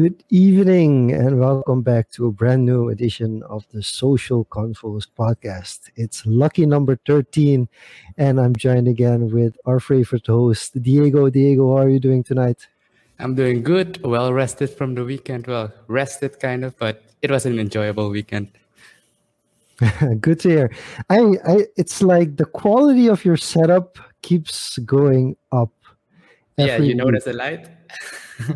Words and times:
Good 0.00 0.24
evening 0.30 1.12
and 1.12 1.38
welcome 1.38 1.82
back 1.82 2.08
to 2.12 2.26
a 2.26 2.32
brand 2.32 2.64
new 2.64 2.88
edition 2.88 3.42
of 3.42 3.66
the 3.70 3.82
Social 3.82 4.46
Confoes 4.46 5.06
podcast. 5.06 5.90
It's 5.94 6.24
lucky 6.24 6.64
number 6.64 6.98
13 7.04 7.68
and 8.16 8.40
I'm 8.40 8.56
joined 8.56 8.88
again 8.88 9.30
with 9.30 9.58
our 9.66 9.78
favorite 9.78 10.26
host, 10.26 10.82
Diego. 10.82 11.28
Diego, 11.28 11.76
how 11.76 11.82
are 11.82 11.90
you 11.90 12.00
doing 12.00 12.22
tonight? 12.24 12.66
I'm 13.18 13.34
doing 13.34 13.62
good, 13.62 14.02
well 14.02 14.32
rested 14.32 14.70
from 14.70 14.94
the 14.94 15.04
weekend. 15.04 15.46
Well, 15.46 15.70
rested 15.86 16.40
kind 16.40 16.64
of, 16.64 16.78
but 16.78 17.02
it 17.20 17.30
was 17.30 17.44
an 17.44 17.58
enjoyable 17.58 18.08
weekend. 18.08 18.48
good 20.20 20.40
to 20.40 20.48
hear. 20.48 20.70
I, 21.10 21.18
I 21.46 21.66
it's 21.76 22.00
like 22.00 22.38
the 22.38 22.46
quality 22.46 23.06
of 23.06 23.22
your 23.22 23.36
setup 23.36 23.98
keeps 24.22 24.78
going 24.78 25.36
up. 25.52 25.72
Yeah, 26.66 26.78
you 26.78 26.94
notice 26.94 27.24
the 27.24 27.32
light? 27.32 27.68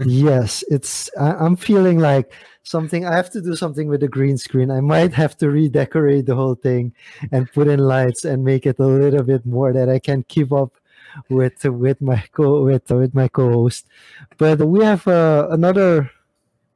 yes, 0.04 0.64
it's. 0.70 1.10
I, 1.18 1.44
am 1.44 1.56
feeling 1.56 1.98
like 1.98 2.32
something. 2.62 3.04
I 3.06 3.14
have 3.14 3.30
to 3.30 3.40
do 3.40 3.54
something 3.54 3.88
with 3.88 4.00
the 4.00 4.08
green 4.08 4.38
screen. 4.38 4.70
I 4.70 4.80
might 4.80 5.12
have 5.12 5.36
to 5.38 5.50
redecorate 5.50 6.26
the 6.26 6.34
whole 6.34 6.54
thing 6.54 6.94
and 7.32 7.50
put 7.52 7.68
in 7.68 7.80
lights 7.80 8.24
and 8.24 8.44
make 8.44 8.66
it 8.66 8.78
a 8.78 8.86
little 8.86 9.22
bit 9.22 9.44
more 9.46 9.72
that 9.72 9.88
I 9.88 9.98
can 9.98 10.24
keep 10.24 10.52
up 10.52 10.72
with 11.28 11.64
with 11.64 12.00
my 12.00 12.24
co 12.32 12.64
with 12.64 12.90
with 12.90 13.14
my 13.14 13.28
co-host. 13.28 13.86
But 14.38 14.60
we 14.60 14.84
have 14.84 15.06
uh, 15.06 15.48
another 15.50 16.10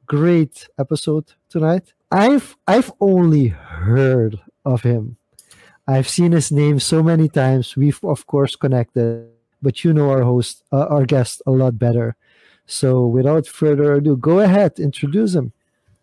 great 0.05 0.67
episode 0.77 1.33
tonight. 1.49 1.93
I've 2.11 2.55
I've 2.67 2.91
only 2.99 3.47
heard 3.47 4.39
of 4.65 4.81
him. 4.81 5.17
I've 5.87 6.07
seen 6.07 6.31
his 6.33 6.51
name 6.51 6.79
so 6.79 7.01
many 7.01 7.29
times. 7.29 7.75
We've 7.75 7.99
of 8.03 8.27
course 8.27 8.55
connected, 8.55 9.29
but 9.61 9.83
you 9.83 9.93
know 9.93 10.09
our 10.09 10.23
host, 10.23 10.63
uh, 10.71 10.85
our 10.87 11.05
guest, 11.05 11.41
a 11.45 11.51
lot 11.51 11.77
better. 11.77 12.15
So 12.65 13.07
without 13.07 13.47
further 13.47 13.93
ado, 13.93 14.15
go 14.17 14.39
ahead, 14.39 14.79
introduce 14.79 15.33
him. 15.33 15.51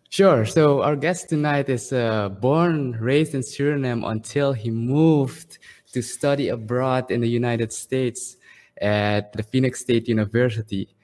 Sure. 0.09 0.45
So 0.45 0.81
our 0.83 0.95
guest 0.95 1.29
tonight 1.29 1.69
is 1.69 1.91
uh, 1.91 2.29
born, 2.29 2.97
raised 2.99 3.35
in 3.35 3.41
Suriname 3.41 4.09
until 4.09 4.53
he 4.53 4.69
moved 4.69 5.59
to 5.91 6.01
study 6.01 6.49
abroad 6.49 7.11
in 7.11 7.21
the 7.21 7.29
United 7.29 7.73
States 7.73 8.37
at 8.81 9.33
the 9.33 9.43
Phoenix 9.43 9.81
State 9.81 10.07
University. 10.07 10.95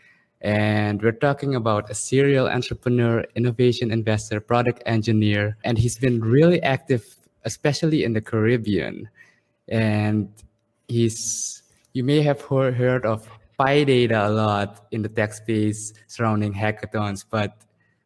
And 0.42 1.02
we're 1.02 1.14
talking 1.14 1.56
about 1.56 1.90
a 1.90 1.96
serial 1.96 2.48
entrepreneur, 2.48 3.26
innovation 3.36 3.92
investor, 3.92 4.42
product 4.42 4.84
engineer, 4.86 5.58
and 5.64 5.78
he's 5.78 5.98
been 5.98 6.20
really 6.20 6.62
active, 6.62 7.16
especially 7.46 8.04
in 8.04 8.12
the 8.14 8.22
Caribbean. 8.22 9.10
And 9.70 10.30
he's, 10.90 11.63
you 11.94 12.04
may 12.04 12.22
have 12.22 12.42
heard 12.42 13.06
of 13.06 13.30
Piedata 13.60 14.28
a 14.28 14.30
lot 14.30 14.88
in 14.92 15.04
the 15.04 15.10
tech 15.10 15.32
space 15.34 15.94
surrounding 16.08 16.52
hackathons, 16.52 17.24
but 17.30 17.62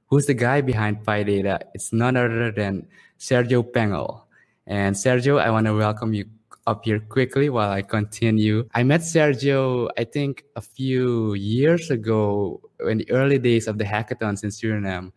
who's 0.07 0.25
the 0.25 0.33
guy 0.33 0.59
behind 0.59 1.05
Piedata? 1.05 1.61
It's 1.73 1.93
none 1.93 2.17
other 2.17 2.51
than 2.51 2.85
Sergio 3.17 3.63
Pengel. 3.63 4.23
And 4.67 4.93
Sergio, 4.93 5.39
I 5.41 5.49
want 5.49 5.67
to 5.67 5.73
welcome 5.73 6.13
you 6.13 6.25
up 6.67 6.83
here 6.83 6.99
quickly 6.99 7.49
while 7.49 7.71
I 7.71 7.81
continue. 7.81 8.67
I 8.75 8.83
met 8.83 9.01
Sergio, 9.01 9.87
I 9.97 10.03
think, 10.03 10.43
a 10.57 10.61
few 10.61 11.33
years 11.35 11.89
ago 11.89 12.59
in 12.85 12.97
the 12.97 13.09
early 13.09 13.39
days 13.39 13.67
of 13.67 13.77
the 13.77 13.85
hackathons 13.85 14.43
in 14.43 14.49
Suriname. 14.49 15.13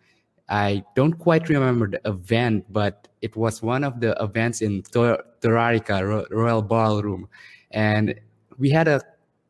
I 0.48 0.84
don't 0.94 1.14
quite 1.14 1.48
remember 1.48 1.88
the 1.88 2.00
event, 2.04 2.66
but 2.72 3.08
it 3.20 3.34
was 3.34 3.62
one 3.62 3.82
of 3.82 4.00
the 4.00 4.16
events 4.22 4.62
in 4.62 4.82
Torarica 4.84 6.28
Royal 6.30 6.62
Ballroom. 6.62 7.28
And 7.72 8.14
we 8.60 8.70
had 8.70 8.86
a 8.86 9.00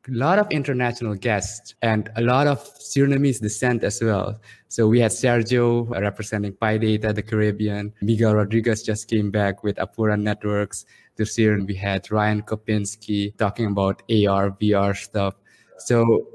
lot 0.09 0.39
of 0.39 0.51
international 0.51 1.15
guests 1.15 1.75
and 1.83 2.11
a 2.17 2.23
lot 2.23 2.47
of 2.47 2.59
Surinamese 2.79 3.41
descent 3.41 3.85
as 3.85 4.01
well. 4.03 4.41
So 4.69 4.89
we 4.89 5.01
had 5.01 5.11
Sergio 5.11 5.91
representing 5.91 6.53
Piedata, 6.53 7.15
the 7.15 7.23
Caribbean. 7.23 7.93
Miguel 8.01 8.35
Rodriguez 8.35 8.83
just 8.83 9.09
came 9.09 9.31
back 9.31 9.63
with 9.63 9.77
Apura 9.77 10.19
Networks. 10.19 10.87
This 11.17 11.37
year 11.37 11.63
we 11.63 11.75
had 11.75 12.11
Ryan 12.11 12.43
Kopinski 12.43 13.37
talking 13.37 13.67
about 13.67 14.03
AR, 14.09 14.53
VR 14.53 14.97
stuff. 14.97 15.35
So 15.79 16.29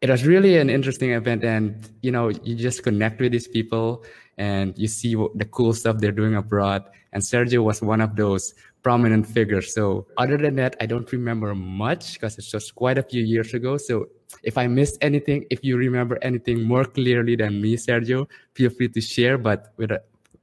it 0.00 0.08
was 0.08 0.24
really 0.24 0.56
an 0.56 0.70
interesting 0.70 1.10
event 1.10 1.44
and 1.44 1.90
you 2.00 2.10
know 2.10 2.28
you 2.28 2.54
just 2.54 2.82
connect 2.82 3.20
with 3.20 3.32
these 3.32 3.46
people 3.46 4.02
and 4.38 4.76
you 4.78 4.88
see 4.88 5.14
the 5.34 5.44
cool 5.50 5.74
stuff 5.74 5.98
they're 5.98 6.12
doing 6.12 6.36
abroad 6.36 6.84
and 7.12 7.22
sergio 7.22 7.62
was 7.62 7.82
one 7.82 8.00
of 8.00 8.16
those 8.16 8.54
prominent 8.82 9.26
figure. 9.26 9.62
so 9.62 10.06
other 10.16 10.36
than 10.36 10.56
that 10.56 10.76
i 10.80 10.86
don't 10.86 11.10
remember 11.12 11.54
much 11.54 12.14
because 12.14 12.38
it's 12.38 12.50
just 12.50 12.74
quite 12.74 12.98
a 12.98 13.02
few 13.02 13.22
years 13.22 13.54
ago 13.54 13.76
so 13.76 14.06
if 14.42 14.56
i 14.56 14.66
missed 14.66 14.96
anything 15.00 15.44
if 15.50 15.62
you 15.62 15.76
remember 15.76 16.18
anything 16.22 16.62
more 16.62 16.84
clearly 16.84 17.36
than 17.36 17.60
me 17.60 17.76
sergio 17.76 18.26
feel 18.54 18.70
free 18.70 18.88
to 18.88 19.00
share 19.00 19.36
but 19.36 19.72
with, 19.76 19.90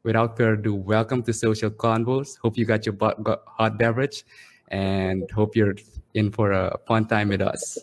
without 0.03 0.37
further 0.37 0.53
ado 0.53 0.75
welcome 0.75 1.23
to 1.23 1.33
social 1.33 1.69
convos 1.69 2.37
hope 2.41 2.57
you 2.57 2.65
got 2.65 2.85
your 2.85 2.95
got 2.95 3.41
hot 3.47 3.77
beverage 3.77 4.23
and 4.69 5.29
hope 5.31 5.55
you're 5.55 5.75
in 6.13 6.31
for 6.31 6.51
a 6.51 6.77
fun 6.87 7.05
time 7.05 7.29
with 7.29 7.41
us 7.41 7.77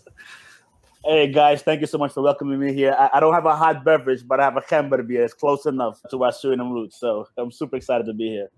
Hey 1.07 1.31
guys, 1.31 1.61
thank 1.61 1.83
you 1.83 1.87
so 1.87 1.99
much 1.99 2.13
for 2.15 2.23
welcoming 2.23 2.59
me 2.59 2.73
here. 2.73 2.97
I, 2.99 3.11
I 3.13 3.21
don't 3.21 3.35
have 3.35 3.45
a 3.45 3.55
hot 3.55 3.85
beverage, 3.85 4.27
but 4.27 4.41
I 4.41 4.45
have 4.45 4.57
a 4.57 4.63
camber 4.63 5.03
beer. 5.03 5.23
It's 5.23 5.35
close 5.35 5.67
enough 5.67 6.01
to 6.11 6.25
our 6.25 6.33
Suriname 6.33 6.73
roots, 6.73 6.99
so 6.99 7.29
I'm 7.37 7.53
super 7.53 7.77
excited 7.77 8.07
to 8.07 8.15
be 8.15 8.31
here. 8.31 8.49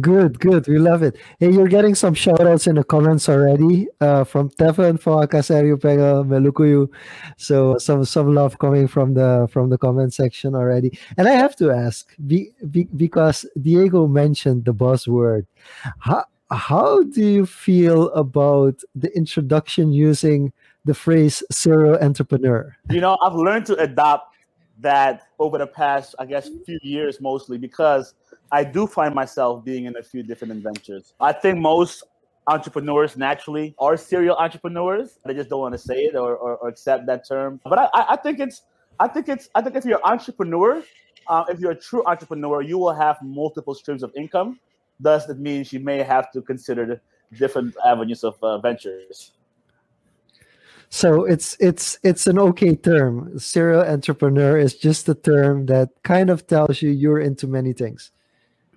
Good, 0.00 0.40
good. 0.40 0.66
We 0.68 0.78
love 0.78 1.02
it. 1.02 1.16
Hey, 1.38 1.50
you're 1.50 1.68
getting 1.68 1.94
some 1.94 2.14
shout 2.14 2.40
outs 2.40 2.66
in 2.66 2.76
the 2.76 2.84
comments 2.84 3.28
already 3.28 3.88
uh, 4.00 4.24
from 4.24 4.48
Tefan, 4.50 4.98
Foaka, 4.98 5.44
Serio 5.44 5.76
Pega, 5.76 6.24
Melukuyu. 6.26 6.88
So 7.36 7.76
some 7.78 8.04
some 8.04 8.34
love 8.34 8.58
coming 8.58 8.88
from 8.88 9.14
the 9.14 9.48
from 9.52 9.68
the 9.68 9.76
comment 9.76 10.14
section 10.14 10.54
already. 10.54 10.98
And 11.18 11.28
I 11.28 11.32
have 11.32 11.56
to 11.56 11.70
ask, 11.70 12.14
be, 12.26 12.52
be, 12.70 12.88
because 12.96 13.44
Diego 13.60 14.06
mentioned 14.06 14.64
the 14.64 14.72
buzzword. 14.72 15.46
How, 15.98 16.24
how 16.50 17.02
do 17.02 17.26
you 17.26 17.46
feel 17.46 18.08
about 18.10 18.80
the 18.94 19.14
introduction 19.16 19.92
using 19.92 20.52
the 20.84 20.94
phrase 20.94 21.42
serial 21.50 21.96
entrepreneur? 21.96 22.76
You 22.90 23.00
know, 23.00 23.18
I've 23.22 23.34
learned 23.34 23.66
to 23.66 23.76
adopt 23.76 24.36
that 24.80 25.28
over 25.38 25.58
the 25.58 25.66
past, 25.66 26.14
I 26.18 26.26
guess, 26.26 26.50
few 26.66 26.78
years 26.82 27.20
mostly 27.20 27.58
because 27.58 28.14
I 28.52 28.64
do 28.64 28.86
find 28.86 29.14
myself 29.14 29.64
being 29.64 29.86
in 29.86 29.96
a 29.96 30.02
few 30.02 30.22
different 30.22 30.52
adventures. 30.52 31.14
I 31.18 31.32
think 31.32 31.58
most 31.58 32.04
entrepreneurs 32.46 33.16
naturally 33.16 33.74
are 33.78 33.96
serial 33.96 34.36
entrepreneurs. 34.36 35.18
They 35.24 35.32
just 35.32 35.48
don't 35.48 35.60
want 35.60 35.72
to 35.72 35.78
say 35.78 36.04
it 36.04 36.14
or, 36.14 36.36
or, 36.36 36.56
or 36.58 36.68
accept 36.68 37.06
that 37.06 37.26
term. 37.26 37.60
But 37.64 37.78
I, 37.78 37.88
I, 37.94 38.16
think 38.16 38.40
it's, 38.40 38.62
I 39.00 39.08
think 39.08 39.30
it's, 39.30 39.48
I 39.54 39.62
think 39.62 39.74
if 39.76 39.86
you're 39.86 39.96
an 40.04 40.12
entrepreneur, 40.12 40.82
uh, 41.28 41.44
if 41.48 41.60
you're 41.60 41.70
a 41.70 41.80
true 41.80 42.04
entrepreneur, 42.04 42.60
you 42.60 42.76
will 42.76 42.92
have 42.92 43.16
multiple 43.22 43.74
streams 43.74 44.02
of 44.02 44.12
income. 44.14 44.60
Thus, 45.00 45.28
it 45.30 45.38
means 45.38 45.72
you 45.72 45.80
may 45.80 46.02
have 46.02 46.30
to 46.32 46.42
consider 46.42 47.00
different 47.38 47.74
avenues 47.86 48.22
of 48.22 48.36
uh, 48.42 48.58
ventures. 48.58 49.32
So 50.90 51.24
it's 51.24 51.56
it's 51.58 51.98
it's 52.02 52.26
an 52.26 52.38
okay 52.38 52.76
term. 52.76 53.38
Serial 53.38 53.80
entrepreneur 53.80 54.58
is 54.58 54.74
just 54.74 55.08
a 55.08 55.14
term 55.14 55.64
that 55.66 55.88
kind 56.02 56.28
of 56.28 56.46
tells 56.46 56.82
you 56.82 56.90
you're 56.90 57.18
into 57.18 57.46
many 57.46 57.72
things. 57.72 58.10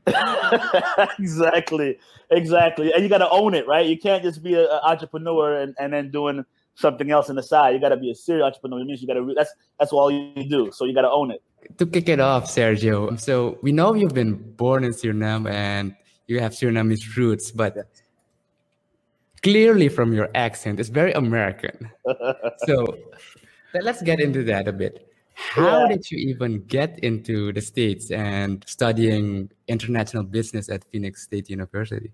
exactly, 1.19 1.97
exactly, 2.29 2.93
and 2.93 3.03
you 3.03 3.09
got 3.09 3.19
to 3.19 3.29
own 3.29 3.53
it, 3.53 3.67
right? 3.67 3.85
You 3.85 3.97
can't 3.97 4.23
just 4.23 4.43
be 4.43 4.53
an 4.53 4.67
entrepreneur 4.83 5.59
and, 5.61 5.75
and 5.79 5.93
then 5.93 6.11
doing 6.11 6.45
something 6.75 7.09
else 7.11 7.29
on 7.29 7.35
the 7.35 7.43
side. 7.43 7.73
You 7.73 7.81
got 7.81 7.89
to 7.89 7.97
be 7.97 8.11
a 8.11 8.15
serial 8.15 8.45
entrepreneur. 8.45 8.81
It 8.81 8.85
means 8.85 9.01
you 9.01 9.07
got 9.07 9.15
to. 9.15 9.33
That's 9.35 9.53
that's 9.79 9.91
all 9.91 10.11
you 10.11 10.47
do. 10.47 10.71
So 10.71 10.85
you 10.85 10.93
got 10.93 11.01
to 11.01 11.11
own 11.11 11.31
it. 11.31 11.41
To 11.77 11.85
kick 11.85 12.09
it 12.09 12.19
off, 12.19 12.45
Sergio. 12.45 13.19
So 13.19 13.57
we 13.63 13.71
know 13.71 13.93
you've 13.95 14.13
been 14.13 14.35
born 14.35 14.83
in 14.83 14.91
Suriname 14.91 15.49
and 15.49 15.95
you 16.27 16.39
have 16.39 16.51
Surinamese 16.51 17.15
roots, 17.15 17.51
but 17.51 17.75
clearly 19.41 19.89
from 19.89 20.13
your 20.13 20.29
accent, 20.35 20.79
it's 20.79 20.89
very 20.89 21.11
American. 21.13 21.89
so 22.67 22.97
let's 23.73 24.01
get 24.01 24.19
into 24.19 24.43
that 24.43 24.67
a 24.67 24.73
bit. 24.73 25.07
How 25.35 25.81
yeah. 25.81 25.95
did 25.95 26.11
you 26.11 26.17
even 26.29 26.63
get 26.65 26.99
into 26.99 27.51
the 27.51 27.61
States 27.61 28.09
and 28.09 28.63
studying 28.67 29.51
international 29.67 30.23
business 30.23 30.69
at 30.69 30.83
Phoenix 30.91 31.23
State 31.23 31.49
University? 31.49 32.11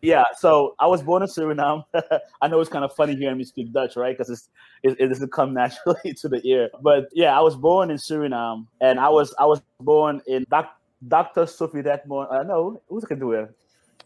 Yeah, 0.00 0.24
so 0.36 0.74
I 0.80 0.86
was 0.86 1.02
born 1.02 1.22
in 1.22 1.28
Suriname. 1.28 1.84
I 2.42 2.48
know 2.48 2.60
it's 2.60 2.70
kind 2.70 2.84
of 2.84 2.92
funny 2.94 3.14
hearing 3.14 3.38
me 3.38 3.44
speak 3.44 3.72
Dutch, 3.72 3.96
right? 3.96 4.16
Because 4.16 4.30
it's 4.30 4.48
it, 4.82 4.96
it 5.00 5.08
doesn't 5.08 5.32
come 5.32 5.54
naturally 5.62 6.14
to 6.14 6.28
the 6.28 6.40
ear. 6.44 6.70
But 6.80 7.08
yeah, 7.12 7.36
I 7.36 7.40
was 7.40 7.56
born 7.56 7.90
in 7.90 7.98
Suriname, 7.98 8.66
and 8.80 8.98
I 8.98 9.08
was 9.08 9.34
I 9.38 9.46
was 9.46 9.60
born 9.80 10.20
in 10.26 10.44
Doc, 10.50 10.76
Dr. 11.06 11.46
Sophie 11.46 11.82
Redmond. 11.82 12.28
Uh, 12.30 12.34
I 12.34 12.42
know 12.42 12.80
who's 12.88 13.04
going 13.04 13.20
to 13.20 13.24
do 13.24 13.32
it. 13.32 13.56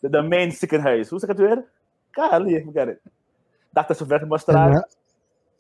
The, 0.02 0.08
the 0.10 0.22
main 0.22 0.50
ziekenhuis. 0.50 1.08
Who's 1.08 1.24
going 1.24 1.36
to 1.36 1.46
do 1.46 1.52
it? 1.52 1.66
Kali, 2.14 2.62
forget 2.62 2.88
it. 2.88 3.02
Dr. 3.74 3.94
Sylvester 3.94 4.26
Mostraat. 4.26 4.82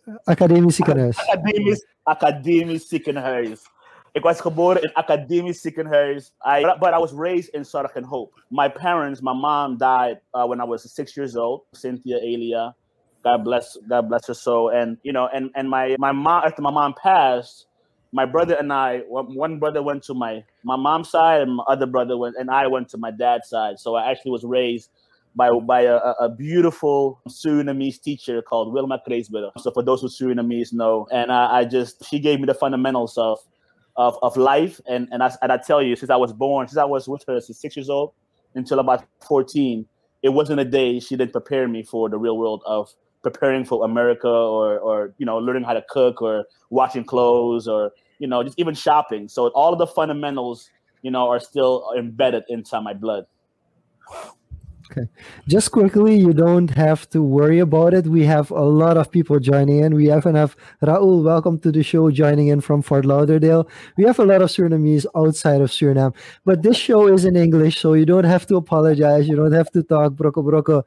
Ziekenhuis. 0.06 1.18
Academisch, 1.18 1.82
academisch 2.04 2.88
ziekenhuis. 2.88 3.62
Ik 4.12 4.22
was 4.22 4.40
geboren 4.40 4.82
in 4.82 4.90
academisch 4.94 5.60
ziekenhuis. 5.60 6.32
I, 6.44 6.62
but 6.80 6.94
I 6.94 6.98
was 6.98 7.12
raised 7.12 7.54
in 7.54 7.64
Zorg 7.64 7.96
and 7.96 8.06
Hope. 8.06 8.32
My 8.50 8.68
parents, 8.68 9.20
my 9.20 9.34
mom 9.34 9.76
died 9.76 10.20
uh, 10.32 10.46
when 10.46 10.60
I 10.60 10.64
was 10.64 10.90
six 10.94 11.16
years 11.16 11.36
old. 11.36 11.62
Cynthia 11.74 12.16
Elia, 12.16 12.74
God 13.22 13.44
bless, 13.44 13.76
God 13.88 14.08
bless 14.08 14.26
her 14.28 14.34
soul. 14.34 14.70
And 14.70 14.96
you 15.02 15.12
know, 15.12 15.28
and 15.32 15.50
and 15.54 15.68
my 15.68 15.96
my 15.98 16.12
mom 16.12 16.44
after 16.44 16.62
my 16.62 16.70
mom 16.70 16.94
passed, 16.94 17.66
my 18.12 18.24
brother 18.24 18.54
and 18.54 18.72
I, 18.72 19.00
one 19.08 19.58
brother 19.58 19.82
went 19.82 20.04
to 20.04 20.14
my 20.14 20.44
my 20.62 20.76
mom's 20.76 21.10
side, 21.10 21.42
and 21.42 21.56
my 21.56 21.64
other 21.68 21.86
brother 21.86 22.16
went, 22.16 22.36
and 22.38 22.50
I 22.50 22.66
went 22.68 22.88
to 22.90 22.98
my 22.98 23.10
dad's 23.10 23.48
side. 23.48 23.78
So 23.78 23.96
I 23.96 24.10
actually 24.10 24.30
was 24.30 24.44
raised 24.44 24.88
by 25.36 25.50
by 25.50 25.82
a, 25.82 25.96
a 25.96 26.28
beautiful 26.28 27.20
Surinamese 27.28 28.00
teacher 28.00 28.40
called 28.42 28.72
Wilma 28.72 29.00
Kreisberg. 29.06 29.50
So 29.58 29.70
for 29.70 29.82
those 29.82 30.00
who 30.00 30.08
Surinamese 30.08 30.72
know, 30.72 31.06
and 31.12 31.30
I, 31.30 31.58
I, 31.58 31.64
just 31.64 32.04
she 32.06 32.18
gave 32.18 32.40
me 32.40 32.46
the 32.46 32.54
fundamentals 32.54 33.16
of 33.18 33.38
of, 33.96 34.18
of 34.22 34.36
life, 34.36 34.80
and 34.88 35.08
and 35.12 35.22
I, 35.22 35.32
and 35.42 35.52
I 35.52 35.58
tell 35.58 35.82
you, 35.82 35.94
since 35.94 36.10
I 36.10 36.16
was 36.16 36.32
born, 36.32 36.66
since 36.66 36.78
I 36.78 36.84
was 36.84 37.06
with 37.06 37.22
her 37.28 37.40
since 37.40 37.60
six 37.60 37.76
years 37.76 37.90
old 37.90 38.12
until 38.54 38.78
about 38.78 39.04
fourteen, 39.26 39.86
it 40.22 40.30
wasn't 40.30 40.60
a 40.60 40.64
day 40.64 40.98
she 40.98 41.16
didn't 41.16 41.32
prepare 41.32 41.68
me 41.68 41.82
for 41.82 42.08
the 42.08 42.18
real 42.18 42.38
world 42.38 42.62
of 42.66 42.92
preparing 43.22 43.64
for 43.64 43.84
America 43.84 44.28
or 44.28 44.78
or 44.78 45.14
you 45.18 45.26
know 45.26 45.36
learning 45.36 45.64
how 45.64 45.74
to 45.74 45.84
cook 45.90 46.22
or 46.22 46.46
washing 46.70 47.04
clothes 47.04 47.68
or 47.68 47.92
you 48.18 48.26
know 48.26 48.42
just 48.42 48.58
even 48.58 48.74
shopping. 48.74 49.28
So 49.28 49.48
all 49.48 49.72
of 49.74 49.78
the 49.78 49.86
fundamentals 49.86 50.70
you 51.02 51.10
know 51.10 51.28
are 51.28 51.40
still 51.40 51.92
embedded 51.98 52.44
inside 52.48 52.80
my 52.80 52.94
blood. 52.94 53.26
Okay. 54.90 55.08
Just 55.48 55.72
quickly, 55.72 56.16
you 56.16 56.32
don't 56.32 56.70
have 56.70 57.10
to 57.10 57.20
worry 57.20 57.58
about 57.58 57.92
it. 57.92 58.06
We 58.06 58.24
have 58.24 58.50
a 58.52 58.62
lot 58.62 58.96
of 58.96 59.10
people 59.10 59.40
joining 59.40 59.80
in. 59.80 59.94
We 59.94 60.12
even 60.12 60.36
have 60.36 60.56
Raul, 60.80 61.24
welcome 61.24 61.58
to 61.60 61.72
the 61.72 61.82
show, 61.82 62.10
joining 62.10 62.48
in 62.48 62.60
from 62.60 62.82
Fort 62.82 63.04
Lauderdale. 63.04 63.68
We 63.96 64.04
have 64.04 64.20
a 64.20 64.24
lot 64.24 64.42
of 64.42 64.50
Surinamese 64.50 65.04
outside 65.16 65.60
of 65.60 65.70
Suriname, 65.70 66.14
but 66.44 66.62
this 66.62 66.76
show 66.76 67.08
is 67.08 67.24
in 67.24 67.34
English, 67.36 67.80
so 67.80 67.94
you 67.94 68.06
don't 68.06 68.24
have 68.24 68.46
to 68.46 68.56
apologize. 68.56 69.28
You 69.28 69.34
don't 69.34 69.52
have 69.52 69.70
to 69.72 69.82
talk 69.82 70.12
broko 70.12 70.44
broko 70.44 70.84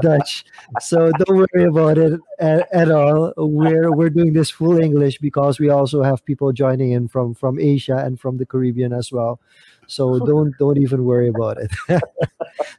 Dutch. 0.00 0.44
So 0.80 1.10
don't 1.10 1.46
worry 1.52 1.64
about 1.64 1.98
it 1.98 2.20
at, 2.38 2.72
at 2.72 2.90
all. 2.90 3.34
We're 3.36 3.92
we're 3.92 4.10
doing 4.10 4.32
this 4.32 4.50
full 4.50 4.78
English 4.80 5.18
because 5.18 5.60
we 5.60 5.68
also 5.68 6.02
have 6.02 6.24
people 6.24 6.52
joining 6.52 6.92
in 6.92 7.08
from 7.08 7.34
from 7.34 7.58
Asia 7.58 7.96
and 7.98 8.18
from 8.18 8.38
the 8.38 8.46
Caribbean 8.46 8.92
as 8.94 9.12
well. 9.12 9.40
So 9.86 10.18
don't 10.24 10.56
don't 10.58 10.78
even 10.78 11.04
worry 11.04 11.28
about 11.28 11.58
it. 11.58 11.70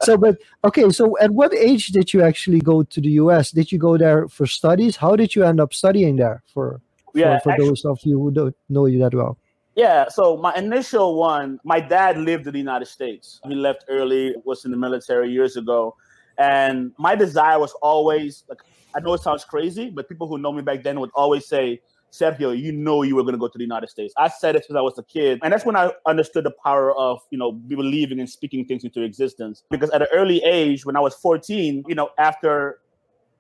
so, 0.02 0.18
but 0.18 0.38
okay. 0.64 0.90
So, 0.90 1.18
at 1.20 1.32
what 1.32 1.54
age 1.54 1.88
did 1.88 2.14
you 2.14 2.22
actually 2.24 2.60
go 2.60 2.84
to 2.84 3.02
the 3.02 3.10
U.S.? 3.24 3.52
Did 3.52 3.72
you 3.72 3.78
go 3.78 3.98
there 3.98 4.28
for 4.28 4.46
studies? 4.48 4.96
How 4.96 5.16
did 5.16 5.36
you 5.36 5.44
end 5.44 5.60
up 5.60 5.74
studying 5.74 6.16
there? 6.16 6.42
For 6.54 6.82
yeah, 7.14 7.38
for, 7.40 7.44
for 7.44 7.52
actually, 7.52 7.68
those 7.68 7.86
of 7.86 8.00
you 8.04 8.20
who 8.20 8.32
don't 8.32 8.56
know 8.70 8.86
you 8.86 9.00
that 9.00 9.14
well. 9.14 9.38
Yeah, 9.76 10.08
so 10.08 10.38
my 10.38 10.56
initial 10.56 11.16
one, 11.16 11.60
my 11.64 11.80
dad 11.80 12.18
lived 12.18 12.46
in 12.46 12.54
the 12.54 12.60
United 12.60 12.86
States. 12.86 13.40
He 13.48 13.56
left 13.56 13.86
early, 13.90 14.36
was 14.46 14.66
in 14.66 14.72
the 14.72 14.78
military 14.78 15.32
years 15.32 15.58
ago. 15.58 15.96
And 16.38 16.92
my 16.98 17.16
desire 17.16 17.60
was 17.60 17.74
always 17.82 18.44
like 18.48 18.60
I 18.96 19.00
know 19.00 19.14
it 19.14 19.22
sounds 19.22 19.44
crazy, 19.44 19.90
but 19.90 20.08
people 20.08 20.28
who 20.28 20.38
know 20.38 20.52
me 20.52 20.62
back 20.62 20.84
then 20.84 21.00
would 21.00 21.10
always 21.16 21.48
say, 21.48 21.82
Sergio, 22.14 22.58
you 22.58 22.72
know 22.72 23.02
you 23.02 23.16
were 23.16 23.24
going 23.24 23.34
to 23.34 23.40
go 23.40 23.48
to 23.48 23.58
the 23.58 23.64
United 23.64 23.90
States. 23.90 24.14
I 24.18 24.28
said 24.28 24.56
it 24.56 24.66
since 24.66 24.78
I 24.78 24.82
was 24.82 24.98
a 25.00 25.04
kid. 25.04 25.40
And 25.42 25.52
that's 25.52 25.66
when 25.66 25.76
I 25.76 25.92
understood 26.06 26.46
the 26.46 26.54
power 26.64 26.96
of, 26.96 27.20
you 27.32 27.40
know, 27.40 27.52
believing 27.52 28.20
and 28.20 28.30
speaking 28.30 28.66
things 28.66 28.84
into 28.84 29.02
existence. 29.02 29.64
Because 29.72 29.90
at 29.90 30.04
an 30.04 30.08
early 30.14 30.44
age, 30.44 30.86
when 30.86 30.96
I 30.96 31.00
was 31.00 31.16
14, 31.16 31.86
you 31.88 31.96
know, 31.96 32.10
after, 32.20 32.80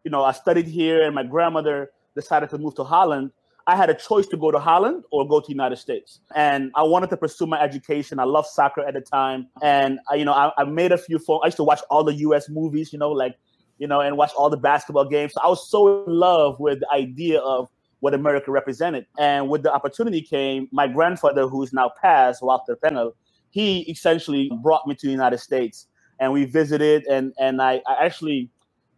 you 0.03 0.09
know, 0.09 0.23
I 0.23 0.31
studied 0.31 0.65
here 0.65 1.03
and 1.03 1.13
my 1.13 1.21
grandmother 1.21 1.91
decided 2.15 2.49
to 2.49 2.57
move 2.57 2.73
to 2.75 2.83
Holland, 2.83 3.29
I 3.67 3.75
had 3.75 3.91
a 3.91 3.93
choice 3.93 4.25
to 4.27 4.37
go 4.37 4.49
to 4.49 4.59
Holland 4.59 5.03
or 5.11 5.27
go 5.27 5.39
to 5.39 5.45
the 5.45 5.53
United 5.53 5.77
States. 5.77 6.19
And 6.35 6.71
I 6.75 6.81
wanted 6.81 7.11
to 7.11 7.17
pursue 7.17 7.45
my 7.45 7.61
education. 7.61 8.17
I 8.17 8.23
loved 8.23 8.47
soccer 8.47 8.81
at 8.81 8.95
the 8.95 9.01
time. 9.01 9.49
And, 9.61 9.99
I, 10.09 10.15
you 10.15 10.25
know, 10.25 10.33
I, 10.33 10.51
I 10.57 10.63
made 10.63 10.91
a 10.91 10.97
few 10.97 11.19
phone, 11.19 11.41
I 11.43 11.47
used 11.47 11.57
to 11.57 11.63
watch 11.63 11.81
all 11.91 12.03
the 12.03 12.15
US 12.15 12.49
movies, 12.49 12.91
you 12.91 12.97
know, 12.97 13.11
like, 13.11 13.35
you 13.77 13.85
know, 13.85 14.01
and 14.01 14.17
watch 14.17 14.31
all 14.35 14.49
the 14.49 14.57
basketball 14.57 15.05
games. 15.05 15.33
So 15.33 15.41
I 15.43 15.47
was 15.47 15.69
so 15.69 16.05
in 16.05 16.11
love 16.11 16.59
with 16.59 16.79
the 16.79 16.89
idea 16.91 17.39
of 17.39 17.69
what 18.03 18.13
America 18.13 18.51
represented. 18.51 19.05
And 19.17 19.47
with 19.47 19.63
the 19.63 19.71
opportunity 19.71 20.21
came, 20.21 20.67
my 20.73 20.89
grandfather, 20.89 21.47
who's 21.47 21.71
now 21.71 21.89
passed, 22.01 22.41
Walter 22.41 22.75
Pengel, 22.75 23.13
he 23.49 23.79
essentially 23.89 24.51
brought 24.61 24.85
me 24.85 24.93
to 24.93 25.05
the 25.07 25.11
United 25.11 25.37
States 25.37 25.87
and 26.19 26.33
we 26.33 26.43
visited 26.43 27.05
and 27.05 27.33
and 27.39 27.61
I, 27.61 27.81
I 27.87 28.05
actually 28.05 28.49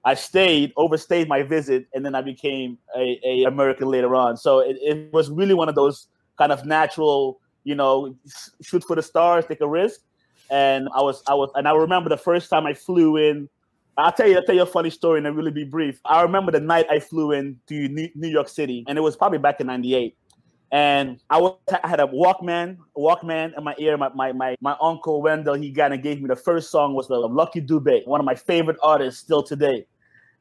I 0.05 0.15
stayed, 0.15 0.73
overstayed 0.75 1.27
my 1.27 1.43
visit, 1.43 1.85
and 1.93 2.03
then 2.03 2.15
I 2.15 2.21
became 2.23 2.79
a, 2.97 3.19
a 3.23 3.43
American 3.43 3.89
later 3.89 4.15
on. 4.15 4.37
So 4.37 4.59
it, 4.59 4.77
it 4.81 5.13
was 5.13 5.29
really 5.29 5.53
one 5.53 5.69
of 5.69 5.75
those 5.75 6.07
kind 6.39 6.51
of 6.51 6.65
natural, 6.65 7.39
you 7.63 7.75
know, 7.75 8.15
shoot 8.63 8.83
for 8.87 8.95
the 8.95 9.03
stars, 9.03 9.45
take 9.45 9.61
a 9.61 9.67
risk. 9.67 9.99
And 10.49 10.89
I 10.95 11.01
was 11.01 11.21
I 11.27 11.35
was 11.35 11.51
and 11.53 11.67
I 11.67 11.73
remember 11.75 12.09
the 12.09 12.17
first 12.17 12.49
time 12.49 12.65
I 12.65 12.73
flew 12.73 13.17
in 13.17 13.49
I'll 13.97 14.11
tell 14.11 14.27
you, 14.27 14.37
I'll 14.37 14.43
tell 14.43 14.55
you 14.55 14.63
a 14.63 14.65
funny 14.65 14.89
story 14.89 15.19
and 15.19 15.27
I'll 15.27 15.33
really 15.33 15.51
be 15.51 15.63
brief. 15.63 16.01
I 16.05 16.21
remember 16.21 16.51
the 16.51 16.59
night 16.59 16.85
I 16.89 16.99
flew 16.99 17.31
in 17.31 17.57
to 17.67 17.87
New 17.87 18.27
York 18.27 18.49
City, 18.49 18.83
and 18.87 18.97
it 18.97 19.01
was 19.01 19.15
probably 19.15 19.37
back 19.37 19.61
in 19.61 19.67
'98. 19.67 20.15
And 20.71 21.21
I, 21.29 21.39
was, 21.39 21.57
I 21.83 21.87
had 21.87 21.99
a 22.01 22.07
Walkman, 22.07 22.77
Walkman 22.97 23.57
in 23.57 23.63
my 23.63 23.75
ear. 23.77 23.97
My, 23.97 24.09
my, 24.13 24.33
my, 24.33 24.55
my 24.59 24.75
uncle 24.81 25.21
Wendell, 25.21 25.53
he 25.53 25.71
kind 25.71 25.93
of 25.93 26.01
gave 26.01 26.21
me 26.21 26.27
the 26.27 26.35
first 26.35 26.69
song 26.69 26.93
was 26.93 27.07
the 27.07 27.17
Lucky 27.17 27.61
Dube, 27.61 28.05
one 28.05 28.19
of 28.19 28.25
my 28.25 28.35
favorite 28.35 28.77
artists 28.83 29.21
still 29.21 29.41
today. 29.41 29.85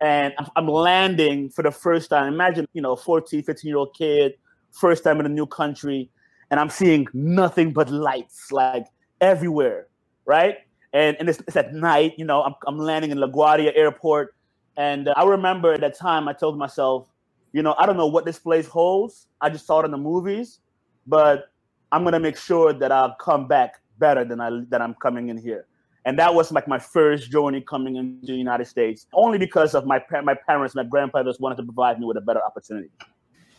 And 0.00 0.34
I'm 0.56 0.66
landing 0.66 1.50
for 1.50 1.62
the 1.62 1.70
first 1.70 2.10
time. 2.10 2.32
Imagine, 2.32 2.66
you 2.72 2.82
know, 2.82 2.96
14, 2.96 3.44
15 3.44 3.68
year 3.68 3.76
old 3.76 3.94
kid, 3.96 4.34
first 4.72 5.04
time 5.04 5.20
in 5.20 5.26
a 5.26 5.28
new 5.28 5.46
country, 5.46 6.10
and 6.50 6.58
I'm 6.58 6.70
seeing 6.70 7.06
nothing 7.12 7.72
but 7.72 7.90
lights 7.90 8.50
like 8.50 8.86
everywhere, 9.20 9.86
right? 10.26 10.58
And, 10.94 11.16
and 11.18 11.28
it's, 11.28 11.40
it's 11.40 11.56
at 11.56 11.74
night. 11.74 12.14
You 12.16 12.24
know, 12.24 12.42
I'm, 12.42 12.54
I'm 12.66 12.78
landing 12.78 13.10
in 13.10 13.18
LaGuardia 13.18 13.72
Airport, 13.76 14.34
and 14.78 15.08
uh, 15.08 15.14
I 15.16 15.24
remember 15.24 15.74
at 15.74 15.80
that 15.80 15.98
time 15.98 16.28
I 16.28 16.32
told 16.32 16.56
myself, 16.56 17.08
you 17.52 17.62
know, 17.62 17.74
I 17.78 17.84
don't 17.84 17.96
know 17.96 18.06
what 18.06 18.24
this 18.24 18.38
place 18.38 18.66
holds. 18.66 19.26
I 19.40 19.50
just 19.50 19.66
saw 19.66 19.80
it 19.80 19.84
in 19.84 19.90
the 19.90 19.98
movies, 19.98 20.60
but 21.06 21.50
I'm 21.92 22.02
gonna 22.04 22.20
make 22.20 22.36
sure 22.36 22.72
that 22.72 22.90
I'll 22.90 23.14
come 23.16 23.46
back 23.46 23.74
better 23.98 24.24
than 24.24 24.40
I 24.40 24.50
than 24.68 24.80
I'm 24.80 24.94
coming 24.94 25.28
in 25.28 25.36
here. 25.36 25.66
And 26.06 26.18
that 26.18 26.34
was 26.34 26.52
like 26.52 26.68
my 26.68 26.78
first 26.78 27.30
journey 27.30 27.60
coming 27.60 27.96
into 27.96 28.26
the 28.26 28.34
United 28.34 28.66
States, 28.66 29.06
only 29.12 29.38
because 29.38 29.74
of 29.74 29.86
my 29.86 30.02
my 30.22 30.34
parents, 30.34 30.74
my 30.74 30.84
grandparents 30.84 31.38
wanted 31.38 31.56
to 31.56 31.62
provide 31.62 32.00
me 32.00 32.06
with 32.06 32.16
a 32.16 32.20
better 32.20 32.42
opportunity. 32.42 32.90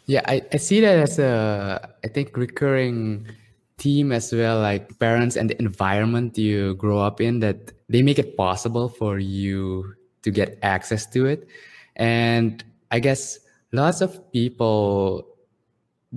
Yeah, 0.08 0.22
I, 0.28 0.42
I 0.54 0.58
see 0.58 0.82
that 0.82 1.00
as 1.00 1.18
a 1.18 1.90
I 2.04 2.08
think 2.08 2.36
recurring 2.38 3.28
team 3.78 4.12
as 4.12 4.32
well 4.32 4.60
like 4.60 4.98
parents 5.00 5.36
and 5.36 5.50
the 5.50 5.60
environment 5.62 6.38
you 6.38 6.76
grow 6.76 7.00
up 7.00 7.20
in 7.20 7.40
that 7.40 7.72
they 7.90 8.02
make 8.02 8.18
it 8.20 8.38
possible 8.38 8.88
for 8.88 9.20
you 9.20 9.94
to 10.22 10.32
get 10.32 10.58
access 10.62 11.06
to 11.06 11.26
it. 11.26 11.48
And 11.96 12.64
i 12.92 13.00
guess 13.00 13.40
lots 13.72 14.02
of 14.02 14.20
people 14.32 15.28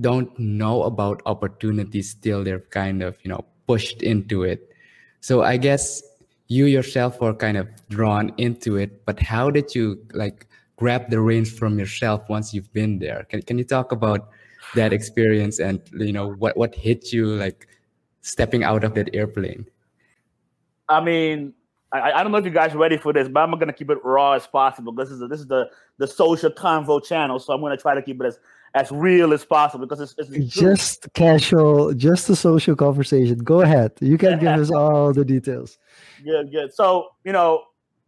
don't 0.01 0.37
know 0.39 0.85
about 0.85 1.23
opportunities 1.27 2.15
till 2.15 2.45
they're 2.45 2.67
kind 2.71 3.03
of 3.03 3.17
you 3.23 3.29
know 3.31 3.45
pushed 3.67 4.03
into 4.03 4.43
it. 4.43 4.71
So 5.21 5.43
i 5.43 5.57
guess 5.57 6.03
you 6.49 6.67
yourself 6.67 7.21
were 7.21 7.35
kind 7.35 7.57
of 7.57 7.69
drawn 7.89 8.33
into 8.39 8.77
it 8.77 9.05
but 9.05 9.21
how 9.21 9.51
did 9.51 9.75
you 9.75 9.99
like 10.15 10.49
grab 10.79 11.11
the 11.11 11.21
reins 11.21 11.51
from 11.51 11.79
yourself 11.79 12.29
once 12.29 12.55
you've 12.55 12.73
been 12.73 12.99
there? 12.99 13.27
Can, 13.29 13.43
can 13.43 13.59
you 13.59 13.65
talk 13.65 13.93
about 13.93 14.31
that 14.75 14.93
experience 14.93 15.61
and 15.61 15.81
you 15.99 16.13
know 16.13 16.33
what 16.35 16.57
what 16.57 16.75
hit 16.75 17.13
you 17.13 17.27
like 17.27 17.69
stepping 18.21 18.63
out 18.63 18.85
of 18.85 18.95
that 18.95 19.09
airplane 19.15 19.65
i 20.89 21.01
mean 21.01 21.55
I, 21.91 22.13
I 22.13 22.23
don't 22.23 22.33
know 22.33 22.39
if 22.39 22.45
you 22.45 22.51
guys 22.51 22.75
are 22.75 22.79
ready 22.79 22.99
for 22.99 23.13
this, 23.13 23.29
but 23.29 23.41
I'm 23.41 23.59
gonna 23.59 23.73
keep 23.73 23.91
it 23.91 23.99
raw 24.05 24.33
as 24.33 24.47
possible. 24.47 24.93
This 24.93 25.11
is 25.11 25.23
a, 25.23 25.27
this 25.27 25.41
is 25.41 25.47
the 25.47 25.71
the 25.97 26.07
social 26.07 26.51
convo 26.51 27.03
channel, 27.03 27.39
so 27.39 27.53
I'm 27.53 27.61
gonna 27.61 27.77
try 27.77 27.95
to 27.95 28.03
keep 28.03 28.21
it 28.21 28.27
as 28.27 28.39
as 28.75 28.93
real 28.93 29.33
as 29.33 29.45
possible 29.45 29.87
because 29.87 30.01
it's, 30.01 30.31
it's 30.31 30.55
just 30.55 31.09
casual, 31.15 31.95
just 31.95 32.29
a 32.29 32.37
social 32.37 32.77
conversation. 32.77 33.39
Go 33.39 33.63
ahead, 33.63 33.93
you 34.01 34.19
can 34.19 34.39
give 34.39 34.49
us 34.49 34.71
all 34.75 35.13
the 35.13 35.25
details. 35.25 35.79
Good, 36.23 36.53
good. 36.53 36.75
So 36.75 37.09
you 37.25 37.33
know, 37.33 37.65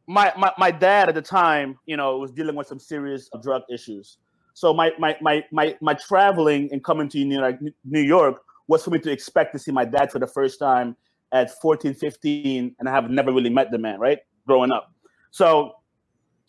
my, 0.07 0.33
my 0.37 0.53
my 0.59 0.71
dad 0.71 1.09
at 1.09 1.15
the 1.15 1.23
time, 1.23 1.79
you 1.87 1.97
know, 1.97 2.19
was 2.19 2.33
dealing 2.33 2.57
with 2.57 2.67
some 2.67 2.79
serious 2.79 3.31
drug 3.43 3.63
issues. 3.71 4.19
So 4.55 4.75
my 4.75 4.93
my 4.99 5.17
my 5.21 5.45
my 5.51 5.77
my 5.81 5.95
traveling 5.95 6.69
and 6.73 6.83
coming 6.83 7.09
to 7.11 7.25
New 7.25 8.01
York, 8.01 8.43
was 8.71 8.85
for 8.85 8.91
me 8.91 9.01
to 9.01 9.11
expect 9.11 9.53
to 9.53 9.59
see 9.59 9.73
my 9.73 9.85
dad 9.85 10.13
for 10.13 10.21
the 10.21 10.27
first 10.27 10.61
time 10.61 10.97
at 11.33 11.51
14, 11.61 11.93
15, 11.93 12.77
and 12.79 12.89
I 12.89 12.93
have 12.93 13.11
never 13.11 13.33
really 13.33 13.51
met 13.51 13.71
the 13.71 13.79
man, 13.79 13.99
right? 13.99 14.19
Growing 14.47 14.71
up. 14.71 14.93
So 15.33 15.75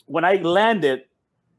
when 0.06 0.24
I 0.24 0.36
landed, 0.36 1.04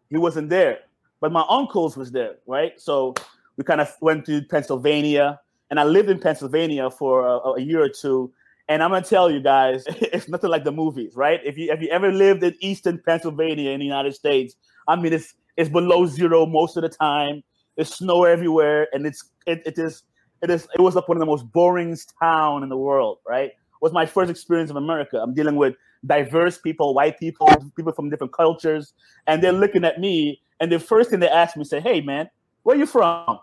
he 0.08 0.18
wasn't 0.18 0.48
there. 0.50 0.78
But 1.20 1.32
my 1.32 1.44
uncles 1.48 1.96
was 1.96 2.12
there, 2.12 2.36
right? 2.46 2.80
So 2.80 3.14
we 3.56 3.64
kind 3.64 3.80
of 3.80 3.92
went 4.00 4.24
to 4.26 4.42
Pennsylvania, 4.42 5.40
and 5.70 5.80
I 5.80 5.84
lived 5.84 6.10
in 6.10 6.18
Pennsylvania 6.18 6.90
for 6.90 7.26
a, 7.26 7.38
a 7.52 7.60
year 7.60 7.82
or 7.82 7.88
two. 7.88 8.32
And 8.68 8.82
I'm 8.82 8.90
gonna 8.90 9.04
tell 9.04 9.30
you 9.30 9.40
guys, 9.40 9.84
it's 9.88 10.28
nothing 10.28 10.50
like 10.50 10.64
the 10.64 10.72
movies, 10.72 11.16
right? 11.16 11.40
If 11.44 11.58
you 11.58 11.72
if 11.72 11.80
you 11.80 11.88
ever 11.88 12.12
lived 12.12 12.42
in 12.44 12.54
Eastern 12.60 12.98
Pennsylvania 12.98 13.70
in 13.70 13.80
the 13.80 13.86
United 13.86 14.14
States, 14.14 14.54
I 14.86 14.96
mean, 14.96 15.12
it's 15.12 15.34
it's 15.56 15.68
below 15.68 16.06
zero 16.06 16.46
most 16.46 16.76
of 16.76 16.82
the 16.82 16.88
time. 16.88 17.42
There's 17.76 17.94
snow 17.94 18.24
everywhere, 18.24 18.88
and 18.92 19.06
it's 19.06 19.30
it, 19.46 19.62
it 19.66 19.78
is 19.78 20.02
it 20.42 20.50
is 20.50 20.68
it 20.74 20.80
was 20.80 20.94
like 20.94 21.08
one 21.08 21.16
of 21.16 21.20
the 21.20 21.26
most 21.26 21.50
boring 21.52 21.96
town 22.20 22.62
in 22.62 22.68
the 22.68 22.76
world. 22.76 23.18
Right, 23.26 23.50
it 23.50 23.80
was 23.80 23.92
my 23.92 24.06
first 24.06 24.30
experience 24.30 24.70
of 24.70 24.76
America. 24.76 25.18
I'm 25.18 25.34
dealing 25.34 25.56
with 25.56 25.74
diverse 26.06 26.58
people, 26.58 26.94
white 26.94 27.18
people, 27.18 27.48
people 27.76 27.92
from 27.92 28.10
different 28.10 28.32
cultures, 28.32 28.92
and 29.26 29.42
they're 29.42 29.52
looking 29.52 29.84
at 29.84 30.00
me, 30.00 30.40
and 30.60 30.70
the 30.70 30.78
first 30.78 31.10
thing 31.10 31.20
they 31.20 31.28
ask 31.28 31.56
me, 31.56 31.64
say, 31.64 31.80
"Hey, 31.80 32.00
man, 32.00 32.28
where 32.62 32.76
you 32.76 32.86
from?" 32.86 33.38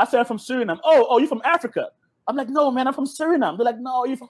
I 0.00 0.06
said, 0.06 0.18
I'm 0.18 0.24
from 0.24 0.38
Suriname. 0.38 0.78
Oh, 0.82 1.06
oh, 1.10 1.18
you 1.18 1.26
from 1.26 1.42
Africa? 1.44 1.90
I'm 2.26 2.34
like, 2.34 2.48
no, 2.48 2.70
man, 2.70 2.88
I'm 2.88 2.94
from 2.94 3.06
Suriname. 3.06 3.58
They're 3.58 3.66
like, 3.66 3.78
no, 3.78 4.06
you 4.06 4.16
from. 4.16 4.28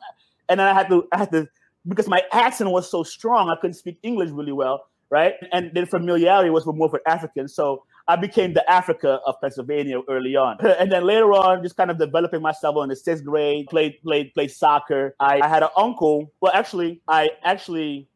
And 0.49 0.59
then 0.59 0.67
I 0.67 0.75
had 0.75 0.89
to, 0.89 1.07
I 1.13 1.19
had 1.19 1.31
to, 1.31 1.49
because 1.87 2.09
my 2.09 2.23
accent 2.33 2.71
was 2.71 2.91
so 2.91 3.05
strong, 3.05 3.49
I 3.49 3.55
couldn't 3.61 3.75
speak 3.75 3.99
English 4.03 4.31
really 4.31 4.53
well, 4.53 4.89
right? 5.11 5.35
And 5.53 5.73
then 5.75 5.87
familiarity 5.87 6.51
was 6.51 6.65
more 6.67 6.89
for 6.89 7.01
Africans. 7.07 7.55
So 7.55 7.85
I 8.09 8.17
became 8.17 8.55
the 8.55 8.69
Africa 8.71 9.21
of 9.27 9.35
Pennsylvania 9.41 10.01
early 10.09 10.37
on. 10.37 10.59
and 10.79 10.91
then 10.91 11.05
later 11.05 11.33
on, 11.33 11.63
just 11.63 11.77
kind 11.77 11.91
of 11.91 11.99
developing 11.99 12.43
myself 12.43 12.77
in 12.83 12.89
the 12.89 12.97
sixth 12.97 13.25
grade, 13.25 13.67
played 13.69 14.01
played 14.03 14.33
played 14.35 14.51
soccer. 14.51 15.15
I, 15.21 15.41
I 15.41 15.49
had 15.49 15.63
an 15.63 15.71
uncle. 15.77 16.33
Well, 16.41 16.53
actually, 16.55 17.03
I 17.09 17.31
actually 17.45 18.09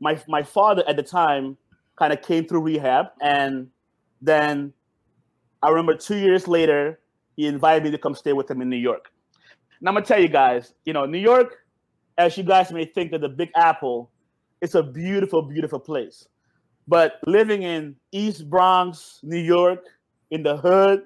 my 0.00 0.20
my 0.28 0.42
father 0.42 0.84
at 0.86 0.96
the 0.96 1.02
time 1.02 1.56
kind 1.96 2.12
of 2.12 2.20
came 2.20 2.46
through 2.46 2.60
rehab 2.60 3.06
and 3.22 3.68
then 4.20 4.72
I 5.62 5.70
remember 5.70 5.96
two 5.96 6.16
years 6.16 6.46
later, 6.46 7.00
he 7.36 7.46
invited 7.46 7.84
me 7.84 7.90
to 7.90 7.98
come 7.98 8.14
stay 8.14 8.32
with 8.32 8.50
him 8.50 8.60
in 8.60 8.68
New 8.68 8.76
York. 8.76 9.10
Now 9.80 9.90
I'm 9.90 9.94
gonna 9.94 10.06
tell 10.06 10.20
you 10.20 10.28
guys, 10.28 10.74
you 10.84 10.92
know, 10.92 11.06
New 11.06 11.18
York, 11.18 11.56
as 12.18 12.36
you 12.36 12.44
guys 12.44 12.72
may 12.72 12.84
think 12.84 13.12
of 13.12 13.20
the 13.20 13.28
Big 13.28 13.50
Apple, 13.56 14.10
it's 14.60 14.74
a 14.74 14.82
beautiful, 14.82 15.42
beautiful 15.42 15.78
place. 15.78 16.28
But 16.88 17.18
living 17.26 17.62
in 17.62 17.96
East 18.12 18.48
Bronx, 18.48 19.20
New 19.22 19.38
York, 19.38 19.84
in 20.30 20.42
the 20.42 20.56
hood, 20.56 21.02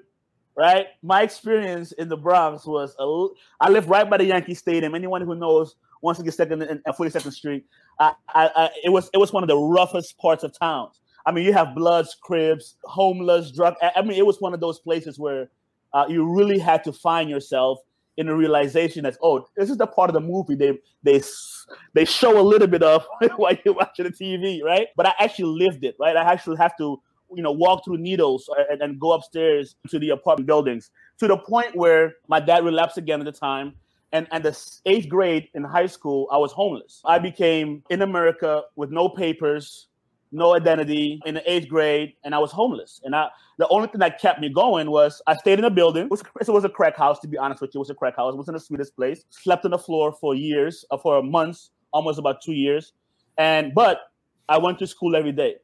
right? 0.57 0.87
My 1.03 1.23
experience 1.23 1.93
in 1.93 2.09
the 2.09 2.17
Bronx 2.17 2.67
was 2.67 2.95
a, 2.99 3.65
I 3.65 3.71
live 3.71 3.89
right 3.89 4.09
by 4.09 4.19
the 4.19 4.25
Yankee 4.25 4.55
Stadium. 4.55 4.95
Anyone 4.95 5.23
who 5.23 5.35
knows 5.35 5.77
162nd 6.05 6.71
and 6.71 6.83
42nd 6.85 7.33
Street, 7.33 7.65
I, 7.99 8.13
I, 8.29 8.51
I, 8.55 8.71
it 8.85 8.91
was 8.91 9.11
it 9.13 9.19
was 9.19 9.33
one 9.33 9.43
of 9.43 9.49
the 9.49 9.57
roughest 9.57 10.19
parts 10.19 10.45
of 10.45 10.59
towns. 10.59 11.01
I 11.27 11.33
mean, 11.33 11.45
you 11.45 11.53
have 11.53 11.75
Bloods, 11.75 12.17
Crips, 12.21 12.77
homeless, 12.85 13.53
drug. 13.53 13.75
I 13.83 14.03
mean, 14.03 14.19
it 14.19 14.25
was 14.25 14.41
one 14.41 14.55
of 14.55 14.61
those 14.61 14.81
places 14.81 15.19
where 15.19 15.51
uh, 15.93 16.07
you 16.09 16.25
really 16.25 16.59
had 16.59 16.83
to 16.85 16.93
find 16.93 17.29
yourself 17.29 17.81
in 18.21 18.27
the 18.27 18.35
realization 18.35 19.03
that 19.05 19.17
oh, 19.23 19.47
this 19.57 19.71
is 19.71 19.79
the 19.79 19.87
part 19.87 20.11
of 20.11 20.15
the 20.15 20.21
movie 20.21 20.55
they 20.55 20.79
they 21.03 21.23
they 21.95 22.05
show 22.05 22.39
a 22.39 22.43
little 22.43 22.69
bit 22.69 22.83
of 22.83 23.07
while 23.37 23.57
you're 23.65 23.75
watching 23.75 24.05
the 24.05 24.13
TV, 24.13 24.63
right? 24.63 24.89
But 24.95 25.07
I 25.07 25.15
actually 25.19 25.59
lived 25.59 25.85
it, 25.85 25.97
right? 25.99 26.15
I 26.15 26.31
actually 26.31 26.59
have 26.59 26.77
to 26.77 27.01
you 27.35 27.43
know 27.43 27.51
walk 27.51 27.85
through 27.85 27.97
needles 27.97 28.49
and, 28.71 28.83
and 28.83 29.01
go 29.01 29.13
upstairs 29.13 29.75
to 29.89 29.99
the 29.99 30.11
apartment 30.11 30.47
buildings 30.47 30.91
to 31.19 31.29
the 31.29 31.39
point 31.39 31.75
where 31.75 32.15
my 32.29 32.41
dad 32.41 32.65
relapsed 32.65 32.99
again 32.99 33.21
at 33.21 33.25
the 33.25 33.33
time 33.33 33.73
and 34.13 34.27
and 34.33 34.45
the 34.45 34.81
eighth 34.87 35.09
grade 35.09 35.49
in 35.55 35.63
high 35.63 35.87
school 35.87 36.27
i 36.33 36.37
was 36.37 36.51
homeless 36.51 37.01
i 37.05 37.21
became 37.21 37.85
in 37.89 38.03
america 38.03 38.63
with 38.75 38.91
no 38.91 39.09
papers 39.09 39.87
no 40.33 40.55
identity 40.55 41.21
in 41.27 41.35
the 41.35 41.51
eighth 41.51 41.69
grade, 41.69 42.15
and 42.25 42.35
I 42.35 42.39
was 42.39 42.53
homeless. 42.53 43.01
And 43.05 43.15
I, 43.15 43.29
the 43.59 43.69
only 43.69 43.89
thing 43.89 43.99
that 44.01 44.21
kept 44.21 44.41
me 44.41 44.49
going 44.49 44.91
was 44.91 45.21
I 45.27 45.37
stayed 45.37 45.59
in 45.59 45.65
a 45.65 45.71
building. 45.71 46.05
It 46.05 46.11
was, 46.11 46.23
it 46.41 46.49
was 46.49 46.65
a 46.65 46.69
crack 46.69 46.97
house, 46.97 47.19
to 47.21 47.29
be 47.29 47.37
honest 47.37 47.61
with 47.61 47.75
you. 47.75 47.79
It 47.79 47.83
was 47.83 47.91
a 47.91 47.95
crack 47.95 48.17
house. 48.17 48.35
It 48.35 48.37
wasn't 48.37 48.57
the 48.57 48.61
sweetest 48.61 48.95
place. 48.97 49.25
Slept 49.31 49.65
on 49.65 49.73
the 49.73 49.79
floor 49.79 50.13
for 50.13 50.35
years, 50.35 50.85
uh, 50.91 50.97
for 50.97 51.23
months, 51.23 51.71
almost 51.93 52.19
about 52.19 52.43
two 52.43 52.53
years. 52.53 52.93
And 53.39 53.75
but 53.75 54.01
I 54.49 54.59
went 54.59 54.79
to 54.81 54.87
school 54.87 55.17
every 55.17 55.33
day. 55.33 55.57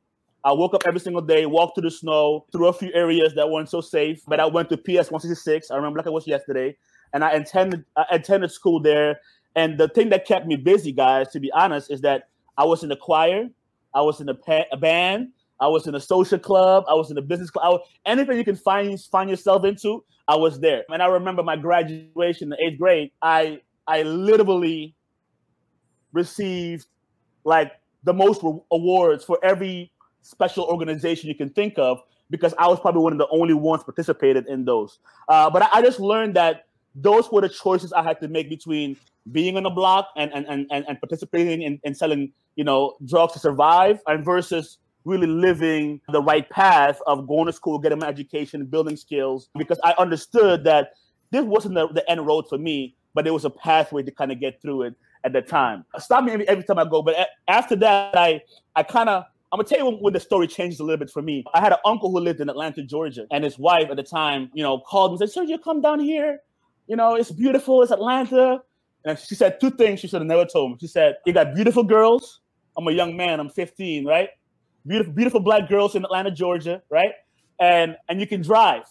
I 0.45 0.53
woke 0.53 0.75
up 0.75 0.83
every 0.87 1.01
single 1.01 1.23
day, 1.23 1.45
walked 1.47 1.75
through 1.75 1.89
the 1.89 1.91
snow, 1.91 2.47
through 2.53 2.69
a 2.69 2.73
few 2.73 2.93
areas 2.95 3.35
that 3.35 3.51
weren't 3.51 3.69
so 3.69 3.81
safe. 3.81 4.23
But 4.29 4.39
I 4.39 4.47
went 4.47 4.69
to 4.69 4.77
PS 4.77 5.11
166. 5.11 5.71
I 5.71 5.77
remember 5.77 5.99
like 5.99 6.07
it 6.07 6.13
was 6.13 6.27
yesterday, 6.27 6.77
and 7.13 7.25
I 7.25 7.33
attended 7.33 7.85
I 7.97 8.05
attended 8.11 8.51
school 8.53 8.81
there. 8.81 9.21
And 9.57 9.79
the 9.79 9.89
thing 9.89 10.11
that 10.11 10.27
kept 10.27 10.47
me 10.47 10.57
busy, 10.57 10.93
guys, 10.93 11.29
to 11.33 11.41
be 11.41 11.51
honest, 11.53 11.91
is 11.91 12.03
that 12.03 12.29
I 12.59 12.65
was 12.65 12.83
in 12.83 12.89
the 12.89 12.97
choir. 12.97 13.49
I 13.97 14.03
was 14.03 14.21
in 14.21 14.29
a, 14.29 14.37
a 14.71 14.77
band. 14.77 15.31
I 15.59 15.69
was 15.69 15.87
in 15.87 15.95
a 15.95 16.01
social 16.01 16.39
club. 16.39 16.85
I 16.87 16.93
was 16.93 17.11
in 17.11 17.17
a 17.17 17.23
business 17.23 17.51
club. 17.51 17.73
Was, 17.73 17.89
anything 18.05 18.37
you 18.37 18.45
can 18.45 18.57
find 18.57 19.01
find 19.01 19.31
yourself 19.31 19.65
into, 19.65 20.05
I 20.29 20.37
was 20.37 20.61
there. 20.61 20.85
And 20.91 21.03
I 21.03 21.07
remember 21.07 21.43
my 21.43 21.57
graduation 21.57 22.45
in 22.45 22.49
the 22.51 22.63
eighth 22.63 22.79
grade. 22.79 23.11
I 23.23 23.63
I 23.87 24.03
literally 24.03 24.95
received 26.13 26.87
like 27.45 27.73
the 28.05 28.13
most 28.13 28.43
re- 28.43 28.61
awards 28.71 29.25
for 29.25 29.39
every 29.43 29.91
special 30.21 30.65
organization 30.65 31.29
you 31.29 31.35
can 31.35 31.49
think 31.49 31.79
of 31.79 32.03
because 32.29 32.53
I 32.59 32.67
was 32.67 32.79
probably 32.79 33.03
one 33.03 33.13
of 33.13 33.19
the 33.19 33.29
only 33.29 33.55
ones 33.55 33.83
participated 33.83 34.47
in 34.49 34.67
those. 34.67 34.99
Uh, 35.29 35.49
but 35.49 35.63
I, 35.63 35.69
I 35.75 35.83
just 35.83 36.01
learned 36.01 36.35
that 36.37 36.67
those 36.95 37.31
were 37.33 37.41
the 37.41 37.49
choices 37.49 37.95
I 37.95 38.03
had 38.03 38.21
to 38.21 38.29
make 38.29 38.51
between 38.51 38.97
being 39.33 39.57
on 39.57 39.63
the 39.63 39.71
block 39.71 40.11
and 40.17 40.31
and 40.35 40.47
and, 40.47 40.85
and 40.87 41.01
participating 41.01 41.63
in, 41.63 41.81
in 41.83 41.95
selling 41.95 42.33
you 42.57 42.65
know 42.65 42.97
drugs 43.05 43.35
to 43.35 43.39
survive 43.39 44.01
and 44.07 44.25
versus 44.25 44.79
really 45.05 45.27
living 45.27 46.01
the 46.09 46.21
right 46.21 46.51
path 46.51 46.99
of 47.07 47.29
going 47.29 47.47
to 47.47 47.53
school 47.53 47.79
getting 47.79 47.99
my 47.99 48.09
education 48.09 48.67
building 48.67 48.97
skills 48.97 49.49
because 49.57 49.79
i 49.85 49.95
understood 49.99 50.65
that 50.65 50.95
this 51.31 51.45
wasn't 51.45 51.75
the, 51.75 51.87
the 51.89 52.11
end 52.11 52.27
road 52.27 52.47
for 52.49 52.59
me 52.59 52.95
but 53.15 53.27
it 53.27 53.31
was 53.31 53.45
a 53.45 53.51
pathway 53.51 54.03
to 54.03 54.11
kind 54.11 54.33
of 54.33 54.41
get 54.41 54.61
through 54.61 54.83
it 54.83 54.95
at 55.25 55.33
the 55.33 55.41
time 55.41 55.85
stop 55.99 56.25
me 56.25 56.33
every, 56.33 56.65
time 56.65 56.79
i 56.79 56.85
go 56.85 57.03
but 57.03 57.29
after 57.47 57.77
that 57.77 58.17
i 58.17 58.41
i 58.75 58.83
kind 58.83 59.09
of 59.09 59.25
I'm 59.53 59.59
gonna 59.59 59.69
tell 59.69 59.79
you 59.79 59.85
when, 59.87 59.95
when, 60.03 60.13
the 60.13 60.21
story 60.21 60.49
changed 60.49 60.81
a 60.81 60.83
little 60.83 60.99
bit 60.99 61.09
for 61.09 61.23
me. 61.23 61.45
I 61.55 61.61
had 61.61 61.73
an 61.73 61.79
uncle 61.85 62.11
who 62.11 62.19
lived 62.19 62.41
in 62.41 62.51
Atlanta, 62.51 62.83
Georgia, 62.83 63.27
and 63.31 63.45
his 63.45 63.59
wife 63.59 63.89
at 63.91 63.97
the 63.97 64.03
time, 64.03 64.51
you 64.55 64.63
know, 64.63 64.81
called 64.81 65.13
me 65.13 65.19
and 65.23 65.31
said, 65.31 65.47
Sergio, 65.47 65.63
come 65.63 65.81
down 65.81 66.01
here. 66.01 66.41
You 66.89 66.97
know, 66.97 67.15
it's 67.15 67.31
beautiful, 67.31 67.81
it's 67.83 67.93
Atlanta. 67.93 68.63
And 69.05 69.17
she 69.17 69.37
said 69.37 69.61
two 69.61 69.71
things 69.71 70.01
she 70.01 70.09
should 70.09 70.21
have 70.21 70.27
never 70.27 70.45
told 70.45 70.73
me. 70.73 70.79
She 70.81 70.89
said, 70.89 71.17
You 71.25 71.33
got 71.33 71.55
beautiful 71.55 71.85
girls. 71.85 72.41
I'm 72.77 72.87
a 72.87 72.93
young 72.93 73.17
man, 73.17 73.41
I'm 73.41 73.49
15, 73.49 74.05
right? 74.05 74.31
Beautiful, 74.87 75.13
beautiful 75.13 75.41
black 75.41 75.69
girls 75.69 75.95
in 75.95 76.05
Atlanta, 76.05 76.31
Georgia, 76.31 76.83
right? 76.91 77.13
And 77.59 77.97
and 78.09 78.21
you 78.21 78.27
can 78.27 78.43
drive, 78.43 78.85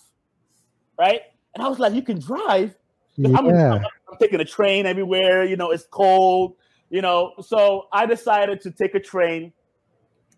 right? 0.99 1.21
And 1.53 1.63
I 1.63 1.67
was 1.67 1.79
like, 1.79 1.93
You 1.93 2.01
can 2.01 2.19
drive? 2.19 2.75
Yeah. 3.17 3.37
I'm, 3.37 3.47
I'm, 3.47 3.85
I'm 3.85 4.17
taking 4.19 4.41
a 4.41 4.45
train 4.45 4.85
everywhere, 4.85 5.45
you 5.45 5.55
know, 5.55 5.71
it's 5.71 5.85
cold, 5.89 6.55
you 6.89 7.01
know. 7.01 7.33
So 7.41 7.87
I 7.93 8.05
decided 8.05 8.59
to 8.61 8.71
take 8.71 8.93
a 8.95 8.99
train, 8.99 9.53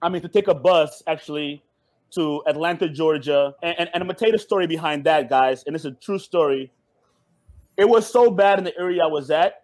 I 0.01 0.09
mean 0.09 0.21
to 0.21 0.27
take 0.27 0.47
a 0.47 0.53
bus 0.53 1.01
actually 1.07 1.63
to 2.11 2.43
Atlanta, 2.47 2.87
Georgia. 2.87 3.55
And, 3.63 3.75
and, 3.79 3.89
and 3.93 4.03
I'm 4.03 4.07
gonna 4.07 4.17
tell 4.17 4.29
you 4.29 4.33
the 4.33 4.39
story 4.39 4.67
behind 4.67 5.05
that, 5.05 5.29
guys. 5.29 5.63
And 5.65 5.75
it's 5.75 5.85
a 5.85 5.91
true 5.91 6.19
story. 6.19 6.71
It 7.77 7.87
was 7.87 8.09
so 8.11 8.29
bad 8.29 8.59
in 8.59 8.65
the 8.65 8.77
area 8.77 9.03
I 9.03 9.07
was 9.07 9.31
at 9.31 9.63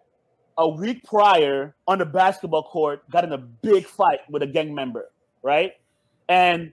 a 0.58 0.68
week 0.68 1.04
prior 1.04 1.74
on 1.86 1.98
the 1.98 2.04
basketball 2.04 2.62
court 2.62 3.08
got 3.10 3.24
in 3.24 3.32
a 3.32 3.38
big 3.38 3.86
fight 3.86 4.20
with 4.30 4.42
a 4.42 4.46
gang 4.46 4.74
member, 4.74 5.10
right? 5.42 5.72
And 6.28 6.72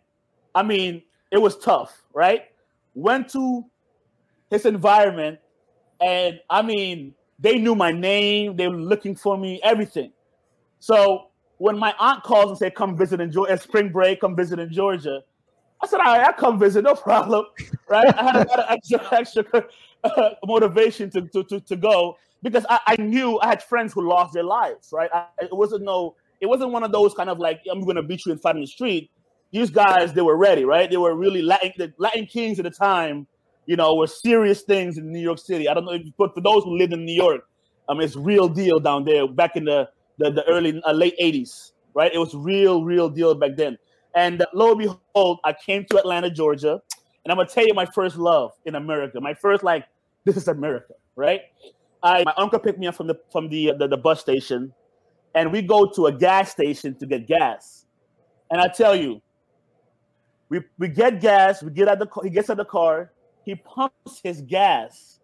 I 0.53 0.63
mean, 0.63 1.01
it 1.31 1.37
was 1.37 1.57
tough, 1.57 2.03
right? 2.13 2.45
Went 2.93 3.29
to 3.29 3.65
his 4.49 4.65
environment, 4.65 5.39
and 5.99 6.39
I 6.49 6.61
mean, 6.61 7.13
they 7.39 7.57
knew 7.57 7.73
my 7.73 7.91
name, 7.91 8.55
they 8.55 8.67
were 8.67 8.75
looking 8.75 9.15
for 9.15 9.37
me, 9.37 9.59
everything. 9.63 10.11
So 10.79 11.27
when 11.57 11.77
my 11.77 11.93
aunt 11.99 12.23
calls 12.23 12.49
and 12.49 12.57
say, 12.57 12.69
"Come 12.69 12.97
visit 12.97 13.21
in 13.21 13.31
Georgia, 13.31 13.57
spring 13.57 13.89
break, 13.89 14.21
come 14.21 14.35
visit 14.35 14.59
in 14.59 14.71
Georgia," 14.71 15.23
I 15.81 15.87
said, 15.87 15.99
"All 15.99 16.13
right, 16.17 16.27
I 16.27 16.31
come 16.33 16.59
visit, 16.59 16.83
no 16.83 16.95
problem." 16.95 17.45
Right? 17.89 18.07
I 18.17 18.23
had 18.23 18.35
a 18.37 18.49
lot 18.49 18.59
of 18.59 18.65
extra, 18.69 19.05
extra 19.11 19.65
uh, 20.05 20.29
motivation 20.45 21.09
to, 21.09 21.23
to, 21.23 21.43
to, 21.43 21.59
to 21.59 21.75
go 21.75 22.17
because 22.43 22.65
I, 22.69 22.79
I 22.87 22.95
knew 23.01 23.39
I 23.39 23.47
had 23.47 23.63
friends 23.63 23.93
who 23.93 24.07
lost 24.07 24.33
their 24.33 24.43
lives, 24.43 24.89
right? 24.91 25.09
I, 25.13 25.25
it 25.41 25.55
wasn't 25.55 25.83
no, 25.83 26.15
it 26.39 26.47
wasn't 26.47 26.71
one 26.71 26.83
of 26.83 26.91
those 26.91 27.13
kind 27.13 27.29
of 27.29 27.39
like 27.39 27.61
I'm 27.71 27.81
going 27.81 27.95
to 27.95 28.03
beat 28.03 28.25
you 28.25 28.31
and 28.31 28.41
fight 28.41 28.55
in 28.55 28.61
the 28.61 28.67
street. 28.67 29.11
These 29.51 29.69
guys, 29.69 30.13
they 30.13 30.21
were 30.21 30.37
ready, 30.37 30.63
right? 30.63 30.89
They 30.89 30.97
were 30.97 31.15
really 31.15 31.41
Latin, 31.41 31.73
the 31.77 31.93
Latin 31.97 32.25
kings 32.25 32.59
at 32.59 32.63
the 32.63 32.71
time. 32.71 33.27
You 33.67 33.75
know, 33.75 33.95
were 33.95 34.07
serious 34.07 34.61
things 34.63 34.97
in 34.97 35.11
New 35.11 35.19
York 35.19 35.37
City. 35.37 35.69
I 35.69 35.73
don't 35.73 35.85
know, 35.85 35.91
if, 35.91 36.01
but 36.17 36.33
for 36.33 36.41
those 36.41 36.63
who 36.63 36.77
lived 36.77 36.93
in 36.93 37.05
New 37.05 37.13
York, 37.13 37.47
I 37.87 37.93
mean, 37.93 38.03
it's 38.03 38.15
real 38.15 38.47
deal 38.47 38.79
down 38.79 39.05
there 39.05 39.27
back 39.27 39.55
in 39.55 39.65
the 39.65 39.89
the, 40.17 40.31
the 40.31 40.43
early 40.47 40.81
uh, 40.85 40.91
late 40.93 41.15
'80s, 41.19 41.71
right? 41.93 42.11
It 42.13 42.17
was 42.17 42.33
real, 42.33 42.83
real 42.83 43.09
deal 43.09 43.35
back 43.35 43.51
then. 43.55 43.77
And 44.15 44.41
uh, 44.41 44.45
lo 44.53 44.71
and 44.71 44.79
behold, 44.79 45.39
I 45.43 45.53
came 45.53 45.85
to 45.91 45.97
Atlanta, 45.97 46.29
Georgia, 46.29 46.81
and 47.23 47.31
I'm 47.31 47.37
gonna 47.37 47.49
tell 47.49 47.65
you 47.65 47.73
my 47.73 47.85
first 47.85 48.17
love 48.17 48.51
in 48.65 48.75
America. 48.75 49.21
My 49.21 49.33
first 49.33 49.63
like, 49.63 49.85
this 50.25 50.37
is 50.37 50.47
America, 50.47 50.93
right? 51.15 51.41
I 52.03 52.23
my 52.23 52.33
uncle 52.37 52.59
picked 52.59 52.79
me 52.79 52.87
up 52.87 52.95
from 52.95 53.07
the 53.07 53.19
from 53.31 53.49
the, 53.49 53.73
the, 53.77 53.87
the 53.87 53.97
bus 53.97 54.19
station, 54.19 54.73
and 55.35 55.51
we 55.51 55.61
go 55.61 55.85
to 55.85 56.07
a 56.07 56.11
gas 56.11 56.51
station 56.51 56.95
to 56.95 57.05
get 57.05 57.27
gas. 57.27 57.85
And 58.49 58.59
I 58.59 58.67
tell 58.67 58.95
you, 58.95 59.21
we 60.49 60.61
we 60.77 60.87
get 60.87 61.21
gas. 61.21 61.63
We 61.63 61.71
get 61.71 61.87
out 61.87 61.99
the. 61.99 62.07
He 62.23 62.29
gets 62.29 62.49
out 62.49 62.57
the 62.57 62.65
car. 62.65 63.11
He 63.43 63.55
pumps 63.55 64.19
his 64.23 64.41
gas. 64.41 65.19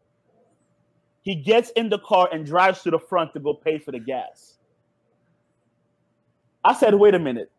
He 1.21 1.35
gets 1.35 1.71
in 1.71 1.89
the 1.89 1.99
car 1.99 2.29
and 2.31 2.45
drives 2.45 2.83
to 2.83 2.91
the 2.91 2.99
front 2.99 3.33
to 3.33 3.39
go 3.39 3.53
pay 3.53 3.79
for 3.79 3.91
the 3.91 3.99
gas. 3.99 4.57
I 6.63 6.73
said, 6.73 6.95
wait 6.95 7.15
a 7.15 7.19
minute. 7.19 7.51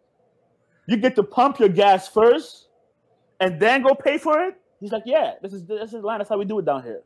You 0.86 0.96
get 0.96 1.14
to 1.16 1.22
pump 1.22 1.58
your 1.58 1.68
gas 1.68 2.08
first 2.08 2.68
and 3.40 3.60
then 3.60 3.82
go 3.82 3.94
pay 3.94 4.16
for 4.16 4.40
it? 4.42 4.54
He's 4.80 4.92
like, 4.92 5.02
yeah, 5.04 5.34
this 5.42 5.52
is 5.52 5.66
this 5.66 5.92
is 5.92 6.02
line. 6.02 6.18
That's 6.18 6.30
how 6.30 6.38
we 6.38 6.46
do 6.46 6.58
it 6.58 6.64
down 6.64 6.82
here. 6.82 7.02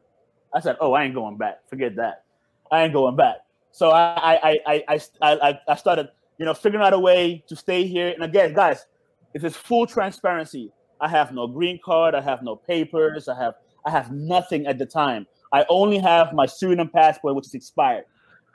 I 0.54 0.60
said, 0.60 0.76
"Oh, 0.80 0.92
I 0.92 1.04
ain't 1.04 1.14
going 1.14 1.36
back. 1.36 1.68
Forget 1.68 1.96
that. 1.96 2.24
I 2.70 2.82
ain't 2.84 2.92
going 2.92 3.16
back." 3.16 3.36
So 3.70 3.90
I 3.90 4.38
I 4.42 4.60
I 4.66 4.98
I 5.22 5.58
I, 5.68 5.74
started 5.76 6.08
you 6.38 6.44
know 6.44 6.54
figuring 6.54 6.84
out 6.84 6.92
a 6.92 6.98
way 6.98 7.42
to 7.48 7.56
stay 7.56 7.86
here. 7.86 8.08
And 8.08 8.22
again, 8.22 8.54
guys, 8.54 8.86
this 9.32 9.44
is 9.44 9.56
full 9.56 9.86
transparency. 9.86 10.72
I 11.00 11.08
have 11.08 11.32
no 11.32 11.46
green 11.46 11.80
card. 11.84 12.14
I 12.14 12.20
have 12.20 12.42
no 12.42 12.56
papers. 12.56 13.28
I 13.28 13.36
have 13.38 13.54
I 13.84 13.90
have 13.90 14.12
nothing 14.12 14.66
at 14.66 14.78
the 14.78 14.86
time. 14.86 15.26
I 15.52 15.66
only 15.68 15.98
have 15.98 16.32
my 16.32 16.46
Suriname 16.46 16.92
passport, 16.92 17.34
which 17.34 17.46
is 17.46 17.54
expired, 17.54 18.04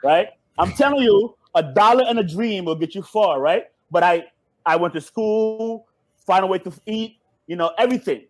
right? 0.04 0.30
I'm 0.58 0.72
telling 0.72 1.04
you, 1.04 1.36
a 1.56 1.62
dollar 1.62 2.06
and 2.08 2.20
a 2.20 2.24
dream 2.24 2.66
will 2.66 2.76
get 2.76 2.96
you 2.96 3.04
far, 3.04 3.40
right? 3.40 3.66
But 3.92 4.04
I, 4.04 4.26
I 4.66 4.76
went 4.76 4.94
to 4.96 5.02
school, 5.02 5.88
find 6.26 6.44
a 6.44 6.48
way 6.48 6.60
to 6.60 6.74
eat, 6.86 7.18
you 7.46 7.56
know, 7.56 7.72
everything. 7.78 8.26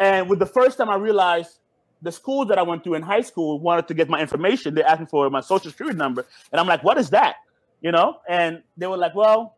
And 0.00 0.28
with 0.28 0.38
the 0.38 0.46
first 0.46 0.78
time 0.78 0.88
I 0.88 0.96
realized 0.96 1.58
the 2.02 2.12
schools 2.12 2.48
that 2.48 2.58
I 2.58 2.62
went 2.62 2.84
to 2.84 2.94
in 2.94 3.02
high 3.02 3.20
school 3.20 3.58
wanted 3.60 3.88
to 3.88 3.94
get 3.94 4.08
my 4.08 4.20
information. 4.20 4.74
They 4.74 4.82
asked 4.82 5.00
me 5.00 5.06
for 5.06 5.28
my 5.30 5.40
social 5.40 5.70
security 5.70 5.96
number. 5.96 6.26
And 6.52 6.60
I'm 6.60 6.66
like, 6.66 6.84
what 6.84 6.98
is 6.98 7.10
that? 7.10 7.36
You 7.80 7.92
know? 7.92 8.18
And 8.28 8.62
they 8.76 8.86
were 8.86 8.96
like, 8.96 9.14
well, 9.14 9.56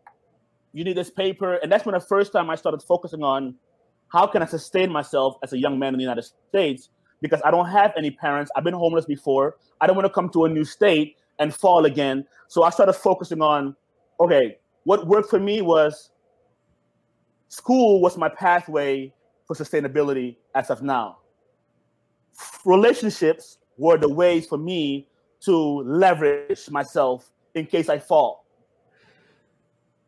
you 0.73 0.85
need 0.85 0.97
this 0.97 1.11
paper. 1.11 1.54
And 1.56 1.70
that's 1.70 1.85
when 1.85 1.94
the 1.94 2.00
first 2.00 2.32
time 2.32 2.49
I 2.49 2.54
started 2.54 2.82
focusing 2.82 3.23
on 3.23 3.56
how 4.09 4.26
can 4.26 4.42
I 4.42 4.47
sustain 4.47 4.90
myself 4.90 5.37
as 5.42 5.52
a 5.52 5.59
young 5.59 5.78
man 5.78 5.94
in 5.94 5.99
the 5.99 6.04
United 6.04 6.25
States 6.49 6.88
because 7.20 7.40
I 7.44 7.50
don't 7.50 7.68
have 7.68 7.92
any 7.97 8.11
parents. 8.11 8.50
I've 8.56 8.64
been 8.64 8.75
homeless 8.75 9.04
before. 9.04 9.56
I 9.80 9.87
don't 9.87 9.97
want 9.97 10.06
to 10.06 10.12
come 10.12 10.28
to 10.30 10.44
a 10.47 10.49
new 10.49 10.64
state 10.64 11.16
and 11.38 11.54
fall 11.54 11.85
again. 11.85 12.26
So 12.49 12.62
I 12.62 12.70
started 12.70 12.94
focusing 12.94 13.42
on 13.42 13.76
okay, 14.20 14.59
what 14.85 15.06
worked 15.06 15.30
for 15.30 15.38
me 15.38 15.62
was 15.62 16.11
school 17.49 18.00
was 18.00 18.16
my 18.16 18.28
pathway 18.28 19.12
for 19.47 19.56
sustainability 19.56 20.37
as 20.54 20.70
of 20.70 20.82
now. 20.82 21.20
Relationships 22.64 23.59
were 23.76 23.97
the 23.97 24.09
ways 24.09 24.47
for 24.47 24.59
me 24.59 25.09
to 25.40 25.54
leverage 25.82 26.68
myself 26.70 27.30
in 27.54 27.66
case 27.66 27.88
I 27.88 27.99
fall. 27.99 28.44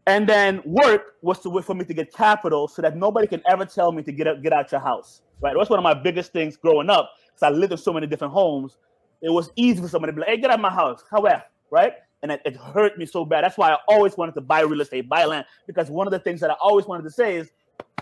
And 0.07 0.29
then 0.29 0.61
work 0.65 1.15
was 1.23 1.41
the 1.43 1.51
way 1.51 1.63
for 1.63 1.75
me 1.75 1.85
to 1.85 1.95
get 1.95 2.13
capital 2.13 2.67
so 2.69 2.83
that 2.83 2.97
nobody 2.97 3.27
can 3.27 3.41
ever 3.49 3.65
tell 3.65 3.93
me 3.93 4.03
to 4.03 4.13
get 4.13 4.27
out, 4.27 4.43
get 4.43 4.53
out 4.53 4.73
your 4.73 4.81
house. 4.81 5.23
Right. 5.41 5.55
That's 5.57 5.71
one 5.71 5.79
of 5.79 5.83
my 5.83 5.95
biggest 5.95 6.33
things 6.33 6.57
growing 6.57 6.91
up 6.91 7.11
because 7.27 7.43
I 7.43 7.51
lived 7.51 7.73
in 7.73 7.79
so 7.79 7.93
many 7.93 8.07
different 8.07 8.33
homes. 8.33 8.79
It 9.23 9.31
was 9.31 9.51
easy 9.57 9.81
for 9.81 9.89
somebody 9.89 10.13
to 10.13 10.15
be 10.15 10.21
like, 10.21 10.29
hey, 10.31 10.37
get 10.37 10.51
out 10.51 10.57
of 10.57 10.61
my 10.61 10.71
house. 10.71 11.03
However, 11.11 11.43
right? 11.71 11.95
And 12.23 12.31
it, 12.31 12.43
it 12.45 12.57
hurt 12.57 12.99
me 12.99 13.07
so 13.07 13.25
bad. 13.25 13.43
That's 13.45 13.59
why 13.59 13.73
I 13.73 13.79
always 13.89 14.17
wanted 14.17 14.35
to 14.35 14.41
buy 14.41 14.61
real 14.61 14.81
estate, 14.81 15.09
buy 15.09 15.25
land, 15.25 15.45
because 15.67 15.91
one 15.91 16.07
of 16.07 16.13
the 16.13 16.21
things 16.21 16.41
that 16.41 16.51
I 16.51 16.55
always 16.63 16.87
wanted 16.87 17.03
to 17.05 17.11
say 17.11 17.37
is, 17.37 17.51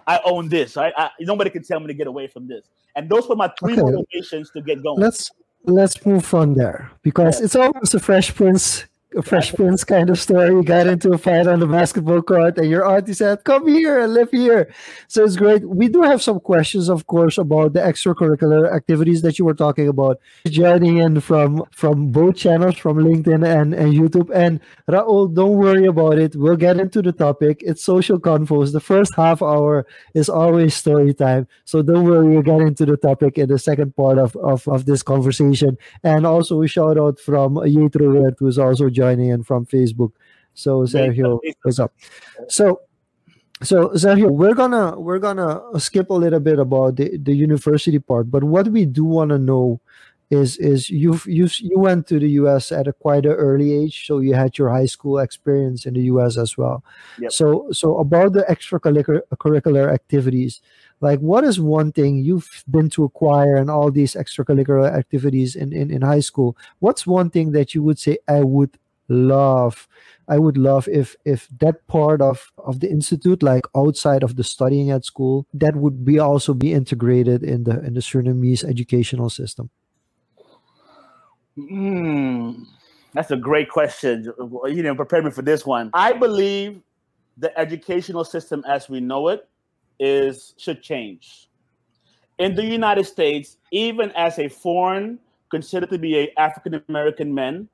I 0.07 0.21
own 0.25 0.49
this. 0.49 0.77
Right? 0.77 0.93
I, 0.97 1.11
nobody 1.21 1.51
can 1.51 1.63
tell 1.63 1.81
me 1.81 1.87
to 1.89 1.95
get 1.95 2.07
away 2.07 2.27
from 2.27 2.49
this. 2.49 2.67
And 2.97 3.09
those 3.09 3.29
were 3.29 3.37
my 3.37 3.53
three 3.59 3.75
okay. 3.75 3.83
motivations 3.83 4.51
to 4.51 4.63
get 4.63 4.83
going. 4.83 5.01
Let's 5.01 5.31
let's 5.65 6.05
move 6.07 6.25
from 6.25 6.55
there 6.55 6.91
because 7.03 7.39
yeah. 7.39 7.45
it's 7.45 7.57
almost 7.57 7.95
a 7.95 8.01
Fresh 8.01 8.35
Prince 8.35 8.87
a 9.17 9.23
Fresh 9.23 9.55
Prince 9.55 9.83
kind 9.85 10.09
of 10.09 10.19
story. 10.21 10.51
You 10.51 10.63
got 10.63 10.87
into 10.87 11.13
a 11.13 11.19
fight 11.19 11.47
on 11.47 11.61
the 11.61 11.67
basketball 11.67 12.23
court, 12.23 12.59
and 12.59 12.71
your 12.71 12.87
auntie 12.87 13.13
said, 13.13 13.45
"Come 13.45 13.67
here 13.67 13.99
and 13.99 14.15
live 14.15 14.31
here." 14.31 14.73
So 15.09 15.25
it's 15.25 15.37
great. 15.37 15.69
We 15.69 15.89
do 15.89 16.03
have 16.03 16.23
some 16.23 16.39
questions, 16.41 16.89
of 16.89 17.07
course, 17.07 17.37
about 17.39 17.73
the 17.73 17.81
extracurricular 17.81 18.73
activities 18.73 19.23
that 19.23 19.39
you 19.39 19.45
were 19.45 19.55
talking 19.55 19.89
about. 19.89 20.19
Joining 20.47 20.99
in 20.99 21.21
from 21.21 21.65
from 21.73 22.13
both 22.13 22.37
channels, 22.37 22.77
from 22.77 22.99
LinkedIn 22.99 23.45
and, 23.45 23.75
and 23.75 23.93
YouTube. 23.93 24.31
And 24.33 24.61
Raul, 24.89 25.35
don't 25.35 25.57
worry 25.57 25.87
about 25.87 26.19
it. 26.19 26.37
We'll 26.37 26.57
get 26.57 26.79
into 26.79 27.03
the 27.03 27.13
topic. 27.13 27.63
It's 27.67 27.83
social 27.83 28.21
confoes. 28.21 28.73
The 28.73 28.81
first 28.81 29.15
half 29.17 29.43
hour 29.43 29.87
is 30.15 30.29
always 30.29 30.75
story 30.75 31.15
time, 31.15 31.49
so 31.65 31.83
don't 31.83 32.05
worry. 32.05 32.29
We'll 32.29 32.43
get 32.43 32.61
into 32.61 32.87
the 32.87 32.97
topic 32.97 33.39
in 33.39 33.49
the 33.49 33.59
second 33.59 33.97
part 33.97 34.19
of 34.19 34.37
of, 34.37 34.69
of 34.69 34.87
this 34.87 35.03
conversation. 35.03 35.77
And 36.05 36.27
also 36.27 36.63
a 36.63 36.69
shout 36.69 36.97
out 36.97 37.19
from 37.19 37.55
Yetro 37.55 38.11
who 38.39 38.47
is 38.47 38.59
also 38.59 38.91
joining 39.01 39.29
in 39.31 39.43
from 39.43 39.67
Facebook. 39.67 40.13
So 40.55 40.85
Sergio, 40.85 41.39
what's 41.63 41.79
up? 41.79 41.93
So 42.49 42.81
so 43.63 43.91
Sergio, 43.91 44.31
we're 44.31 44.55
gonna 44.55 44.99
we're 44.99 45.19
gonna 45.19 45.61
skip 45.79 46.11
a 46.11 46.15
little 46.25 46.41
bit 46.41 46.59
about 46.59 46.97
the, 46.97 47.17
the 47.17 47.35
university 47.35 47.99
part, 47.99 48.31
but 48.31 48.43
what 48.45 48.69
we 48.69 48.85
do 48.85 49.05
want 49.05 49.31
to 49.31 49.39
know 49.39 49.81
is 50.31 50.57
is 50.59 50.89
you've 50.89 51.27
you 51.27 51.49
you 51.59 51.79
went 51.79 52.07
to 52.07 52.19
the 52.19 52.31
US 52.41 52.73
at 52.73 52.87
a 52.87 52.93
quite 52.93 53.27
an 53.27 53.33
early 53.33 53.73
age, 53.73 54.07
so 54.07 54.21
you 54.21 54.35
had 54.35 54.57
your 54.57 54.71
high 54.71 54.87
school 54.87 55.19
experience 55.19 55.87
in 55.87 55.95
the 55.95 56.03
US 56.13 56.39
as 56.39 56.57
well. 56.57 56.85
Yep. 57.19 57.33
So 57.33 57.67
so 57.73 57.99
about 57.99 58.33
the 58.33 58.45
extracurricular 58.49 59.93
activities, 59.93 60.63
like 61.01 61.19
what 61.19 61.45
is 61.45 61.61
one 61.61 61.91
thing 61.93 62.19
you've 62.19 62.65
been 62.71 62.89
to 62.91 63.05
acquire 63.05 63.57
and 63.57 63.71
all 63.71 63.91
these 63.91 64.15
extracurricular 64.15 64.89
activities 64.93 65.57
in, 65.57 65.73
in, 65.73 65.91
in 65.91 66.03
high 66.03 66.21
school? 66.21 66.57
What's 66.79 67.07
one 67.07 67.31
thing 67.31 67.53
that 67.53 67.75
you 67.75 67.83
would 67.83 67.99
say 67.99 68.19
I 68.29 68.41
would 68.41 68.79
love. 69.11 69.89
I 70.29 70.39
would 70.39 70.57
love 70.57 70.89
if 70.89 71.17
if 71.25 71.49
that 71.59 71.87
part 71.89 72.23
of 72.23 72.53
of 72.57 72.81
the 72.81 72.89
institute 72.89 73.43
like 73.43 73.67
outside 73.77 74.23
of 74.23 74.37
the 74.37 74.45
studying 74.45 74.91
at 74.91 75.05
school 75.05 75.47
that 75.53 75.75
would 75.77 76.05
be 76.05 76.19
also 76.21 76.55
be 76.55 76.73
integrated 76.73 77.43
in 77.43 77.65
the 77.65 77.85
in 77.85 77.95
the 77.95 78.01
surinamese 78.01 78.65
educational 78.65 79.29
system. 79.29 79.71
Mm, 81.59 82.65
that's 83.13 83.33
a 83.33 83.37
great 83.37 83.69
question. 83.69 84.33
You 84.67 84.83
know 84.83 84.95
prepare 84.95 85.23
me 85.23 85.33
for 85.33 85.43
this 85.43 85.67
one. 85.67 85.91
I 85.93 86.13
believe 86.13 86.81
the 87.37 87.57
educational 87.59 88.25
system 88.25 88.65
as 88.69 88.89
we 88.89 89.01
know 89.01 89.29
it 89.29 89.49
is 89.99 90.55
should 90.57 90.81
change. 90.81 91.49
In 92.39 92.55
the 92.55 92.65
united 92.65 93.05
states 93.05 93.59
even 93.73 94.13
as 94.13 94.39
a 94.39 94.49
foreign 94.49 95.19
considered 95.51 95.91
to 95.91 95.99
be 95.99 96.17
a 96.17 96.33
african 96.39 96.81
american 96.89 97.35
man 97.35 97.69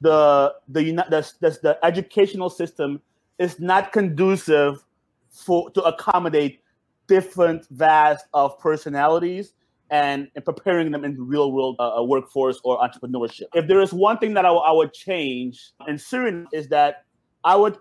the 0.00 0.54
the 0.68 0.82
the, 0.84 1.32
the, 1.40 1.58
the 1.62 1.78
educational 1.84 2.50
system 2.50 3.00
is 3.38 3.58
not 3.60 3.92
conducive 3.92 4.84
for 5.30 5.70
to 5.70 5.82
accommodate 5.82 6.60
different 7.06 7.66
vast 7.70 8.26
of 8.34 8.58
personalities 8.60 9.54
and, 9.90 10.28
and 10.36 10.44
preparing 10.44 10.92
them 10.92 11.04
in 11.04 11.16
the 11.16 11.22
real 11.22 11.52
world 11.52 11.76
uh, 11.80 11.98
uh, 11.98 12.02
workforce 12.02 12.60
or 12.62 12.78
entrepreneurship. 12.78 13.46
If 13.54 13.66
there 13.66 13.80
is 13.80 13.92
one 13.92 14.18
thing 14.18 14.34
that 14.34 14.44
I, 14.44 14.48
w- 14.48 14.62
I 14.64 14.72
would 14.72 14.92
change 14.92 15.72
in 15.88 15.96
Suriname 15.96 16.46
is 16.52 16.68
that 16.68 17.04
I 17.44 17.56
would 17.56 17.76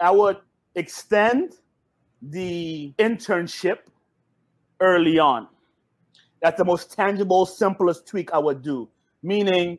I 0.00 0.10
would 0.10 0.38
extend 0.74 1.54
the 2.22 2.92
internship 2.98 3.78
early 4.80 5.18
on. 5.18 5.48
That's 6.40 6.56
the 6.56 6.64
most 6.64 6.92
tangible, 6.92 7.44
simplest 7.46 8.06
tweak 8.06 8.32
I 8.32 8.38
would 8.38 8.62
do. 8.62 8.88
Meaning, 9.22 9.78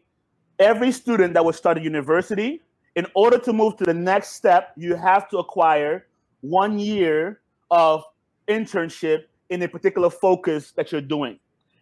every 0.60 0.92
student 0.92 1.34
that 1.34 1.44
would 1.44 1.56
start 1.56 1.78
a 1.78 1.82
university, 1.82 2.62
in 2.96 3.08
order 3.16 3.38
to 3.40 3.54
move 3.54 3.78
to 3.78 3.86
the 3.86 3.94
next 3.94 4.36
step, 4.36 4.74
you 4.76 4.96
have 4.96 5.30
to 5.30 5.38
acquire 5.38 6.06
one 6.42 6.78
year 6.78 7.40
of 7.72 8.04
internship 8.48 9.24
in 9.50 9.62
a 9.64 9.68
particular 9.68 10.10
focus 10.10 10.72
that 10.74 10.92
you're 10.92 11.02
doing. 11.02 11.40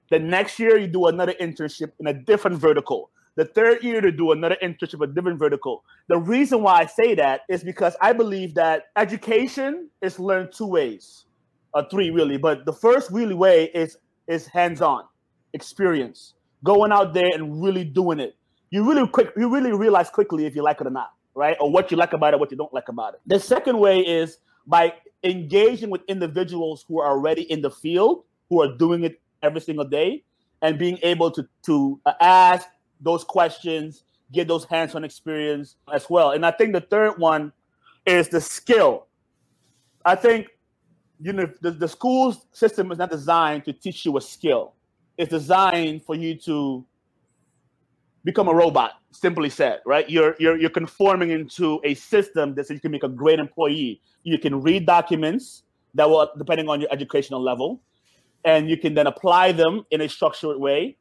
The 0.09 0.19
next 0.19 0.59
year, 0.59 0.77
you 0.77 0.87
do 0.87 1.07
another 1.07 1.33
internship 1.41 1.91
in 1.99 2.07
a 2.07 2.13
different 2.13 2.57
vertical. 2.57 3.09
The 3.35 3.45
third 3.45 3.83
year, 3.83 4.01
to 4.01 4.11
do 4.11 4.31
another 4.31 4.57
internship, 4.61 5.03
a 5.03 5.07
different 5.07 5.37
vertical. 5.37 5.83
The 6.07 6.17
reason 6.17 6.63
why 6.63 6.81
I 6.81 6.85
say 6.85 7.15
that 7.15 7.41
is 7.49 7.63
because 7.63 7.95
I 8.01 8.13
believe 8.13 8.55
that 8.55 8.85
education 8.95 9.89
is 10.01 10.19
learned 10.19 10.53
two 10.53 10.65
ways, 10.65 11.25
or 11.73 11.87
three 11.89 12.09
really. 12.09 12.37
But 12.37 12.65
the 12.65 12.73
first 12.73 13.11
really 13.11 13.35
way 13.35 13.65
is 13.73 13.97
is 14.27 14.47
hands-on 14.47 15.03
experience, 15.53 16.33
going 16.63 16.91
out 16.91 17.13
there 17.13 17.29
and 17.33 17.61
really 17.61 17.83
doing 17.83 18.19
it 18.19 18.35
you 18.69 18.83
really 18.83 19.07
quick 19.07 19.33
you 19.37 19.49
really 19.49 19.71
realize 19.71 20.09
quickly 20.09 20.45
if 20.45 20.55
you 20.55 20.63
like 20.63 20.81
it 20.81 20.87
or 20.87 20.91
not, 20.91 21.13
right? 21.35 21.57
Or 21.59 21.71
what 21.71 21.91
you 21.91 21.97
like 21.97 22.13
about 22.13 22.33
it, 22.33 22.39
what 22.39 22.51
you 22.51 22.57
don't 22.57 22.73
like 22.73 22.89
about 22.89 23.15
it. 23.15 23.21
The 23.25 23.39
second 23.39 23.79
way 23.79 23.99
is 23.99 24.37
by 24.65 24.93
engaging 25.23 25.89
with 25.89 26.01
individuals 26.07 26.85
who 26.87 26.99
are 26.99 27.09
already 27.09 27.43
in 27.51 27.61
the 27.61 27.71
field, 27.71 28.23
who 28.49 28.61
are 28.61 28.75
doing 28.75 29.03
it 29.03 29.21
every 29.41 29.61
single 29.61 29.85
day, 29.85 30.23
and 30.61 30.77
being 30.77 30.99
able 31.03 31.31
to 31.31 31.47
to 31.63 31.99
uh, 32.05 32.13
ask 32.19 32.67
those 32.99 33.23
questions, 33.23 34.03
get 34.31 34.47
those 34.47 34.65
hands-on 34.65 35.03
experience 35.03 35.75
as 35.93 36.09
well. 36.09 36.31
And 36.31 36.45
I 36.45 36.51
think 36.51 36.73
the 36.73 36.81
third 36.81 37.19
one 37.19 37.53
is 38.05 38.27
the 38.29 38.41
skill. 38.41 39.07
I 40.03 40.15
think 40.15 40.47
you 41.19 41.33
know 41.33 41.49
the, 41.61 41.71
the 41.71 41.87
school 41.87 42.35
system 42.51 42.91
is 42.91 42.97
not 42.97 43.11
designed 43.11 43.65
to 43.65 43.73
teach 43.73 44.05
you 44.05 44.17
a 44.17 44.21
skill. 44.21 44.73
It's 45.17 45.31
designed 45.31 46.03
for 46.03 46.15
you 46.15 46.35
to 46.41 46.85
become 48.27 48.47
a 48.47 48.53
robot 48.53 48.91
simply 49.11 49.49
said 49.49 49.79
right? 49.85 50.07
You're 50.09 50.35
you're 50.39 50.57
you're 50.61 50.77
conforming 50.81 51.29
into 51.31 51.81
a 51.83 51.93
system 51.95 52.53
that 52.55 52.67
says 52.67 52.75
you 52.75 52.85
can 52.87 52.91
make 52.91 53.07
a 53.11 53.13
great 53.23 53.39
employee. 53.39 54.01
You 54.23 54.37
can 54.37 54.61
read 54.61 54.85
documents 54.85 55.63
that 55.95 56.07
will 56.09 56.29
depending 56.37 56.67
on 56.69 56.81
your 56.81 56.91
educational 56.91 57.41
level 57.41 57.81
and 58.45 58.69
you 58.69 58.77
can 58.77 58.93
then 58.93 59.07
apply 59.07 59.51
them 59.51 59.73
in 59.91 60.01
a 60.01 60.09
structured 60.09 60.57
way 60.59 60.97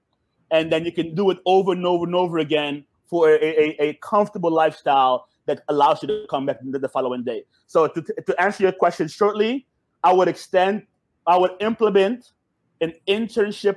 and 0.50 0.72
then 0.72 0.84
you 0.84 0.92
can 0.92 1.14
do 1.14 1.30
it 1.30 1.38
over 1.44 1.72
and 1.72 1.84
over 1.84 2.04
and 2.04 2.14
over 2.14 2.38
again 2.38 2.84
for 3.10 3.30
a, 3.30 3.38
a, 3.64 3.66
a 3.88 3.94
comfortable 3.94 4.50
lifestyle 4.50 5.28
that 5.46 5.60
allows 5.68 6.02
you 6.02 6.08
to 6.08 6.26
come 6.30 6.46
back 6.46 6.58
the 6.62 6.88
following 6.88 7.22
day. 7.22 7.44
So 7.66 7.86
to, 7.86 8.02
to 8.02 8.40
answer 8.40 8.62
your 8.62 8.72
question 8.72 9.08
shortly 9.08 9.66
i 10.04 10.12
would 10.12 10.28
extend 10.28 10.86
i 11.26 11.36
would 11.36 11.54
implement 11.60 12.32
an 12.80 12.92
internship 13.08 13.76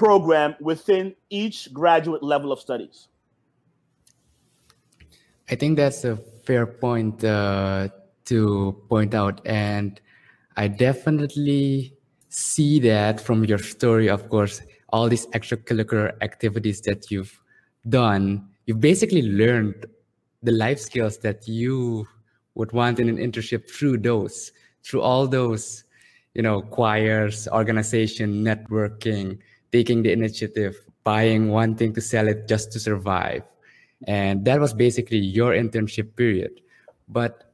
program 0.00 0.56
within 0.60 1.14
each 1.28 1.70
graduate 1.74 2.22
level 2.22 2.52
of 2.52 2.58
studies. 2.58 3.08
I 5.50 5.54
think 5.56 5.76
that's 5.76 6.04
a 6.04 6.16
fair 6.46 6.64
point 6.64 7.22
uh, 7.22 7.88
to 8.24 8.82
point 8.88 9.12
out, 9.14 9.42
and 9.44 10.00
I 10.56 10.68
definitely 10.68 11.92
see 12.30 12.80
that 12.80 13.20
from 13.20 13.44
your 13.44 13.58
story, 13.58 14.08
of 14.08 14.30
course, 14.30 14.62
all 14.88 15.06
these 15.10 15.26
extracurricular 15.38 16.16
activities 16.22 16.80
that 16.88 17.10
you've 17.10 17.38
done, 17.86 18.48
you've 18.64 18.80
basically 18.80 19.22
learned 19.22 19.84
the 20.42 20.52
life 20.52 20.80
skills 20.80 21.18
that 21.18 21.46
you 21.46 22.08
would 22.54 22.72
want 22.72 23.00
in 23.00 23.10
an 23.10 23.18
internship 23.18 23.70
through 23.70 23.98
those, 23.98 24.52
through 24.82 25.02
all 25.02 25.28
those, 25.28 25.84
you 26.32 26.40
know, 26.40 26.62
choirs, 26.62 27.46
organization, 27.52 28.42
networking, 28.42 29.38
taking 29.72 30.02
the 30.02 30.12
initiative, 30.12 30.76
buying 31.04 31.48
one 31.48 31.74
thing 31.74 31.92
to 31.94 32.00
sell 32.00 32.28
it 32.28 32.48
just 32.48 32.72
to 32.72 32.80
survive. 32.80 33.42
And 34.06 34.44
that 34.44 34.60
was 34.60 34.72
basically 34.72 35.18
your 35.18 35.52
internship 35.52 36.16
period. 36.16 36.60
But 37.08 37.52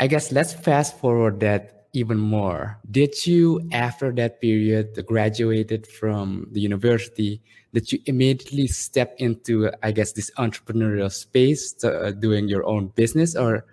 I 0.00 0.06
guess 0.06 0.32
let's 0.32 0.52
fast 0.52 0.98
forward 0.98 1.40
that 1.40 1.86
even 1.92 2.18
more. 2.18 2.78
Did 2.90 3.26
you, 3.26 3.66
after 3.72 4.12
that 4.12 4.40
period, 4.42 5.02
graduated 5.06 5.86
from 5.86 6.46
the 6.52 6.60
university, 6.60 7.40
that 7.72 7.90
you 7.92 8.00
immediately 8.04 8.66
step 8.66 9.14
into, 9.18 9.70
I 9.82 9.92
guess, 9.92 10.12
this 10.12 10.30
entrepreneurial 10.36 11.10
space, 11.10 11.72
to, 11.80 11.88
uh, 11.88 12.10
doing 12.10 12.48
your 12.48 12.66
own 12.66 12.88
business, 12.88 13.34
or 13.34 13.64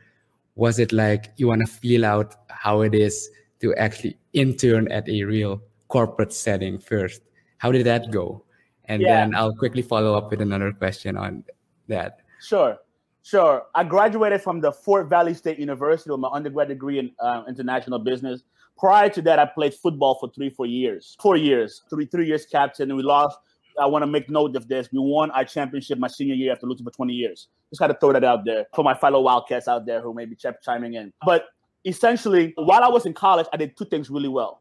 was 0.56 0.80
it 0.80 0.94
like 0.94 1.32
you 1.36 1.48
want 1.48 1.66
to 1.66 1.72
feel 1.72 2.06
out 2.06 2.36
how 2.48 2.82
it 2.82 2.96
is 2.96 3.30
to 3.60 3.76
actually 3.76 4.18
intern 4.32 4.90
at 4.92 5.10
a 5.10 5.24
real 5.24 5.62
corporate 5.90 6.32
setting 6.32 6.80
first? 6.80 7.22
How 7.64 7.72
did 7.72 7.86
that 7.86 8.12
go? 8.12 8.44
And 8.90 9.02
yeah. 9.02 9.22
then 9.22 9.36
I'll 9.36 9.56
quickly 9.56 9.82
follow 9.82 10.18
up 10.18 10.30
with 10.30 10.42
another 10.42 10.74
question 10.74 11.16
on 11.16 11.46
that. 11.88 12.20
Sure. 12.42 12.78
Sure. 13.22 13.64
I 13.74 13.86
graduated 13.86 14.42
from 14.42 14.60
the 14.60 14.74
Fort 14.74 15.10
Valley 15.10 15.34
State 15.34 15.60
University 15.60 16.12
with 16.12 16.20
my 16.20 16.28
undergrad 16.28 16.68
degree 16.68 17.00
in 17.00 17.12
uh, 17.22 17.44
international 17.48 18.00
business. 18.00 18.44
Prior 18.78 19.08
to 19.08 19.22
that, 19.22 19.40
I 19.40 19.46
played 19.46 19.74
football 19.76 20.18
for 20.20 20.30
three, 20.36 20.50
four 20.50 20.66
years. 20.66 21.16
Four 21.22 21.38
years, 21.38 21.84
three, 21.90 22.06
three 22.06 22.28
years 22.28 22.46
captain, 22.46 22.92
and 22.92 22.98
we 22.98 23.04
lost. 23.04 23.38
I 23.80 23.86
want 23.86 24.04
to 24.04 24.08
make 24.08 24.30
note 24.30 24.58
of 24.58 24.68
this. 24.68 24.90
We 24.92 25.00
won 25.00 25.32
our 25.32 25.46
championship 25.46 25.98
my 26.00 26.10
senior 26.10 26.36
year 26.36 26.52
after 26.52 26.68
losing 26.68 26.84
for 26.84 26.92
20 26.92 27.14
years. 27.14 27.48
Just 27.70 27.80
got 27.80 27.88
to 27.88 27.98
throw 27.98 28.12
that 28.12 28.26
out 28.26 28.44
there 28.44 28.66
for 28.76 28.84
my 28.84 28.94
fellow 28.94 29.22
Wildcats 29.22 29.70
out 29.70 29.86
there 29.86 30.02
who 30.02 30.14
may 30.14 30.26
be 30.26 30.36
ch- 30.36 30.48
chiming 30.66 30.96
in. 30.96 31.14
But 31.26 31.46
essentially, 31.86 32.52
while 32.58 32.84
I 32.84 32.90
was 32.90 33.06
in 33.06 33.14
college, 33.14 33.48
I 33.54 33.58
did 33.58 33.78
two 33.78 33.86
things 33.86 34.10
really 34.10 34.28
well. 34.28 34.60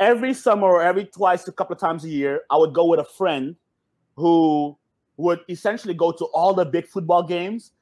Every 0.00 0.32
summer 0.32 0.66
or 0.66 0.82
every 0.82 1.06
twice, 1.06 1.48
a 1.48 1.52
couple 1.52 1.74
of 1.74 1.80
times 1.80 2.04
a 2.04 2.08
year, 2.08 2.42
I 2.50 2.56
would 2.56 2.72
go 2.72 2.86
with 2.86 3.00
a 3.00 3.04
friend 3.04 3.56
who 4.16 4.78
would 5.16 5.40
essentially 5.48 5.94
go 5.94 6.12
to 6.12 6.24
all 6.26 6.54
the 6.54 6.64
big 6.64 6.86
football 6.86 7.22
games 7.22 7.72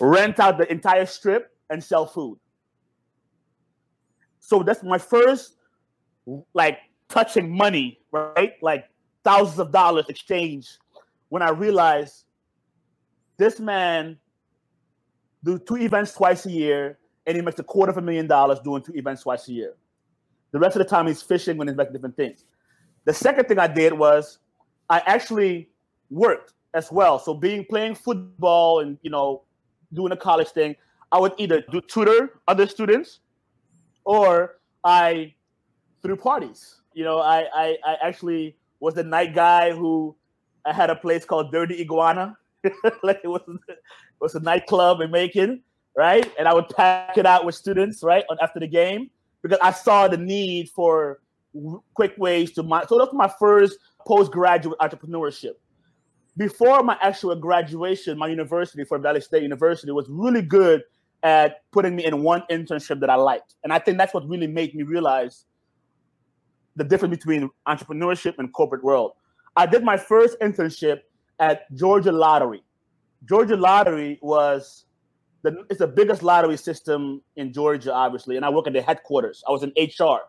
rent 0.00 0.40
out 0.40 0.58
the 0.58 0.70
entire 0.70 1.06
strip, 1.06 1.50
and 1.70 1.82
sell 1.82 2.04
food. 2.04 2.38
So 4.40 4.62
that's 4.62 4.82
my 4.82 4.98
first 4.98 5.54
like 6.52 6.78
touching 7.08 7.56
money, 7.56 8.00
right? 8.10 8.54
Like 8.60 8.86
thousands 9.22 9.60
of 9.60 9.70
dollars 9.70 10.06
exchange 10.08 10.68
when 11.28 11.42
I 11.42 11.50
realized 11.50 12.24
this 13.36 13.60
man 13.60 14.18
do 15.44 15.58
two 15.58 15.76
events 15.76 16.12
twice 16.12 16.44
a 16.44 16.50
year 16.50 16.98
and 17.26 17.36
he 17.36 17.42
makes 17.42 17.58
a 17.58 17.62
quarter 17.62 17.92
of 17.92 17.98
a 17.98 18.02
million 18.02 18.26
dollars 18.26 18.58
doing 18.60 18.82
two 18.82 18.94
events 18.94 19.22
twice 19.22 19.48
a 19.48 19.52
year. 19.52 19.74
The 20.52 20.58
rest 20.58 20.76
of 20.76 20.80
the 20.80 20.88
time 20.88 21.06
he's 21.06 21.22
fishing 21.22 21.56
when 21.56 21.68
he's 21.68 21.76
making 21.76 21.92
different 21.92 22.16
things. 22.16 22.44
The 23.04 23.14
second 23.14 23.46
thing 23.46 23.58
I 23.58 23.66
did 23.66 23.92
was 23.92 24.38
I 24.88 25.02
actually 25.06 25.68
worked 26.10 26.52
as 26.74 26.90
well. 26.90 27.18
So 27.18 27.34
being 27.34 27.64
playing 27.64 27.94
football 27.94 28.80
and 28.80 28.98
you 29.02 29.10
know 29.10 29.42
doing 29.92 30.12
a 30.12 30.16
college 30.16 30.48
thing, 30.48 30.76
I 31.12 31.18
would 31.18 31.32
either 31.38 31.62
do 31.70 31.80
tutor 31.80 32.40
other 32.46 32.66
students 32.66 33.20
or 34.04 34.58
I 34.84 35.34
threw 36.02 36.16
parties. 36.16 36.76
You 36.94 37.04
know, 37.04 37.20
I, 37.20 37.46
I, 37.54 37.76
I 37.84 37.96
actually 38.02 38.56
was 38.80 38.94
the 38.94 39.04
night 39.04 39.34
guy 39.34 39.72
who 39.72 40.14
I 40.64 40.72
had 40.72 40.90
a 40.90 40.96
place 40.96 41.24
called 41.24 41.52
Dirty 41.52 41.80
Iguana. 41.80 42.36
like 43.02 43.20
it 43.24 43.28
was 43.28 43.42
it 43.68 43.78
was 44.20 44.34
a 44.34 44.40
nightclub 44.40 45.00
in 45.00 45.10
Macon, 45.10 45.62
right? 45.96 46.30
And 46.38 46.46
I 46.46 46.54
would 46.54 46.68
pack 46.68 47.16
it 47.16 47.24
out 47.24 47.46
with 47.46 47.54
students, 47.54 48.02
right, 48.02 48.24
on 48.28 48.36
after 48.42 48.60
the 48.60 48.66
game 48.66 49.10
because 49.42 49.58
I 49.62 49.72
saw 49.72 50.08
the 50.08 50.16
need 50.16 50.68
for 50.70 51.20
quick 51.94 52.14
ways 52.16 52.52
to 52.52 52.62
my 52.62 52.84
so 52.86 52.96
that 52.98 53.06
was 53.06 53.14
my 53.14 53.32
first 53.38 53.78
postgraduate 54.06 54.78
entrepreneurship 54.78 55.54
before 56.36 56.82
my 56.82 56.96
actual 57.02 57.34
graduation, 57.36 58.16
my 58.16 58.28
university, 58.28 58.84
Fort 58.84 59.02
Valley 59.02 59.20
State 59.20 59.42
University, 59.42 59.92
was 59.92 60.06
really 60.08 60.42
good 60.42 60.82
at 61.22 61.70
putting 61.70 61.94
me 61.94 62.06
in 62.06 62.22
one 62.22 62.42
internship 62.50 63.00
that 63.00 63.10
I 63.10 63.16
liked. 63.16 63.56
And 63.62 63.72
I 63.72 63.78
think 63.78 63.98
that's 63.98 64.14
what 64.14 64.26
really 64.26 64.46
made 64.46 64.74
me 64.74 64.82
realize 64.82 65.44
the 66.76 66.84
difference 66.84 67.14
between 67.14 67.50
entrepreneurship 67.68 68.38
and 68.38 68.52
corporate 68.54 68.82
world. 68.82 69.12
I 69.56 69.66
did 69.66 69.84
my 69.84 69.96
first 69.96 70.38
internship 70.40 71.00
at 71.40 71.70
Georgia 71.74 72.12
Lottery. 72.12 72.62
Georgia 73.28 73.56
Lottery 73.56 74.18
was 74.22 74.86
the 75.42 75.64
it's 75.70 75.78
the 75.78 75.86
biggest 75.86 76.22
lottery 76.22 76.56
system 76.56 77.22
in 77.36 77.52
Georgia, 77.52 77.92
obviously, 77.94 78.36
and 78.36 78.44
I 78.44 78.50
work 78.50 78.66
at 78.66 78.72
the 78.72 78.82
headquarters. 78.82 79.42
I 79.48 79.50
was 79.50 79.62
in 79.62 79.72
HR. 79.76 80.20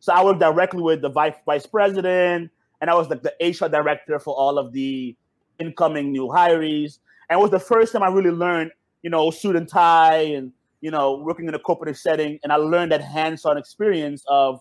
So 0.00 0.12
I 0.12 0.24
worked 0.24 0.40
directly 0.40 0.82
with 0.82 1.02
the 1.02 1.08
vice 1.08 1.34
vice 1.46 1.66
president, 1.66 2.50
and 2.80 2.90
I 2.90 2.94
was 2.94 3.08
like 3.08 3.22
the 3.22 3.34
HR 3.40 3.68
director 3.68 4.18
for 4.18 4.34
all 4.34 4.58
of 4.58 4.72
the 4.72 5.16
incoming 5.58 6.12
new 6.12 6.30
hires. 6.30 7.00
And 7.28 7.38
it 7.38 7.42
was 7.42 7.50
the 7.50 7.58
first 7.58 7.92
time 7.92 8.02
I 8.02 8.08
really 8.08 8.30
learned, 8.30 8.70
you 9.02 9.10
know, 9.10 9.30
suit 9.30 9.56
and 9.56 9.68
tie 9.68 10.20
and, 10.20 10.52
you 10.80 10.90
know, 10.90 11.18
working 11.18 11.46
in 11.48 11.54
a 11.54 11.58
corporate 11.58 11.96
setting. 11.96 12.38
And 12.42 12.52
I 12.52 12.56
learned 12.56 12.92
that 12.92 13.02
hands-on 13.02 13.58
experience 13.58 14.24
of 14.28 14.60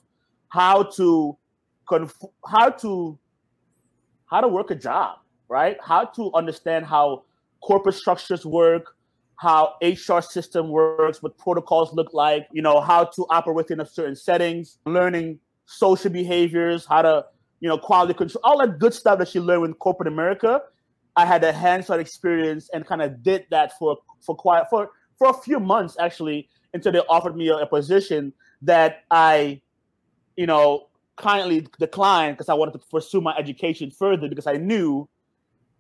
how 0.50 0.84
to 0.84 1.38
conf- 1.88 2.32
how 2.50 2.70
to 2.70 3.18
how 4.26 4.42
to 4.42 4.48
work 4.48 4.72
a 4.72 4.76
job, 4.76 5.20
right? 5.48 5.78
How 5.82 6.06
to 6.06 6.32
understand 6.34 6.86
how 6.86 7.24
corporate 7.62 7.96
structures 7.96 8.46
work, 8.46 8.97
how 9.38 9.76
HR 9.82 10.20
system 10.20 10.70
works, 10.70 11.22
what 11.22 11.38
protocols 11.38 11.94
look 11.94 12.14
like, 12.14 12.48
you 12.52 12.62
know, 12.62 12.82
how 12.82 13.06
to 13.06 13.26
operate 13.30 13.70
in 13.70 13.80
a 13.80 13.86
certain 13.86 14.16
settings, 14.16 14.80
learning 14.86 15.40
social 15.66 16.12
behaviors, 16.12 16.86
how 16.86 17.04
to, 17.04 17.26
you 17.60 17.70
know, 17.70 17.78
quality 17.78 18.14
control, 18.14 18.42
all 18.44 18.58
that 18.58 18.80
good 18.80 18.94
stuff 18.94 19.20
that 19.20 19.34
you 19.36 19.42
learn 19.42 19.64
in 19.66 19.74
corporate 19.76 20.08
America. 20.08 20.62
I 21.16 21.26
had 21.26 21.44
a 21.44 21.52
hands-on 21.52 22.00
experience 22.00 22.70
and 22.74 22.86
kind 22.86 23.02
of 23.02 23.24
did 23.24 23.46
that 23.52 23.78
for 23.78 23.98
for 24.22 24.36
quite 24.36 24.66
for 24.70 24.90
for 25.18 25.30
a 25.30 25.34
few 25.34 25.60
months 25.60 25.96
actually 26.00 26.50
until 26.74 26.92
they 26.92 27.00
offered 27.10 27.36
me 27.36 27.50
a, 27.50 27.58
a 27.58 27.66
position 27.66 28.34
that 28.64 29.04
I, 29.12 29.62
you 30.36 30.48
know, 30.48 30.88
kindly 31.16 31.68
declined 31.80 32.38
because 32.38 32.50
I 32.50 32.54
wanted 32.56 32.74
to 32.74 32.80
pursue 32.80 33.22
my 33.22 33.36
education 33.38 33.92
further 33.92 34.28
because 34.28 34.48
I 34.48 34.54
knew 34.54 35.08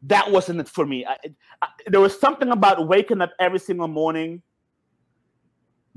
that 0.04 0.32
wasn't 0.32 0.60
it 0.60 0.70
for 0.70 0.86
me. 0.86 1.06
I, 1.06 1.18
I, 1.62 1.68
there 1.88 2.00
was 2.00 2.20
something 2.20 2.50
about 2.50 2.88
waking 2.88 3.22
up 3.22 3.32
every 3.40 3.60
single 3.60 3.88
morning, 3.88 4.42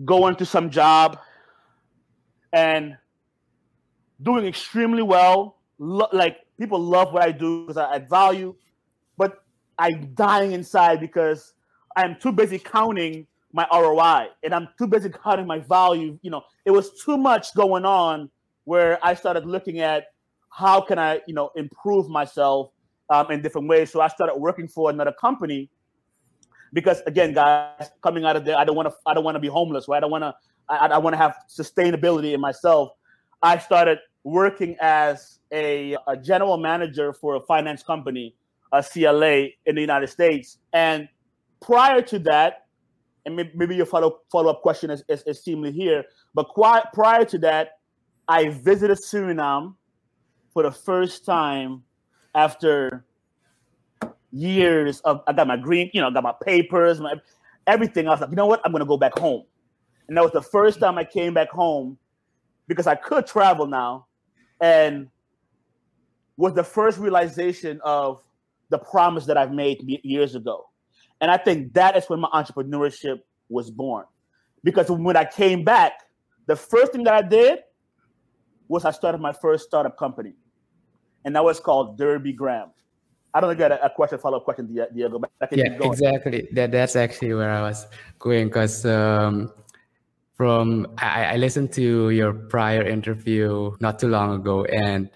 going 0.05 0.37
to 0.37 0.47
some 0.47 0.71
job, 0.71 1.19
and 2.53 2.97
doing 4.23 4.47
extremely 4.47 5.03
well. 5.03 5.59
Lo- 5.79 6.09
like 6.13 6.39
people 6.59 6.79
love 6.79 7.13
what 7.13 7.23
I 7.23 7.33
do 7.33 7.63
because 7.63 7.77
I 7.77 7.95
add 7.95 8.09
value 8.09 8.55
but 9.21 9.45
I'm 9.79 10.15
dying 10.15 10.53
inside 10.53 10.99
because 10.99 11.53
I'm 11.95 12.19
too 12.19 12.33
busy 12.33 12.59
counting 12.59 13.27
my 13.53 13.67
ROI 13.71 14.29
and 14.43 14.55
I'm 14.55 14.69
too 14.79 14.87
busy 14.87 15.11
counting 15.11 15.47
my 15.47 15.59
value. 15.59 16.19
You 16.23 16.31
know, 16.31 16.43
it 16.65 16.71
was 16.71 17.03
too 17.05 17.19
much 17.19 17.55
going 17.55 17.85
on 17.85 18.31
where 18.65 18.99
I 19.05 19.13
started 19.13 19.45
looking 19.45 19.81
at 19.81 20.05
how 20.49 20.81
can 20.81 20.99
I, 20.99 21.21
you 21.27 21.35
know, 21.35 21.51
improve 21.55 22.09
myself 22.09 22.71
um, 23.11 23.31
in 23.31 23.43
different 23.43 23.69
ways. 23.69 23.91
So 23.91 24.01
I 24.01 24.09
started 24.09 24.37
working 24.37 24.69
for 24.69 24.91
another 24.91 25.13
company 25.13 25.69
because 26.73 27.03
again, 27.07 27.35
guys, 27.35 27.91
coming 28.03 28.25
out 28.25 28.37
of 28.37 28.45
there, 28.45 28.57
I 28.57 28.65
don't 28.65 28.77
want 28.77 28.89
to, 28.89 28.95
I 29.07 29.13
don't 29.13 29.25
want 29.25 29.35
to 29.35 29.41
be 29.41 29.49
homeless, 29.49 29.89
right? 29.89 29.99
I 29.99 30.01
don't 30.01 30.11
want 30.11 30.25
to, 30.25 30.35
I, 30.69 30.87
I 30.87 30.99
want 30.99 31.15
to 31.15 31.19
have 31.19 31.35
sustainability 31.49 32.33
in 32.33 32.41
myself. 32.41 32.93
I 33.43 33.59
started 33.59 33.99
working 34.23 34.77
as 34.81 35.41
a, 35.53 35.97
a 36.07 36.17
general 36.17 36.57
manager 36.57 37.13
for 37.13 37.37
a 37.37 37.41
finance 37.41 37.83
company 37.83 38.35
a 38.73 38.83
CLA 38.83 39.49
in 39.67 39.75
the 39.75 39.81
United 39.81 40.09
States. 40.09 40.59
And 40.73 41.09
prior 41.61 42.01
to 42.03 42.19
that, 42.21 42.67
and 43.27 43.37
maybe 43.55 43.77
your 43.77 43.87
follow 43.87 44.21
follow 44.33 44.51
up 44.51 44.63
question 44.63 44.91
is, 44.91 45.05
is, 45.09 45.23
is 45.25 45.43
seemingly 45.43 45.73
here, 45.73 46.05
but 46.35 46.49
prior 46.55 47.25
to 47.27 47.39
that, 47.39 47.79
I 48.29 48.49
visited 48.49 48.97
Suriname 48.99 49.75
for 50.55 50.63
the 50.63 50.71
first 50.71 51.27
time 51.27 51.83
after 52.35 53.05
years 54.33 55.01
of 55.01 55.23
I 55.27 55.33
got 55.33 55.47
my 55.47 55.57
green, 55.57 55.91
you 55.93 56.01
know, 56.01 56.09
I 56.09 56.11
got 56.11 56.23
my 56.23 56.35
papers, 56.45 57.01
my 57.01 57.15
everything. 57.67 58.07
I 58.07 58.11
was 58.11 58.21
like, 58.21 58.31
you 58.31 58.37
know 58.37 58.47
what? 58.47 58.61
I'm 58.65 58.73
gonna 58.73 58.87
go 58.87 58.97
back 58.97 59.19
home. 59.19 59.45
And 60.09 60.17
that 60.17 60.23
was 60.23 60.33
the 60.33 60.43
first 60.43 60.81
time 60.81 60.99
I 60.99 61.05
came 61.05 61.35
back 61.35 61.51
home 61.51 61.99
because 62.67 62.87
I 62.87 62.95
could 62.95 63.27
travel 63.27 63.67
now 63.67 64.07
and 64.61 65.09
was 66.37 66.55
the 66.55 66.65
first 66.65 66.99
realization 66.99 67.81
of 67.85 68.23
the 68.71 68.79
promise 68.79 69.27
that 69.27 69.37
I've 69.37 69.53
made 69.53 69.83
years 70.03 70.35
ago. 70.35 70.69
And 71.21 71.31
I 71.31 71.37
think 71.37 71.75
that 71.75 71.97
is 71.97 72.09
when 72.09 72.21
my 72.21 72.29
entrepreneurship 72.29 73.21
was 73.49 73.71
born. 73.71 74.07
Because 74.65 74.91
when 74.91 75.17
I 75.17 75.25
came 75.25 75.65
back, 75.65 75.93
the 76.47 76.57
first 76.57 76.93
thing 76.93 77.05
that 77.05 77.15
I 77.15 77.23
did 77.23 77.61
was 78.69 78.85
I 78.85 78.91
started 78.91 79.21
my 79.21 79.33
first 79.33 79.67
startup 79.67 79.99
company, 79.99 80.35
and 81.25 81.35
that 81.37 81.45
was 81.45 81.61
called 81.61 81.99
Derby 81.99 82.33
Gram. 82.33 82.71
I 83.33 83.41
don't 83.41 83.57
get 83.57 83.71
a, 83.71 83.85
a 83.85 83.91
question, 83.91 84.19
follow 84.19 84.39
up 84.39 84.45
question, 84.45 84.67
Diego. 84.67 85.19
But 85.19 85.31
I 85.41 85.47
can 85.47 85.59
yeah, 85.59 85.79
exactly. 85.83 86.49
That 86.53 86.73
that's 86.73 86.97
actually 86.97 87.35
where 87.35 87.51
I 87.51 87.63
was 87.63 87.87
going 88.19 88.49
because 88.49 88.85
um, 88.85 89.53
from 90.35 90.89
I, 90.99 91.35
I 91.35 91.37
listened 91.37 91.73
to 91.75 92.11
your 92.11 92.33
prior 92.33 92.83
interview 92.83 93.77
not 93.81 93.99
too 93.99 94.09
long 94.09 94.35
ago, 94.35 94.65
and 94.65 95.09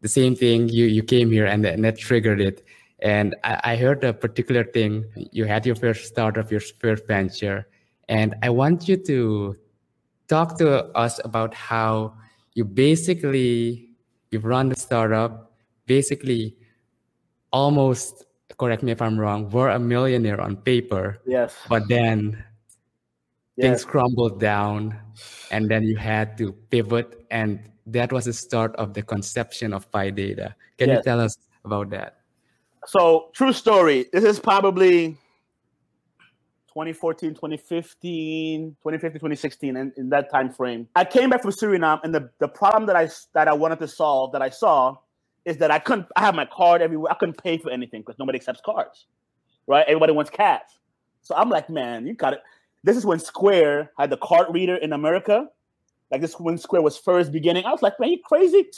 the 0.00 0.08
same 0.08 0.34
thing 0.34 0.68
you 0.68 0.86
you 0.86 1.02
came 1.02 1.30
here 1.30 1.46
and, 1.46 1.64
and 1.64 1.84
that 1.84 1.98
triggered 1.98 2.40
it. 2.40 2.66
And 3.00 3.36
I, 3.44 3.60
I 3.64 3.76
heard 3.76 4.02
a 4.02 4.12
particular 4.12 4.64
thing. 4.64 5.04
You 5.30 5.44
had 5.44 5.66
your 5.66 5.76
first 5.76 6.06
start 6.06 6.36
of 6.36 6.50
your 6.50 6.60
first 6.60 7.06
venture, 7.06 7.68
and 8.08 8.34
I 8.42 8.50
want 8.50 8.88
you 8.88 8.96
to 8.96 9.56
talk 10.26 10.58
to 10.58 10.86
us 10.96 11.20
about 11.24 11.54
how 11.54 12.14
you 12.54 12.64
basically 12.64 13.93
you've 14.34 14.44
run 14.44 14.68
the 14.68 14.76
startup. 14.76 15.52
Basically 15.86 16.56
almost 17.54 18.26
correct 18.58 18.82
me 18.82 18.90
if 18.90 19.00
i'm 19.00 19.18
wrong 19.18 19.48
were 19.50 19.70
a 19.70 19.78
millionaire 19.78 20.40
on 20.40 20.56
paper. 20.56 21.22
Yes. 21.26 21.56
But 21.68 21.88
then 21.88 22.44
yes. 23.56 23.62
things 23.62 23.84
crumbled 23.84 24.40
down 24.40 24.98
and 25.50 25.70
then 25.70 25.84
you 25.84 25.96
had 25.96 26.36
to 26.38 26.52
pivot 26.70 27.24
and 27.30 27.60
that 27.86 28.12
was 28.12 28.24
the 28.24 28.32
start 28.32 28.74
of 28.76 28.94
the 28.94 29.02
conception 29.02 29.72
of 29.72 29.90
Piedata. 29.90 30.54
Can 30.78 30.88
yes. 30.88 30.98
you 30.98 31.02
tell 31.04 31.20
us 31.20 31.36
about 31.64 31.90
that? 31.90 32.18
So 32.86 33.30
true 33.32 33.52
story. 33.52 34.06
This 34.12 34.24
is 34.24 34.40
probably 34.40 35.16
2014 36.74 37.30
2015 37.30 38.76
2015 38.82 39.20
2016 39.20 39.76
and 39.76 39.92
in 39.96 40.08
that 40.08 40.28
time 40.28 40.50
frame. 40.50 40.88
I 40.96 41.04
came 41.04 41.30
back 41.30 41.42
from 41.42 41.52
suriname 41.52 42.00
and 42.02 42.12
the, 42.12 42.28
the 42.40 42.48
problem 42.48 42.86
that 42.86 42.96
i 42.96 43.08
that 43.32 43.46
i 43.46 43.52
wanted 43.52 43.78
to 43.78 43.86
solve 43.86 44.32
that 44.32 44.42
i 44.42 44.50
saw 44.50 44.96
is 45.44 45.56
that 45.58 45.70
i 45.70 45.78
couldn't 45.78 46.08
i 46.16 46.20
have 46.20 46.34
my 46.34 46.44
card 46.46 46.82
everywhere. 46.82 47.12
I 47.12 47.14
couldn't 47.14 47.40
pay 47.40 47.58
for 47.58 47.70
anything 47.70 48.00
because 48.00 48.18
nobody 48.18 48.36
accepts 48.36 48.60
cards 48.64 49.06
right? 49.66 49.84
Everybody 49.86 50.12
wants 50.12 50.30
cash. 50.30 50.62
So 51.22 51.36
i'm 51.36 51.48
like 51.48 51.70
man 51.70 52.08
you 52.08 52.14
got 52.14 52.32
it 52.32 52.40
this 52.82 52.96
is 52.96 53.06
when 53.06 53.20
square 53.20 53.92
had 53.96 54.10
the 54.10 54.16
card 54.16 54.48
reader 54.50 54.74
in 54.74 54.92
america. 54.92 55.46
Like 56.10 56.22
this 56.22 56.34
when 56.40 56.58
square 56.58 56.82
was 56.82 56.98
first 56.98 57.30
beginning. 57.30 57.64
I 57.66 57.70
was 57.70 57.82
like 57.82 58.00
man 58.00 58.10
you 58.10 58.18
crazy? 58.24 58.68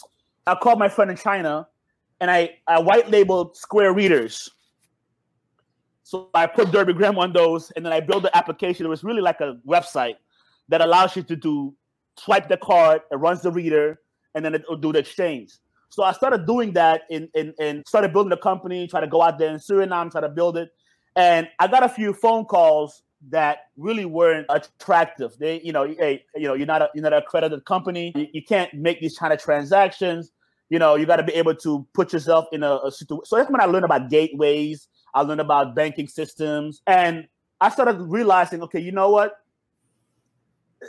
I 0.46 0.54
called 0.54 0.78
my 0.78 0.90
friend 0.90 1.10
in 1.10 1.16
china 1.16 1.66
and 2.20 2.30
i 2.30 2.50
i 2.66 2.78
white 2.78 3.10
labeled 3.10 3.56
square 3.56 3.94
readers 3.94 4.50
so 6.06 6.30
I 6.34 6.46
put 6.46 6.70
Derby 6.70 6.92
Gram 6.92 7.18
on 7.18 7.32
those, 7.32 7.72
and 7.72 7.84
then 7.84 7.92
I 7.92 7.98
built 7.98 8.22
the 8.22 8.36
application. 8.36 8.86
It 8.86 8.88
was 8.88 9.02
really 9.02 9.20
like 9.20 9.40
a 9.40 9.58
website 9.66 10.14
that 10.68 10.80
allows 10.80 11.16
you 11.16 11.24
to 11.24 11.34
do 11.34 11.74
swipe 12.16 12.48
the 12.48 12.56
card, 12.56 13.00
it 13.10 13.16
runs 13.16 13.42
the 13.42 13.50
reader, 13.50 13.98
and 14.36 14.44
then 14.44 14.54
it'll 14.54 14.76
do 14.76 14.92
the 14.92 15.00
exchange. 15.00 15.54
So 15.88 16.04
I 16.04 16.12
started 16.12 16.46
doing 16.46 16.72
that 16.74 17.02
and 17.10 17.28
in, 17.34 17.82
started 17.88 18.12
building 18.12 18.30
the 18.30 18.36
company, 18.36 18.86
try 18.86 19.00
to 19.00 19.08
go 19.08 19.20
out 19.20 19.40
there 19.40 19.50
in 19.50 19.56
Suriname, 19.56 20.12
try 20.12 20.20
to 20.20 20.28
build 20.28 20.56
it. 20.56 20.70
And 21.16 21.48
I 21.58 21.66
got 21.66 21.82
a 21.82 21.88
few 21.88 22.12
phone 22.12 22.44
calls 22.44 23.02
that 23.30 23.62
really 23.76 24.04
weren't 24.04 24.46
attractive. 24.48 25.32
They, 25.40 25.60
you 25.62 25.72
know, 25.72 25.86
hey, 25.86 26.24
you 26.36 26.46
know, 26.46 26.54
you're 26.54 26.68
not 26.68 26.82
a 26.82 26.90
you're 26.94 27.02
not 27.02 27.14
an 27.14 27.18
accredited 27.18 27.64
company. 27.64 28.12
You, 28.14 28.28
you 28.32 28.42
can't 28.44 28.72
make 28.74 29.00
these 29.00 29.18
kind 29.18 29.32
of 29.32 29.42
transactions. 29.42 30.30
You 30.70 30.78
know, 30.78 30.94
you 30.94 31.04
got 31.04 31.16
to 31.16 31.24
be 31.24 31.34
able 31.34 31.56
to 31.56 31.84
put 31.94 32.12
yourself 32.12 32.46
in 32.52 32.62
a, 32.62 32.76
a 32.84 32.92
situation. 32.92 33.24
So 33.24 33.34
that's 33.34 33.50
when 33.50 33.60
I 33.60 33.64
learned 33.64 33.86
about 33.86 34.08
gateways 34.08 34.86
I 35.16 35.22
learned 35.22 35.40
about 35.40 35.74
banking 35.74 36.08
systems, 36.08 36.82
and 36.86 37.26
I 37.58 37.70
started 37.70 37.98
realizing, 38.02 38.62
okay, 38.64 38.78
you 38.78 38.92
know 38.92 39.10
what? 39.10 39.40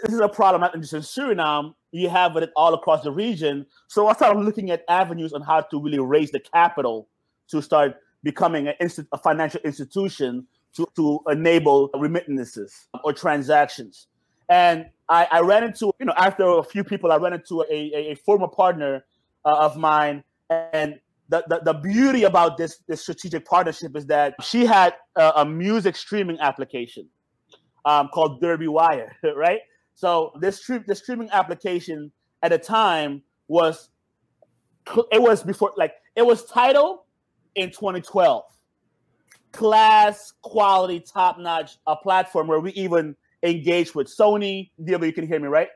This 0.03 0.13
is 0.13 0.19
a 0.19 0.27
problem 0.27 0.61
not 0.61 0.75
just 0.75 0.93
in 0.93 1.01
Suriname. 1.01 1.73
You 1.91 2.09
have 2.09 2.35
it 2.35 2.51
all 2.57 2.73
across 2.73 3.03
the 3.03 3.11
region. 3.11 3.65
So 3.87 4.07
I 4.07 4.13
started 4.13 4.41
looking 4.41 4.69
at 4.69 4.83
avenues 4.89 5.31
on 5.31 5.41
how 5.41 5.61
to 5.61 5.81
really 5.81 5.99
raise 5.99 6.31
the 6.31 6.41
capital 6.41 7.07
to 7.47 7.61
start 7.61 7.95
becoming 8.21 8.67
a 8.67 9.17
financial 9.17 9.61
institution 9.63 10.45
to, 10.75 10.85
to 10.97 11.21
enable 11.29 11.89
remittances 11.97 12.87
or 13.05 13.13
transactions. 13.13 14.07
And 14.49 14.87
I, 15.09 15.27
I, 15.31 15.39
ran 15.39 15.63
into, 15.63 15.93
you 15.99 16.05
know, 16.05 16.13
after 16.17 16.43
a 16.43 16.63
few 16.63 16.83
people, 16.83 17.13
I 17.13 17.15
ran 17.15 17.31
into 17.31 17.61
a, 17.61 17.73
a, 17.73 18.11
a 18.11 18.15
former 18.15 18.49
partner 18.49 19.05
uh, 19.45 19.55
of 19.55 19.77
mine, 19.77 20.25
and 20.49 20.99
the, 21.29 21.61
the, 21.63 21.73
beauty 21.73 22.23
about 22.23 22.57
this 22.57 22.83
this 22.87 23.01
strategic 23.01 23.45
partnership 23.45 23.95
is 23.95 24.05
that 24.05 24.35
she 24.41 24.65
had 24.65 24.93
a, 25.15 25.31
a 25.37 25.45
music 25.45 25.95
streaming 25.95 26.39
application 26.39 27.07
um, 27.85 28.09
called 28.13 28.41
Derby 28.41 28.67
Wire, 28.67 29.15
right? 29.35 29.59
So 29.95 30.31
this 30.39 30.65
the 30.85 30.95
streaming 30.95 31.29
application 31.31 32.11
at 32.43 32.51
the 32.51 32.57
time 32.59 33.23
was 33.47 33.89
it 35.11 35.21
was 35.21 35.43
before 35.43 35.73
like 35.75 35.93
it 36.15 36.25
was 36.25 36.45
titled 36.45 36.99
in 37.55 37.71
2012 37.71 38.43
class 39.51 40.33
quality 40.43 40.99
top 40.99 41.39
notch 41.39 41.77
a 41.87 41.95
platform 41.95 42.47
where 42.47 42.59
we 42.59 42.71
even 42.73 43.15
engaged 43.43 43.95
with 43.95 44.07
sony. 44.07 44.69
Diego, 44.83 45.05
you 45.05 45.13
can 45.13 45.25
hear 45.25 45.39
me 45.39 45.47
right? 45.47 45.69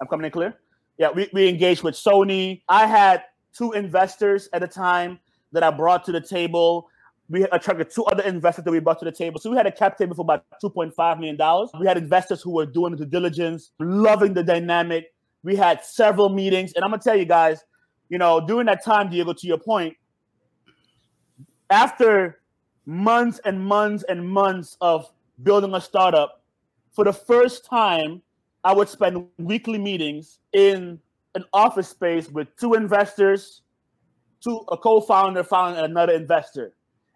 I'm 0.00 0.08
coming 0.08 0.26
in 0.26 0.30
clear? 0.30 0.54
Yeah 0.98 1.10
we, 1.10 1.28
we 1.32 1.48
engaged 1.48 1.82
with 1.82 1.94
sony. 1.94 2.62
I 2.68 2.86
had 2.86 3.22
two 3.56 3.72
investors 3.72 4.48
at 4.52 4.62
a 4.62 4.68
time 4.68 5.18
that 5.52 5.62
I 5.62 5.70
brought 5.70 6.04
to 6.04 6.12
the 6.12 6.20
table. 6.20 6.88
We 7.30 7.44
attracted 7.44 7.90
two 7.90 8.04
other 8.04 8.22
investors 8.22 8.64
that 8.64 8.70
we 8.70 8.78
brought 8.80 8.98
to 9.00 9.04
the 9.04 9.12
table. 9.12 9.38
So 9.38 9.50
we 9.50 9.56
had 9.56 9.66
a 9.66 9.72
cap 9.72 9.98
table 9.98 10.14
for 10.14 10.22
about 10.22 10.44
$2.5 10.62 11.20
million. 11.20 11.68
We 11.78 11.86
had 11.86 11.98
investors 11.98 12.40
who 12.40 12.52
were 12.52 12.66
doing 12.66 12.96
the 12.96 13.04
diligence, 13.04 13.72
loving 13.78 14.32
the 14.32 14.42
dynamic. 14.42 15.12
We 15.42 15.54
had 15.54 15.84
several 15.84 16.30
meetings. 16.30 16.72
And 16.74 16.84
I'm 16.84 16.90
going 16.90 17.00
to 17.00 17.04
tell 17.04 17.16
you 17.16 17.26
guys, 17.26 17.64
you 18.08 18.18
know, 18.18 18.40
during 18.40 18.66
that 18.66 18.82
time, 18.84 19.10
Diego, 19.10 19.34
to 19.34 19.46
your 19.46 19.58
point, 19.58 19.94
after 21.70 22.40
months 22.86 23.40
and 23.44 23.60
months 23.60 24.04
and 24.08 24.26
months 24.26 24.78
of 24.80 25.10
building 25.42 25.74
a 25.74 25.80
startup, 25.80 26.42
for 26.92 27.04
the 27.04 27.12
first 27.12 27.66
time, 27.66 28.22
I 28.64 28.72
would 28.72 28.88
spend 28.88 29.26
weekly 29.38 29.78
meetings 29.78 30.38
in 30.52 30.98
an 31.34 31.44
office 31.52 31.88
space 31.88 32.28
with 32.28 32.48
two 32.56 32.74
investors, 32.74 33.62
two 34.42 34.64
a 34.70 34.76
co-founder, 34.76 35.44
founder, 35.44 35.78
and 35.78 35.90
another 35.90 36.12
investor, 36.12 36.72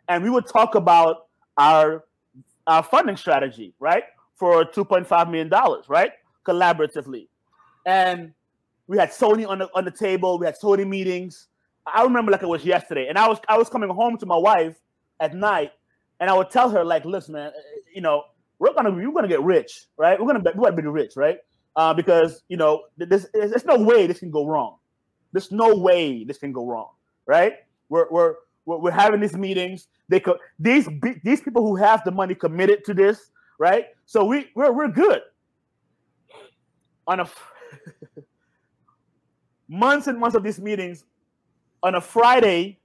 and 0.09 0.22
we 0.22 0.31
would 0.31 0.46
talk 0.46 0.75
about 0.75 1.27
our 1.57 2.05
our 2.66 2.83
funding 2.83 3.16
strategy, 3.16 3.75
right, 3.81 4.05
for 4.35 4.64
two 4.64 4.85
point 4.85 5.07
five 5.07 5.29
million 5.29 5.48
dollars, 5.48 5.88
right, 5.88 6.12
collaboratively, 6.46 7.29
and 7.87 8.33
we 8.87 8.98
had 8.98 9.11
Sony 9.11 9.48
on 9.48 9.59
the 9.59 9.70
on 9.75 9.85
the 9.85 9.90
table. 9.90 10.38
We 10.38 10.46
had 10.46 10.59
Sony 10.59 10.87
meetings. 10.87 11.48
I 11.87 12.05
remember 12.05 12.31
like 12.31 12.42
it 12.42 12.48
was 12.48 12.64
yesterday, 12.64 13.09
and 13.09 13.18
I 13.18 13.29
was 13.29 13.38
I 13.48 13.59
was 13.59 13.68
coming 13.68 13.88
home 13.90 14.16
to 14.18 14.27
my 14.27 14.37
wife 14.37 14.77
at 15.20 15.35
night, 15.35 15.72
and 16.20 16.31
I 16.31 16.35
would 16.35 16.51
tell 16.51 16.70
her 16.70 16.85
like, 16.85 17.05
"Listen, 17.05 17.35
man, 17.35 17.53
eh, 17.57 17.81
you 17.94 18.01
know, 18.01 18.25
we're 18.59 18.72
gonna 18.75 18.90
we're 18.90 19.12
gonna 19.12 19.29
get 19.29 19.42
rich, 19.42 19.87
right? 19.96 20.20
We're 20.20 20.27
gonna 20.27 20.42
we're 20.55 20.70
gonna 20.70 20.83
be 20.83 20.88
rich, 20.88 21.16
right? 21.16 21.38
Uh, 21.77 21.95
because 21.95 22.43
you 22.49 22.57
know 22.57 22.85
this, 22.97 23.27
there's 23.33 23.65
no 23.65 23.77
way 23.77 24.07
this 24.07 24.19
can 24.19 24.31
go 24.31 24.47
wrong. 24.47 24.77
There's 25.33 25.51
no 25.51 25.75
way 25.75 26.25
this 26.25 26.39
can 26.39 26.53
go 26.53 26.67
wrong, 26.67 26.91
right? 27.27 27.55
We're 27.89 28.09
we're 28.11 28.35
we're, 28.67 28.91
having 28.91 29.21
these 29.21 29.37
meetings. 29.37 29.89
They 30.09 30.21
could 30.21 30.37
these 30.59 30.89
these 31.25 31.41
people 31.41 31.67
who 31.67 31.77
have 31.77 32.05
the 32.05 32.11
money 32.11 32.35
committed 32.35 32.85
to 32.85 32.95
this, 32.95 33.31
right? 33.59 33.87
So 34.07 34.25
we 34.25 34.51
we're 34.55 34.73
we're 34.73 34.89
good. 34.89 35.23
On 37.07 37.21
a 37.21 37.29
months 39.69 40.07
and 40.07 40.19
months 40.19 40.37
of 40.37 40.43
these 40.43 40.61
meetings, 40.61 41.05
on 41.83 41.97
a 41.97 42.01
Friday, 42.01 42.79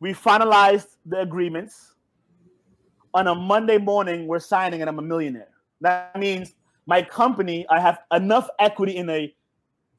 we 0.00 0.12
finalized 0.12 0.96
the 1.04 1.20
agreements. 1.20 1.94
On 3.12 3.28
a 3.28 3.34
Monday 3.34 3.78
morning, 3.78 4.26
we're 4.26 4.40
signing, 4.40 4.80
and 4.80 4.88
I'm 4.88 4.98
a 4.98 5.02
millionaire. 5.02 5.48
That 5.80 6.18
means 6.18 6.54
my 6.86 7.02
company, 7.02 7.66
I 7.68 7.80
have 7.80 7.98
enough 8.12 8.48
equity 8.58 8.96
in 8.96 9.08
a 9.10 9.34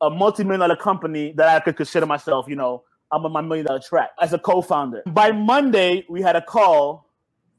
a 0.02 0.10
multi-million 0.10 0.60
dollar 0.60 0.76
company 0.76 1.32
that 1.38 1.48
I 1.48 1.60
could 1.60 1.78
consider 1.78 2.06
myself, 2.06 2.48
you 2.48 2.56
know, 2.56 2.84
I'm 3.12 3.26
on 3.26 3.32
my 3.32 3.42
million 3.42 3.66
dollar 3.66 3.80
track 3.80 4.10
as 4.22 4.34
a 4.34 4.40
co-founder. 4.40 5.04
By 5.08 5.32
Monday, 5.32 6.06
we 6.10 6.22
had 6.22 6.36
a 6.36 6.42
call, 6.42 7.10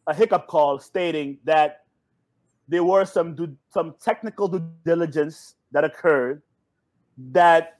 a 0.07 0.15
hiccup 0.15 0.47
call 0.47 0.79
stating 0.79 1.39
that 1.45 1.85
there 2.69 2.85
were 2.85 3.05
some 3.05 3.35
due, 3.35 3.57
some 3.73 3.95
technical 4.03 4.49
due 4.49 4.69
diligence 4.85 5.55
that 5.73 5.85
occurred 5.85 6.43
that 7.33 7.79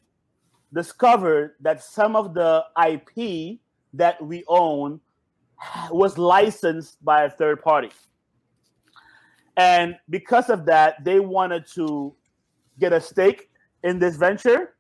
discovered 0.73 1.55
that 1.61 1.83
some 1.83 2.17
of 2.17 2.35
the 2.35 2.65
IP 2.89 3.59
that 3.93 4.23
we 4.23 4.45
own 4.49 5.01
was 5.91 6.19
licensed 6.19 7.05
by 7.05 7.25
a 7.25 7.31
third 7.31 7.63
party. 7.63 7.91
And 9.57 9.97
because 10.11 10.51
of 10.51 10.67
that, 10.67 11.05
they 11.05 11.21
wanted 11.21 11.67
to 11.75 12.15
get 12.79 12.93
a 12.93 13.01
stake 13.01 13.49
in 13.85 13.99
this 13.99 14.17
venture, 14.17 14.75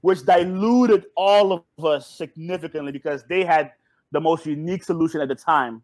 which 0.00 0.24
diluted 0.24 1.06
all 1.16 1.52
of 1.52 1.84
us 1.84 2.08
significantly 2.08 2.92
because 2.92 3.24
they 3.28 3.44
had 3.44 3.72
the 4.10 4.20
most 4.20 4.46
unique 4.46 4.84
solution 4.84 5.20
at 5.20 5.28
the 5.28 5.34
time, 5.34 5.82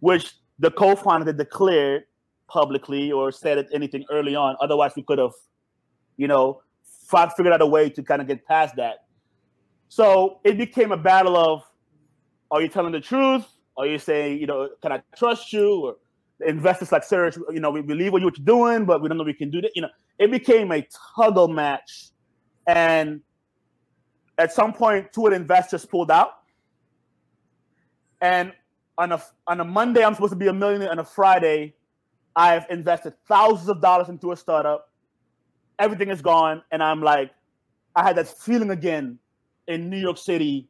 which 0.00 0.34
the 0.58 0.70
co-founder 0.70 1.32
declared 1.32 2.04
publicly 2.48 3.10
or 3.10 3.32
said 3.32 3.58
it 3.58 3.68
anything 3.72 4.04
early 4.10 4.36
on. 4.36 4.56
Otherwise, 4.60 4.92
we 4.94 5.02
could 5.02 5.18
have, 5.18 5.32
you 6.16 6.28
know, 6.28 6.60
figured 7.36 7.52
out 7.52 7.62
a 7.62 7.66
way 7.66 7.88
to 7.90 8.02
kind 8.02 8.20
of 8.20 8.28
get 8.28 8.46
past 8.46 8.76
that. 8.76 9.04
So 9.88 10.40
it 10.44 10.56
became 10.58 10.92
a 10.92 10.96
battle 10.96 11.36
of, 11.36 11.62
are 12.50 12.60
you 12.62 12.68
telling 12.68 12.92
the 12.92 13.00
truth? 13.00 13.46
Are 13.76 13.86
you 13.86 13.98
saying, 13.98 14.38
you 14.40 14.46
know, 14.46 14.68
can 14.82 14.92
I 14.92 15.02
trust 15.16 15.52
you? 15.52 15.86
Or 15.86 15.96
investors 16.46 16.92
like 16.92 17.04
Serge, 17.04 17.36
you 17.50 17.60
know, 17.60 17.70
we 17.70 17.82
believe 17.82 18.12
what 18.12 18.22
you're 18.22 18.30
doing, 18.30 18.84
but 18.84 19.02
we 19.02 19.08
don't 19.08 19.18
know 19.18 19.24
we 19.24 19.34
can 19.34 19.50
do 19.50 19.60
that. 19.60 19.72
You 19.74 19.82
know, 19.82 19.88
it 20.18 20.30
became 20.30 20.72
a 20.72 20.86
toggle 21.16 21.48
match, 21.48 22.10
and 22.66 23.20
at 24.38 24.52
some 24.52 24.72
point, 24.72 25.12
two 25.12 25.26
of 25.26 25.30
the 25.30 25.36
investors 25.36 25.84
pulled 25.84 26.10
out. 26.10 26.30
And 28.20 28.52
on 28.98 29.12
a 29.12 29.22
on 29.46 29.60
a 29.60 29.64
Monday, 29.64 30.04
I'm 30.04 30.14
supposed 30.14 30.32
to 30.32 30.36
be 30.38 30.48
a 30.48 30.52
millionaire. 30.52 30.90
On 30.90 30.98
a 30.98 31.04
Friday, 31.04 31.74
I've 32.36 32.66
invested 32.70 33.14
thousands 33.26 33.68
of 33.68 33.80
dollars 33.80 34.08
into 34.08 34.32
a 34.32 34.36
startup. 34.36 34.90
Everything 35.78 36.10
is 36.10 36.22
gone, 36.22 36.62
and 36.70 36.82
I'm 36.82 37.02
like, 37.02 37.32
I 37.96 38.02
had 38.02 38.16
that 38.16 38.28
feeling 38.28 38.70
again 38.70 39.18
in 39.66 39.90
New 39.90 39.98
York 39.98 40.18
City, 40.18 40.68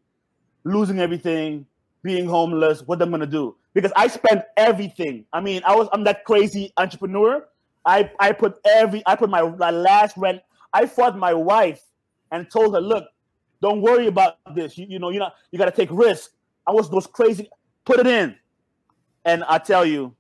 losing 0.65 1.01
everything, 1.01 1.67
being 2.03 2.27
homeless. 2.27 2.83
What 2.83 3.01
am 3.03 3.09
I 3.09 3.11
gonna 3.13 3.27
do? 3.27 3.57
Because 3.75 3.93
I 3.97 4.07
spent 4.09 4.43
everything. 4.57 5.25
I 5.33 5.41
mean, 5.41 5.63
I 5.65 5.75
was 5.75 5.89
I'm 5.93 6.05
that 6.05 6.25
crazy 6.25 6.73
entrepreneur. 6.77 7.47
I 7.85 8.11
I 8.21 8.33
put 8.33 8.57
every 8.67 9.03
I 9.07 9.17
put 9.17 9.31
my, 9.31 9.43
my 9.43 9.71
last 9.71 10.17
rent. 10.17 10.43
I 10.73 10.87
fought 10.87 11.17
my 11.17 11.35
wife 11.35 11.83
and 12.31 12.51
told 12.51 12.75
her, 12.75 12.81
look, 12.81 13.05
don't 13.61 13.81
worry 13.81 14.07
about 14.07 14.37
this. 14.55 14.77
You, 14.77 14.87
you 14.89 14.99
know, 14.99 15.11
you 15.11 15.21
know, 15.21 15.31
you 15.51 15.59
got 15.59 15.67
to 15.67 15.71
take 15.71 15.89
risks. 15.91 16.35
I 16.67 16.73
was 16.73 16.91
those 16.91 17.07
crazy. 17.07 17.49
Put 17.85 18.01
it 18.01 18.07
in, 18.07 18.37
and 19.25 19.43
I 19.45 19.59
tell 19.59 19.85
you, 19.85 20.15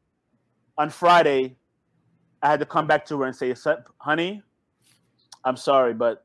on 0.78 0.90
Friday, 0.90 1.56
I 2.42 2.50
had 2.50 2.60
to 2.60 2.66
come 2.66 2.86
back 2.86 3.06
to 3.06 3.20
her 3.20 3.26
and 3.26 3.36
say, 3.36 3.54
honey, 3.98 4.42
I'm 5.44 5.56
sorry, 5.56 5.94
but 5.94 6.24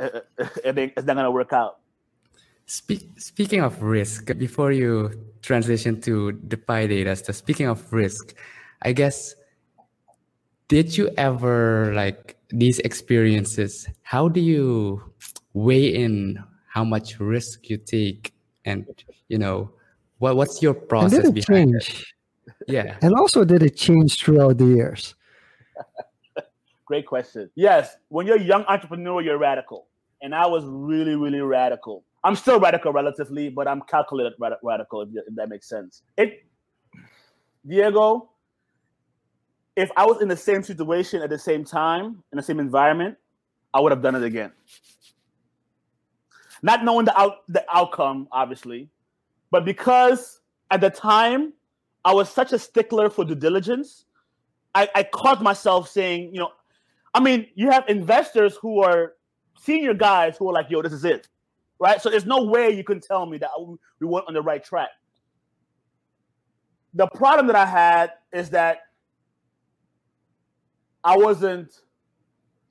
it's 0.00 1.06
not 1.06 1.16
gonna 1.16 1.30
work 1.30 1.52
out. 1.52 1.78
Speak, 2.70 3.10
speaking 3.18 3.62
of 3.62 3.82
risk, 3.82 4.30
before 4.38 4.70
you 4.70 5.10
transition 5.42 6.00
to 6.02 6.38
the 6.46 6.56
Piedata 6.56 7.16
stuff, 7.16 7.34
speaking 7.34 7.66
of 7.66 7.92
risk, 7.92 8.32
I 8.82 8.92
guess, 8.92 9.34
did 10.68 10.96
you 10.96 11.10
ever 11.18 11.92
like 11.96 12.36
these 12.50 12.78
experiences? 12.78 13.88
How 14.02 14.28
do 14.28 14.38
you 14.38 15.02
weigh 15.52 15.92
in 15.96 16.38
how 16.68 16.84
much 16.84 17.18
risk 17.18 17.68
you 17.68 17.76
take, 17.76 18.32
and 18.64 18.86
you 19.26 19.38
know, 19.38 19.72
what 20.18 20.36
what's 20.36 20.62
your 20.62 20.74
process 20.74 21.24
and 21.24 21.34
did 21.34 21.38
it 21.38 21.46
behind 21.48 21.72
change? 21.72 22.14
it? 22.46 22.54
Yeah, 22.68 22.98
and 23.02 23.16
also 23.16 23.44
did 23.44 23.64
it 23.64 23.74
change 23.74 24.22
throughout 24.22 24.58
the 24.58 24.66
years? 24.66 25.16
Great 26.86 27.06
question. 27.06 27.50
Yes, 27.56 27.96
when 28.10 28.28
you're 28.28 28.38
a 28.38 28.44
young 28.44 28.62
entrepreneur, 28.66 29.20
you're 29.22 29.38
radical, 29.38 29.88
and 30.22 30.32
I 30.32 30.46
was 30.46 30.62
really, 30.64 31.16
really 31.16 31.40
radical 31.40 32.04
I'm 32.22 32.36
still 32.36 32.60
radical 32.60 32.92
relatively, 32.92 33.48
but 33.48 33.66
I'm 33.66 33.80
calculated 33.82 34.34
rad- 34.38 34.58
radical, 34.62 35.02
if, 35.02 35.08
if, 35.14 35.34
that 35.36 35.48
makes 35.48 35.68
sense. 35.68 36.02
It, 36.16 36.44
Diego, 37.66 38.30
if 39.76 39.90
I 39.96 40.04
was 40.04 40.20
in 40.20 40.28
the 40.28 40.36
same 40.36 40.62
situation 40.62 41.22
at 41.22 41.30
the 41.30 41.38
same 41.38 41.64
time, 41.64 42.22
in 42.32 42.36
the 42.36 42.42
same 42.42 42.60
environment, 42.60 43.16
I 43.72 43.80
would 43.80 43.92
have 43.92 44.02
done 44.02 44.14
it 44.14 44.22
again. 44.22 44.52
Not 46.62 46.84
knowing 46.84 47.06
the 47.06 47.18
out 47.18 47.38
the 47.48 47.64
outcome, 47.72 48.28
obviously, 48.32 48.90
but 49.50 49.64
because 49.64 50.40
at 50.70 50.82
the 50.82 50.90
time 50.90 51.54
I 52.04 52.12
was 52.12 52.28
such 52.28 52.52
a 52.52 52.58
stickler 52.58 53.08
for 53.08 53.24
due 53.24 53.34
diligence, 53.34 54.04
I, 54.74 54.88
I 54.94 55.02
caught 55.04 55.42
myself 55.42 55.88
saying, 55.88 56.34
you 56.34 56.40
know, 56.40 56.50
I 57.14 57.20
mean, 57.20 57.46
you 57.54 57.70
have 57.70 57.84
investors 57.88 58.58
who 58.60 58.82
are 58.82 59.14
senior 59.58 59.94
guys 59.94 60.36
who 60.36 60.50
are 60.50 60.52
like, 60.52 60.68
yo, 60.68 60.82
this 60.82 60.92
is 60.92 61.06
it 61.06 61.28
right? 61.80 62.00
So 62.00 62.10
there's 62.10 62.26
no 62.26 62.44
way 62.44 62.70
you 62.70 62.84
can 62.84 63.00
tell 63.00 63.26
me 63.26 63.38
that 63.38 63.50
we 63.58 64.06
weren't 64.06 64.28
on 64.28 64.34
the 64.34 64.42
right 64.42 64.62
track. 64.62 64.90
The 66.94 67.06
problem 67.08 67.46
that 67.46 67.56
I 67.56 67.66
had 67.66 68.12
is 68.32 68.50
that 68.50 68.80
I 71.02 71.16
wasn't, 71.16 71.72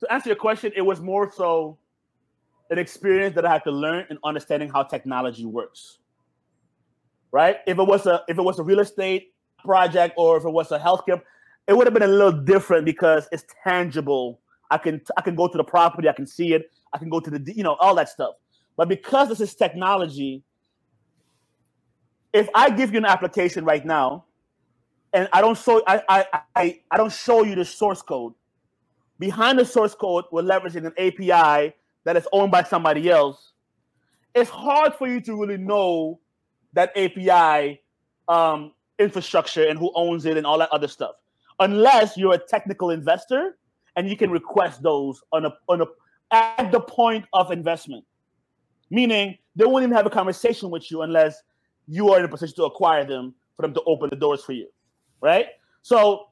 to 0.00 0.12
answer 0.12 0.28
your 0.28 0.36
question, 0.36 0.72
it 0.76 0.82
was 0.82 1.00
more 1.00 1.30
so 1.32 1.78
an 2.70 2.78
experience 2.78 3.34
that 3.34 3.44
I 3.44 3.52
had 3.52 3.64
to 3.64 3.72
learn 3.72 4.06
in 4.10 4.18
understanding 4.24 4.70
how 4.70 4.84
technology 4.84 5.44
works. 5.44 5.98
Right? 7.32 7.58
If 7.66 7.78
it 7.78 7.84
was 7.84 8.06
a 8.06 8.22
if 8.28 8.38
it 8.38 8.42
was 8.42 8.58
a 8.58 8.62
real 8.62 8.80
estate 8.80 9.34
project 9.64 10.14
or 10.16 10.36
if 10.36 10.44
it 10.44 10.50
was 10.50 10.72
a 10.72 10.78
healthcare, 10.78 11.20
it 11.68 11.76
would 11.76 11.86
have 11.86 11.94
been 11.94 12.02
a 12.02 12.08
little 12.08 12.32
different 12.32 12.84
because 12.84 13.28
it's 13.30 13.44
tangible. 13.62 14.40
I 14.70 14.78
can 14.78 15.00
I 15.16 15.20
can 15.22 15.36
go 15.36 15.46
to 15.46 15.56
the 15.56 15.64
property, 15.64 16.08
I 16.08 16.12
can 16.12 16.26
see 16.26 16.54
it, 16.54 16.72
I 16.92 16.98
can 16.98 17.08
go 17.08 17.20
to 17.20 17.30
the 17.30 17.52
you 17.52 17.62
know 17.62 17.76
all 17.80 17.94
that 17.96 18.08
stuff. 18.08 18.34
But 18.80 18.88
because 18.88 19.28
this 19.28 19.42
is 19.42 19.54
technology, 19.54 20.42
if 22.32 22.48
I 22.54 22.70
give 22.70 22.92
you 22.92 22.96
an 22.96 23.04
application 23.04 23.62
right 23.66 23.84
now 23.84 24.24
and 25.12 25.28
I 25.34 25.42
don't 25.42 25.58
show 25.58 25.82
I, 25.86 26.02
I, 26.08 26.26
I, 26.56 26.80
I 26.90 26.96
don't 26.96 27.12
show 27.12 27.44
you 27.44 27.54
the 27.54 27.66
source 27.66 28.00
code, 28.00 28.32
behind 29.18 29.58
the 29.58 29.66
source 29.66 29.94
code, 29.94 30.24
we're 30.32 30.44
leveraging 30.44 30.86
an 30.86 30.94
API 30.96 31.74
that 32.04 32.16
is 32.16 32.26
owned 32.32 32.52
by 32.52 32.62
somebody 32.62 33.10
else. 33.10 33.52
It's 34.34 34.48
hard 34.48 34.94
for 34.94 35.06
you 35.06 35.20
to 35.20 35.36
really 35.36 35.58
know 35.58 36.18
that 36.72 36.96
API 36.96 37.82
um, 38.28 38.72
infrastructure 38.98 39.68
and 39.68 39.78
who 39.78 39.92
owns 39.94 40.24
it 40.24 40.38
and 40.38 40.46
all 40.46 40.56
that 40.56 40.70
other 40.72 40.88
stuff, 40.88 41.16
unless 41.58 42.16
you're 42.16 42.32
a 42.32 42.38
technical 42.38 42.88
investor 42.88 43.58
and 43.96 44.08
you 44.08 44.16
can 44.16 44.30
request 44.30 44.82
those 44.82 45.20
on 45.32 45.44
a 45.44 45.52
on 45.68 45.82
a 45.82 45.86
at 46.30 46.72
the 46.72 46.80
point 46.80 47.26
of 47.34 47.50
investment 47.50 48.06
meaning 48.90 49.38
they 49.56 49.64
won't 49.64 49.82
even 49.82 49.94
have 49.94 50.06
a 50.06 50.10
conversation 50.10 50.70
with 50.70 50.90
you 50.90 51.02
unless 51.02 51.42
you 51.86 52.12
are 52.12 52.18
in 52.18 52.24
a 52.24 52.28
position 52.28 52.54
to 52.56 52.64
acquire 52.64 53.04
them 53.04 53.34
for 53.56 53.62
them 53.62 53.74
to 53.74 53.82
open 53.86 54.10
the 54.10 54.16
doors 54.16 54.44
for 54.44 54.52
you, 54.52 54.68
right? 55.20 55.46
So 55.82 56.28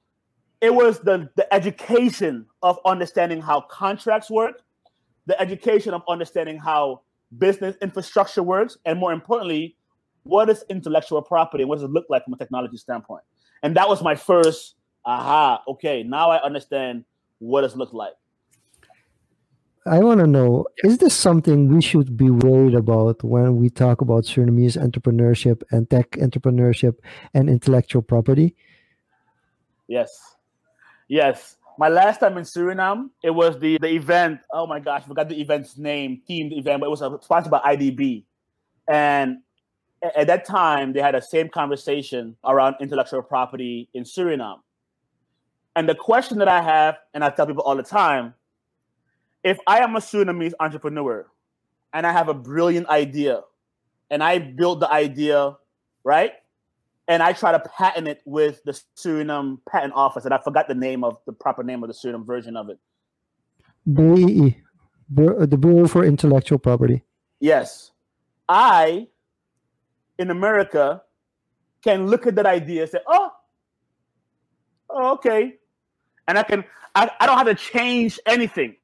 it 0.60 0.74
was 0.74 1.00
the 1.00 1.28
the 1.36 1.52
education 1.54 2.46
of 2.62 2.78
understanding 2.84 3.40
how 3.40 3.62
contracts 3.62 4.30
work, 4.30 4.62
the 5.26 5.40
education 5.40 5.94
of 5.94 6.02
understanding 6.08 6.58
how 6.58 7.02
business 7.38 7.76
infrastructure 7.82 8.42
works, 8.42 8.78
and 8.84 8.98
more 8.98 9.12
importantly, 9.12 9.76
what 10.22 10.48
is 10.48 10.64
intellectual 10.68 11.22
property 11.22 11.62
and 11.62 11.68
what 11.68 11.76
does 11.76 11.84
it 11.84 11.90
look 11.90 12.06
like 12.08 12.24
from 12.24 12.34
a 12.34 12.36
technology 12.36 12.76
standpoint. 12.76 13.22
And 13.62 13.76
that 13.76 13.88
was 13.88 14.02
my 14.02 14.14
first 14.14 14.74
aha. 15.04 15.62
Okay, 15.68 16.02
now 16.02 16.30
I 16.30 16.42
understand 16.42 17.04
what 17.38 17.64
it 17.64 17.76
looks 17.76 17.92
like. 17.92 18.12
I 19.88 20.00
want 20.00 20.20
to 20.20 20.26
know 20.26 20.66
is 20.84 20.98
this 20.98 21.14
something 21.14 21.68
we 21.68 21.80
should 21.80 22.16
be 22.16 22.30
worried 22.30 22.74
about 22.74 23.24
when 23.24 23.56
we 23.56 23.70
talk 23.70 24.00
about 24.00 24.24
Surinamese 24.24 24.76
entrepreneurship 24.76 25.62
and 25.70 25.88
tech 25.88 26.10
entrepreneurship 26.12 26.96
and 27.32 27.48
intellectual 27.48 28.02
property? 28.02 28.54
Yes. 29.86 30.36
Yes. 31.08 31.56
My 31.78 31.88
last 31.88 32.20
time 32.20 32.36
in 32.36 32.44
Suriname, 32.44 33.10
it 33.22 33.30
was 33.30 33.58
the, 33.58 33.78
the 33.78 33.88
event. 33.88 34.40
Oh 34.52 34.66
my 34.66 34.80
gosh, 34.80 35.02
I 35.04 35.08
forgot 35.08 35.28
the 35.28 35.40
event's 35.40 35.78
name, 35.78 36.20
themed 36.28 36.52
event, 36.52 36.80
but 36.80 36.86
it 36.86 36.90
was 36.90 37.02
uh, 37.02 37.18
sponsored 37.20 37.50
by 37.50 37.60
IDB. 37.60 38.24
And 38.88 39.38
at 40.02 40.26
that 40.26 40.44
time, 40.44 40.92
they 40.92 41.00
had 41.00 41.14
the 41.14 41.20
same 41.20 41.48
conversation 41.48 42.36
around 42.44 42.76
intellectual 42.80 43.22
property 43.22 43.88
in 43.94 44.04
Suriname. 44.04 44.60
And 45.76 45.88
the 45.88 45.94
question 45.94 46.38
that 46.38 46.48
I 46.48 46.60
have, 46.60 46.98
and 47.14 47.24
I 47.24 47.30
tell 47.30 47.46
people 47.46 47.62
all 47.62 47.76
the 47.76 47.82
time, 47.82 48.34
if 49.44 49.58
I 49.66 49.80
am 49.80 49.96
a 49.96 50.00
Surinamese 50.00 50.52
entrepreneur 50.60 51.26
and 51.92 52.06
I 52.06 52.12
have 52.12 52.28
a 52.28 52.34
brilliant 52.34 52.88
idea 52.88 53.42
and 54.10 54.22
I 54.22 54.38
build 54.38 54.80
the 54.80 54.90
idea, 54.90 55.56
right? 56.04 56.32
And 57.06 57.22
I 57.22 57.32
try 57.32 57.52
to 57.52 57.58
patent 57.58 58.08
it 58.08 58.20
with 58.26 58.62
the 58.64 58.78
Suriname 58.96 59.58
Patent 59.70 59.94
Office, 59.94 60.24
and 60.24 60.34
I 60.34 60.38
forgot 60.38 60.68
the 60.68 60.74
name 60.74 61.04
of 61.04 61.18
the 61.26 61.32
proper 61.32 61.62
name 61.62 61.82
of 61.82 61.88
the 61.88 61.94
Suriname 61.94 62.26
version 62.26 62.56
of 62.56 62.68
it. 62.68 62.78
BII, 63.90 64.56
the 65.10 65.56
Bureau 65.58 65.88
for 65.88 66.04
Intellectual 66.04 66.58
Property. 66.58 67.02
Yes. 67.40 67.92
I, 68.48 69.08
in 70.18 70.30
America, 70.30 71.02
can 71.82 72.08
look 72.08 72.26
at 72.26 72.34
that 72.34 72.46
idea 72.46 72.82
and 72.82 72.90
say, 72.90 72.98
oh, 73.06 73.30
oh 74.90 75.12
okay. 75.12 75.54
And 76.26 76.38
I 76.38 76.42
can, 76.42 76.64
I, 76.94 77.10
I 77.20 77.26
don't 77.26 77.38
have 77.38 77.46
to 77.46 77.54
change 77.54 78.18
anything. 78.26 78.76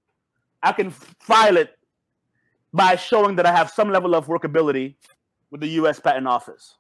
I 0.64 0.72
can 0.72 0.90
file 0.90 1.56
it 1.56 1.76
by 2.72 2.96
showing 2.96 3.36
that 3.36 3.46
I 3.46 3.54
have 3.54 3.70
some 3.70 3.90
level 3.90 4.14
of 4.14 4.26
workability 4.26 4.96
with 5.50 5.60
the 5.60 5.68
U.S. 5.80 6.00
Patent 6.00 6.26
Office. 6.26 6.76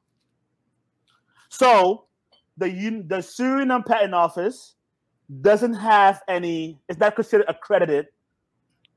So 1.50 2.06
the 2.56 2.68
the 3.06 3.18
Suriname 3.18 3.86
Patent 3.86 4.14
Office 4.14 4.74
doesn't 5.40 5.74
have 5.74 6.22
any. 6.28 6.80
It's 6.88 6.98
not 6.98 7.14
considered 7.14 7.46
accredited 7.48 8.06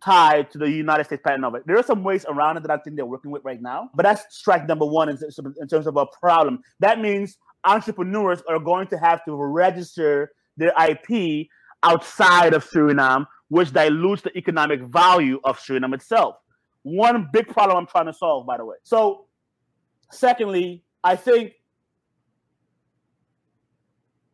tied 0.04 0.50
to 0.52 0.58
the 0.58 0.70
United 0.70 1.06
States 1.06 1.22
Patent 1.26 1.44
Office. 1.44 1.64
There 1.66 1.78
are 1.78 1.84
some 1.84 2.04
ways 2.04 2.26
around 2.28 2.58
it 2.58 2.64
that 2.64 2.72
I 2.72 2.78
think 2.78 2.96
they're 2.96 3.06
working 3.06 3.32
with 3.32 3.44
right 3.44 3.62
now, 3.62 3.90
but 3.96 4.04
that's 4.04 4.36
strike 4.36 4.68
number 4.68 4.86
one 4.86 5.10
in, 5.10 5.18
in 5.60 5.68
terms 5.68 5.88
of 5.88 5.98
a 5.98 6.06
problem. 6.20 6.62
That 6.80 7.00
means 7.00 7.38
entrepreneurs 7.64 8.42
are 8.48 8.60
going 8.60 8.88
to 8.88 8.98
have 8.98 9.26
to 9.26 9.36
register 9.36 10.32
their 10.56 10.72
IP 10.90 11.48
outside 11.84 12.54
of 12.54 12.68
Suriname 12.68 13.26
which 13.50 13.72
dilutes 13.72 14.22
the 14.22 14.38
economic 14.38 14.82
value 14.82 15.40
of 15.44 15.60
Suriname 15.60 15.94
itself. 15.94 16.36
One 16.84 17.30
big 17.32 17.48
problem 17.48 17.78
I'm 17.78 17.88
trying 17.88 18.06
to 18.08 18.14
solve, 18.14 18.46
by 18.46 18.58
the 18.58 18.66
way. 18.66 18.78
So, 18.84 19.26
secondly, 20.12 20.84
I 21.04 21.16
think 21.16 21.54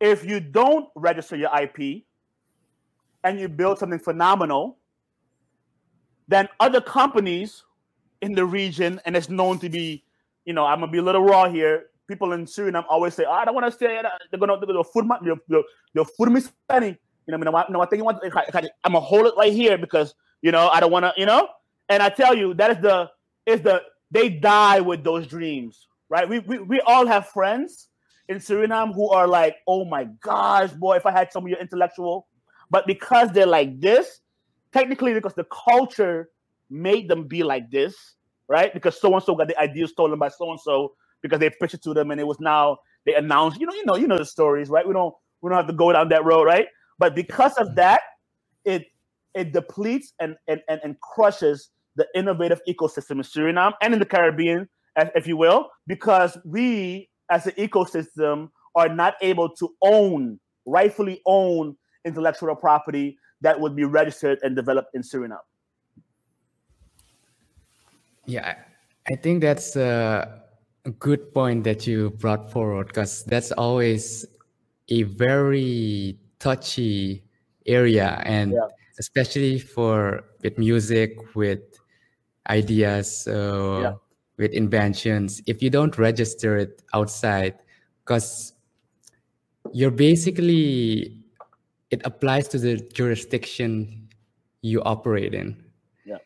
if 0.00 0.24
you 0.24 0.40
don't 0.40 0.88
register 0.94 1.36
your 1.36 1.50
IP 1.58 2.04
and 3.22 3.40
you 3.40 3.48
build 3.48 3.78
something 3.78 3.98
phenomenal, 3.98 4.78
then 6.28 6.48
other 6.60 6.80
companies 6.80 7.62
in 8.20 8.32
the 8.32 8.44
region, 8.44 9.00
and 9.04 9.16
it's 9.16 9.28
known 9.28 9.58
to 9.58 9.68
be, 9.68 10.04
you 10.44 10.52
know, 10.52 10.64
I'm 10.64 10.80
gonna 10.80 10.90
be 10.90 10.98
a 10.98 11.02
little 11.02 11.22
raw 11.22 11.48
here. 11.48 11.86
People 12.08 12.32
in 12.32 12.44
Suriname 12.44 12.84
always 12.88 13.14
say, 13.14 13.24
oh, 13.26 13.32
"I 13.32 13.44
don't 13.44 13.54
want 13.54 13.66
to 13.66 13.72
stay." 13.72 13.98
Uh, 13.98 14.02
they're 14.30 14.40
gonna, 14.40 14.58
they're 14.58 14.66
gonna 14.66 14.84
food 14.84 15.08
they're, 15.22 15.62
they're 15.94 16.04
food 16.04 16.30
me 16.30 16.40
spending. 16.40 16.96
You 17.26 17.32
know, 17.32 17.38
I 17.38 17.52
mean, 17.52 17.64
no, 17.72 17.80
I 17.80 17.86
think 17.86 18.00
you 18.00 18.04
want. 18.04 18.18
I'm 18.22 18.92
gonna 18.92 19.00
hold 19.00 19.26
it 19.26 19.34
right 19.36 19.52
here 19.52 19.78
because 19.78 20.14
you 20.42 20.52
know 20.52 20.68
I 20.68 20.80
don't 20.80 20.90
want 20.90 21.04
to. 21.04 21.12
You 21.16 21.26
know, 21.26 21.48
and 21.88 22.02
I 22.02 22.08
tell 22.08 22.34
you 22.34 22.54
that 22.54 22.70
is 22.70 22.78
the 22.82 23.10
is 23.46 23.62
the 23.62 23.82
they 24.10 24.28
die 24.28 24.80
with 24.80 25.04
those 25.04 25.26
dreams, 25.26 25.88
right? 26.08 26.28
We 26.28 26.40
we, 26.40 26.58
we 26.58 26.80
all 26.80 27.06
have 27.06 27.28
friends 27.28 27.88
in 28.28 28.38
Suriname 28.38 28.94
who 28.94 29.08
are 29.10 29.26
like, 29.26 29.56
"Oh 29.66 29.84
my 29.84 30.04
gosh, 30.20 30.70
boy, 30.72 30.96
if 30.96 31.06
I 31.06 31.12
had 31.12 31.32
some 31.32 31.44
of 31.44 31.48
your 31.48 31.58
intellectual," 31.58 32.26
but 32.70 32.86
because 32.86 33.30
they're 33.32 33.46
like 33.46 33.80
this, 33.80 34.20
technically 34.72 35.14
because 35.14 35.34
the 35.34 35.44
culture 35.44 36.30
made 36.70 37.08
them 37.08 37.26
be 37.26 37.42
like 37.42 37.70
this, 37.70 37.94
right? 38.48 38.72
Because 38.74 39.00
so 39.00 39.14
and 39.14 39.22
so 39.22 39.34
got 39.34 39.48
the 39.48 39.58
idea 39.58 39.86
stolen 39.86 40.18
by 40.18 40.28
so 40.28 40.50
and 40.50 40.60
so 40.60 40.94
because 41.22 41.38
they 41.38 41.48
pitched 41.48 41.74
it 41.74 41.82
to 41.82 41.94
them 41.94 42.10
and 42.10 42.20
it 42.20 42.26
was 42.26 42.40
now 42.40 42.78
they 43.06 43.14
announced, 43.14 43.60
you 43.60 43.66
know, 43.66 43.74
you 43.74 43.84
know, 43.84 43.96
you 43.96 44.06
know 44.06 44.18
the 44.18 44.26
stories, 44.26 44.68
right? 44.68 44.86
We 44.86 44.92
don't 44.92 45.14
we 45.40 45.48
don't 45.48 45.56
have 45.56 45.66
to 45.66 45.72
go 45.72 45.92
down 45.92 46.08
that 46.08 46.24
road, 46.24 46.44
right? 46.44 46.66
But 46.98 47.14
because 47.14 47.54
of 47.54 47.74
that, 47.76 48.00
it 48.64 48.86
it 49.34 49.52
depletes 49.52 50.12
and 50.20 50.36
and 50.48 50.62
and, 50.68 50.80
and 50.84 51.00
crushes 51.00 51.70
the 51.96 52.06
innovative 52.14 52.60
ecosystem 52.68 53.12
in 53.12 53.22
Suriname 53.22 53.72
and 53.80 53.94
in 53.94 54.00
the 54.00 54.06
Caribbean, 54.06 54.68
if 55.14 55.26
you 55.26 55.36
will, 55.36 55.70
because 55.86 56.36
we 56.44 57.08
as 57.30 57.46
an 57.46 57.52
ecosystem 57.52 58.50
are 58.74 58.88
not 58.88 59.14
able 59.22 59.48
to 59.48 59.70
own, 59.82 60.40
rightfully 60.66 61.20
own 61.26 61.76
intellectual 62.04 62.54
property 62.56 63.16
that 63.40 63.58
would 63.60 63.76
be 63.76 63.84
registered 63.84 64.38
and 64.42 64.56
developed 64.56 64.94
in 64.94 65.02
Suriname. 65.02 65.38
Yeah, 68.26 68.56
I 69.10 69.16
think 69.16 69.42
that's 69.42 69.76
a 69.76 70.42
good 70.98 71.32
point 71.34 71.64
that 71.64 71.86
you 71.86 72.10
brought 72.10 72.50
forward 72.50 72.88
because 72.88 73.24
that's 73.24 73.52
always 73.52 74.26
a 74.88 75.02
very 75.02 76.18
touchy 76.44 77.24
area 77.66 78.22
and 78.26 78.52
yeah. 78.52 78.68
especially 78.98 79.58
for 79.58 80.22
with 80.42 80.58
music 80.58 81.16
with 81.34 81.64
ideas 82.50 83.26
uh, 83.26 83.80
yeah. 83.82 83.94
with 84.36 84.52
inventions 84.52 85.40
if 85.46 85.62
you 85.62 85.70
don't 85.70 85.96
register 85.96 86.58
it 86.58 86.82
outside 86.92 87.54
because 88.04 88.52
you're 89.72 89.90
basically 89.90 91.24
it 91.90 92.02
applies 92.04 92.46
to 92.46 92.58
the 92.58 92.76
jurisdiction 92.92 94.06
you 94.60 94.82
operate 94.82 95.32
in 95.32 95.56
yeah 96.04 96.18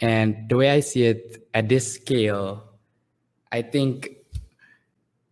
and 0.00 0.48
the 0.48 0.56
way 0.56 0.70
i 0.70 0.80
see 0.80 1.04
it 1.04 1.46
at 1.52 1.68
this 1.68 1.92
scale 1.92 2.64
i 3.52 3.60
think 3.60 4.16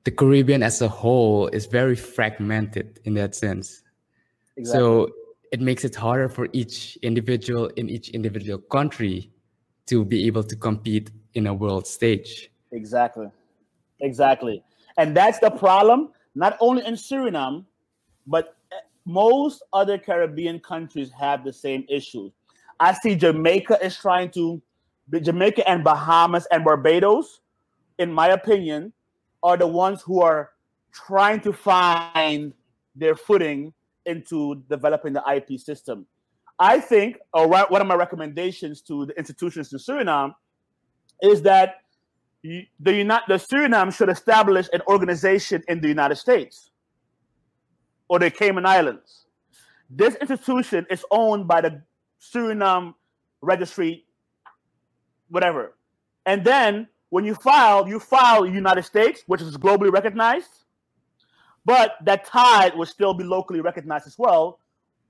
the 0.05 0.11
caribbean 0.11 0.63
as 0.63 0.83
a 0.83 0.89
whole 0.89 1.49
is 1.49 1.65
very 1.65 1.97
fragmented 1.97 3.01
in 3.05 3.15
that 3.15 3.35
sense 3.35 3.81
Exactly. 4.57 4.81
So 4.81 5.11
it 5.53 5.61
makes 5.61 5.85
it 5.85 5.95
harder 5.95 6.29
for 6.29 6.49
each 6.53 6.97
individual 7.03 7.67
in 7.77 7.89
each 7.89 8.11
individual 8.11 8.59
country 8.59 9.31
to 9.87 10.05
be 10.05 10.27
able 10.27 10.43
to 10.45 10.57
compete 10.57 11.11
in 11.35 11.47
a 11.47 11.55
world 11.55 11.87
stage. 11.87 12.51
Exactly. 12.73 13.29
Exactly. 14.01 14.63
And 14.97 15.17
that's 15.17 15.39
the 15.39 15.51
problem, 15.51 16.11
not 16.35 16.57
only 16.61 16.85
in 16.85 16.95
Suriname, 16.95 17.65
but 18.27 18.57
eh, 18.73 18.77
most 19.05 19.63
other 19.73 19.99
Caribbean 19.99 20.61
countries 20.61 21.11
have 21.19 21.45
the 21.45 21.53
same 21.53 21.85
issue. 21.89 22.31
I 22.81 22.95
see 22.95 23.15
Jamaica 23.15 23.79
is 23.85 23.97
trying 23.97 24.31
to, 24.33 24.61
Jamaica 25.21 25.69
and 25.69 25.85
Bahamas 25.85 26.47
and 26.51 26.65
Barbados, 26.65 27.41
in 27.99 28.13
my 28.13 28.29
opinion, 28.29 28.93
are 29.43 29.57
the 29.57 29.67
ones 29.67 30.03
who 30.03 30.23
are 30.23 30.51
trying 30.93 31.41
to 31.41 31.53
find 31.53 32.53
their 32.97 33.15
footing 33.15 33.73
into 34.07 34.63
developing 34.69 35.13
the 35.13 35.23
IP 35.35 35.59
system. 35.59 36.07
I 36.59 36.79
think, 36.81 37.19
or 37.33 37.49
one 37.49 37.81
of 37.81 37.87
my 37.87 37.95
recommendations 37.95 38.81
to 38.83 39.07
the 39.07 39.19
institutions 39.19 39.73
in 39.73 39.79
Suriname 39.79 40.35
is 41.23 41.43
that 41.43 41.77
the, 42.43 42.67
the 42.81 42.93
Suriname 42.93 43.95
should 43.95 44.09
establish 44.09 44.69
an 44.73 44.83
organization 44.87 45.63
in 45.69 45.81
the 45.81 45.89
United 45.89 46.17
States 46.17 46.71
or 48.09 48.19
the 48.19 48.31
Cayman 48.31 48.67
Islands. 48.67 49.27
This 49.91 50.15
institution 50.17 50.87
is 50.91 51.05
owned 51.11 51.49
by 51.49 51.61
the 51.61 51.83
Suriname 52.21 52.95
Registry, 53.41 54.05
whatever. 55.29 55.75
And 56.27 56.45
then 56.45 56.89
when 57.11 57.25
you 57.25 57.35
file, 57.35 57.89
you 57.89 57.99
file 57.99 58.47
United 58.47 58.85
States, 58.85 59.23
which 59.27 59.41
is 59.41 59.57
globally 59.57 59.91
recognized 59.91 60.64
but 61.65 61.97
that 62.05 62.27
tide 62.27 62.77
will 62.77 62.87
still 62.87 63.15
be 63.15 63.25
locally 63.25 63.61
recognized 63.61 64.07
as 64.07 64.19
well 64.19 64.59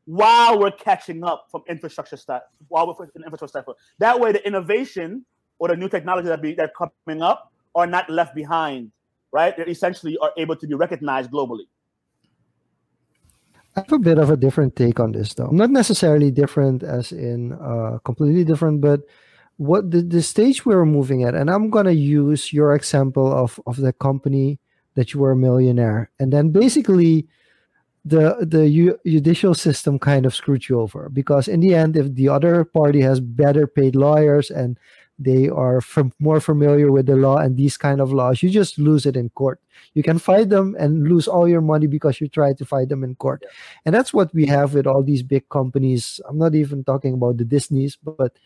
while 0.06 0.58
we're 0.58 0.70
catching 0.70 1.24
up 1.24 1.46
from 1.50 1.62
infrastructure 1.68 2.16
stuff, 2.16 2.42
while 2.68 2.86
we're 2.86 3.06
in 3.14 3.24
infrastructure 3.24 3.62
stuff. 3.62 3.76
That 3.98 4.20
way, 4.20 4.32
the 4.32 4.46
innovation 4.46 5.24
or 5.58 5.68
the 5.68 5.76
new 5.76 5.88
technology 5.88 6.28
that 6.28 6.42
be 6.42 6.54
that 6.54 6.72
coming 6.76 7.22
up 7.22 7.52
are 7.74 7.86
not 7.86 8.10
left 8.10 8.34
behind, 8.34 8.92
right? 9.32 9.56
They 9.56 9.64
essentially 9.64 10.18
are 10.18 10.32
able 10.36 10.56
to 10.56 10.66
be 10.66 10.74
recognized 10.74 11.30
globally. 11.30 11.66
I 13.76 13.80
have 13.80 13.92
a 13.92 13.98
bit 13.98 14.18
of 14.18 14.30
a 14.30 14.36
different 14.36 14.76
take 14.76 15.00
on 15.00 15.12
this, 15.12 15.34
though. 15.34 15.48
Not 15.50 15.70
necessarily 15.70 16.30
different, 16.30 16.84
as 16.84 17.10
in 17.10 17.52
uh, 17.54 17.98
completely 18.04 18.44
different, 18.44 18.80
but 18.80 19.00
what 19.56 19.90
the, 19.90 20.02
the 20.02 20.22
stage 20.22 20.64
we're 20.64 20.84
moving 20.84 21.24
at, 21.24 21.34
and 21.34 21.50
I'm 21.50 21.70
gonna 21.70 21.92
use 21.92 22.52
your 22.52 22.74
example 22.74 23.32
of 23.32 23.58
of 23.66 23.76
the 23.76 23.92
company 23.92 24.58
that 24.94 25.12
you 25.12 25.20
were 25.20 25.32
a 25.32 25.36
millionaire. 25.36 26.10
And 26.18 26.32
then 26.32 26.50
basically 26.50 27.26
the 28.04 28.36
the 28.40 28.68
judicial 29.06 29.54
system 29.54 29.98
kind 29.98 30.26
of 30.26 30.34
screwed 30.34 30.68
you 30.68 30.80
over. 30.80 31.08
Because 31.08 31.48
in 31.48 31.60
the 31.60 31.74
end 31.74 31.96
if 31.96 32.14
the 32.14 32.28
other 32.28 32.64
party 32.64 33.00
has 33.00 33.20
better 33.20 33.66
paid 33.66 33.96
lawyers 33.96 34.50
and 34.50 34.78
they 35.18 35.48
are 35.48 35.78
f- 35.78 36.10
more 36.18 36.40
familiar 36.40 36.90
with 36.90 37.06
the 37.06 37.14
law 37.16 37.38
and 37.38 37.56
these 37.56 37.76
kind 37.76 38.00
of 38.00 38.12
laws 38.12 38.42
you 38.42 38.50
just 38.50 38.78
lose 38.78 39.06
it 39.06 39.16
in 39.16 39.30
court. 39.30 39.60
You 39.94 40.02
can 40.02 40.18
fight 40.18 40.48
them 40.50 40.74
and 40.78 41.08
lose 41.08 41.28
all 41.28 41.48
your 41.48 41.60
money 41.60 41.86
because 41.86 42.20
you 42.20 42.28
try 42.28 42.52
to 42.52 42.64
fight 42.64 42.88
them 42.88 43.04
in 43.04 43.14
court. 43.14 43.40
Yeah. 43.42 43.50
and 43.86 43.94
that's 43.94 44.12
what 44.12 44.34
we 44.34 44.46
have 44.46 44.74
with 44.74 44.86
all 44.86 45.02
these 45.02 45.22
big 45.22 45.48
companies. 45.48 46.20
I'm 46.28 46.38
not 46.38 46.54
even 46.54 46.84
talking 46.84 47.14
about 47.14 47.38
the 47.38 47.44
disneys 47.44 47.96
but 47.96 48.36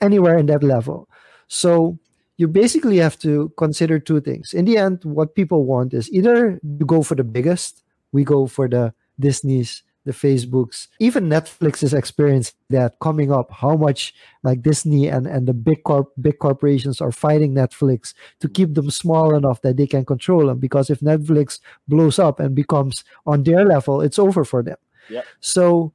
anywhere 0.00 0.36
in 0.38 0.46
that 0.46 0.62
level. 0.62 1.08
So 1.48 1.98
you 2.36 2.48
basically 2.48 2.96
have 2.96 3.18
to 3.20 3.52
consider 3.56 3.98
two 3.98 4.20
things. 4.20 4.52
In 4.52 4.64
the 4.64 4.78
end, 4.78 5.04
what 5.04 5.34
people 5.34 5.64
want 5.64 5.94
is 5.94 6.10
either 6.12 6.60
you 6.62 6.86
go 6.86 7.02
for 7.02 7.14
the 7.14 7.24
biggest, 7.24 7.82
we 8.12 8.24
go 8.24 8.46
for 8.46 8.68
the 8.68 8.94
Disney's, 9.20 9.82
the 10.04 10.12
Facebooks, 10.12 10.88
even 10.98 11.28
Netflix 11.28 11.82
is 11.82 11.94
experiencing 11.94 12.54
that 12.70 12.98
coming 13.00 13.30
up. 13.30 13.52
How 13.52 13.76
much 13.76 14.12
like 14.42 14.62
Disney 14.62 15.06
and, 15.08 15.26
and 15.26 15.46
the 15.46 15.54
big 15.54 15.84
corp 15.84 16.10
big 16.20 16.38
corporations 16.40 17.00
are 17.00 17.12
fighting 17.12 17.54
Netflix 17.54 18.14
to 18.40 18.48
keep 18.48 18.74
them 18.74 18.90
small 18.90 19.34
enough 19.34 19.62
that 19.62 19.76
they 19.76 19.86
can 19.86 20.04
control 20.04 20.46
them. 20.46 20.58
Because 20.58 20.90
if 20.90 21.00
Netflix 21.00 21.60
blows 21.86 22.18
up 22.18 22.40
and 22.40 22.54
becomes 22.54 23.04
on 23.26 23.44
their 23.44 23.64
level, 23.64 24.00
it's 24.00 24.18
over 24.18 24.44
for 24.44 24.62
them. 24.62 24.76
Yep. 25.08 25.24
So 25.40 25.92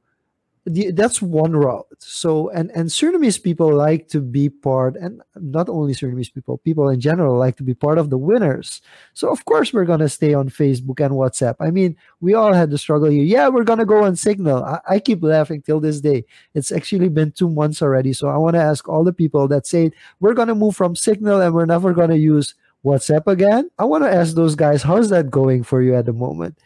the, 0.68 0.90
that's 0.92 1.20
one 1.20 1.52
route. 1.52 1.86
So 1.98 2.50
and 2.50 2.70
and 2.74 2.88
Surinamese 2.88 3.42
people 3.42 3.72
like 3.72 4.08
to 4.08 4.20
be 4.20 4.48
part, 4.48 4.96
and 4.96 5.22
not 5.36 5.68
only 5.68 5.94
Surinamese 5.94 6.32
people, 6.32 6.58
people 6.58 6.88
in 6.88 7.00
general 7.00 7.36
like 7.36 7.56
to 7.56 7.62
be 7.62 7.74
part 7.74 7.98
of 7.98 8.10
the 8.10 8.18
winners. 8.18 8.80
So 9.14 9.30
of 9.30 9.44
course 9.44 9.72
we're 9.72 9.84
gonna 9.84 10.08
stay 10.08 10.34
on 10.34 10.48
Facebook 10.48 11.00
and 11.04 11.14
WhatsApp. 11.14 11.56
I 11.60 11.70
mean, 11.70 11.96
we 12.20 12.34
all 12.34 12.52
had 12.52 12.70
the 12.70 12.78
struggle 12.78 13.10
here. 13.10 13.24
Yeah, 13.24 13.48
we're 13.48 13.64
gonna 13.64 13.84
go 13.84 14.04
on 14.04 14.16
Signal. 14.16 14.64
I, 14.64 14.80
I 14.88 14.98
keep 15.00 15.22
laughing 15.22 15.62
till 15.62 15.80
this 15.80 16.00
day. 16.00 16.24
It's 16.54 16.72
actually 16.72 17.08
been 17.08 17.32
two 17.32 17.50
months 17.50 17.82
already. 17.82 18.12
So 18.12 18.28
I 18.28 18.36
want 18.36 18.54
to 18.54 18.62
ask 18.62 18.88
all 18.88 19.04
the 19.04 19.12
people 19.12 19.48
that 19.48 19.66
say 19.66 19.90
we're 20.20 20.34
gonna 20.34 20.54
move 20.54 20.76
from 20.76 20.96
Signal 20.96 21.40
and 21.40 21.54
we're 21.54 21.66
never 21.66 21.92
gonna 21.92 22.16
use 22.16 22.54
WhatsApp 22.84 23.26
again. 23.26 23.70
I 23.78 23.84
want 23.84 24.04
to 24.04 24.10
ask 24.10 24.34
those 24.34 24.54
guys, 24.54 24.82
how's 24.82 25.10
that 25.10 25.30
going 25.30 25.62
for 25.62 25.82
you 25.82 25.94
at 25.94 26.06
the 26.06 26.12
moment? 26.12 26.58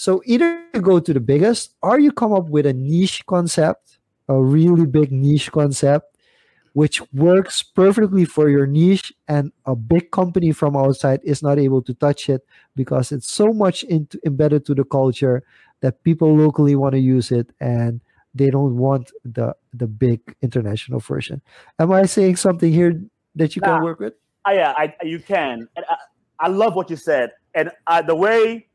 So 0.00 0.22
either 0.24 0.64
you 0.72 0.80
go 0.80 0.98
to 0.98 1.12
the 1.12 1.20
biggest 1.20 1.74
or 1.82 2.00
you 2.00 2.10
come 2.10 2.32
up 2.32 2.48
with 2.48 2.64
a 2.64 2.72
niche 2.72 3.26
concept, 3.26 3.98
a 4.30 4.42
really 4.42 4.86
big 4.86 5.12
niche 5.12 5.52
concept, 5.52 6.16
which 6.72 7.02
works 7.12 7.62
perfectly 7.62 8.24
for 8.24 8.48
your 8.48 8.66
niche 8.66 9.12
and 9.28 9.52
a 9.66 9.76
big 9.76 10.10
company 10.10 10.52
from 10.52 10.74
outside 10.74 11.20
is 11.22 11.42
not 11.42 11.58
able 11.58 11.82
to 11.82 11.92
touch 11.92 12.30
it 12.30 12.46
because 12.74 13.12
it's 13.12 13.30
so 13.30 13.52
much 13.52 13.82
into, 13.82 14.18
embedded 14.24 14.64
to 14.64 14.74
the 14.74 14.84
culture 14.84 15.42
that 15.82 16.02
people 16.02 16.34
locally 16.34 16.76
want 16.76 16.94
to 16.94 16.98
use 16.98 17.30
it 17.30 17.50
and 17.60 18.00
they 18.34 18.48
don't 18.48 18.78
want 18.78 19.12
the 19.26 19.54
the 19.74 19.86
big 19.86 20.34
international 20.40 21.00
version. 21.00 21.42
Am 21.78 21.92
I 21.92 22.06
saying 22.06 22.36
something 22.36 22.72
here 22.72 22.98
that 23.34 23.54
you 23.54 23.60
nah, 23.60 23.76
can 23.76 23.84
work 23.84 24.00
with? 24.00 24.14
Uh, 24.48 24.52
yeah, 24.52 24.72
I, 24.78 24.94
you 25.02 25.18
can. 25.18 25.68
And 25.76 25.84
I, 25.90 25.96
I 26.38 26.48
love 26.48 26.74
what 26.74 26.88
you 26.88 26.96
said, 26.96 27.32
and 27.54 27.70
uh, 27.86 28.00
the 28.00 28.14
way 28.14 28.69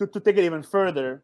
to, 0.00 0.06
to 0.06 0.20
take 0.20 0.38
it 0.38 0.44
even 0.44 0.62
further. 0.62 1.22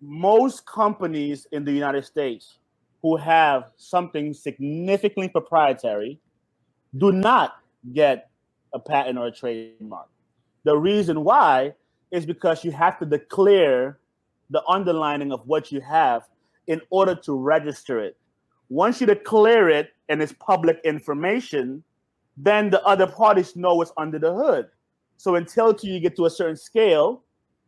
Most 0.00 0.66
companies 0.66 1.46
in 1.52 1.64
the 1.64 1.72
United 1.72 2.04
States 2.04 2.58
who 3.02 3.16
have 3.16 3.70
something 3.76 4.34
significantly 4.34 5.28
proprietary 5.28 6.20
do 6.98 7.12
not 7.12 7.54
get 7.92 8.30
a 8.74 8.80
patent 8.80 9.16
or 9.16 9.28
a 9.28 9.32
trademark. 9.32 10.08
The 10.64 10.76
reason 10.76 11.22
why 11.22 11.74
is 12.10 12.26
because 12.26 12.64
you 12.64 12.72
have 12.72 12.98
to 12.98 13.06
declare 13.06 13.98
the 14.50 14.62
underlining 14.68 15.32
of 15.32 15.46
what 15.46 15.70
you 15.70 15.80
have 15.80 16.22
in 16.66 16.80
order 16.90 17.14
to 17.14 17.38
register 17.38 18.00
it. 18.00 18.16
Once 18.68 19.00
you 19.00 19.06
declare 19.06 19.68
it 19.68 19.90
and 20.08 20.20
it's 20.20 20.32
public 20.32 20.80
information, 20.84 21.82
then 22.36 22.70
the 22.70 22.82
other 22.84 23.06
parties 23.06 23.54
know 23.54 23.76
what's 23.76 23.92
under 23.96 24.18
the 24.18 24.34
hood. 24.34 24.66
So 25.16 25.36
until 25.36 25.76
you 25.82 26.00
get 26.00 26.16
to 26.16 26.26
a 26.26 26.30
certain 26.30 26.56
scale, 26.56 27.22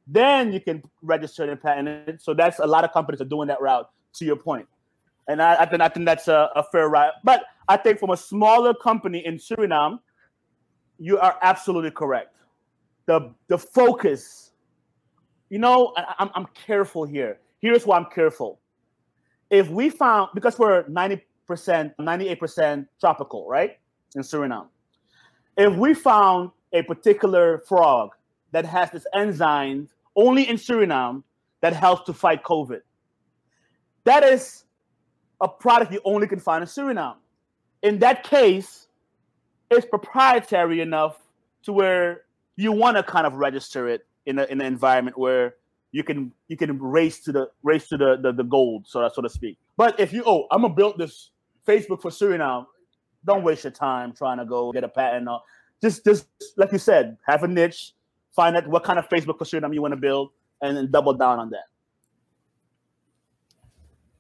then 0.07 0.53
you 0.53 0.61
can 0.61 0.83
register 1.03 1.51
and 1.51 1.61
patent 1.61 1.89
it. 1.89 2.23
So 2.23 2.35
that's 2.35 2.59
a 2.59 2.67
lot 2.67 2.85
of 2.85 2.93
companies 2.93 3.21
are 3.21 3.27
doing 3.27 3.49
that 3.49 3.61
route. 3.61 3.89
To 4.19 4.25
your 4.25 4.37
point, 4.37 4.69
and 5.27 5.43
I, 5.43 5.63
I 5.63 5.67
think 5.67 5.83
I 5.83 5.89
think 5.89 6.07
that's 6.07 6.29
a, 6.29 6.49
a 6.55 6.63
fair 6.63 6.89
route. 6.89 7.15
But 7.25 7.43
I 7.69 7.77
think 7.77 7.99
from 7.99 8.11
a 8.11 8.17
smaller 8.17 8.73
company 8.73 9.27
in 9.27 9.39
Suriname, 9.39 9.99
you 11.01 11.19
are 11.19 11.37
absolutely 11.43 11.91
correct. 11.91 12.37
The 13.07 13.35
the 13.49 13.59
focus, 13.59 14.53
you 15.51 15.59
know, 15.59 15.93
I, 15.97 16.15
I'm 16.21 16.31
I'm 16.37 16.47
careful 16.55 17.05
here. 17.05 17.41
Here's 17.61 17.85
why 17.85 17.97
I'm 17.97 18.07
careful 18.15 18.61
if 19.51 19.69
we 19.69 19.89
found 19.89 20.31
because 20.35 20.59
we're 20.59 20.85
90%, 20.85 21.21
98% 21.49 22.87
tropical, 22.99 23.47
right? 23.49 23.79
In 24.15 24.23
Suriname. 24.23 24.69
If 25.57 25.77
we 25.77 25.95
found 25.95 26.51
a 26.73 26.83
particular 26.83 27.59
frog 27.59 28.11
that 28.53 28.65
has 28.65 28.91
this 28.91 29.07
enzyme 29.15 29.89
only 30.17 30.49
in 30.49 30.57
Suriname 30.57 31.23
that 31.61 31.73
helps 31.73 32.05
to 32.07 32.13
fight 32.13 32.43
COVID, 32.43 32.81
that 34.05 34.23
is 34.23 34.65
a 35.41 35.49
product 35.49 35.93
you 35.93 36.01
only 36.05 36.27
can 36.27 36.39
find 36.39 36.63
in 36.63 36.69
Suriname. 36.69 37.17
In 37.83 37.99
that 37.99 38.23
case, 38.23 38.89
it's 39.71 39.87
proprietary 39.87 40.81
enough 40.81 41.19
to 41.65 41.73
where 41.73 42.23
you 42.57 42.73
want 42.73 42.97
to 42.97 43.03
kind 43.03 43.27
of 43.27 43.35
register 43.35 43.89
it 43.89 44.07
in, 44.27 44.39
a, 44.39 44.45
in 44.45 44.61
an 44.61 44.67
environment 44.67 45.19
where 45.19 45.55
you 45.93 46.03
can 46.03 46.33
you 46.49 46.57
can 46.57 46.81
race 46.81 47.21
to 47.21 47.31
the 47.31 47.49
race 47.63 47.87
to 47.89 47.97
the 47.97 48.19
the, 48.21 48.33
the 48.33 48.43
gold, 48.43 48.85
so 48.85 49.09
so 49.15 49.23
to 49.23 49.29
speak. 49.29 49.59
But 49.77 49.99
if 50.01 50.13
you 50.13 50.25
oh, 50.27 50.49
I'm 50.51 50.63
gonna 50.63 50.75
build 50.75 50.99
this 50.99 51.31
Facebook 51.67 52.03
for 52.03 52.11
Suriname, 52.11 52.67
don't 53.25 53.45
waste 53.45 53.63
your 53.63 53.71
time 53.71 54.13
trying 54.13 54.39
to 54.39 54.45
go 54.45 54.73
get 54.73 54.83
a 54.83 54.89
patent. 54.89 55.29
Just 55.81 56.05
just 56.05 56.27
like 56.57 56.73
you 56.73 56.79
said, 56.79 57.17
have 57.27 57.45
a 57.45 57.49
niche, 57.49 57.93
find 58.35 58.57
out 58.57 58.67
what 58.69 58.85
kind 58.85 58.99
of 58.99 59.09
Facebook 59.09 59.39
Suriname 59.39 59.75
you 59.75 59.83
want 59.83 59.93
to 59.93 60.01
build, 60.01 60.31
and 60.63 60.77
then 60.77 60.91
double 60.91 61.15
down 61.15 61.39
on 61.39 61.51
that. 61.51 61.65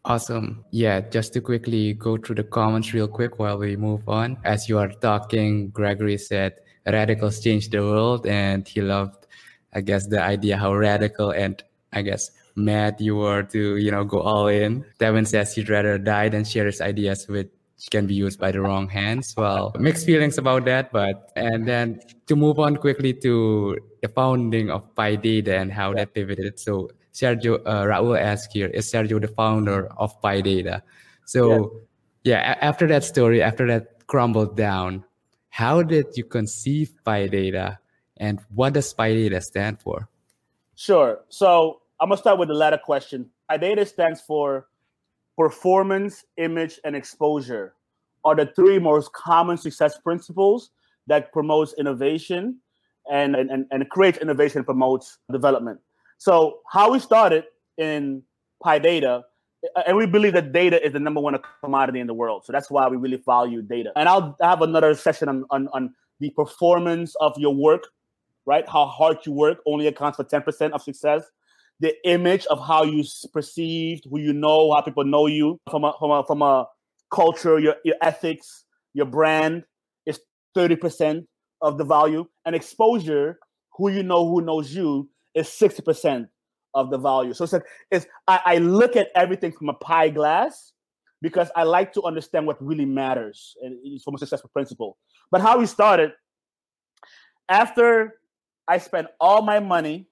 Awesome. 0.06 0.64
Yeah, 0.70 1.00
just 1.00 1.32
to 1.32 1.40
quickly 1.40 1.94
go 1.94 2.18
through 2.18 2.34
the 2.36 2.44
comments 2.44 2.92
real 2.92 3.08
quick 3.08 3.38
while 3.38 3.56
we 3.56 3.74
move 3.74 4.06
on. 4.06 4.36
As 4.44 4.68
you 4.68 4.78
are 4.78 4.88
talking, 4.88 5.70
Gregory 5.70 6.18
said 6.18 6.56
radicals 6.86 7.40
changed 7.40 7.72
the 7.72 7.80
world 7.80 8.26
and 8.26 8.68
he 8.68 8.82
loved 8.82 9.26
I 9.72 9.80
guess 9.80 10.06
the 10.06 10.22
idea 10.22 10.58
how 10.58 10.74
radical 10.74 11.30
and 11.30 11.62
I 11.92 12.02
guess 12.02 12.30
mad 12.54 13.00
you 13.00 13.16
were 13.16 13.42
to 13.44 13.76
you 13.76 13.90
know 13.90 14.04
go 14.04 14.20
all 14.20 14.48
in. 14.48 14.84
Devin 14.98 15.24
says 15.24 15.54
he'd 15.54 15.70
rather 15.70 15.96
die 15.96 16.28
than 16.28 16.44
share 16.44 16.66
his 16.66 16.80
ideas 16.82 17.26
which 17.26 17.50
can 17.90 18.06
be 18.06 18.14
used 18.14 18.38
by 18.38 18.52
the 18.52 18.60
wrong 18.60 18.88
hands. 18.88 19.34
Well, 19.36 19.74
mixed 19.78 20.06
feelings 20.06 20.38
about 20.38 20.64
that, 20.66 20.92
but 20.92 21.32
and 21.34 21.66
then 21.66 22.00
to 22.26 22.36
move 22.36 22.58
on 22.58 22.76
quickly 22.76 23.14
to 23.24 23.78
the 24.04 24.08
founding 24.12 24.70
of 24.70 24.94
Piedata 24.94 25.58
and 25.58 25.72
how 25.72 25.94
that 25.94 26.12
pivoted. 26.12 26.60
So 26.60 26.90
Sergio 27.14 27.62
uh, 27.64 27.84
Raul 27.84 28.20
asked 28.20 28.52
here, 28.52 28.66
is 28.68 28.92
Sergio 28.92 29.18
the 29.18 29.28
founder 29.28 29.88
of 29.96 30.20
Piedata? 30.20 30.82
So 31.24 31.80
yeah. 32.22 32.44
yeah, 32.44 32.58
after 32.60 32.86
that 32.88 33.02
story, 33.02 33.40
after 33.40 33.66
that 33.66 34.06
crumbled 34.06 34.58
down, 34.58 35.04
how 35.48 35.82
did 35.82 36.18
you 36.18 36.24
conceive 36.24 36.92
Piedata 37.06 37.78
and 38.18 38.40
what 38.54 38.74
does 38.74 38.92
Piedata 38.92 39.42
stand 39.42 39.80
for? 39.80 40.06
Sure. 40.74 41.20
So 41.30 41.80
I'm 41.98 42.10
gonna 42.10 42.20
start 42.20 42.38
with 42.38 42.48
the 42.48 42.54
latter 42.54 42.80
question. 42.84 43.30
Piedata 43.50 43.88
stands 43.88 44.20
for 44.20 44.66
performance, 45.38 46.26
image, 46.36 46.78
and 46.84 46.94
exposure 46.94 47.72
are 48.22 48.34
the 48.36 48.52
three 48.54 48.78
most 48.78 49.14
common 49.14 49.56
success 49.56 49.98
principles 49.98 50.72
that 51.06 51.32
promotes 51.32 51.72
innovation 51.78 52.60
and, 53.10 53.36
and, 53.36 53.66
and 53.70 53.90
creates 53.90 54.18
innovation 54.18 54.64
promotes 54.64 55.18
development. 55.30 55.80
So 56.18 56.60
how 56.70 56.92
we 56.92 56.98
started 56.98 57.44
in 57.76 58.22
Piedata, 58.64 59.22
and 59.86 59.96
we 59.96 60.06
believe 60.06 60.34
that 60.34 60.52
data 60.52 60.84
is 60.84 60.92
the 60.92 61.00
number 61.00 61.20
one 61.20 61.38
commodity 61.62 62.00
in 62.00 62.06
the 62.06 62.14
world. 62.14 62.44
So 62.44 62.52
that's 62.52 62.70
why 62.70 62.86
we 62.88 62.96
really 62.96 63.22
value 63.24 63.62
data. 63.62 63.92
And 63.96 64.08
I'll 64.08 64.36
have 64.40 64.62
another 64.62 64.94
session 64.94 65.28
on, 65.28 65.44
on, 65.50 65.68
on 65.72 65.94
the 66.20 66.30
performance 66.30 67.14
of 67.20 67.32
your 67.38 67.54
work 67.54 67.84
right? 68.46 68.68
How 68.68 68.86
hard 68.86 69.18
you 69.24 69.32
work 69.32 69.58
only 69.66 69.86
accounts 69.86 70.16
for 70.16 70.24
10% 70.24 70.72
of 70.72 70.82
success. 70.82 71.24
The 71.80 71.94
image 72.08 72.46
of 72.46 72.64
how 72.64 72.84
you 72.84 73.04
perceived, 73.32 74.06
who 74.08 74.18
you 74.20 74.32
know, 74.32 74.72
how 74.72 74.80
people 74.82 75.04
know 75.04 75.26
you 75.26 75.60
from 75.70 75.84
a 75.84 75.94
from 75.98 76.10
a 76.10 76.24
from 76.24 76.42
a 76.42 76.66
culture, 77.12 77.58
your, 77.58 77.76
your 77.84 77.96
ethics, 78.00 78.64
your 78.92 79.06
brand 79.06 79.64
is 80.06 80.20
30% 80.56 81.26
of 81.64 81.78
the 81.78 81.84
value. 81.84 82.26
And 82.46 82.54
exposure, 82.54 83.40
who 83.76 83.90
you 83.90 84.04
know, 84.04 84.28
who 84.28 84.40
knows 84.40 84.72
you, 84.72 85.08
is 85.34 85.48
60% 85.48 86.28
of 86.74 86.90
the 86.90 86.98
value. 86.98 87.34
So 87.34 87.44
it's 87.44 87.52
like 87.52 87.64
it's 87.90 88.06
I, 88.28 88.40
I 88.44 88.58
look 88.58 88.94
at 88.96 89.08
everything 89.16 89.50
from 89.50 89.68
a 89.68 89.74
pie 89.74 90.08
glass 90.10 90.72
because 91.22 91.50
I 91.56 91.64
like 91.64 91.92
to 91.94 92.02
understand 92.02 92.46
what 92.46 92.62
really 92.62 92.84
matters 92.84 93.56
and 93.62 93.78
it's 93.82 94.04
from 94.04 94.14
a 94.14 94.18
successful 94.18 94.50
principle. 94.52 94.96
But 95.30 95.40
how 95.40 95.58
we 95.58 95.66
started 95.66 96.12
after 97.48 98.14
I 98.66 98.78
spent 98.78 99.08
all 99.20 99.42
my 99.42 99.60
money 99.60 100.08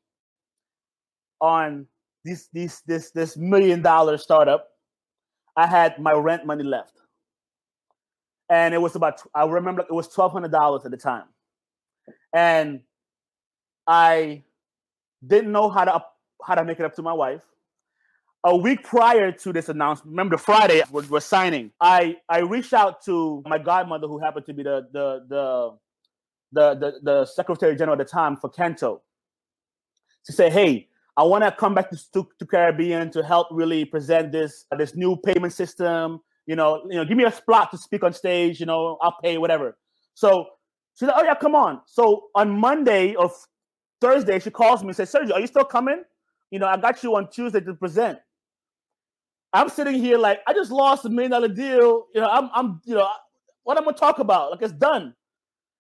on 1.41 1.87
this 2.25 2.49
this 2.53 2.81
this 2.83 3.11
this 3.11 3.37
million 3.37 3.83
dollar 3.83 4.17
startup. 4.17 4.69
I 5.57 5.67
had 5.67 5.99
my 5.99 6.13
rent 6.13 6.47
money 6.47 6.65
left, 6.65 6.95
and 8.49 8.73
it 8.73 8.79
was 8.79 8.95
about 8.97 9.21
I 9.35 9.45
remember 9.45 9.83
it 9.83 9.93
was 9.93 10.09
twelve 10.09 10.33
hundred 10.33 10.53
dollars 10.53 10.83
at 10.85 10.91
the 10.91 10.97
time, 10.97 11.25
and 12.33 12.81
I 13.87 14.45
didn't 15.27 15.53
know 15.53 15.69
how 15.69 15.85
to 15.85 16.05
how 16.45 16.55
to 16.55 16.65
make 16.65 16.79
it 16.79 16.85
up 16.85 16.95
to 16.97 17.03
my 17.03 17.13
wife. 17.13 17.41
A 18.45 18.57
week 18.57 18.83
prior 18.83 19.31
to 19.31 19.53
this 19.53 19.69
announcement, 19.69 20.11
remember 20.11 20.37
Friday 20.37 20.83
we're, 20.91 21.07
we're 21.07 21.21
signing. 21.21 21.71
I 21.81 22.17
I 22.29 22.41
reached 22.41 22.73
out 22.73 23.05
to 23.05 23.43
my 23.47 23.59
godmother, 23.59 24.09
who 24.09 24.19
happened 24.19 24.47
to 24.47 24.55
be 24.55 24.63
the 24.63 24.89
the 24.93 25.25
the 25.29 25.79
the, 26.53 26.75
the, 26.75 27.01
the 27.03 27.25
Secretary 27.25 27.75
General 27.77 27.99
at 27.99 28.07
the 28.07 28.11
time 28.11 28.37
for 28.37 28.51
Canto 28.51 29.03
to 30.27 30.33
say, 30.33 30.51
hey, 30.51 30.89
I 31.17 31.23
want 31.25 31.45
to 31.45 31.53
come 31.53 31.75
back 31.75 31.91
to, 31.91 32.13
to, 32.13 32.29
to, 32.39 32.47
Caribbean 32.47 33.11
to 33.13 33.23
help 33.23 33.49
really 33.51 33.85
present 33.85 34.33
this 34.33 34.65
this 34.79 34.95
new 34.95 35.17
payment 35.17 35.53
system. 35.53 36.21
You 36.47 36.57
know, 36.57 36.83
you 36.89 36.97
know, 36.97 37.05
give 37.05 37.17
me 37.17 37.25
a 37.25 37.33
spot 37.33 37.71
to 37.73 37.79
speak 37.79 38.03
on 38.03 38.13
stage. 38.13 38.61
You 38.61 38.67
know, 38.67 38.99
I'll 39.03 39.17
pay 39.23 39.39
whatever. 39.39 39.77
So 40.15 40.47
she 40.95 41.07
said, 41.07 41.15
"Oh 41.17 41.23
yeah, 41.23 41.35
come 41.35 41.55
on." 41.55 41.81
So 41.87 42.29
on 42.35 42.51
Monday 42.51 43.15
or 43.15 43.31
Thursday, 44.01 44.39
she 44.39 44.51
calls 44.51 44.83
me 44.83 44.89
and 44.89 44.97
says, 44.97 45.13
"Sergio, 45.13 45.33
are 45.33 45.41
you 45.41 45.47
still 45.47 45.65
coming? 45.65 46.03
You 46.51 46.59
know, 46.59 46.67
I 46.67 46.77
got 46.77 47.03
you 47.03 47.17
on 47.17 47.31
Tuesday 47.31 47.61
to 47.61 47.75
present." 47.75 48.19
I'm 49.53 49.69
sitting 49.69 49.95
here 49.95 50.19
like 50.19 50.41
I 50.47 50.55
just 50.55 50.71
lost 50.71 51.05
a 51.05 51.11
million 51.11 51.31
dollar 51.33 51.49
deal. 51.49 52.07
You 52.15 52.21
know, 52.23 52.29
I'm 52.29 52.51
I'm 52.55 52.81
you 52.85 52.95
know 52.95 53.09
what 53.65 53.77
I'm 53.77 53.85
gonna 53.85 53.97
talk 53.97 54.19
about. 54.19 54.51
Like 54.51 54.63
it's 54.63 54.73
done. 54.73 55.15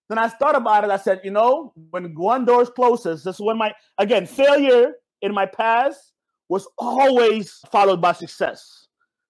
Then 0.08 0.18
I 0.18 0.28
thought 0.28 0.56
about 0.56 0.84
it. 0.84 0.90
I 0.90 0.98
said, 0.98 1.20
you 1.24 1.30
know, 1.30 1.72
when 1.90 2.14
one 2.14 2.44
door 2.44 2.66
closes, 2.66 3.24
this 3.24 3.36
is 3.36 3.40
when 3.40 3.56
my 3.56 3.72
again 3.98 4.26
failure 4.26 4.94
in 5.22 5.32
my 5.32 5.46
past 5.46 6.12
was 6.48 6.68
always 6.78 7.60
followed 7.70 8.02
by 8.02 8.12
success, 8.12 8.88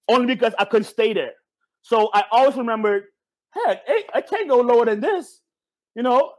only 0.08 0.26
because 0.26 0.54
I 0.58 0.64
couldn't 0.64 0.86
stay 0.88 1.12
there. 1.12 1.34
So 1.82 2.10
I 2.14 2.24
always 2.32 2.56
remembered, 2.56 3.04
heck, 3.50 3.86
hey, 3.86 4.04
I 4.14 4.22
can't 4.22 4.48
go 4.48 4.60
lower 4.60 4.86
than 4.86 5.00
this. 5.00 5.41
You 5.94 6.02
know, 6.02 6.32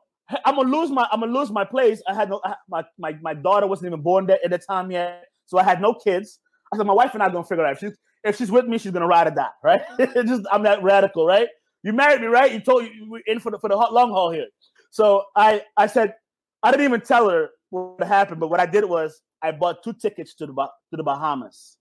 I'm 0.45 0.55
gonna 0.55 0.69
lose 0.69 0.91
my 0.91 1.07
I'm 1.11 1.21
gonna 1.21 1.33
lose 1.37 1.51
my 1.51 1.65
place. 1.65 2.01
I 2.07 2.13
had 2.15 2.29
no 2.29 2.41
my 2.69 2.83
my 2.97 3.17
my 3.21 3.33
daughter 3.33 3.67
wasn't 3.67 3.87
even 3.87 4.01
born 4.01 4.27
there 4.27 4.39
at 4.43 4.51
the 4.51 4.57
time 4.57 4.91
yet, 4.91 5.25
so 5.45 5.57
I 5.59 5.63
had 5.63 5.81
no 5.81 5.93
kids. 5.93 6.39
I 6.73 6.77
said 6.77 6.87
my 6.87 6.93
wife 6.93 7.13
and 7.13 7.23
I 7.23 7.27
are 7.27 7.31
gonna 7.31 7.45
figure 7.45 7.65
out. 7.65 7.73
If 7.73 7.79
she's 7.79 7.97
if 8.23 8.37
she's 8.37 8.51
with 8.51 8.67
me, 8.67 8.77
she's 8.77 8.91
gonna 8.91 9.07
ride 9.07 9.27
or 9.27 9.31
die, 9.31 9.49
right? 9.63 9.81
just 10.15 10.43
I'm 10.51 10.63
that 10.63 10.83
radical, 10.83 11.25
right? 11.27 11.49
You 11.83 11.93
married 11.93 12.21
me, 12.21 12.27
right? 12.27 12.51
You 12.53 12.61
told 12.61 12.85
you 12.85 13.07
we're 13.09 13.21
in 13.27 13.39
for 13.39 13.51
the 13.51 13.59
for 13.59 13.69
the 13.69 13.75
long 13.77 14.11
haul 14.11 14.31
here. 14.31 14.47
So 14.91 15.25
I 15.35 15.63
I 15.77 15.87
said 15.87 16.15
I 16.63 16.71
didn't 16.71 16.85
even 16.85 17.01
tell 17.01 17.29
her 17.29 17.49
what 17.71 18.07
happened, 18.07 18.39
but 18.39 18.49
what 18.49 18.59
I 18.61 18.65
did 18.65 18.85
was 18.85 19.21
I 19.43 19.51
bought 19.51 19.83
two 19.83 19.93
tickets 19.93 20.35
to 20.35 20.47
the 20.47 20.53
to 20.53 20.97
the 20.97 21.03
Bahamas. 21.03 21.77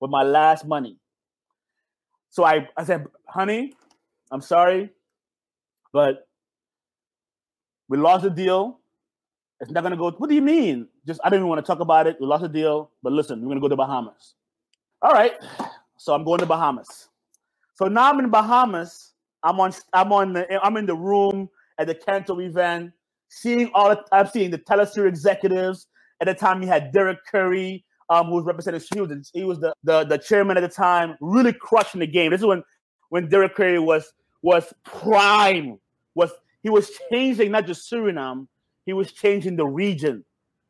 with 0.00 0.10
my 0.10 0.22
last 0.24 0.66
money. 0.66 0.98
So 2.30 2.44
I, 2.44 2.68
I 2.76 2.84
said, 2.84 3.06
honey, 3.28 3.74
I'm 4.30 4.40
sorry, 4.42 4.90
but 5.92 6.27
we 7.88 7.98
lost 7.98 8.24
the 8.24 8.30
deal. 8.30 8.80
It's 9.60 9.70
not 9.70 9.82
gonna 9.82 9.96
go. 9.96 10.10
What 10.12 10.28
do 10.28 10.34
you 10.34 10.42
mean? 10.42 10.88
Just 11.06 11.20
I 11.24 11.30
don't 11.30 11.40
even 11.40 11.48
want 11.48 11.64
to 11.64 11.66
talk 11.66 11.80
about 11.80 12.06
it. 12.06 12.16
We 12.20 12.26
lost 12.26 12.42
the 12.42 12.48
deal, 12.48 12.90
but 13.02 13.12
listen, 13.12 13.40
we're 13.42 13.48
gonna 13.48 13.60
go 13.60 13.68
to 13.68 13.76
Bahamas. 13.76 14.34
All 15.02 15.12
right. 15.12 15.34
So 15.96 16.14
I'm 16.14 16.24
going 16.24 16.40
to 16.40 16.46
Bahamas. 16.46 17.08
So 17.74 17.86
now 17.86 18.10
I'm 18.10 18.18
in 18.20 18.30
Bahamas. 18.30 19.14
I'm 19.42 19.60
on 19.60 19.72
I'm 19.92 20.12
on 20.12 20.32
the 20.32 20.64
I'm 20.64 20.76
in 20.76 20.86
the 20.86 20.94
room 20.96 21.48
at 21.78 21.86
the 21.86 21.94
Canto 21.94 22.40
event, 22.40 22.92
seeing 23.28 23.70
all 23.74 23.90
the, 23.90 24.04
I'm 24.12 24.26
seeing 24.26 24.50
the 24.50 24.58
Telesur 24.58 25.06
executives. 25.06 25.86
At 26.20 26.26
the 26.26 26.34
time, 26.34 26.60
he 26.60 26.66
had 26.66 26.90
Dirk 26.92 27.18
Currie, 27.30 27.84
um, 28.10 28.26
who 28.26 28.34
was 28.34 28.44
representing 28.44 28.80
he 28.92 29.00
was, 29.00 29.30
he 29.32 29.44
was 29.44 29.60
the, 29.60 29.72
the 29.84 30.04
the 30.04 30.18
chairman 30.18 30.56
at 30.56 30.60
the 30.60 30.68
time, 30.68 31.16
really 31.20 31.52
crushing 31.52 32.00
the 32.00 32.06
game. 32.06 32.32
This 32.32 32.40
is 32.40 32.46
when 32.46 32.64
when 33.10 33.28
Dirk 33.28 33.54
Currie 33.54 33.78
was 33.78 34.12
was 34.42 34.72
prime, 34.84 35.78
was 36.14 36.32
he 36.62 36.70
was 36.70 36.90
changing 37.10 37.50
not 37.50 37.66
just 37.66 37.90
Suriname, 37.90 38.46
he 38.86 38.92
was 38.92 39.12
changing 39.12 39.56
the 39.56 39.66
region, 39.66 40.24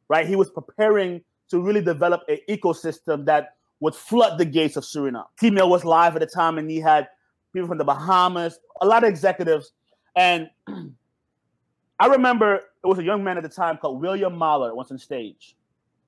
right? 0.09 0.26
He 0.26 0.36
was 0.36 0.51
preparing 0.51 1.22
to 1.51 1.61
really 1.61 1.80
develop 1.80 2.22
an 2.28 2.39
ecosystem 2.49 3.24
that 3.26 3.55
would 3.80 3.95
flood 3.95 4.39
the 4.39 4.45
gates 4.45 4.76
of 4.76 4.84
Suriname. 4.84 5.24
T-Mill 5.39 5.68
was 5.68 5.84
live 5.84 6.16
at 6.16 6.20
the 6.20 6.26
time, 6.26 6.59
and 6.59 6.70
he 6.70 6.78
had 6.80 7.09
people 7.53 7.68
from 7.68 7.78
the 7.78 7.84
Bahamas, 7.84 8.59
a 8.80 8.86
lot 8.86 9.05
of 9.05 9.09
executives. 9.09 9.72
And 10.16 10.51
I 12.01 12.07
remember 12.07 12.57
it 12.57 12.86
was 12.86 12.99
a 12.99 13.05
young 13.05 13.24
man 13.24 13.36
at 13.36 13.43
the 13.43 13.49
time 13.49 13.76
called 13.76 14.01
William 14.01 14.36
Mahler 14.36 14.74
once 14.74 14.91
on 14.91 14.99
stage. 14.99 15.57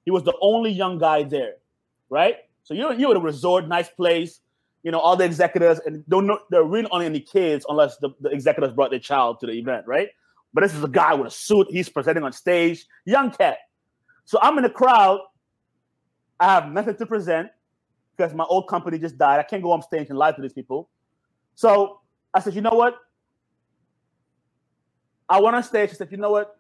He 0.05 0.11
was 0.11 0.23
the 0.25 0.35
only 0.41 0.71
young 0.71 0.99
guy 0.99 1.23
there, 1.23 1.55
right? 2.09 2.37
So 2.63 2.75
you're 2.75 2.93
you're 2.95 3.11
at 3.11 3.17
a 3.17 3.21
resort, 3.21 3.69
nice 3.69 3.89
place, 3.89 4.41
you 4.83 4.91
know, 4.91 4.99
all 4.99 5.17
the 5.17 5.25
executives, 5.25 5.81
and 5.85 6.07
don't 6.09 6.27
know 6.27 6.39
there 6.51 6.61
are 6.61 6.67
really 6.67 6.89
only 6.91 7.07
any 7.07 7.21
kids 7.21 7.67
unless 7.69 7.99
the, 7.99 8.11
the 8.21 8.31
executives 8.31 8.73
brought 8.73 8.91
their 8.91 9.01
child 9.01 9.41
to 9.41 9.47
the 9.47 9.53
event, 9.53 9.87
right? 9.87 10.09
But 10.53 10.63
this 10.63 10.75
is 10.75 10.83
a 10.83 10.89
guy 10.89 11.15
with 11.15 11.29
a 11.29 11.31
suit, 11.31 11.69
he's 11.71 11.89
presenting 11.89 12.25
on 12.25 12.33
stage, 12.33 12.87
young 13.05 13.31
cat. 13.31 13.59
So 14.25 14.39
I'm 14.43 14.57
in 14.59 14.65
the 14.65 14.71
crowd. 14.71 15.21
I 16.39 16.55
have 16.55 16.73
nothing 16.73 16.97
to 16.97 17.07
present 17.07 17.51
because 18.17 18.35
my 18.35 18.45
old 18.45 18.69
company 18.69 18.99
just 18.99 19.19
died. 19.19 19.39
I 19.39 19.43
can't 19.43 19.63
go 19.63 19.73
on 19.73 19.83
stage 19.83 20.09
and 20.09 20.19
lie 20.19 20.33
to 20.33 20.41
these 20.41 20.53
people. 20.53 20.89
So 21.55 22.01
I 22.33 22.41
said, 22.41 22.55
you 22.55 22.61
know 22.61 22.71
what? 22.71 22.97
I 25.29 25.41
went 25.41 25.55
on 25.55 25.63
stage. 25.63 25.91
I 25.91 25.93
said, 25.93 26.11
you 26.11 26.17
know 26.17 26.31
what? 26.31 26.57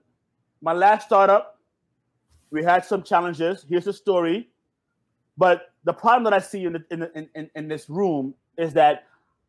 My 0.63 0.73
last 0.73 1.07
startup, 1.07 1.59
we 2.51 2.63
had 2.63 2.85
some 2.85 3.03
challenges. 3.03 3.65
Here's 3.69 3.85
the 3.85 3.93
story. 3.93 4.51
But 5.41 5.73
the 5.85 5.95
problem 5.95 6.25
that 6.25 6.35
I 6.35 6.39
see 6.39 6.65
in, 6.65 6.75
the, 6.75 6.85
in, 6.91 7.29
in, 7.35 7.51
in 7.55 7.67
this 7.67 7.89
room 7.89 8.35
is 8.59 8.75
that 8.75 9.07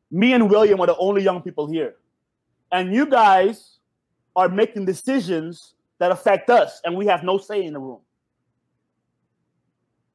me 0.10 0.32
and 0.32 0.50
William 0.50 0.80
are 0.80 0.88
the 0.88 0.96
only 0.96 1.22
young 1.22 1.42
people 1.42 1.68
here. 1.70 1.96
And 2.72 2.96
you 2.96 3.06
guys 3.06 3.80
are 4.38 4.48
making 4.48 4.86
decisions 4.86 5.74
that 6.00 6.10
affect 6.10 6.50
us, 6.50 6.80
and 6.86 6.96
we 6.96 7.06
have 7.08 7.24
no 7.24 7.38
say 7.38 7.66
in 7.66 7.74
the 7.74 7.80
room. 7.80 8.00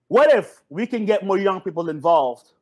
What 0.08 0.32
if 0.32 0.62
we 0.70 0.86
can 0.86 1.04
get 1.04 1.26
more 1.26 1.36
young 1.36 1.60
people 1.60 1.90
involved 1.90 2.52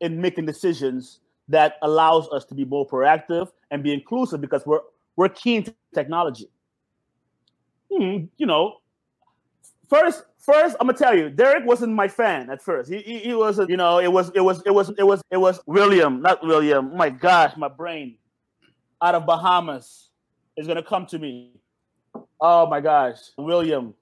in 0.00 0.18
making 0.18 0.46
decisions 0.46 1.20
that 1.48 1.74
allows 1.82 2.26
us 2.30 2.46
to 2.46 2.54
be 2.54 2.64
more 2.64 2.88
proactive 2.88 3.48
and 3.70 3.82
be 3.82 3.92
inclusive 3.92 4.40
because 4.40 4.64
we're 4.64 4.80
we're 5.16 5.28
keen 5.28 5.62
to 5.64 5.74
technology. 5.94 6.48
Hmm, 7.92 8.24
you 8.38 8.46
know, 8.46 8.78
first 9.92 10.24
first 10.38 10.76
I'm 10.80 10.86
gonna 10.86 10.98
tell 10.98 11.16
you, 11.16 11.28
Dirk 11.28 11.64
wasn't 11.66 11.92
my 11.92 12.08
fan 12.08 12.50
at 12.50 12.62
first. 12.62 12.90
He 12.90 12.98
he, 12.98 13.18
he 13.18 13.34
was 13.34 13.60
you 13.68 13.76
know 13.76 13.98
it 13.98 14.10
was 14.10 14.30
it 14.34 14.40
was 14.40 14.62
it 14.64 14.70
was 14.70 14.90
it 14.98 15.04
was 15.04 15.22
it 15.30 15.36
was 15.36 15.60
William, 15.66 16.22
not 16.22 16.44
William. 16.44 16.96
My 16.96 17.10
gosh, 17.10 17.56
my 17.56 17.68
brain 17.68 18.16
out 19.00 19.14
of 19.14 19.26
Bahamas 19.26 20.10
is 20.56 20.66
gonna 20.66 20.82
come 20.82 21.06
to 21.06 21.18
me. 21.18 21.52
Oh 22.40 22.66
my 22.66 22.80
gosh, 22.80 23.18
William. 23.36 23.94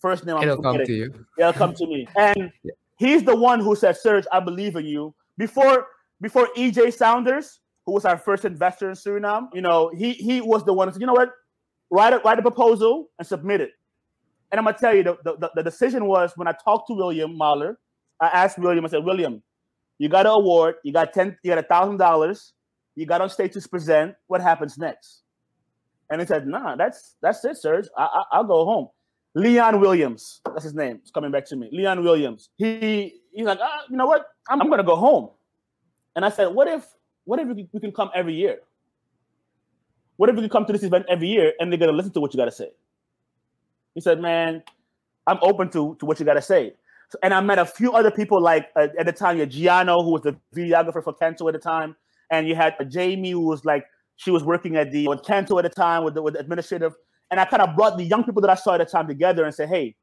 First 0.00 0.26
name, 0.26 0.36
it'll 0.38 0.62
come 0.62 0.78
to 0.78 0.92
you. 0.92 1.26
It'll 1.38 1.52
come 1.52 1.74
to 1.74 1.86
me, 1.86 2.06
and 2.16 2.52
he's 2.98 3.24
the 3.24 3.34
one 3.34 3.60
who 3.60 3.74
said, 3.74 3.96
"Serge, 3.96 4.26
I 4.30 4.40
believe 4.40 4.76
in 4.76 4.84
you." 4.84 5.14
Before 5.38 5.86
before 6.20 6.48
EJ 6.56 6.92
Saunders, 6.94 7.60
who 7.86 7.92
was 7.92 8.04
our 8.04 8.18
first 8.18 8.44
investor 8.44 8.90
in 8.90 8.94
Suriname, 8.94 9.48
you 9.54 9.62
know, 9.62 9.90
he 9.96 10.12
he 10.12 10.40
was 10.40 10.64
the 10.64 10.72
one 10.72 10.88
who 10.88 10.94
said, 10.94 11.00
"You 11.00 11.06
know 11.06 11.14
what? 11.14 11.32
Write 11.90 12.12
a 12.12 12.18
write 12.18 12.38
a 12.38 12.42
proposal 12.42 13.08
and 13.18 13.26
submit 13.26 13.60
it." 13.60 13.72
And 14.50 14.58
I'm 14.58 14.64
gonna 14.64 14.78
tell 14.78 14.94
you, 14.94 15.02
the, 15.02 15.16
the, 15.24 15.50
the 15.54 15.62
decision 15.62 16.06
was 16.06 16.32
when 16.36 16.48
I 16.48 16.52
talked 16.64 16.88
to 16.88 16.94
William 16.94 17.36
Mahler, 17.36 17.78
I 18.20 18.28
asked 18.28 18.58
William, 18.58 18.84
I 18.84 18.88
said, 18.88 19.04
William, 19.04 19.42
you 19.98 20.08
got 20.08 20.26
an 20.26 20.32
award, 20.32 20.76
you 20.84 20.92
got 20.92 21.12
ten, 21.12 21.36
you 21.42 21.50
got 21.50 21.58
a 21.58 21.62
thousand 21.62 21.98
dollars, 21.98 22.54
you 22.94 23.06
got 23.06 23.20
on 23.20 23.28
stage 23.30 23.52
to 23.54 23.68
present. 23.68 24.14
What 24.26 24.40
happens 24.40 24.78
next? 24.78 25.22
And 26.10 26.20
he 26.20 26.26
said, 26.26 26.46
Nah, 26.46 26.76
that's 26.76 27.16
that's 27.20 27.44
it, 27.44 27.56
Serge. 27.58 27.88
I, 27.96 28.24
I, 28.32 28.40
will 28.40 28.48
go 28.48 28.64
home. 28.64 28.88
Leon 29.34 29.80
Williams, 29.80 30.40
that's 30.44 30.64
his 30.64 30.74
name. 30.74 30.98
It's 31.02 31.10
coming 31.10 31.30
back 31.30 31.44
to 31.46 31.56
me. 31.56 31.68
Leon 31.70 32.02
Williams. 32.02 32.50
He 32.56 33.20
he's 33.32 33.46
like, 33.46 33.58
ah, 33.62 33.82
you 33.88 33.96
know 33.96 34.06
what? 34.06 34.26
I'm, 34.48 34.60
I'm, 34.62 34.70
gonna 34.70 34.82
go 34.82 34.96
home. 34.96 35.30
And 36.16 36.24
I 36.24 36.30
said, 36.30 36.48
what 36.48 36.66
if 36.66 36.86
what 37.24 37.38
if 37.38 37.48
we, 37.48 37.80
can 37.80 37.92
come 37.92 38.10
every 38.14 38.34
year? 38.34 38.60
What 40.16 40.30
if 40.30 40.34
we 40.34 40.42
can 40.42 40.50
come 40.50 40.64
to 40.64 40.72
this 40.72 40.82
event 40.82 41.06
every 41.08 41.28
year 41.28 41.52
and 41.60 41.70
they're 41.70 41.78
gonna 41.78 41.92
listen 41.92 42.12
to 42.12 42.20
what 42.20 42.32
you 42.32 42.38
gotta 42.38 42.50
say? 42.50 42.70
He 43.98 44.02
said, 44.02 44.20
man, 44.20 44.62
I'm 45.26 45.38
open 45.42 45.70
to 45.70 45.96
to 46.00 46.06
what 46.06 46.18
you 46.20 46.26
gotta 46.26 46.42
say. 46.42 46.74
So, 47.10 47.18
and 47.22 47.34
I 47.34 47.40
met 47.40 47.58
a 47.58 47.66
few 47.66 47.92
other 47.92 48.10
people 48.10 48.40
like 48.40 48.68
uh, 48.76 48.88
at 48.98 49.06
the 49.06 49.12
time, 49.12 49.36
you 49.36 49.40
had 49.40 49.50
Giano, 49.50 50.02
who 50.02 50.12
was 50.12 50.22
the 50.22 50.36
videographer 50.54 51.02
for 51.02 51.12
Canto 51.12 51.48
at 51.48 51.54
the 51.54 51.58
time, 51.58 51.96
and 52.30 52.46
you 52.46 52.54
had 52.54 52.74
uh, 52.78 52.84
Jamie, 52.84 53.32
who 53.32 53.40
was 53.40 53.64
like 53.64 53.86
she 54.16 54.30
was 54.30 54.44
working 54.44 54.76
at 54.76 54.92
the 54.92 55.08
with 55.08 55.24
Canto 55.24 55.58
at 55.58 55.62
the 55.62 55.70
time 55.70 56.04
with 56.04 56.14
the, 56.14 56.22
with 56.22 56.34
the 56.34 56.40
administrative 56.40 56.94
and 57.30 57.40
I 57.40 57.44
kind 57.44 57.62
of 57.62 57.76
brought 57.76 57.98
the 57.98 58.04
young 58.04 58.24
people 58.24 58.40
that 58.42 58.50
I 58.50 58.54
saw 58.54 58.74
at 58.74 58.78
the 58.78 58.86
time 58.86 59.06
together 59.06 59.44
and 59.44 59.54
said, 59.54 59.68
hey, 59.68 59.94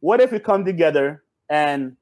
what 0.00 0.20
if 0.20 0.30
we 0.30 0.38
come 0.38 0.64
together 0.64 1.24
and 1.50 1.96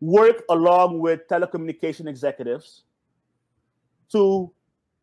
work 0.00 0.42
along 0.48 1.00
with 1.00 1.20
telecommunication 1.28 2.08
executives 2.08 2.84
to 4.10 4.50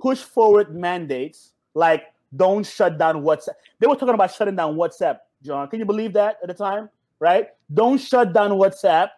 push 0.02 0.20
forward 0.20 0.76
mandates 0.76 1.54
like 1.74 2.04
don't 2.36 2.66
shut 2.66 2.98
down 2.98 3.24
WhatsApp. 3.24 3.56
They 3.80 3.88
were 3.88 3.96
talking 3.96 4.14
about 4.14 4.34
shutting 4.34 4.56
down 4.56 4.76
WhatsApp, 4.76 5.18
John. 5.44 5.68
Can 5.68 5.80
you 5.80 5.86
believe 5.86 6.14
that 6.14 6.38
at 6.42 6.48
the 6.48 6.54
time? 6.54 6.90
Right? 7.20 7.48
Don't 7.74 7.98
shut 7.98 8.34
down 8.34 8.52
WhatsApp. 8.52 9.10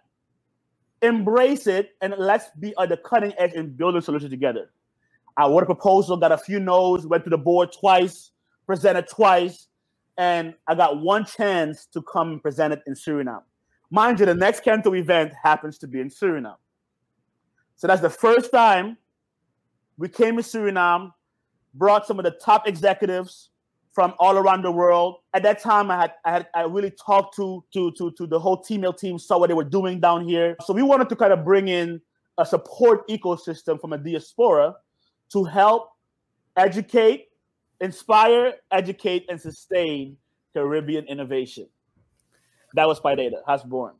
Embrace 1.01 1.67
it 1.67 1.91
and 2.01 2.13
let's 2.17 2.49
be 2.59 2.73
at 2.79 2.89
the 2.89 2.97
cutting 2.97 3.33
edge 3.37 3.53
in 3.53 3.71
building 3.71 4.01
solutions 4.01 4.31
together. 4.31 4.71
I 5.37 5.47
wrote 5.47 5.63
a 5.63 5.65
proposal, 5.65 6.17
got 6.17 6.31
a 6.31 6.37
few 6.37 6.59
no's, 6.59 7.07
went 7.07 7.23
to 7.23 7.29
the 7.29 7.37
board 7.37 7.69
twice, 7.71 8.31
presented 8.67 9.07
twice, 9.07 9.67
and 10.17 10.53
I 10.67 10.75
got 10.75 11.01
one 11.01 11.25
chance 11.25 11.85
to 11.87 12.01
come 12.01 12.33
and 12.33 12.41
present 12.41 12.73
it 12.73 12.81
in 12.85 12.93
Suriname. 12.93 13.41
Mind 13.89 14.19
you, 14.19 14.25
the 14.25 14.35
next 14.35 14.63
Canto 14.63 14.93
event 14.93 15.33
happens 15.41 15.77
to 15.79 15.87
be 15.87 15.99
in 15.99 16.09
Suriname. 16.09 16.55
So 17.75 17.87
that's 17.87 18.01
the 18.01 18.09
first 18.09 18.51
time 18.51 18.97
we 19.97 20.07
came 20.07 20.37
to 20.37 20.43
Suriname, 20.43 21.11
brought 21.73 22.05
some 22.05 22.19
of 22.19 22.25
the 22.25 22.31
top 22.31 22.67
executives 22.67 23.49
from 23.93 24.13
all 24.19 24.37
around 24.37 24.61
the 24.63 24.71
world. 24.71 25.17
At 25.33 25.43
that 25.43 25.61
time, 25.61 25.91
I 25.91 25.97
had 25.97 26.13
I 26.25 26.31
had 26.31 26.47
I 26.55 26.61
really 26.63 26.91
talked 26.91 27.35
to 27.35 27.63
to 27.73 27.91
to 27.97 28.11
to 28.11 28.27
the 28.27 28.39
whole 28.39 28.61
T-Mill 28.61 28.93
team, 28.93 29.19
saw 29.19 29.37
what 29.37 29.47
they 29.47 29.53
were 29.53 29.63
doing 29.63 29.99
down 29.99 30.27
here. 30.27 30.55
So 30.65 30.73
we 30.73 30.83
wanted 30.83 31.09
to 31.09 31.15
kind 31.15 31.33
of 31.33 31.43
bring 31.43 31.67
in 31.67 32.01
a 32.37 32.45
support 32.45 33.07
ecosystem 33.09 33.79
from 33.79 33.93
a 33.93 33.97
diaspora 33.97 34.75
to 35.31 35.43
help 35.43 35.89
educate 36.57 37.27
inspire, 37.81 38.53
educate, 38.71 39.25
and 39.27 39.41
sustain 39.41 40.15
Caribbean 40.53 41.05
innovation. 41.05 41.67
That 42.75 42.87
was 42.87 43.01
Data. 43.01 43.41
has 43.47 43.63
born. 43.63 43.95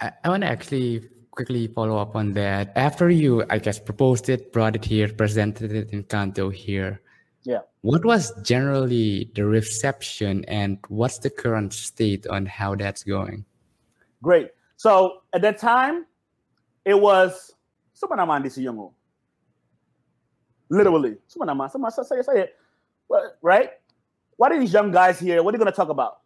I, 0.00 0.12
I 0.24 0.28
want 0.30 0.42
to 0.42 0.48
actually 0.48 1.08
quickly 1.38 1.68
follow 1.68 1.96
up 1.96 2.16
on 2.16 2.32
that. 2.32 2.72
After 2.74 3.08
you, 3.10 3.44
I 3.48 3.58
guess, 3.58 3.78
proposed 3.78 4.28
it, 4.28 4.52
brought 4.52 4.74
it 4.74 4.84
here, 4.84 5.08
presented 5.08 5.70
it 5.70 5.92
in 5.92 6.02
Canto 6.02 6.50
here. 6.50 7.00
Yeah. 7.44 7.60
What 7.82 8.04
was 8.04 8.32
generally 8.42 9.30
the 9.36 9.44
reception 9.46 10.44
and 10.48 10.78
what's 10.88 11.18
the 11.18 11.30
current 11.30 11.72
state 11.72 12.26
on 12.26 12.44
how 12.44 12.74
that's 12.74 13.04
going? 13.04 13.44
Great. 14.20 14.50
So 14.76 15.22
at 15.32 15.42
that 15.42 15.58
time, 15.58 16.06
it 16.84 16.98
was 17.00 17.54
someone 17.94 18.18
I'm 18.18 18.30
on 18.30 18.42
this 18.42 18.58
young 18.58 18.90
Literally. 20.68 21.18
On. 21.40 21.70
Someone 21.70 21.92
say, 21.92 22.02
say 22.22 22.40
it 22.40 22.56
right? 23.42 23.70
What 24.38 24.50
are 24.50 24.58
these 24.58 24.72
young 24.72 24.90
guys 24.90 25.20
here? 25.20 25.40
What 25.44 25.54
are 25.54 25.58
they 25.58 25.62
going 25.62 25.72
to 25.72 25.76
talk 25.76 25.88
about? 25.88 26.18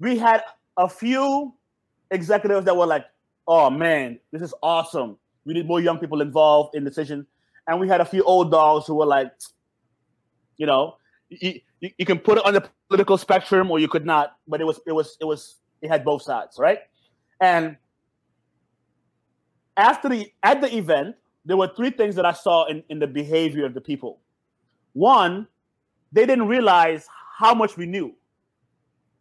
We 0.00 0.18
had 0.18 0.42
a 0.76 0.88
few 0.88 1.54
executives 2.10 2.66
that 2.66 2.76
were 2.76 2.86
like, 2.86 3.06
"Oh 3.46 3.70
man, 3.70 4.18
this 4.32 4.42
is 4.42 4.54
awesome. 4.62 5.16
We 5.44 5.54
need 5.54 5.66
more 5.66 5.80
young 5.80 5.98
people 5.98 6.20
involved 6.20 6.74
in 6.74 6.84
decision." 6.84 7.26
And 7.66 7.78
we 7.78 7.88
had 7.88 8.00
a 8.00 8.04
few 8.04 8.22
old 8.24 8.50
dogs 8.50 8.86
who 8.86 8.96
were 8.96 9.06
like, 9.06 9.30
you 10.56 10.66
know, 10.66 10.96
you, 11.28 11.60
you, 11.80 11.90
you 11.98 12.06
can 12.06 12.18
put 12.18 12.38
it 12.38 12.44
on 12.44 12.54
the 12.54 12.68
political 12.88 13.16
spectrum 13.16 13.70
or 13.70 13.78
you 13.78 13.88
could 13.88 14.04
not, 14.04 14.36
but 14.46 14.60
it 14.60 14.64
was 14.64 14.80
it 14.86 14.92
was 14.92 15.16
it 15.20 15.24
was 15.24 15.56
it 15.80 15.88
had 15.88 16.04
both 16.04 16.22
sides, 16.22 16.56
right? 16.58 16.80
And 17.40 17.76
after 19.76 20.08
the 20.08 20.32
at 20.42 20.60
the 20.60 20.74
event, 20.76 21.16
there 21.44 21.56
were 21.56 21.68
three 21.68 21.90
things 21.90 22.14
that 22.16 22.26
I 22.26 22.32
saw 22.32 22.66
in, 22.66 22.82
in 22.88 22.98
the 22.98 23.06
behavior 23.06 23.64
of 23.64 23.74
the 23.74 23.80
people. 23.80 24.20
One, 24.92 25.46
they 26.12 26.26
didn't 26.26 26.48
realize 26.48 27.06
how 27.38 27.54
much 27.54 27.76
we 27.76 27.86
knew 27.86 28.14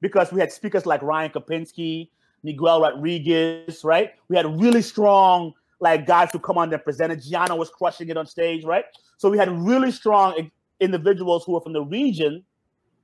because 0.02 0.32
we 0.32 0.40
had 0.40 0.52
speakers 0.52 0.86
like 0.86 1.02
Ryan 1.02 1.32
Kapinski, 1.32 2.10
Miguel 2.44 2.82
Rodriguez, 2.82 3.84
right? 3.84 4.12
We 4.30 4.36
had 4.36 4.46
really 4.60 4.82
strong 4.82 5.54
like 5.80 6.06
guys 6.06 6.30
who 6.32 6.40
come 6.40 6.58
on 6.58 6.70
there 6.70 6.80
presented. 6.80 7.22
Gianna 7.22 7.56
was 7.56 7.70
crushing 7.70 8.10
it 8.10 8.18
on 8.18 8.26
stage, 8.28 8.64
right? 8.64 8.86
So 9.18 9.30
we 9.30 9.38
had 9.38 9.50
really 9.50 9.92
strong 9.92 10.52
individuals 10.80 11.44
who 11.44 11.54
were 11.54 11.62
from 11.62 11.74
the 11.74 11.84
region 11.84 12.44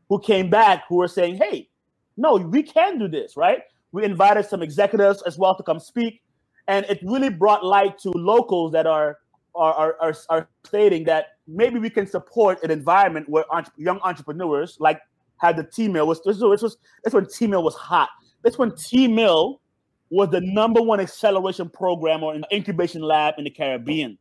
who 0.10 0.20
came 0.20 0.50
back 0.50 0.84
who 0.88 0.96
were 0.96 1.08
saying, 1.08 1.36
hey, 1.36 1.70
no, 2.16 2.36
we 2.36 2.64
can 2.64 2.98
do 2.98 3.08
this, 3.08 3.38
right? 3.38 3.62
We 3.92 4.04
invited 4.04 4.46
some 4.46 4.62
executives 4.62 5.22
as 5.24 5.38
well 5.38 5.56
to 5.56 5.64
come 5.64 5.80
speak. 5.80 6.22
And 6.68 6.86
it 6.88 7.00
really 7.04 7.30
brought 7.30 7.64
light 7.64 7.98
to 8.00 8.10
locals 8.10 8.72
that 8.74 8.88
are 8.88 9.20
are, 9.56 9.74
are, 9.74 9.98
are, 10.00 10.16
are 10.30 10.50
stating 10.66 11.04
that 11.06 11.38
maybe 11.48 11.80
we 11.80 11.90
can 11.90 12.06
support 12.06 12.62
an 12.64 12.70
environment 12.70 13.28
where 13.28 13.44
entre- 13.52 13.74
young 13.78 14.00
entrepreneurs 14.02 14.78
like 14.80 15.02
had 15.38 15.58
the 15.58 15.64
T 15.64 15.88
mill 15.88 16.06
was 16.08 16.22
this 16.24 16.38
was, 16.38 16.62
this 16.62 17.14
was 17.14 17.14
when 17.14 17.28
T 17.28 17.48
mill 17.48 17.64
was 17.64 17.74
hot. 17.74 18.10
That's 18.44 18.58
when 18.58 18.76
T 18.76 19.08
mill 19.08 19.62
was 20.10 20.30
the 20.30 20.42
number 20.42 20.82
one 20.82 21.00
acceleration 21.00 21.70
program 21.70 22.24
or 22.24 22.36
incubation 22.52 23.02
lab 23.02 23.36
in 23.38 23.44
the 23.44 23.50
Caribbean. 23.50 24.18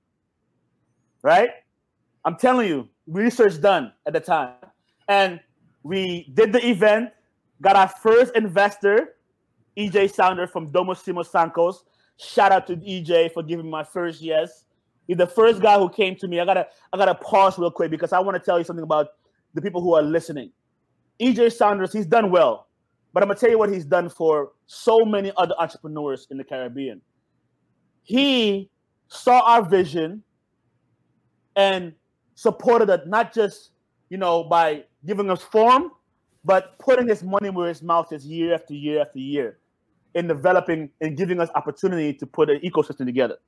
Right? 1.23 1.51
I'm 2.25 2.37
telling 2.37 2.69
you, 2.69 2.89
research 3.07 3.61
done 3.61 3.93
at 4.05 4.13
the 4.13 4.21
time. 4.21 4.55
And 5.09 5.41
we 5.83 6.31
did 6.35 6.53
the 6.53 6.67
event, 6.69 7.11
got 7.63 7.77
our 7.77 7.89
first 7.89 8.35
investor, 8.35 9.15
EJ 9.77 10.13
Sounder 10.13 10.47
from 10.49 10.73
Domosimo 10.73 11.25
Sancos. 11.25 11.85
Shout 12.17 12.51
out 12.51 12.67
to 12.67 12.77
EJ 12.77 13.33
for 13.33 13.43
giving 13.43 13.69
my 13.69 13.85
first 13.85 14.21
yes. 14.21 14.65
He's 15.07 15.17
the 15.17 15.27
first 15.27 15.61
guy 15.63 15.79
who 15.79 15.89
came 15.89 16.17
to 16.17 16.27
me. 16.27 16.41
I 16.41 16.45
gotta 16.45 16.67
I 16.93 16.97
gotta 16.97 17.15
pause 17.15 17.59
real 17.59 17.71
quick 17.71 17.91
because 17.91 18.13
I 18.13 18.19
want 18.19 18.37
to 18.37 18.45
tell 18.45 18.59
you 18.59 18.65
something 18.65 18.83
about 18.83 19.09
the 19.55 19.63
people 19.63 19.81
who 19.81 19.95
are 19.95 20.03
listening. 20.03 20.51
EJ 21.21 21.53
Saunders, 21.53 21.93
he's 21.93 22.07
done 22.07 22.31
well, 22.31 22.66
but 23.17 23.23
I'm 23.23 23.31
gonna 23.31 23.41
tell 23.41 23.49
you 23.49 23.59
what 23.59 23.73
he's 23.73 23.87
done 23.87 24.11
for 24.11 24.53
so 24.67 25.03
many 25.03 25.33
other 25.39 25.55
entrepreneurs 25.59 26.27
in 26.31 26.37
the 26.37 26.45
Caribbean. 26.45 27.01
He 28.03 28.69
saw 29.09 29.41
our 29.41 29.65
vision 29.65 30.23
and 31.57 31.95
supported 32.35 32.91
it 32.91 33.07
not 33.07 33.33
just 33.33 33.71
you 34.11 34.19
know 34.19 34.45
by 34.45 34.85
giving 35.07 35.31
us 35.31 35.41
form, 35.41 35.93
but 36.45 36.79
putting 36.79 37.09
his 37.09 37.23
money 37.23 37.49
where 37.49 37.71
his 37.71 37.83
mouth 37.83 38.13
is 38.13 38.27
year 38.27 38.53
after 38.53 38.75
year 38.75 39.01
after 39.01 39.19
year 39.19 39.61
in 40.15 40.27
developing 40.27 40.91
and 41.01 41.17
giving 41.17 41.41
us 41.41 41.49
opportunity 41.55 42.13
to 42.13 42.27
put 42.27 42.51
an 42.51 42.61
ecosystem 42.61 43.07
together. 43.07 43.39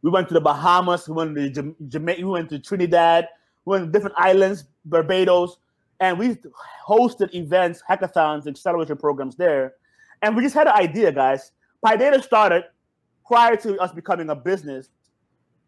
We 0.00 0.10
went 0.10 0.28
to 0.28 0.34
the 0.34 0.40
Bahamas, 0.40 1.06
we 1.06 1.14
went 1.16 1.36
to 1.36 1.74
Jamaica, 1.86 2.24
we 2.24 2.30
went 2.30 2.48
to 2.48 2.58
Trinidad, 2.58 3.28
we 3.66 3.72
went 3.72 3.84
to 3.84 3.92
different 3.92 4.16
islands, 4.16 4.64
Barbados, 4.86 5.58
and 6.02 6.18
we 6.18 6.36
hosted 6.84 7.32
events, 7.32 7.80
hackathons, 7.88 8.48
acceleration 8.48 8.96
programs 8.96 9.36
there. 9.36 9.74
And 10.20 10.34
we 10.34 10.42
just 10.42 10.54
had 10.54 10.66
an 10.66 10.74
idea, 10.74 11.12
guys. 11.12 11.52
Piedata 11.84 12.20
started 12.24 12.64
prior 13.24 13.54
to 13.58 13.78
us 13.78 13.92
becoming 13.92 14.28
a 14.28 14.34
business. 14.34 14.90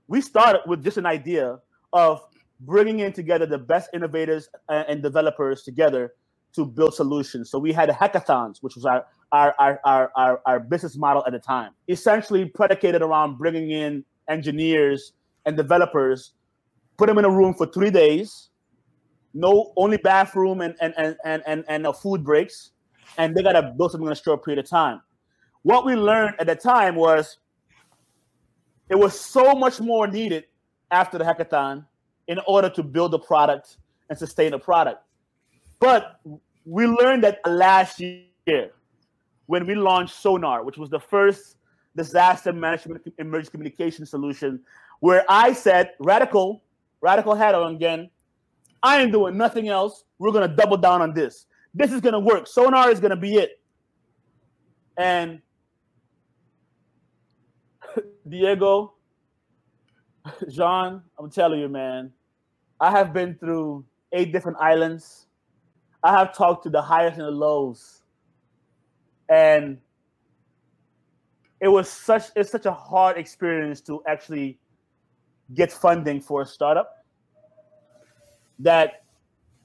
We 0.08 0.20
started 0.20 0.62
with 0.66 0.82
just 0.82 0.96
an 0.96 1.06
idea 1.06 1.60
of 1.92 2.20
bringing 2.58 2.98
in 2.98 3.12
together 3.12 3.46
the 3.46 3.58
best 3.58 3.90
innovators 3.94 4.48
and 4.68 5.04
developers 5.04 5.62
together 5.62 6.14
to 6.56 6.66
build 6.66 6.94
solutions. 6.94 7.48
So 7.48 7.60
we 7.60 7.72
had 7.72 7.88
hackathons, 7.90 8.58
which 8.60 8.74
was 8.74 8.84
our 8.84 9.06
our, 9.30 9.54
our, 9.58 9.80
our, 9.84 10.12
our, 10.16 10.40
our 10.46 10.60
business 10.60 10.96
model 10.96 11.24
at 11.26 11.32
the 11.32 11.40
time, 11.40 11.72
essentially 11.88 12.44
predicated 12.44 13.02
around 13.02 13.38
bringing 13.38 13.70
in 13.70 14.04
engineers 14.28 15.12
and 15.46 15.56
developers, 15.56 16.32
put 16.96 17.06
them 17.06 17.18
in 17.18 17.24
a 17.24 17.30
room 17.30 17.54
for 17.54 17.66
three 17.66 17.90
days, 17.90 18.50
no 19.34 19.72
only 19.76 19.96
bathroom 19.98 20.60
and 20.60 20.74
and 20.80 20.94
and 20.96 21.16
and 21.24 21.42
and, 21.46 21.64
and 21.68 21.82
no 21.82 21.92
food 21.92 22.24
breaks, 22.24 22.70
and 23.18 23.34
they 23.34 23.42
gotta 23.42 23.74
build 23.76 23.92
something 23.92 24.06
in 24.06 24.12
a 24.12 24.16
short 24.16 24.44
period 24.44 24.64
of 24.64 24.70
time. 24.70 25.02
What 25.62 25.84
we 25.84 25.94
learned 25.94 26.36
at 26.38 26.46
the 26.46 26.56
time 26.56 26.94
was 26.94 27.38
it 28.88 28.96
was 28.96 29.18
so 29.18 29.54
much 29.54 29.80
more 29.80 30.06
needed 30.06 30.44
after 30.90 31.18
the 31.18 31.24
hackathon 31.24 31.84
in 32.28 32.38
order 32.46 32.70
to 32.70 32.82
build 32.82 33.14
a 33.14 33.18
product 33.18 33.78
and 34.08 34.18
sustain 34.18 34.52
a 34.52 34.58
product. 34.58 35.02
But 35.80 36.20
we 36.64 36.86
learned 36.86 37.24
that 37.24 37.40
last 37.46 38.00
year 38.00 38.70
when 39.46 39.66
we 39.66 39.74
launched 39.74 40.14
Sonar, 40.14 40.64
which 40.64 40.78
was 40.78 40.90
the 40.90 41.00
first 41.00 41.56
disaster 41.96 42.52
management 42.52 43.02
emergency 43.18 43.50
communication 43.50 44.06
solution, 44.06 44.60
where 45.00 45.24
I 45.28 45.52
said, 45.52 45.92
Radical, 45.98 46.62
Radical 47.00 47.34
had 47.34 47.54
on 47.54 47.74
again, 47.74 48.10
I 48.84 49.00
ain't 49.00 49.12
doing 49.12 49.38
nothing 49.38 49.68
else. 49.68 50.04
We're 50.18 50.30
gonna 50.30 50.46
double 50.46 50.76
down 50.76 51.00
on 51.00 51.14
this. 51.14 51.46
This 51.72 51.90
is 51.90 52.02
gonna 52.02 52.20
work. 52.20 52.46
Sonar 52.46 52.90
is 52.90 53.00
gonna 53.00 53.16
be 53.16 53.36
it. 53.36 53.58
And 54.98 55.40
Diego, 58.28 58.92
Jean, 60.50 61.00
I'm 61.18 61.30
telling 61.30 61.60
you, 61.60 61.68
man, 61.70 62.12
I 62.78 62.90
have 62.90 63.14
been 63.14 63.36
through 63.36 63.86
eight 64.12 64.32
different 64.32 64.58
islands. 64.60 65.28
I 66.02 66.12
have 66.12 66.36
talked 66.36 66.64
to 66.64 66.70
the 66.70 66.82
highest 66.82 67.16
and 67.16 67.26
the 67.26 67.30
lows. 67.30 68.02
And 69.30 69.78
it 71.58 71.68
was 71.68 71.88
such 71.88 72.24
it's 72.36 72.50
such 72.50 72.66
a 72.66 72.72
hard 72.72 73.16
experience 73.16 73.80
to 73.82 74.02
actually 74.06 74.58
get 75.54 75.72
funding 75.72 76.20
for 76.20 76.42
a 76.42 76.46
startup 76.46 77.03
that 78.60 79.04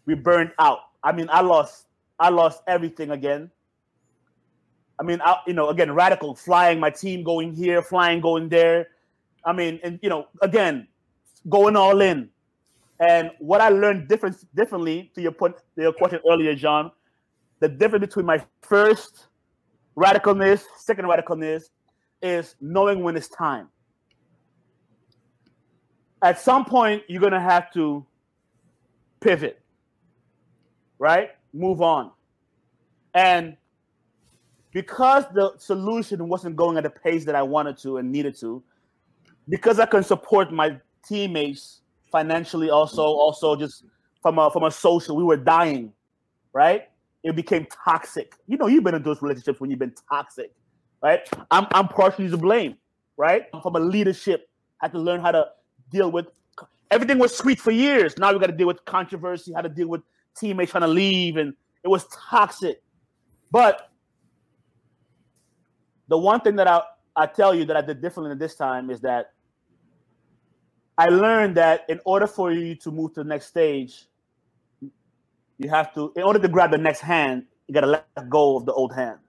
we 0.06 0.16
burned 0.16 0.52
out. 0.60 0.80
I 1.04 1.12
mean, 1.12 1.28
I 1.32 1.42
lost 1.42 1.86
I 2.20 2.30
lost 2.30 2.62
everything 2.68 3.12
again. 3.12 3.50
I 5.00 5.04
mean, 5.04 5.22
I, 5.24 5.38
you 5.48 5.54
know, 5.54 5.70
again, 5.70 5.94
radical 5.94 6.36
flying 6.36 6.80
my 6.80 6.90
team 6.90 7.24
going 7.24 7.56
here, 7.56 7.82
flying 7.82 8.20
going 8.20 8.50
there. 8.50 8.88
I 9.46 9.54
mean, 9.54 9.80
and 9.84 10.00
you 10.02 10.10
know, 10.10 10.28
again, 10.42 10.88
going 11.48 11.76
all 11.76 12.02
in. 12.02 12.30
And 13.00 13.32
what 13.40 13.62
I 13.62 13.70
learned 13.70 14.10
different 14.10 14.36
differently 14.54 15.10
to 15.16 15.22
your 15.22 15.32
point, 15.32 15.56
to 15.76 15.82
your 15.82 15.94
question 15.94 16.20
earlier, 16.30 16.54
John, 16.54 16.92
the 17.62 17.70
difference 17.70 18.06
between 18.06 18.26
my 18.26 18.44
first 18.62 19.28
radicalness, 19.96 20.64
second 20.78 21.06
radicalness, 21.06 21.70
is 22.22 22.56
knowing 22.60 23.02
when 23.02 23.16
it's 23.16 23.30
time. 23.30 23.70
At 26.22 26.42
some 26.42 26.66
point, 26.66 27.04
you're 27.08 27.22
gonna 27.22 27.40
have 27.40 27.72
to 27.74 28.06
pivot, 29.22 29.62
right? 30.98 31.32
Move 31.54 31.82
on. 31.82 32.12
And 33.14 33.58
because 34.72 35.26
the 35.34 35.54
solution 35.58 36.28
wasn't 36.28 36.56
going 36.56 36.78
at 36.78 36.84
the 36.84 36.90
pace 36.90 37.26
that 37.26 37.36
I 37.36 37.42
wanted 37.42 37.78
to 37.80 37.98
and 37.98 38.12
needed 38.12 38.38
to, 38.40 38.64
because 39.48 39.80
I 39.80 39.86
can 39.86 40.04
support 40.04 40.52
my 40.52 40.80
teammates 41.08 41.82
financially, 42.12 42.70
also, 42.70 43.02
also 43.02 43.56
just 43.56 43.86
from 44.22 44.38
a 44.38 44.50
from 44.52 44.64
a 44.64 44.72
social, 44.72 45.16
we 45.16 45.24
were 45.24 45.38
dying, 45.38 45.92
right? 46.54 46.90
It 47.24 47.36
became 47.36 47.68
toxic. 47.86 48.36
You 48.48 48.58
know, 48.58 48.68
you've 48.68 48.84
been 48.84 48.96
in 48.96 49.04
those 49.04 49.22
relationships 49.22 49.60
when 49.60 49.70
you've 49.70 49.80
been 49.80 49.96
toxic, 50.10 50.52
right? 51.02 51.28
I'm 51.52 51.68
I'm 51.72 51.88
partially 51.88 52.30
to 52.30 52.38
blame, 52.38 52.76
right? 53.18 53.46
From 53.64 53.76
a 53.76 53.80
leadership, 53.80 54.50
I 54.82 54.86
had 54.86 54.92
to 54.94 55.00
learn 55.00 55.20
how 55.20 55.32
to 55.32 55.48
deal 55.90 56.12
with 56.12 56.28
everything 56.92 57.20
was 57.20 57.36
sweet 57.36 57.60
for 57.60 57.72
years. 57.72 58.18
Now 58.18 58.34
we 58.34 58.40
got 58.40 58.48
to 58.48 58.54
deal 58.54 58.68
with 58.68 58.84
controversy, 58.86 59.54
how 59.54 59.62
to 59.62 59.70
deal 59.70 59.88
with 59.88 60.02
teammates 60.36 60.72
trying 60.72 60.82
to 60.82 60.88
leave, 60.88 61.38
and 61.38 61.54
it 61.84 61.88
was 61.88 62.06
toxic. 62.08 62.82
But 63.52 63.90
the 66.08 66.18
one 66.18 66.42
thing 66.42 66.56
that 66.58 66.68
I, 66.68 66.82
I 67.16 67.26
tell 67.26 67.54
you 67.54 67.66
that 67.66 67.78
I 67.78 67.82
did 67.82 68.02
differently 68.02 68.36
this 68.36 68.56
time 68.56 68.90
is 68.90 69.02
that 69.02 69.34
I 70.98 71.08
learned 71.08 71.56
that 71.56 71.86
in 71.88 72.00
order 72.06 72.28
for 72.28 72.52
you 72.52 72.76
to 72.76 72.92
move 72.92 73.14
to 73.14 73.24
the 73.24 73.30
next 73.30 73.48
stage, 73.48 74.08
you 74.82 75.70
have 75.70 75.94
to, 75.94 76.12
in 76.16 76.24
order 76.24 76.40
to 76.40 76.48
grab 76.48 76.72
the 76.72 76.78
next 76.78 77.02
hand, 77.02 77.46
you 77.68 77.74
got 77.74 77.82
to 77.82 77.88
let 77.88 78.30
go 78.30 78.58
of 78.58 78.66
the 78.66 78.74
old 78.74 78.94
hand. 78.94 79.20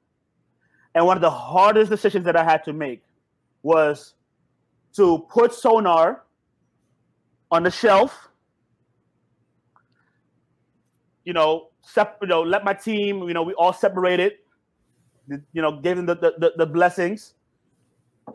And 0.95 1.07
one 1.07 1.17
of 1.17 1.21
the 1.21 1.31
hardest 1.31 1.91
decisions 1.91 2.25
that 2.25 2.37
I 2.37 2.43
had 2.43 2.65
to 2.65 2.73
make 2.73 3.03
was 3.63 4.15
to 4.95 5.27
put 5.31 5.55
sonar 5.55 6.25
on 7.51 7.63
the 7.63 7.71
shelf. 7.71 8.29
You 11.25 11.33
know, 11.33 11.69
you 12.23 12.29
know, 12.29 12.43
let 12.43 12.65
my 12.65 12.75
team, 12.75 13.23
you 13.29 13.35
know, 13.35 13.43
we 13.43 13.53
all 13.55 13.73
separated, 13.73 14.35
you 15.53 15.63
know, 15.63 15.81
gave 15.81 15.97
them 15.97 16.07
the, 16.07 16.15
the, 16.15 16.53
the 16.57 16.67
blessings. 16.67 17.35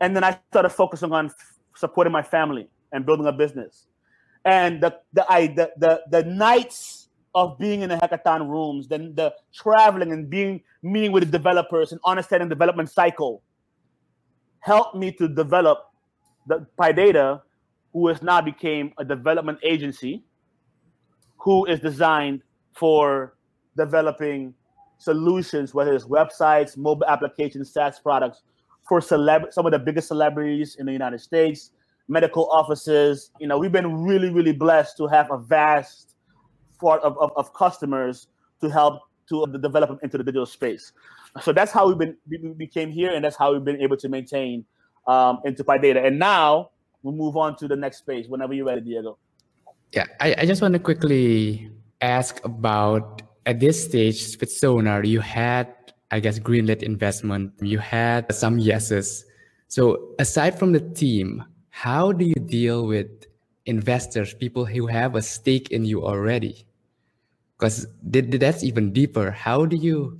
And 0.00 0.14
then 0.14 0.24
I 0.24 0.38
started 0.50 0.70
focusing 0.70 1.12
on 1.12 1.30
supporting 1.74 2.12
my 2.12 2.22
family 2.22 2.68
and 2.92 3.04
building 3.04 3.26
a 3.26 3.32
business. 3.32 3.86
And 4.44 4.80
the 4.80 5.00
the 5.12 5.26
I 5.28 5.48
the 5.48 5.72
the, 5.76 6.02
the 6.10 6.22
nights 6.22 7.08
of 7.34 7.58
being 7.58 7.82
in 7.82 7.88
the 7.88 7.96
hackathon 7.96 8.48
rooms, 8.48 8.88
then 8.88 9.14
the 9.14 9.34
traveling 9.52 10.12
and 10.12 10.30
being 10.30 10.62
meeting 10.82 11.12
with 11.12 11.24
the 11.24 11.30
developers 11.30 11.92
and 11.92 12.00
understanding 12.04 12.48
development 12.48 12.90
cycle 12.90 13.42
helped 14.60 14.94
me 14.96 15.12
to 15.12 15.28
develop 15.28 15.90
the 16.46 16.66
Piedata, 16.78 17.42
who 17.96 18.08
has 18.08 18.20
now 18.20 18.42
became 18.42 18.92
a 18.98 19.04
development 19.06 19.58
agency, 19.62 20.22
who 21.38 21.64
is 21.64 21.80
designed 21.80 22.42
for 22.74 23.38
developing 23.74 24.52
solutions, 24.98 25.72
whether 25.72 25.94
it's 25.94 26.04
websites, 26.04 26.76
mobile 26.76 27.06
applications, 27.06 27.72
SaaS 27.72 27.98
products 27.98 28.42
for 28.86 29.00
celeb- 29.00 29.50
some 29.50 29.64
of 29.64 29.72
the 29.72 29.78
biggest 29.78 30.08
celebrities 30.08 30.76
in 30.78 30.84
the 30.84 30.92
United 30.92 31.22
States, 31.22 31.70
medical 32.06 32.50
offices. 32.50 33.30
You 33.40 33.46
know, 33.46 33.56
we've 33.56 33.72
been 33.72 34.04
really, 34.04 34.28
really 34.28 34.52
blessed 34.52 34.98
to 34.98 35.06
have 35.06 35.30
a 35.30 35.38
vast 35.38 36.16
part 36.78 37.00
of, 37.02 37.16
of, 37.16 37.32
of 37.34 37.54
customers 37.54 38.28
to 38.60 38.68
help 38.68 39.00
to 39.30 39.46
develop 39.62 39.98
into 40.02 40.18
the 40.18 40.24
digital 40.24 40.44
space. 40.44 40.92
So 41.40 41.50
that's 41.50 41.72
how 41.72 41.88
we've 41.88 41.96
been 41.96 42.18
we 42.28 42.52
became 42.58 42.90
here, 42.90 43.14
and 43.14 43.24
that's 43.24 43.36
how 43.36 43.54
we've 43.54 43.64
been 43.64 43.80
able 43.80 43.96
to 43.96 44.08
maintain 44.10 44.66
um, 45.06 45.40
into 45.46 45.64
Piedata. 45.64 46.06
And 46.06 46.18
now 46.18 46.72
we'll 47.06 47.14
move 47.14 47.36
on 47.36 47.54
to 47.54 47.68
the 47.68 47.76
next 47.76 47.98
space 47.98 48.26
whenever 48.26 48.52
you're 48.52 48.66
ready, 48.66 48.80
Diego. 48.80 49.16
Yeah, 49.92 50.06
I, 50.18 50.34
I 50.38 50.44
just 50.44 50.60
want 50.60 50.74
to 50.74 50.80
quickly 50.80 51.70
ask 52.00 52.44
about 52.44 53.22
at 53.46 53.60
this 53.60 53.84
stage 53.84 54.36
with 54.40 54.50
Sonar, 54.50 55.04
you 55.04 55.20
had, 55.20 55.72
I 56.10 56.18
guess, 56.18 56.40
greenlit 56.40 56.82
investment, 56.82 57.52
you 57.60 57.78
had 57.78 58.34
some 58.34 58.58
yeses. 58.58 59.24
So 59.68 60.16
aside 60.18 60.58
from 60.58 60.72
the 60.72 60.80
team, 60.80 61.44
how 61.70 62.10
do 62.10 62.24
you 62.24 62.34
deal 62.34 62.88
with 62.88 63.06
investors, 63.66 64.34
people 64.34 64.64
who 64.64 64.88
have 64.88 65.14
a 65.14 65.22
stake 65.22 65.70
in 65.70 65.84
you 65.84 66.04
already? 66.04 66.66
Because 67.56 67.86
that's 68.02 68.64
even 68.64 68.92
deeper. 68.92 69.30
How 69.30 69.64
do 69.64 69.76
you? 69.76 70.18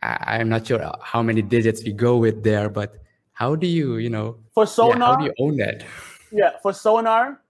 I, 0.00 0.38
am 0.38 0.48
not 0.48 0.66
sure 0.66 0.92
how 1.02 1.22
many 1.22 1.42
digits 1.42 1.82
we 1.82 1.92
go 1.92 2.18
with 2.18 2.44
there, 2.44 2.68
but 2.68 2.98
how 3.32 3.56
do 3.56 3.66
you, 3.66 3.96
you 3.96 4.10
know, 4.10 4.36
for 4.54 4.66
Sonar, 4.66 4.98
yeah, 4.98 5.04
how 5.04 5.16
do 5.16 5.24
you 5.24 5.34
own 5.38 5.56
that? 5.56 5.84
Yeah, 6.32 6.50
for 6.62 6.72
Sonar, 6.72 7.40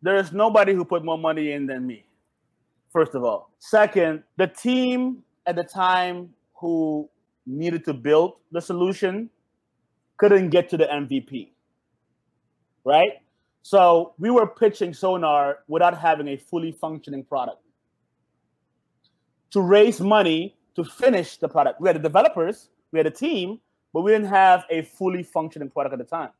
there 0.00 0.16
is 0.16 0.32
nobody 0.32 0.72
who 0.72 0.84
put 0.84 1.04
more 1.04 1.18
money 1.18 1.52
in 1.52 1.66
than 1.66 1.86
me 1.86 2.04
first 2.92 3.14
of 3.14 3.24
all. 3.24 3.50
Second, 3.58 4.22
the 4.36 4.46
team 4.46 5.22
at 5.46 5.56
the 5.56 5.64
time 5.64 6.28
who 6.54 7.08
needed 7.46 7.84
to 7.86 7.94
build 7.94 8.34
the 8.52 8.60
solution 8.60 9.30
couldn't 10.18 10.50
get 10.50 10.68
to 10.68 10.76
the 10.76 10.84
MVP. 10.84 11.50
Right? 12.84 13.12
So 13.62 14.14
we 14.18 14.30
were 14.30 14.46
pitching 14.46 14.92
Sonar 14.92 15.58
without 15.68 15.98
having 15.98 16.28
a 16.28 16.36
fully 16.36 16.72
functioning 16.72 17.24
product. 17.24 17.62
To 19.52 19.60
raise 19.60 20.00
money 20.00 20.56
to 20.76 20.84
finish 20.84 21.36
the 21.36 21.48
product, 21.48 21.80
we 21.80 21.88
had 21.88 21.96
the 21.96 22.00
developers, 22.00 22.70
we 22.90 22.98
had 22.98 23.06
a 23.06 23.10
team, 23.10 23.60
but 23.92 24.02
we 24.02 24.12
didn't 24.12 24.28
have 24.28 24.64
a 24.70 24.82
fully 24.82 25.22
functioning 25.22 25.70
product 25.70 25.92
at 25.92 25.98
the 25.98 26.04
time. 26.04 26.30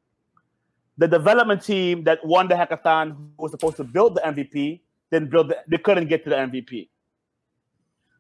The 0.99 1.09
development 1.09 1.63
team 1.63 2.05
that 2.05 2.25
won 2.25 2.49
the 2.49 2.55
hackathon, 2.55 3.13
who 3.13 3.31
was 3.39 3.51
supposed 3.51 3.77
to 3.77 3.85
build 3.85 4.15
the 4.15 4.21
MVP, 4.21 4.81
didn't 5.11 5.31
build 5.31 5.49
the, 5.49 5.59
they 5.69 5.79
couldn't 5.79 6.09
get 6.09 6.25
to 6.25 6.31
the 6.31 6.37
MVP. 6.37 6.89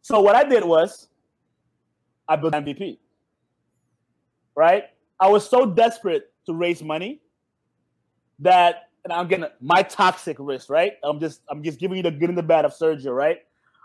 So 0.01 0.21
what 0.21 0.35
I 0.35 0.45
did 0.45 0.65
was 0.65 1.09
I 2.29 2.37
built 2.37 2.55
MVP. 2.55 2.99
Right? 4.55 4.85
I 5.21 5.29
was 5.29 5.49
so 5.49 5.67
desperate 5.67 6.33
to 6.47 6.55
raise 6.55 6.83
money 6.83 7.21
that 8.41 8.89
and 9.05 9.13
I'm 9.13 9.27
getting 9.27 9.47
my 9.61 9.83
toxic 9.83 10.37
risk, 10.39 10.71
right? 10.71 10.95
I'm 11.03 11.19
just 11.19 11.43
I'm 11.49 11.63
just 11.63 11.79
giving 11.79 11.97
you 11.97 12.03
the 12.03 12.11
good 12.11 12.29
and 12.29 12.39
the 12.39 12.43
bad 12.43 12.65
of 12.65 12.73
Sergio, 12.73 13.15
right? 13.15 13.39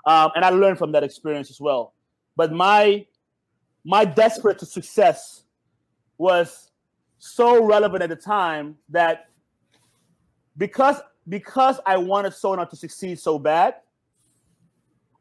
Um, 0.05 0.31
and 0.35 0.45
I 0.45 0.49
learned 0.49 0.77
from 0.77 0.91
that 0.93 1.03
experience 1.03 1.49
as 1.49 1.59
well. 1.59 1.93
But 2.35 2.51
my 2.51 3.05
my 3.87 4.03
desperate 4.03 4.59
to 4.59 4.65
success 4.65 5.43
was 6.17 6.71
so 7.19 7.63
relevant 7.63 8.03
at 8.03 8.09
the 8.09 8.17
time 8.17 8.75
that 8.89 9.29
because 10.57 10.99
because 11.29 11.79
I 11.85 11.95
wanted 11.95 12.33
Sonar 12.33 12.65
to 12.65 12.75
succeed 12.75 13.17
so 13.17 13.39
bad, 13.39 13.75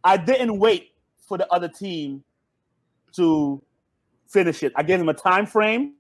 I 0.03 0.17
didn't 0.17 0.59
wait 0.59 0.95
for 1.29 1.39
the 1.39 1.47
other 1.53 1.69
team 1.69 2.25
to 3.15 3.63
finish 4.27 4.65
it. 4.65 4.73
I 4.75 4.83
gave 4.83 4.99
them 4.99 5.09
a 5.09 5.15
time 5.15 5.47
frame, 5.47 5.95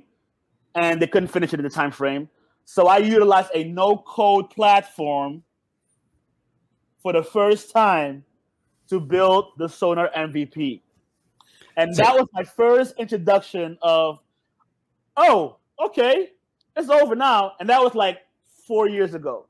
and 0.74 1.00
they 1.00 1.06
couldn't 1.06 1.28
finish 1.28 1.52
it 1.52 1.60
in 1.60 1.64
the 1.64 1.70
time 1.70 1.92
frame. 1.92 2.28
So 2.64 2.88
I 2.88 2.98
utilized 2.98 3.50
a 3.54 3.62
no-code 3.62 4.50
platform 4.50 5.44
for 7.00 7.12
the 7.12 7.22
first 7.22 7.70
time 7.70 8.24
to 8.88 8.98
build 8.98 9.52
the 9.56 9.68
Sonar 9.68 10.10
MVP. 10.16 10.80
And 11.76 11.94
that 11.96 12.14
was 12.14 12.26
my 12.32 12.44
first 12.44 12.94
introduction 12.98 13.78
of, 13.82 14.18
oh, 15.16 15.56
okay, 15.80 16.30
it's 16.76 16.88
over 16.88 17.14
now. 17.14 17.52
And 17.60 17.68
that 17.68 17.82
was 17.82 17.94
like 17.94 18.18
four 18.66 18.88
years 18.88 19.14
ago. 19.14 19.46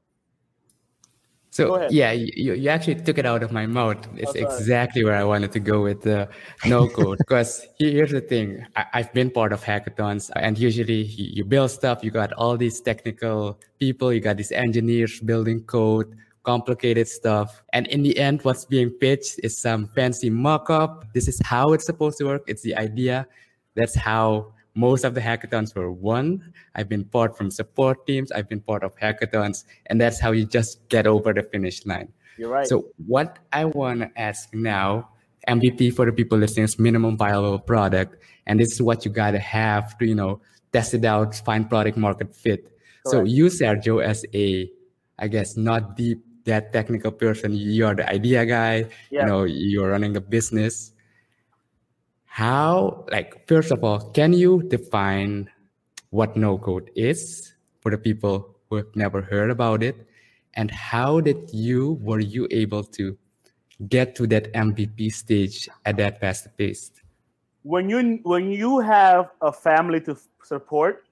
So 1.56 1.88
yeah, 1.88 2.12
you, 2.12 2.52
you 2.52 2.68
actually 2.68 2.96
took 2.96 3.16
it 3.16 3.24
out 3.24 3.42
of 3.42 3.50
my 3.50 3.64
mouth. 3.64 3.96
Oh, 4.04 4.14
it's 4.14 4.36
oh, 4.36 4.44
exactly 4.44 5.02
where 5.04 5.16
I 5.16 5.24
wanted 5.24 5.52
to 5.52 5.60
go 5.60 5.80
with 5.80 6.02
the 6.02 6.28
no 6.66 6.86
code. 6.86 7.16
Because 7.24 7.66
here's 7.78 8.10
the 8.10 8.20
thing: 8.20 8.66
I, 8.76 8.84
have 8.92 9.12
been 9.14 9.30
part 9.30 9.54
of 9.54 9.64
hackathons, 9.64 10.30
and 10.36 10.58
usually 10.58 11.04
you 11.04 11.44
build 11.44 11.70
stuff. 11.70 12.04
You 12.04 12.10
got 12.10 12.34
all 12.34 12.58
these 12.58 12.82
technical 12.82 13.58
people. 13.80 14.12
You 14.12 14.20
got 14.20 14.36
these 14.36 14.52
engineers 14.52 15.18
building 15.20 15.62
code, 15.62 16.14
complicated 16.46 17.08
stuff, 17.08 17.62
and 17.72 17.86
in 17.88 18.02
the 18.02 18.16
end, 18.16 18.42
what's 18.42 18.64
being 18.64 18.90
pitched 18.90 19.40
is 19.42 19.58
some 19.58 19.88
fancy 19.88 20.30
mock-up. 20.30 21.04
This 21.12 21.26
is 21.26 21.40
how 21.44 21.72
it's 21.74 21.84
supposed 21.84 22.18
to 22.18 22.24
work. 22.24 22.44
It's 22.46 22.62
the 22.62 22.76
idea. 22.76 23.26
That's 23.74 23.96
how 23.96 24.54
most 24.74 25.04
of 25.04 25.14
the 25.14 25.20
hackathons 25.20 25.74
were 25.74 25.90
won. 25.90 26.52
I've 26.76 26.88
been 26.88 27.04
part 27.04 27.36
from 27.36 27.50
support 27.50 28.06
teams. 28.06 28.30
I've 28.30 28.48
been 28.48 28.60
part 28.60 28.84
of 28.84 28.96
hackathons, 28.96 29.64
and 29.86 30.00
that's 30.00 30.20
how 30.20 30.30
you 30.30 30.46
just 30.46 30.88
get 30.88 31.06
over 31.06 31.32
the 31.32 31.42
finish 31.42 31.84
line. 31.84 32.12
You're 32.38 32.50
right. 32.50 32.66
So 32.66 32.86
what 33.06 33.38
I 33.52 33.64
want 33.64 34.00
to 34.00 34.10
ask 34.16 34.54
now, 34.54 35.08
MVP 35.48 35.94
for 35.94 36.06
the 36.06 36.12
people 36.12 36.38
listening 36.38 36.64
is 36.64 36.78
minimum 36.78 37.16
viable 37.16 37.58
product, 37.58 38.22
and 38.46 38.60
this 38.60 38.72
is 38.72 38.80
what 38.80 39.04
you 39.04 39.10
gotta 39.10 39.38
have 39.38 39.98
to 39.98 40.06
you 40.06 40.14
know 40.14 40.40
test 40.72 40.94
it 40.94 41.04
out, 41.04 41.34
find 41.34 41.68
product 41.68 41.96
market 41.96 42.34
fit. 42.34 42.64
Correct. 42.64 43.10
So 43.10 43.24
you, 43.24 43.46
Sergio, 43.46 44.04
as 44.04 44.24
a, 44.34 44.70
I 45.18 45.28
guess 45.28 45.56
not 45.56 45.96
deep 45.96 46.22
that 46.46 46.72
technical 46.72 47.12
person, 47.12 47.52
you're 47.52 47.94
the 47.94 48.08
idea 48.08 48.46
guy. 48.46 48.86
Yeah. 49.10 49.20
You 49.20 49.26
know, 49.26 49.44
you're 49.44 49.90
running 49.90 50.14
the 50.14 50.20
business 50.20 50.96
how 52.36 53.02
like 53.10 53.48
first 53.48 53.72
of 53.72 53.82
all 53.82 54.10
can 54.10 54.30
you 54.30 54.62
define 54.68 55.48
what 56.10 56.36
no 56.36 56.58
code 56.58 56.90
is 56.94 57.54
for 57.80 57.90
the 57.90 57.96
people 57.96 58.54
who 58.68 58.76
have 58.76 58.94
never 58.94 59.22
heard 59.22 59.48
about 59.50 59.82
it 59.82 60.06
and 60.52 60.70
how 60.70 61.18
did 61.18 61.48
you 61.50 61.96
were 62.02 62.20
you 62.20 62.46
able 62.50 62.84
to 62.84 63.16
get 63.88 64.14
to 64.14 64.26
that 64.26 64.52
mvp 64.52 65.10
stage 65.10 65.66
at 65.86 65.96
that 65.96 66.20
fast 66.20 66.46
pace 66.58 66.90
when 67.62 67.88
you 67.88 68.20
when 68.24 68.52
you 68.52 68.80
have 68.80 69.30
a 69.40 69.50
family 69.50 69.98
to 69.98 70.14
support 70.44 71.08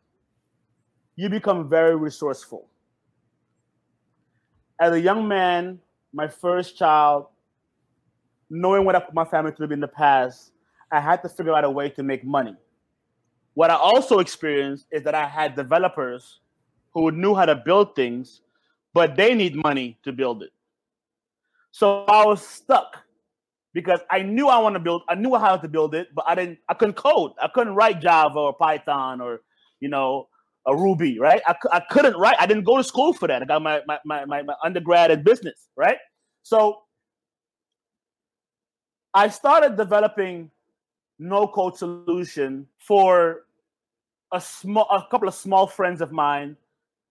you 1.16 1.30
become 1.30 1.70
very 1.70 1.96
resourceful 1.96 2.68
as 4.84 4.92
a 4.92 5.00
young 5.00 5.26
man 5.26 5.78
my 6.12 6.28
first 6.28 6.76
child 6.76 7.26
knowing 8.50 8.84
what 8.84 8.94
I 8.94 9.00
put 9.00 9.14
my 9.14 9.24
family 9.24 9.52
through 9.52 9.68
in 9.68 9.80
the 9.80 9.88
past 9.88 10.52
I 10.90 11.00
had 11.00 11.22
to 11.22 11.28
figure 11.28 11.54
out 11.54 11.64
a 11.64 11.70
way 11.70 11.88
to 11.90 12.02
make 12.04 12.24
money. 12.24 12.54
What 13.54 13.70
I 13.70 13.74
also 13.74 14.20
experienced 14.20 14.86
is 14.92 15.02
that 15.02 15.14
I 15.14 15.26
had 15.26 15.56
developers 15.56 16.40
who 16.92 17.10
knew 17.10 17.34
how 17.34 17.46
to 17.46 17.56
build 17.56 17.96
things, 17.96 18.42
but 18.92 19.16
they 19.16 19.34
need 19.34 19.56
money 19.56 19.98
to 20.04 20.12
build 20.12 20.42
it. 20.42 20.52
So 21.72 22.04
I 22.04 22.24
was 22.26 22.46
stuck 22.46 22.98
because 23.72 24.00
I 24.08 24.22
knew 24.22 24.46
I 24.46 24.58
want 24.58 24.74
to 24.74 24.80
build, 24.80 25.02
I 25.08 25.16
knew 25.16 25.34
how 25.34 25.56
to 25.56 25.68
build 25.68 25.94
it, 25.96 26.14
but 26.14 26.24
I 26.28 26.36
didn't, 26.36 26.58
I 26.68 26.74
couldn't 26.74 26.94
code. 26.94 27.32
I 27.42 27.48
couldn't 27.48 27.74
write 27.74 28.00
Java 28.00 28.38
or 28.38 28.52
Python 28.52 29.20
or, 29.20 29.40
you 29.80 29.88
know, 29.88 30.28
a 30.66 30.74
Ruby, 30.74 31.18
right? 31.18 31.42
I, 31.46 31.54
I 31.72 31.80
couldn't 31.90 32.16
write. 32.16 32.36
I 32.40 32.46
didn't 32.46 32.64
go 32.64 32.76
to 32.76 32.84
school 32.84 33.12
for 33.12 33.28
that. 33.28 33.42
I 33.42 33.44
got 33.44 33.62
my, 33.62 33.80
my, 33.86 33.98
my, 34.04 34.24
my, 34.24 34.54
undergrad 34.64 35.10
in 35.10 35.22
business, 35.22 35.68
right? 35.76 35.98
So 36.42 36.80
I 39.12 39.28
started 39.28 39.76
developing 39.76 40.50
no 41.18 41.46
code 41.46 41.76
solution 41.76 42.66
for 42.78 43.44
a 44.32 44.40
small 44.40 44.88
a 44.90 45.06
couple 45.10 45.28
of 45.28 45.34
small 45.34 45.66
friends 45.66 46.00
of 46.00 46.10
mine 46.10 46.56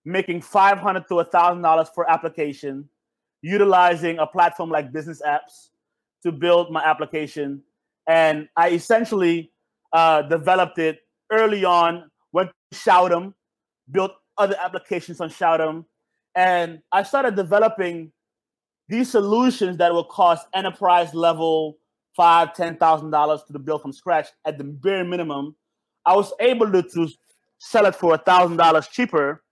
making 0.04 0.42
500 0.42 1.08
to 1.08 1.20
a 1.20 1.24
thousand 1.24 1.62
dollars 1.62 1.90
per 1.96 2.06
application 2.06 2.90
utilizing 3.42 4.20
a 4.20 4.28
platform 4.28 4.70
like 4.70 4.92
Bizness 4.92 5.22
Apps 5.26 5.70
to 6.24 6.32
build 6.32 6.72
my 6.72 6.84
application 6.84 7.62
and 8.08 8.50
i 8.58 8.70
essentially 8.72 9.52
uh, 9.94 10.22
developed 10.24 10.80
it 10.80 11.00
early 11.32 11.64
on 11.64 12.10
went 12.34 12.50
to 12.72 12.78
Shoutem 12.78 13.34
built 13.92 14.12
other 14.38 14.56
applications 14.64 15.22
on 15.22 15.30
Shoutem 15.30 15.86
and 16.36 16.80
i 16.92 17.04
started 17.04 17.36
developing 17.36 18.12
these 18.90 19.10
solutions 19.10 19.78
that 19.78 19.94
will 19.94 20.04
cost 20.04 20.48
enterprise 20.54 21.14
level 21.14 21.78
five, 22.16 22.54
ten 22.54 22.78
thousand 22.78 23.12
dollars 23.12 23.44
to 23.52 23.60
build 23.60 23.82
from 23.82 23.94
scratch 23.94 24.28
at 24.46 24.58
the 24.58 24.64
bare 24.64 25.04
minimum, 25.04 25.56
I 26.06 26.16
was 26.16 26.34
able 26.40 26.72
to, 26.72 26.82
to 26.82 27.10
sell 27.60 27.86
it 27.86 27.96
for 27.96 28.16
a 28.16 28.18
thousand 28.18 28.58
dollars 28.58 28.88
cheaper, 28.88 29.44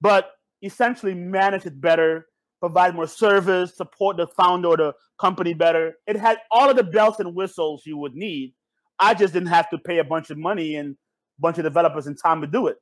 but 0.00 0.32
essentially 0.62 1.14
manage 1.14 1.66
it 1.66 1.80
better, 1.80 2.26
provide 2.60 2.94
more 2.94 3.06
service, 3.06 3.76
support 3.76 4.16
the 4.16 4.26
founder 4.26 4.68
or 4.68 4.76
the 4.76 4.92
company 5.18 5.54
better. 5.54 5.94
It 6.06 6.16
had 6.16 6.38
all 6.50 6.68
of 6.68 6.76
the 6.76 6.84
bells 6.84 7.20
and 7.20 7.34
whistles 7.34 7.82
you 7.86 7.96
would 7.96 8.14
need. 8.14 8.52
I 8.98 9.14
just 9.14 9.32
didn't 9.32 9.48
have 9.48 9.70
to 9.70 9.78
pay 9.78 9.98
a 9.98 10.04
bunch 10.04 10.30
of 10.30 10.36
money 10.36 10.76
and 10.76 10.90
a 10.90 11.40
bunch 11.40 11.58
of 11.58 11.64
developers 11.64 12.06
and 12.06 12.18
time 12.22 12.42
to 12.42 12.46
do 12.46 12.66
it. 12.66 12.76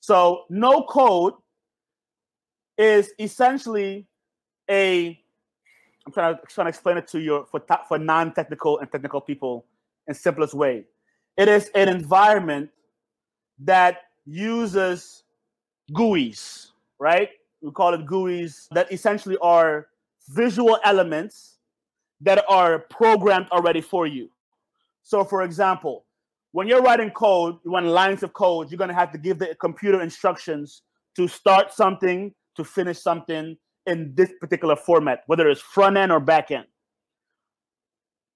So 0.00 0.44
no 0.48 0.82
code 0.82 1.34
is 2.76 3.12
essentially 3.18 4.06
a 4.70 5.20
I'm 6.06 6.12
trying 6.12 6.36
to, 6.36 6.40
trying 6.48 6.64
to 6.66 6.68
explain 6.70 6.96
it 6.96 7.06
to 7.08 7.20
you 7.20 7.46
for 7.50 7.62
for 7.86 7.98
non-technical 7.98 8.78
and 8.78 8.90
technical 8.90 9.20
people 9.20 9.66
in 10.06 10.14
simplest 10.14 10.54
way. 10.54 10.84
It 11.36 11.48
is 11.48 11.70
an 11.74 11.88
environment 11.88 12.70
that 13.60 14.02
uses 14.24 15.24
GUIs, 15.92 16.72
right? 16.98 17.30
We 17.60 17.70
call 17.72 17.94
it 17.94 18.06
GUIs 18.06 18.68
that 18.70 18.90
essentially 18.92 19.36
are 19.42 19.88
visual 20.30 20.78
elements 20.84 21.58
that 22.20 22.44
are 22.48 22.78
programmed 22.78 23.48
already 23.50 23.80
for 23.80 24.06
you. 24.06 24.30
So, 25.02 25.24
for 25.24 25.42
example, 25.42 26.04
when 26.52 26.66
you're 26.66 26.82
writing 26.82 27.10
code, 27.10 27.58
you 27.64 27.72
run 27.72 27.86
lines 27.86 28.22
of 28.22 28.32
code, 28.32 28.70
you're 28.70 28.78
going 28.78 28.88
to 28.88 28.94
have 28.94 29.12
to 29.12 29.18
give 29.18 29.38
the 29.38 29.54
computer 29.60 30.00
instructions 30.00 30.82
to 31.16 31.28
start 31.28 31.72
something, 31.72 32.34
to 32.56 32.64
finish 32.64 32.98
something 33.00 33.56
in 33.86 34.14
this 34.14 34.30
particular 34.40 34.76
format, 34.76 35.22
whether 35.26 35.48
it's 35.48 35.60
front 35.60 35.96
end 35.96 36.12
or 36.12 36.20
back 36.20 36.50
end. 36.50 36.66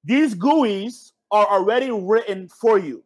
These 0.05 0.35
GUIs 0.35 1.13
are 1.31 1.47
already 1.47 1.91
written 1.91 2.49
for 2.49 2.79
you. 2.79 3.05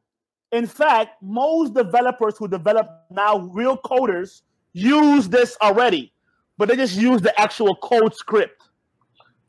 In 0.53 0.67
fact, 0.67 1.23
most 1.23 1.75
developers 1.75 2.37
who 2.39 2.49
develop 2.49 2.89
now, 3.11 3.39
real 3.39 3.77
coders, 3.77 4.43
use 4.73 5.29
this 5.29 5.57
already, 5.61 6.13
but 6.57 6.69
they 6.69 6.77
just 6.77 6.97
use 6.97 7.21
the 7.21 7.39
actual 7.39 7.77
code 7.77 8.15
script 8.15 8.63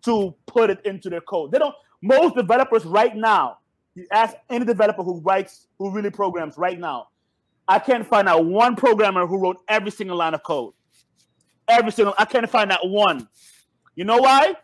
to 0.03 0.35
put 0.45 0.69
it 0.69 0.85
into 0.85 1.09
their 1.09 1.21
code. 1.21 1.51
They 1.51 1.59
don't. 1.59 1.75
Most 2.01 2.35
developers 2.35 2.85
right 2.85 3.15
now, 3.15 3.57
you 3.97 4.07
ask 4.11 4.35
any 4.49 4.65
developer 4.65 5.03
who 5.03 5.19
writes, 5.19 5.67
who 5.77 5.91
really 5.91 6.09
programs 6.09 6.57
right 6.57 6.79
now, 6.79 7.07
I 7.67 7.79
can't 7.79 8.05
find 8.05 8.29
out 8.29 8.45
one 8.45 8.75
programmer 8.75 9.25
who 9.27 9.37
wrote 9.37 9.57
every 9.67 9.91
single 9.91 10.17
line 10.17 10.33
of 10.33 10.43
code. 10.43 10.73
Every 11.67 11.91
single, 11.91 12.13
I 12.17 12.25
can't 12.25 12.49
find 12.49 12.71
that 12.71 12.87
one. 12.87 13.27
You 13.95 14.05
know 14.05 14.17
why? 14.17 14.55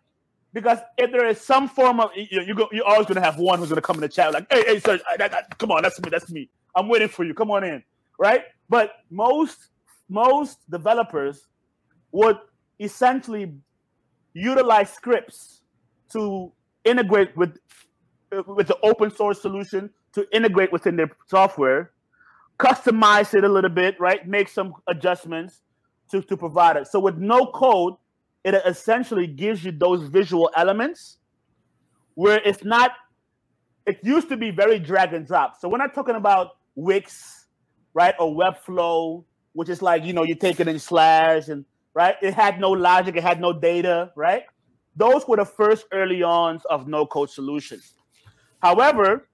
Because 0.54 0.78
if 0.98 1.12
there 1.12 1.26
is 1.26 1.42
some 1.42 1.68
form 1.68 2.00
of 2.00 2.12
you, 2.16 2.42
you 2.42 2.54
go, 2.54 2.70
you're 2.72 2.86
always 2.86 3.08
gonna 3.08 3.22
have 3.22 3.40
one 3.40 3.60
who's 3.60 3.70
gonna 3.70 3.82
come 3.82 3.96
in 3.96 4.02
the 4.02 4.10
chat 4.10 4.32
like, 4.32 4.46
hey, 4.52 4.64
hey, 4.66 4.80
sir, 4.80 5.00
that, 5.18 5.58
come 5.58 5.72
on, 5.72 5.82
that's 5.82 6.00
me, 6.00 6.10
that's 6.10 6.30
me. 6.32 6.50
I'm 6.76 6.88
waiting 6.88 7.08
for 7.08 7.24
you. 7.24 7.34
Come 7.34 7.50
on 7.52 7.64
in, 7.64 7.84
right? 8.20 8.44
But 8.70 8.92
most 9.10 9.70
most 10.10 10.60
developers 10.70 11.48
would 12.12 12.38
essentially 12.80 13.56
utilize 14.34 14.92
scripts 14.92 15.62
to 16.12 16.52
integrate 16.86 17.36
with 17.36 17.58
with 18.48 18.68
the 18.68 18.78
open 18.84 19.12
source 19.12 19.42
solution 19.42 19.90
to 20.14 20.28
integrate 20.36 20.72
within 20.72 20.96
their 20.96 21.12
software, 21.28 21.92
customize 22.60 23.34
it 23.34 23.44
a 23.44 23.50
little 23.50 23.70
bit, 23.70 24.00
right? 24.00 24.28
Make 24.28 24.48
some 24.48 24.74
adjustments 24.88 25.62
to, 26.12 26.22
to 26.22 26.38
provide 26.38 26.78
it. 26.78 26.88
So 26.88 27.00
with 27.00 27.18
no 27.18 27.46
code, 27.48 27.96
it 28.44 28.56
essentially 28.66 29.28
gives 29.28 29.64
you 29.64 29.72
those 29.72 30.04
visual 30.04 30.50
elements 30.56 31.18
where 32.16 32.42
it's 32.44 32.64
not 32.64 32.92
it 33.86 34.00
used 34.04 34.30
to 34.30 34.38
be 34.38 34.50
very 34.52 34.80
drag 34.80 35.14
and 35.14 35.28
drop. 35.28 35.60
So 35.60 35.68
we're 35.68 35.78
not 35.78 35.94
talking 35.94 36.16
about 36.16 36.52
Wix, 36.76 37.48
right, 37.94 38.16
or 38.18 38.34
Webflow, 38.34 39.26
which 39.54 39.70
is 39.70 39.82
like 39.82 40.04
you 40.06 40.14
know 40.14 40.24
you 40.24 40.36
take 40.36 40.60
it 40.60 40.68
in 40.68 40.80
slash 40.80 41.48
and 41.48 41.66
right. 41.94 42.16
It 42.22 42.34
had 42.34 42.60
no 42.60 42.72
logic, 42.72 43.16
it 43.16 43.24
had 43.24 43.42
no 43.42 43.54
data, 43.54 44.12
right. 44.16 44.44
Those 44.96 45.28
were 45.28 45.38
the 45.38 45.46
first 45.46 45.86
early 45.92 46.22
ons 46.22 46.64
of 46.70 46.88
no 46.88 47.06
code 47.06 47.30
solutions. 47.30 47.94
However, 48.64 49.28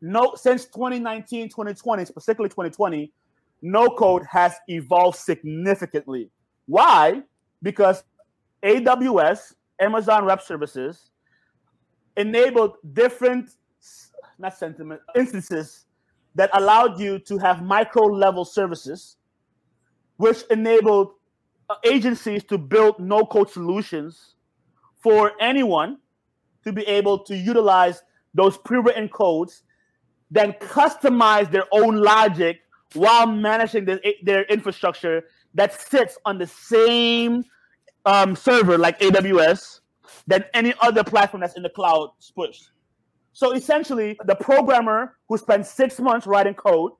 no 0.00 0.32
since 0.36 0.64
2019, 0.64 1.50
2020, 1.50 2.06
specifically 2.06 2.48
2020, 2.48 3.12
no 3.60 3.88
code 3.90 4.22
has 4.30 4.54
evolved 4.68 5.18
significantly. 5.18 6.30
Why? 6.64 7.22
Because 7.62 8.04
AWS, 8.62 9.52
Amazon 9.78 10.24
Web 10.24 10.40
Services, 10.40 11.10
enabled 12.16 12.76
different, 12.94 13.50
not 14.38 14.56
sentiment, 14.56 15.02
instances 15.14 15.84
that 16.34 16.48
allowed 16.54 16.98
you 16.98 17.18
to 17.18 17.36
have 17.36 17.62
micro 17.62 18.04
level 18.04 18.46
services, 18.46 19.18
which 20.16 20.42
enabled 20.50 21.12
uh, 21.68 21.74
agencies 21.84 22.42
to 22.44 22.56
build 22.56 22.98
no 22.98 23.26
code 23.26 23.50
solutions 23.50 24.36
for 25.02 25.32
anyone 25.38 25.98
to 26.64 26.72
be 26.72 26.82
able 26.84 27.18
to 27.18 27.36
utilize 27.36 28.02
those 28.34 28.58
pre 28.58 28.78
written 28.78 29.08
codes, 29.08 29.62
then 30.30 30.52
customize 30.54 31.50
their 31.50 31.64
own 31.72 31.96
logic 31.96 32.60
while 32.94 33.26
managing 33.26 33.84
the, 33.84 34.00
their 34.22 34.44
infrastructure 34.44 35.24
that 35.54 35.72
sits 35.80 36.18
on 36.24 36.38
the 36.38 36.46
same 36.46 37.44
um, 38.04 38.36
server 38.36 38.76
like 38.76 38.98
AWS 39.00 39.80
than 40.26 40.44
any 40.54 40.74
other 40.80 41.04
platform 41.04 41.40
that's 41.40 41.56
in 41.56 41.62
the 41.62 41.70
cloud 41.70 42.10
push. 42.34 42.60
So 43.32 43.52
essentially, 43.52 44.16
the 44.26 44.36
programmer 44.36 45.16
who 45.28 45.38
spent 45.38 45.66
six 45.66 45.98
months 45.98 46.26
writing 46.26 46.54
code 46.54 46.92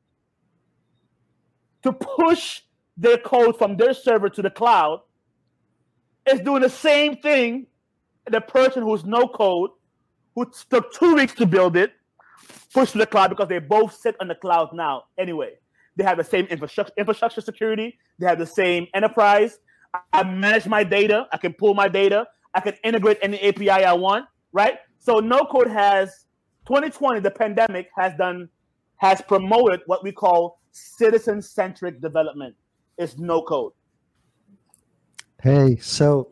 to 1.83 1.93
push 1.93 2.63
their 2.97 3.19
code 3.19 3.57
from 3.59 3.77
their 3.77 3.95
server 3.95 4.29
to 4.31 4.43
the 4.43 4.51
cloud 4.51 5.01
is 6.27 6.41
doing 6.41 6.63
the 6.63 6.71
same 6.71 7.17
thing 7.17 7.67
the 8.31 8.41
person 8.41 8.83
who's 8.83 9.05
no 9.05 9.29
code, 9.29 9.71
who 10.35 10.51
took 10.71 10.93
two 10.93 11.15
weeks 11.15 11.35
to 11.35 11.47
build 11.47 11.77
it, 11.77 11.93
push 12.73 12.93
to 12.93 12.99
the 12.99 13.07
cloud 13.07 13.29
because 13.31 13.49
they 13.49 13.59
both 13.59 13.95
sit 13.95 14.17
on 14.21 14.29
the 14.29 14.35
cloud 14.35 14.71
now 14.73 15.05
anyway. 15.19 15.53
They 15.97 16.05
have 16.05 16.19
the 16.19 16.25
same 16.25 16.47
infrastructure, 16.47 16.93
infrastructure 16.99 17.41
security. 17.41 17.99
They 18.19 18.27
have 18.27 18.39
the 18.39 18.47
same 18.47 18.89
enterprise. 18.95 19.59
I 20.13 20.25
manage 20.25 20.67
my 20.67 20.83
data. 20.83 21.29
I 21.33 21.37
can 21.37 21.53
pull 21.53 21.75
my 21.75 21.89
data. 21.89 22.27
I 22.53 22.61
can 22.61 22.75
integrate 22.83 23.19
any 23.23 23.41
API 23.41 23.71
I 23.71 23.93
want, 23.93 24.27
right? 24.53 24.79
So 24.99 25.21
no 25.21 25.41
code 25.45 25.69
has 25.69 26.27
2020, 26.67 27.21
the 27.21 27.31
pandemic 27.31 27.91
has 27.97 28.15
done 28.17 28.49
has 28.97 29.21
promoted 29.21 29.81
what 29.87 30.03
we 30.03 30.13
call 30.13 30.61
citizen-centric 30.73 32.01
development. 32.01 32.55
It's 32.97 33.19
no 33.19 33.43
code. 33.43 33.73
Hey, 35.43 35.77
so 35.77 36.31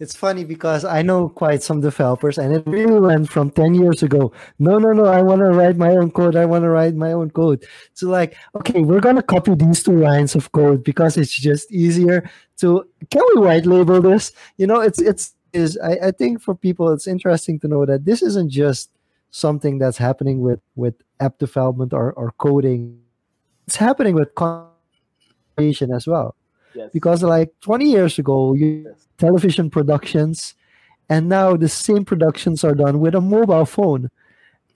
it's 0.00 0.16
funny 0.16 0.44
because 0.44 0.84
I 0.84 1.02
know 1.02 1.28
quite 1.28 1.62
some 1.62 1.80
developers, 1.80 2.36
and 2.36 2.54
it 2.54 2.64
really 2.66 2.98
went 2.98 3.30
from 3.30 3.50
10 3.50 3.74
years 3.74 4.02
ago. 4.02 4.32
No, 4.58 4.78
no, 4.78 4.92
no, 4.92 5.04
I 5.04 5.22
want 5.22 5.40
to 5.40 5.50
write 5.50 5.76
my 5.76 5.90
own 5.90 6.10
code. 6.10 6.34
I 6.34 6.46
want 6.46 6.64
to 6.64 6.68
write 6.68 6.94
my 6.94 7.12
own 7.12 7.30
code. 7.30 7.64
So, 7.92 8.08
like, 8.08 8.36
okay, 8.56 8.80
we're 8.80 9.00
going 9.00 9.16
to 9.16 9.22
copy 9.22 9.54
these 9.54 9.82
two 9.84 9.96
lines 9.96 10.34
of 10.34 10.50
code 10.50 10.82
because 10.82 11.16
it's 11.16 11.34
just 11.36 11.70
easier 11.70 12.28
to. 12.58 12.84
Can 13.10 13.22
we 13.34 13.42
white 13.42 13.66
label 13.66 14.00
this? 14.00 14.32
You 14.56 14.66
know, 14.66 14.80
it's, 14.80 15.00
it's, 15.00 15.34
is 15.52 15.78
I, 15.78 16.08
I 16.08 16.10
think 16.10 16.42
for 16.42 16.56
people, 16.56 16.92
it's 16.92 17.06
interesting 17.06 17.60
to 17.60 17.68
know 17.68 17.86
that 17.86 18.04
this 18.04 18.20
isn't 18.22 18.50
just 18.50 18.90
something 19.30 19.78
that's 19.78 19.98
happening 19.98 20.40
with, 20.40 20.60
with 20.74 20.94
app 21.20 21.38
development 21.38 21.92
or, 21.92 22.12
or 22.14 22.32
coding, 22.38 22.98
it's 23.66 23.76
happening 23.76 24.14
with 24.14 24.34
creation 25.56 25.92
as 25.92 26.06
well 26.06 26.34
Yes. 26.74 26.90
because 26.92 27.22
like 27.22 27.50
20 27.60 27.84
years 27.90 28.18
ago 28.18 28.54
you 28.54 28.84
Yes. 28.86 29.06
television 29.18 29.70
productions 29.70 30.54
and 31.08 31.28
now 31.28 31.56
the 31.56 31.68
same 31.68 32.04
productions 32.04 32.64
are 32.64 32.74
done 32.74 32.98
with 33.00 33.14
a 33.14 33.20
mobile 33.20 33.64
phone 33.66 34.10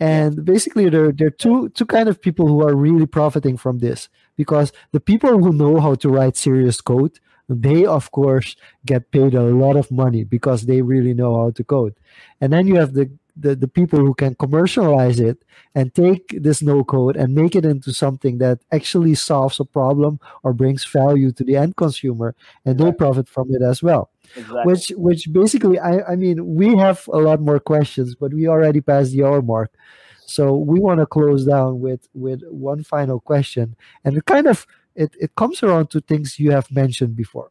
and 0.01 0.45
basically 0.45 0.89
there, 0.89 1.11
there 1.13 1.27
are 1.29 1.31
two 1.45 1.69
two 1.71 1.87
kind 1.87 2.09
of 2.09 2.21
people 2.21 2.47
who 2.47 2.63
are 2.67 2.75
really 2.75 3.07
profiting 3.07 3.57
from 3.57 3.79
this 3.79 4.09
because 4.37 4.73
the 4.93 5.01
people 5.01 5.39
who 5.39 5.53
know 5.53 5.81
how 5.81 5.95
to 5.97 6.09
write 6.09 6.37
serious 6.37 6.81
code 6.81 7.19
they 7.49 7.85
of 7.87 8.11
course 8.13 8.55
get 8.87 9.11
paid 9.11 9.35
a 9.35 9.43
lot 9.43 9.77
of 9.77 9.91
money 9.91 10.23
because 10.23 10.67
they 10.67 10.83
really 10.83 11.15
know 11.15 11.35
how 11.37 11.51
to 11.51 11.65
code 11.65 11.95
and 12.41 12.53
then 12.53 12.67
you 12.67 12.77
have 12.77 12.93
the 12.95 13.11
the, 13.39 13.55
the 13.55 13.69
people 13.69 13.99
who 14.01 14.15
can 14.15 14.35
commercialize 14.35 15.21
it 15.21 15.45
and 15.75 15.95
take 15.95 16.35
this 16.43 16.63
no 16.63 16.83
code 16.85 17.17
and 17.17 17.35
make 17.35 17.55
it 17.55 17.65
into 17.65 17.93
something 17.93 18.39
that 18.39 18.59
actually 18.73 19.15
solves 19.15 19.61
a 19.61 19.65
problem 19.65 20.19
or 20.43 20.53
brings 20.53 20.85
value 20.85 21.31
to 21.33 21.45
the 21.45 21.57
end 21.57 21.77
consumer 21.77 22.35
and 22.65 22.79
they 22.79 22.91
Right. 22.91 22.99
profit 22.99 23.29
from 23.29 23.49
it 23.55 23.63
as 23.63 23.83
well 23.83 24.11
Exactly. 24.37 24.73
which 24.73 24.93
which 24.97 25.33
basically 25.33 25.79
I, 25.79 26.13
I 26.13 26.17
mean 26.17 26.55
we 26.55 26.77
have 26.77 27.09
a 27.13 27.19
lot 27.19 27.41
more 27.41 27.61
questions 27.61 28.15
but 28.15 28.35
we 28.35 28.47
already 28.49 28.81
passed 28.81 29.13
the 29.13 29.25
hour 29.25 29.43
mark 29.43 29.73
so 30.27 30.57
we 30.57 30.79
want 30.81 31.01
to 31.01 31.07
close 31.07 31.47
down 31.47 31.81
with 31.81 32.09
with 32.15 32.43
one 32.51 32.83
final 32.85 33.21
question 33.21 33.77
and 34.05 34.17
it 34.17 34.25
kind 34.27 34.47
of 34.47 34.67
it, 34.95 35.15
it 35.21 35.35
comes 35.37 35.63
around 35.63 35.91
to 35.91 36.01
things 36.01 36.39
you 36.39 36.51
have 36.51 36.71
mentioned 36.71 37.17
before 37.17 37.51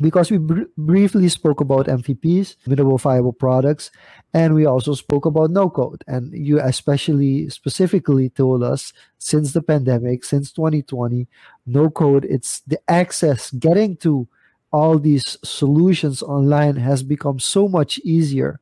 because 0.00 0.30
we 0.30 0.38
br- 0.38 0.70
briefly 0.76 1.28
spoke 1.28 1.60
about 1.60 1.86
MVPs, 1.86 2.56
minimal 2.66 2.98
viable 2.98 3.32
products, 3.32 3.90
and 4.32 4.54
we 4.54 4.66
also 4.66 4.94
spoke 4.94 5.26
about 5.26 5.50
no 5.50 5.70
code. 5.70 6.02
And 6.06 6.32
you 6.32 6.60
especially 6.60 7.48
specifically 7.50 8.30
told 8.30 8.62
us 8.62 8.92
since 9.18 9.52
the 9.52 9.62
pandemic, 9.62 10.24
since 10.24 10.52
2020, 10.52 11.28
no 11.66 11.90
code, 11.90 12.24
it's 12.24 12.60
the 12.60 12.80
access, 12.88 13.50
getting 13.52 13.96
to 13.98 14.28
all 14.72 14.98
these 14.98 15.38
solutions 15.44 16.20
online 16.20 16.74
has 16.76 17.04
become 17.04 17.38
so 17.38 17.68
much 17.68 18.00
easier. 18.00 18.58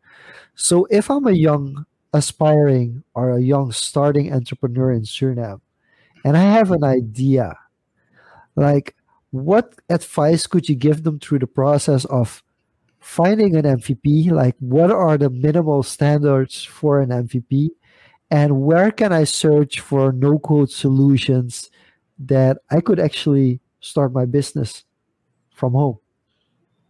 So 0.54 0.86
if 0.90 1.10
I'm 1.10 1.26
a 1.26 1.32
young 1.32 1.86
aspiring 2.12 3.02
or 3.14 3.30
a 3.30 3.40
young 3.40 3.72
starting 3.72 4.30
entrepreneur 4.30 4.92
in 4.92 5.02
Suriname 5.02 5.62
and 6.24 6.36
I 6.36 6.42
have 6.42 6.70
an 6.70 6.84
idea, 6.84 7.56
like 8.56 8.94
what 9.32 9.74
advice 9.88 10.46
could 10.46 10.68
you 10.68 10.76
give 10.76 11.02
them 11.02 11.18
through 11.18 11.40
the 11.40 11.46
process 11.46 12.04
of 12.04 12.42
finding 13.00 13.56
an 13.56 13.64
MVP? 13.64 14.30
Like, 14.30 14.54
what 14.60 14.92
are 14.92 15.18
the 15.18 15.30
minimal 15.30 15.82
standards 15.82 16.62
for 16.62 17.00
an 17.00 17.08
MVP? 17.08 17.70
And 18.30 18.62
where 18.62 18.92
can 18.92 19.12
I 19.12 19.24
search 19.24 19.80
for 19.80 20.12
no 20.12 20.38
code 20.38 20.70
solutions 20.70 21.70
that 22.18 22.58
I 22.70 22.80
could 22.80 23.00
actually 23.00 23.60
start 23.80 24.12
my 24.12 24.26
business 24.26 24.84
from 25.50 25.72
home? 25.72 25.98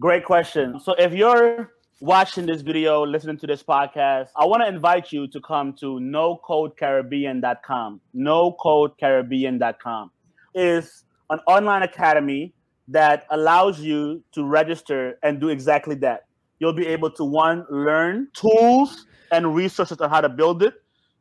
Great 0.01 0.25
question. 0.25 0.81
So, 0.81 0.95
if 0.99 1.13
you're 1.13 1.71
watching 2.01 2.47
this 2.47 2.63
video, 2.63 3.07
listening 3.07 3.39
to 3.39 3.47
this 3.47 3.63
podcast, 3.63 4.31
I 4.37 4.47
want 4.47 4.65
to 4.65 4.69
invite 4.69 5.13
you 5.13 5.29
to 5.29 5.41
come 5.41 5.75
to 5.75 6.01
nocodecaribbean.com. 6.01 8.01
Nocodecaribbean.com 8.17 10.11
is 10.55 11.05
an 11.33 11.41
online 11.47 11.83
academy 11.83 12.53
that 12.89 13.27
allows 13.31 13.81
you 13.81 14.23
to 14.33 14.45
register 14.45 15.19
and 15.23 15.41
do 15.41 15.49
exactly 15.49 15.95
that. 15.97 16.27
You'll 16.59 16.75
be 16.75 16.87
able 16.87 17.11
to 17.13 17.25
one 17.25 17.67
learn 17.71 18.29
tools 18.35 19.07
and 19.33 19.55
resources 19.55 19.99
on 19.99 20.11
how 20.11 20.21
to 20.21 20.29
build 20.29 20.63
it. 20.63 20.75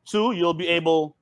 Two, 0.05 0.33
you'll 0.33 0.53
be 0.53 0.67
able 0.67 1.15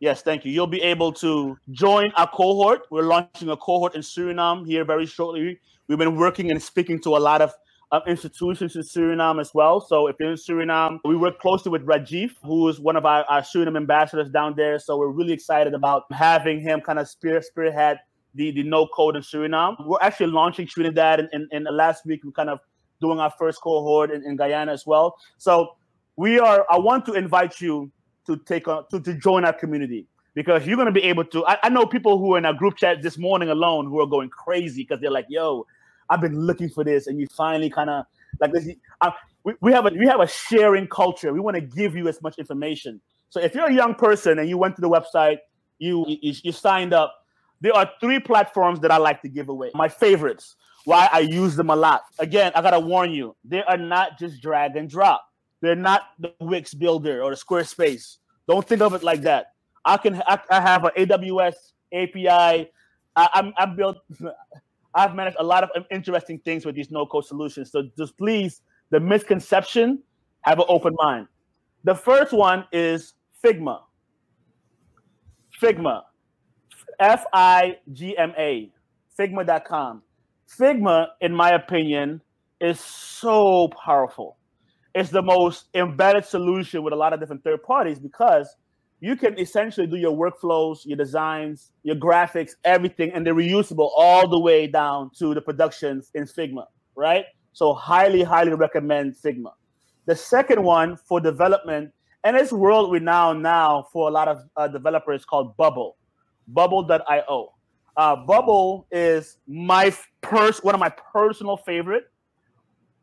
Yes, 0.00 0.22
thank 0.22 0.46
you. 0.46 0.50
You'll 0.50 0.66
be 0.66 0.80
able 0.80 1.12
to 1.12 1.58
join 1.72 2.10
a 2.16 2.26
cohort. 2.26 2.86
We're 2.90 3.02
launching 3.02 3.50
a 3.50 3.56
cohort 3.58 3.94
in 3.94 4.00
Suriname 4.00 4.66
here 4.66 4.82
very 4.82 5.04
shortly. 5.04 5.60
We've 5.88 5.98
been 5.98 6.16
working 6.16 6.50
and 6.50 6.62
speaking 6.62 7.02
to 7.02 7.18
a 7.18 7.20
lot 7.20 7.42
of 7.42 7.52
um, 7.92 8.00
institutions 8.06 8.76
in 8.76 8.82
Suriname 8.82 9.42
as 9.42 9.52
well. 9.52 9.78
So 9.78 10.06
if 10.06 10.16
you're 10.18 10.30
in 10.30 10.38
Suriname, 10.38 11.00
we 11.04 11.16
work 11.16 11.38
closely 11.38 11.70
with 11.70 11.84
Rajiv, 11.84 12.30
who 12.42 12.66
is 12.70 12.80
one 12.80 12.96
of 12.96 13.04
our, 13.04 13.24
our 13.24 13.42
Suriname 13.42 13.76
ambassadors 13.76 14.30
down 14.30 14.54
there. 14.56 14.78
So 14.78 14.96
we're 14.96 15.10
really 15.10 15.34
excited 15.34 15.74
about 15.74 16.04
having 16.10 16.60
him 16.60 16.80
kind 16.80 16.98
of 16.98 17.06
spear 17.06 17.42
spearhead 17.42 18.00
the, 18.34 18.50
the 18.52 18.62
no 18.62 18.86
code 18.86 19.16
in 19.16 19.22
Suriname. 19.22 19.76
We're 19.86 19.98
actually 20.00 20.28
launching 20.28 20.66
Trinidad, 20.66 21.20
and 21.20 21.28
in, 21.32 21.48
in, 21.52 21.64
last 21.64 22.06
week 22.06 22.22
we're 22.24 22.32
kind 22.32 22.50
of 22.50 22.60
doing 23.00 23.18
our 23.18 23.32
first 23.38 23.60
cohort 23.60 24.10
in, 24.10 24.24
in 24.24 24.36
Guyana 24.36 24.72
as 24.72 24.86
well. 24.86 25.16
So 25.38 25.76
we 26.16 26.38
are. 26.38 26.66
I 26.70 26.78
want 26.78 27.06
to 27.06 27.14
invite 27.14 27.60
you 27.60 27.90
to 28.26 28.36
take 28.36 28.68
on 28.68 28.84
to, 28.90 29.00
to 29.00 29.14
join 29.14 29.44
our 29.44 29.52
community 29.52 30.06
because 30.34 30.66
you're 30.66 30.76
going 30.76 30.86
to 30.86 30.92
be 30.92 31.04
able 31.04 31.24
to. 31.26 31.46
I, 31.46 31.58
I 31.64 31.68
know 31.68 31.86
people 31.86 32.18
who 32.18 32.34
are 32.34 32.38
in 32.38 32.44
our 32.44 32.54
group 32.54 32.76
chat 32.76 33.02
this 33.02 33.18
morning 33.18 33.48
alone 33.48 33.86
who 33.86 34.00
are 34.00 34.06
going 34.06 34.30
crazy 34.30 34.82
because 34.82 35.00
they're 35.00 35.10
like, 35.10 35.26
"Yo, 35.28 35.66
I've 36.08 36.20
been 36.20 36.38
looking 36.38 36.68
for 36.68 36.84
this," 36.84 37.06
and 37.06 37.18
you 37.18 37.26
finally 37.36 37.70
kind 37.70 37.90
of 37.90 38.04
like 38.40 38.52
this. 38.52 38.68
I, 39.00 39.12
we, 39.44 39.54
we 39.60 39.72
have 39.72 39.86
a 39.86 39.90
we 39.90 40.06
have 40.06 40.20
a 40.20 40.28
sharing 40.28 40.86
culture. 40.86 41.32
We 41.32 41.40
want 41.40 41.56
to 41.56 41.60
give 41.60 41.96
you 41.96 42.08
as 42.08 42.20
much 42.22 42.38
information. 42.38 43.00
So 43.30 43.40
if 43.40 43.54
you're 43.54 43.66
a 43.66 43.72
young 43.72 43.94
person 43.94 44.40
and 44.40 44.48
you 44.48 44.58
went 44.58 44.74
to 44.74 44.80
the 44.82 44.90
website, 44.90 45.38
you, 45.78 46.04
you, 46.06 46.34
you 46.42 46.52
signed 46.52 46.92
up 46.92 47.19
there 47.60 47.74
are 47.74 47.90
three 48.00 48.18
platforms 48.18 48.80
that 48.80 48.90
I 48.90 48.96
like 48.96 49.22
to 49.22 49.28
give 49.28 49.48
away. 49.48 49.70
My 49.74 49.88
favorites, 49.88 50.56
why 50.84 51.08
I 51.12 51.20
use 51.20 51.56
them 51.56 51.70
a 51.70 51.76
lot. 51.76 52.02
Again, 52.18 52.52
I 52.54 52.62
gotta 52.62 52.80
warn 52.80 53.12
you, 53.12 53.36
they 53.44 53.62
are 53.62 53.76
not 53.76 54.18
just 54.18 54.40
drag 54.42 54.76
and 54.76 54.88
drop. 54.88 55.22
They're 55.60 55.76
not 55.76 56.02
the 56.18 56.32
Wix 56.40 56.72
builder 56.72 57.22
or 57.22 57.30
the 57.30 57.36
Squarespace. 57.36 58.16
Don't 58.48 58.66
think 58.66 58.80
of 58.80 58.94
it 58.94 59.02
like 59.02 59.22
that. 59.22 59.52
I 59.84 59.96
can 59.96 60.22
I, 60.26 60.38
I 60.50 60.60
have 60.60 60.84
an 60.84 60.90
AWS 60.96 61.54
API. 61.92 62.70
I, 63.16 63.28
I'm 63.34 63.52
I 63.56 63.66
built. 63.66 63.98
I've 64.94 65.14
managed 65.14 65.36
a 65.38 65.44
lot 65.44 65.62
of 65.62 65.70
interesting 65.90 66.40
things 66.40 66.66
with 66.66 66.74
these 66.74 66.90
no-code 66.90 67.24
solutions. 67.24 67.70
So 67.70 67.88
just 67.96 68.18
please, 68.18 68.62
the 68.90 68.98
misconception, 68.98 70.02
have 70.40 70.58
an 70.58 70.64
open 70.68 70.96
mind. 70.98 71.28
The 71.84 71.94
first 71.94 72.32
one 72.32 72.64
is 72.72 73.14
Figma. 73.44 73.82
Figma. 75.62 76.02
F 76.98 77.24
I 77.32 77.78
G 77.92 78.16
M 78.16 78.32
A, 78.38 78.70
Figma.com. 79.18 80.02
Figma, 80.48 81.08
in 81.20 81.34
my 81.34 81.52
opinion, 81.52 82.20
is 82.60 82.80
so 82.80 83.68
powerful. 83.68 84.36
It's 84.94 85.10
the 85.10 85.22
most 85.22 85.66
embedded 85.74 86.24
solution 86.24 86.82
with 86.82 86.92
a 86.92 86.96
lot 86.96 87.12
of 87.12 87.20
different 87.20 87.44
third 87.44 87.62
parties 87.62 87.98
because 87.98 88.56
you 89.00 89.16
can 89.16 89.38
essentially 89.38 89.86
do 89.86 89.96
your 89.96 90.14
workflows, 90.16 90.80
your 90.84 90.96
designs, 90.96 91.72
your 91.84 91.96
graphics, 91.96 92.52
everything, 92.64 93.12
and 93.12 93.26
they're 93.26 93.34
reusable 93.34 93.90
all 93.96 94.28
the 94.28 94.38
way 94.38 94.66
down 94.66 95.10
to 95.18 95.32
the 95.32 95.40
productions 95.40 96.10
in 96.14 96.24
Figma, 96.24 96.64
right? 96.96 97.24
So, 97.52 97.72
highly, 97.72 98.22
highly 98.22 98.52
recommend 98.52 99.16
Figma. 99.16 99.52
The 100.06 100.16
second 100.16 100.62
one 100.62 100.96
for 100.96 101.20
development, 101.20 101.92
and 102.24 102.36
it's 102.36 102.52
world 102.52 102.92
renowned 102.92 103.42
now 103.42 103.86
for 103.92 104.08
a 104.08 104.12
lot 104.12 104.28
of 104.28 104.42
uh, 104.56 104.68
developers 104.68 105.24
called 105.24 105.56
Bubble. 105.56 105.96
Bubble.io. 106.54 107.52
Uh, 107.96 108.16
Bubble 108.16 108.86
is 108.90 109.38
my 109.46 109.94
pers- 110.20 110.62
one 110.62 110.74
of 110.74 110.80
my 110.80 110.92
personal 111.12 111.56
favorite. 111.56 112.04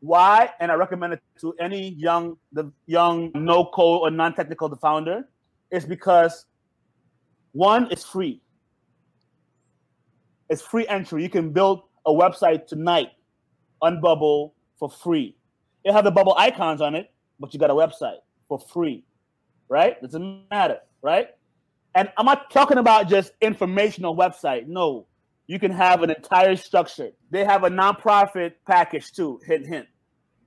Why? 0.00 0.50
And 0.60 0.70
I 0.70 0.74
recommend 0.74 1.14
it 1.14 1.22
to 1.40 1.54
any 1.60 1.90
young, 1.90 2.36
the 2.52 2.72
young 2.86 3.30
no 3.34 3.64
code 3.64 4.00
or 4.02 4.10
non 4.10 4.34
technical 4.34 4.74
founder. 4.76 5.28
Is 5.70 5.84
because 5.84 6.46
one, 7.52 7.88
it's 7.90 8.04
free. 8.04 8.40
It's 10.48 10.62
free 10.62 10.86
entry. 10.86 11.22
You 11.22 11.28
can 11.28 11.50
build 11.50 11.82
a 12.06 12.12
website 12.12 12.66
tonight 12.66 13.10
on 13.82 14.00
Bubble 14.00 14.54
for 14.78 14.88
free. 14.88 15.36
It 15.84 15.92
have 15.92 16.04
the 16.04 16.10
Bubble 16.10 16.34
icons 16.38 16.80
on 16.80 16.94
it, 16.94 17.10
but 17.38 17.52
you 17.52 17.60
got 17.60 17.70
a 17.70 17.74
website 17.74 18.18
for 18.48 18.58
free, 18.58 19.04
right? 19.68 20.00
Doesn't 20.00 20.44
matter, 20.50 20.78
right? 21.02 21.28
And 21.98 22.12
I'm 22.16 22.26
not 22.26 22.52
talking 22.52 22.78
about 22.78 23.08
just 23.08 23.32
informational 23.40 24.14
website. 24.14 24.68
No, 24.68 25.08
you 25.48 25.58
can 25.58 25.72
have 25.72 26.04
an 26.04 26.10
entire 26.10 26.54
structure. 26.54 27.10
They 27.32 27.44
have 27.44 27.64
a 27.64 27.68
nonprofit 27.68 28.52
package 28.68 29.10
too. 29.10 29.40
Hint, 29.44 29.66
hint. 29.66 29.88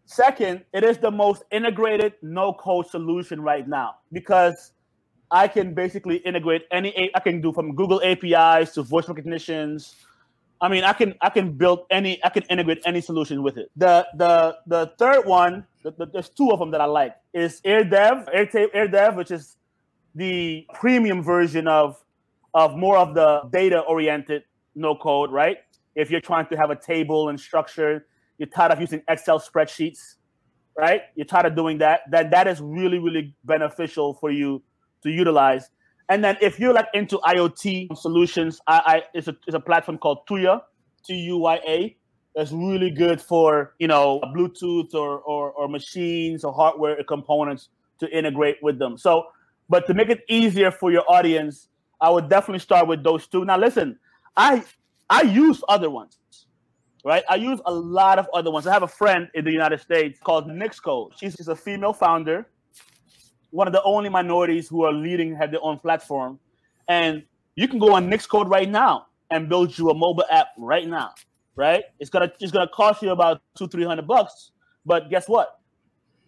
Second, 0.06 0.64
it 0.74 0.86
is 0.86 0.98
the 1.00 1.12
most 1.12 1.44
integrated 1.52 2.14
no-code 2.22 2.88
solution 2.88 3.42
right 3.42 3.68
now 3.68 3.96
because 4.14 4.72
I 5.30 5.50
can 5.50 5.74
basically 5.74 6.18
integrate 6.18 6.62
any. 6.72 7.12
I 7.14 7.20
can 7.20 7.42
do 7.42 7.52
from 7.52 7.76
Google 7.76 8.02
APIs 8.02 8.72
to 8.76 8.84
voice 8.84 9.10
recognitions. 9.10 9.98
I 10.62 10.70
mean, 10.70 10.86
I 10.86 10.94
can 10.94 11.16
I 11.20 11.32
can 11.32 11.52
build 11.52 11.82
any. 11.92 12.24
I 12.24 12.30
can 12.30 12.44
integrate 12.44 12.82
any 12.86 13.02
solution 13.02 13.44
with 13.44 13.58
it. 13.58 13.70
The 13.76 14.08
the 14.16 14.58
the 14.68 14.94
third 14.98 15.26
one, 15.26 15.68
the, 15.84 15.92
the, 15.92 16.06
there's 16.06 16.30
two 16.30 16.52
of 16.52 16.60
them 16.60 16.72
that 16.72 16.80
I 16.80 16.86
like. 16.86 17.14
Is 17.34 17.60
AirDev, 17.66 18.34
Airtable, 18.34 18.72
AirDev, 18.74 19.18
which 19.18 19.32
is 19.32 19.58
the 20.16 20.66
premium 20.74 21.24
version 21.24 21.68
of 21.68 21.98
of 22.54 22.76
more 22.76 22.98
of 22.98 23.14
the 23.14 23.42
data 23.52 23.80
oriented 23.80 24.44
no 24.76 24.96
code, 24.96 25.32
right? 25.32 25.58
If 25.96 26.10
you're 26.12 26.22
trying 26.22 26.48
to 26.48 26.58
have 26.58 26.70
a 26.70 26.76
table 26.76 27.30
and 27.30 27.40
structure, 27.40 28.06
you're 28.38 28.50
tired 28.50 28.72
of 28.72 28.82
using 28.82 29.02
Excel 29.08 29.40
spreadsheets, 29.40 30.16
right? 30.78 31.04
You're 31.16 31.26
tired 31.26 31.46
of 31.46 31.56
doing 31.56 31.78
that. 31.80 32.02
That 32.12 32.32
that 32.32 32.48
is 32.48 32.62
really 32.62 33.00
really 33.00 33.36
beneficial 33.44 34.14
for 34.16 34.32
you 34.32 34.62
to 35.04 35.10
utilize. 35.10 35.70
And 36.10 36.24
then 36.24 36.38
if 36.42 36.60
you're 36.60 36.74
like 36.74 36.88
into 36.94 37.18
IoT 37.20 37.98
solutions, 37.98 38.60
I, 38.68 38.82
I 38.86 39.04
it's 39.14 39.28
a 39.28 39.36
it's 39.48 39.56
a 39.56 39.60
platform 39.60 39.98
called 39.98 40.20
Tuya, 40.30 40.62
T 41.06 41.16
U 41.16 41.38
Y 41.38 41.60
A. 41.68 41.98
That's 42.36 42.52
really 42.52 42.90
good 42.90 43.22
for 43.22 43.76
you 43.80 43.88
know 43.88 44.20
Bluetooth 44.36 44.94
or, 44.94 45.20
or 45.20 45.52
or 45.52 45.68
machines 45.68 46.44
or 46.44 46.54
hardware 46.54 47.02
components 47.04 47.70
to 48.00 48.10
integrate 48.10 48.58
with 48.62 48.80
them. 48.80 48.98
So 48.98 49.28
but 49.72 49.88
to 49.88 49.94
make 49.94 50.10
it 50.10 50.26
easier 50.28 50.70
for 50.70 50.92
your 50.92 51.10
audience, 51.10 51.70
I 52.02 52.10
would 52.10 52.28
definitely 52.28 52.60
start 52.60 52.88
with 52.88 53.04
those 53.04 53.26
two. 53.26 53.46
Now, 53.46 53.58
listen, 53.58 53.98
I 54.36 54.66
I 55.10 55.22
use 55.22 55.64
other 55.70 55.90
ones, 55.90 56.18
right? 57.06 57.24
I 57.30 57.36
use 57.36 57.62
a 57.66 57.74
lot 57.74 58.20
of 58.20 58.28
other 58.34 58.52
ones. 58.52 58.68
I 58.68 58.74
have 58.74 58.84
a 58.84 58.88
friend 58.90 59.30
in 59.34 59.46
the 59.46 59.52
United 59.52 59.80
States 59.80 60.20
called 60.20 60.48
Nixcode. 60.48 61.12
She's 61.18 61.48
a 61.48 61.56
female 61.56 61.94
founder, 61.94 62.50
one 63.52 63.66
of 63.66 63.72
the 63.72 63.82
only 63.84 64.10
minorities 64.10 64.68
who 64.68 64.84
are 64.84 64.92
leading, 64.92 65.34
have 65.38 65.52
their 65.52 65.64
own 65.64 65.80
platform, 65.80 66.38
and 66.90 67.24
you 67.56 67.70
can 67.70 67.80
go 67.80 67.94
on 67.96 68.10
Nixcode 68.12 68.50
right 68.50 68.70
now 68.70 69.08
and 69.30 69.48
build 69.48 69.78
you 69.78 69.90
a 69.90 69.96
mobile 69.96 70.26
app 70.30 70.48
right 70.58 70.88
now, 70.88 71.12
right? 71.56 71.86
It's 72.02 72.10
gonna 72.10 72.30
it's 72.42 72.52
gonna 72.52 72.68
cost 72.74 73.02
you 73.02 73.12
about 73.12 73.42
two 73.58 73.70
three 73.70 73.86
hundred 73.86 74.06
bucks, 74.06 74.52
but 74.86 75.10
guess 75.10 75.30
what? 75.30 75.61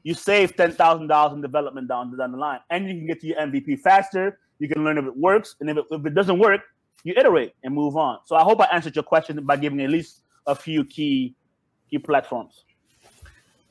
You 0.04 0.14
save 0.14 0.56
ten 0.56 0.72
thousand 0.72 1.08
dollars 1.08 1.34
in 1.34 1.42
development 1.42 1.88
down 1.88 2.16
down 2.18 2.32
the 2.32 2.38
line, 2.38 2.60
and 2.70 2.88
you 2.88 2.96
can 2.96 3.08
get 3.08 3.22
to 3.22 3.28
your 3.28 3.38
MVP 3.38 3.80
faster. 3.80 4.40
You 4.60 4.70
can 4.70 4.84
learn 4.84 4.98
if 4.98 5.06
it 5.06 5.18
works, 5.18 5.56
and 5.60 5.70
if 5.70 5.78
it, 5.78 5.86
if 5.92 6.06
it 6.06 6.14
doesn't 6.14 6.40
work, 6.40 6.62
you 7.04 7.14
iterate 7.18 7.54
and 7.64 7.74
move 7.74 7.98
on. 7.98 8.20
So 8.26 8.36
I 8.36 8.44
hope 8.44 8.62
I 8.62 8.66
answered 8.66 8.96
your 8.96 9.04
question 9.04 9.44
by 9.46 9.58
giving 9.58 9.82
at 9.82 9.90
least 9.90 10.22
a 10.48 10.56
few 10.56 10.86
key 10.86 11.36
key 11.90 12.00
platforms. 12.00 12.66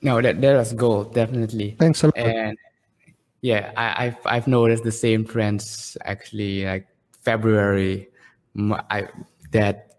No, 0.01 0.21
that 0.21 0.41
that 0.41 0.57
was 0.57 0.73
gold, 0.73 1.15
definitely. 1.15 1.77
Thanks 1.79 2.03
a 2.03 2.07
lot. 2.07 2.19
And 2.19 2.59
yeah, 3.41 3.73
I, 3.77 4.07
I've 4.07 4.17
I've 4.27 4.47
noticed 4.47 4.85
the 4.85 4.93
same 4.93 5.25
trends 5.25 5.97
actually. 6.05 6.65
Like 6.65 6.89
February, 7.21 8.09
I 8.91 9.09
that 9.53 9.97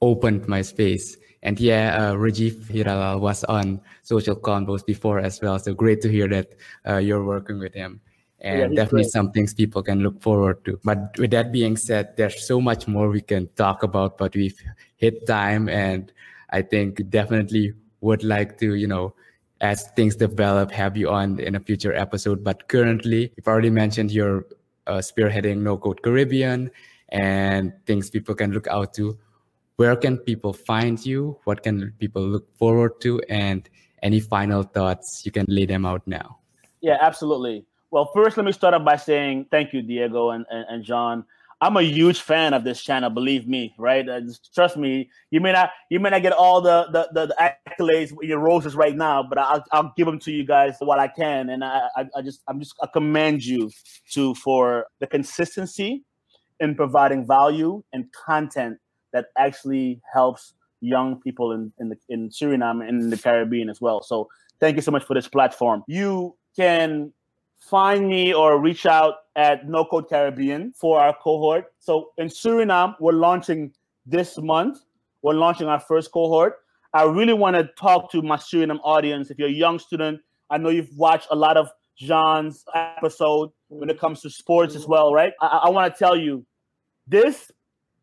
opened 0.00 0.48
my 0.48 0.62
space. 0.62 1.16
And 1.42 1.58
yeah, 1.58 1.96
uh, 1.96 2.14
Rajiv 2.14 2.64
Hiralal 2.66 3.20
was 3.20 3.44
on 3.44 3.80
Social 4.02 4.36
Convos 4.36 4.84
before 4.84 5.20
as 5.20 5.40
well. 5.40 5.58
So 5.58 5.72
great 5.72 6.00
to 6.02 6.08
hear 6.08 6.28
that 6.28 6.54
uh, 6.86 6.98
you're 6.98 7.24
working 7.24 7.58
with 7.58 7.72
him. 7.72 8.00
And 8.40 8.72
yeah, 8.72 8.84
definitely 8.84 9.04
great. 9.04 9.12
some 9.12 9.32
things 9.32 9.54
people 9.54 9.82
can 9.82 10.00
look 10.00 10.20
forward 10.20 10.64
to. 10.64 10.78
But 10.84 11.18
with 11.18 11.30
that 11.30 11.52
being 11.52 11.76
said, 11.76 12.16
there's 12.16 12.46
so 12.46 12.60
much 12.60 12.88
more 12.88 13.08
we 13.08 13.20
can 13.20 13.48
talk 13.56 13.82
about, 13.82 14.18
but 14.18 14.34
we've 14.34 14.60
hit 14.96 15.26
time. 15.26 15.68
And 15.68 16.12
I 16.50 16.62
think 16.62 17.08
definitely 17.10 17.74
would 18.00 18.24
like 18.24 18.58
to, 18.58 18.74
you 18.74 18.86
know, 18.86 19.14
as 19.60 19.88
things 19.96 20.16
develop, 20.16 20.70
have 20.72 20.96
you 20.96 21.10
on 21.10 21.38
in 21.38 21.54
a 21.54 21.60
future 21.60 21.92
episode. 21.92 22.42
But 22.42 22.68
currently, 22.68 23.32
you've 23.36 23.48
already 23.48 23.70
mentioned 23.70 24.10
you're 24.10 24.46
uh, 24.86 24.98
spearheading 24.98 25.58
No 25.58 25.76
Code 25.76 26.02
Caribbean 26.02 26.70
and 27.10 27.72
things 27.86 28.10
people 28.10 28.34
can 28.34 28.52
look 28.52 28.66
out 28.68 28.94
to 28.94 29.18
where 29.80 29.96
can 29.96 30.18
people 30.18 30.52
find 30.52 31.04
you? 31.06 31.38
What 31.44 31.62
can 31.62 31.94
people 31.98 32.20
look 32.20 32.54
forward 32.58 33.00
to? 33.00 33.18
And 33.30 33.66
any 34.02 34.20
final 34.20 34.62
thoughts, 34.62 35.22
you 35.24 35.32
can 35.32 35.46
lay 35.48 35.64
them 35.64 35.86
out 35.86 36.02
now. 36.06 36.36
Yeah, 36.82 36.98
absolutely. 37.00 37.64
Well, 37.90 38.10
first, 38.12 38.36
let 38.36 38.44
me 38.44 38.52
start 38.52 38.74
off 38.74 38.84
by 38.84 38.96
saying 38.96 39.46
thank 39.50 39.72
you, 39.72 39.80
Diego 39.80 40.30
and, 40.30 40.44
and, 40.50 40.66
and 40.68 40.84
John. 40.84 41.24
I'm 41.62 41.78
a 41.78 41.82
huge 41.82 42.20
fan 42.20 42.52
of 42.52 42.62
this 42.62 42.82
channel. 42.82 43.08
Believe 43.08 43.48
me, 43.48 43.74
right? 43.78 44.06
Uh, 44.06 44.20
trust 44.54 44.76
me. 44.76 45.08
You 45.30 45.40
may 45.40 45.52
not 45.52 45.70
you 45.90 45.98
may 45.98 46.10
not 46.10 46.20
get 46.20 46.34
all 46.34 46.60
the 46.60 46.86
the, 46.92 47.08
the, 47.14 47.26
the 47.28 47.36
accolades, 47.40 48.12
your 48.20 48.38
roses 48.38 48.74
right 48.74 48.94
now, 48.94 49.22
but 49.22 49.38
I'll, 49.38 49.64
I'll 49.72 49.94
give 49.96 50.04
them 50.04 50.18
to 50.20 50.30
you 50.30 50.44
guys 50.44 50.76
while 50.80 51.00
I 51.00 51.08
can. 51.08 51.48
And 51.48 51.64
I, 51.64 51.88
I, 51.96 52.04
I 52.16 52.20
just 52.20 52.42
I'm 52.48 52.58
just 52.58 52.74
I 52.82 52.86
commend 52.92 53.44
you 53.44 53.70
to 54.12 54.34
for 54.34 54.88
the 55.00 55.06
consistency 55.06 56.04
in 56.60 56.74
providing 56.74 57.26
value 57.26 57.82
and 57.94 58.04
content 58.12 58.76
that 59.12 59.26
actually 59.38 60.00
helps 60.12 60.54
young 60.80 61.20
people 61.20 61.52
in 61.52 61.72
in, 61.78 61.90
the, 61.90 61.96
in 62.08 62.28
Suriname 62.30 62.86
and 62.86 63.02
in 63.02 63.10
the 63.10 63.18
Caribbean 63.18 63.68
as 63.68 63.80
well. 63.80 64.02
So 64.02 64.28
thank 64.60 64.76
you 64.76 64.82
so 64.82 64.90
much 64.90 65.04
for 65.04 65.14
this 65.14 65.28
platform. 65.28 65.84
You 65.86 66.36
can 66.56 67.12
find 67.58 68.08
me 68.08 68.32
or 68.32 68.60
reach 68.60 68.86
out 68.86 69.14
at 69.36 69.68
No 69.68 69.84
Code 69.84 70.08
Caribbean 70.08 70.72
for 70.72 71.00
our 71.00 71.14
cohort. 71.22 71.66
So 71.78 72.10
in 72.18 72.28
Suriname, 72.28 72.96
we're 73.00 73.12
launching 73.12 73.72
this 74.06 74.38
month. 74.38 74.78
We're 75.22 75.34
launching 75.34 75.68
our 75.68 75.80
first 75.80 76.10
cohort. 76.12 76.56
I 76.92 77.04
really 77.04 77.34
want 77.34 77.56
to 77.56 77.68
talk 77.78 78.10
to 78.12 78.22
my 78.22 78.36
Suriname 78.36 78.80
audience. 78.82 79.30
If 79.30 79.38
you're 79.38 79.48
a 79.48 79.52
young 79.52 79.78
student, 79.78 80.20
I 80.48 80.58
know 80.58 80.70
you've 80.70 80.96
watched 80.96 81.28
a 81.30 81.36
lot 81.36 81.56
of 81.56 81.70
Jean's 81.98 82.64
episode 82.74 83.50
when 83.68 83.90
it 83.90 84.00
comes 84.00 84.22
to 84.22 84.30
sports 84.30 84.74
as 84.74 84.86
well, 84.86 85.12
right? 85.12 85.32
I, 85.40 85.60
I 85.64 85.68
want 85.70 85.92
to 85.92 85.98
tell 85.98 86.16
you, 86.16 86.44
this 87.06 87.50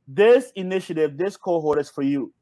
this 0.08 0.52
initiative, 0.56 1.18
this 1.18 1.36
cohort 1.36 1.80
is 1.80 1.90
for 1.90 2.02
you. 2.02 2.34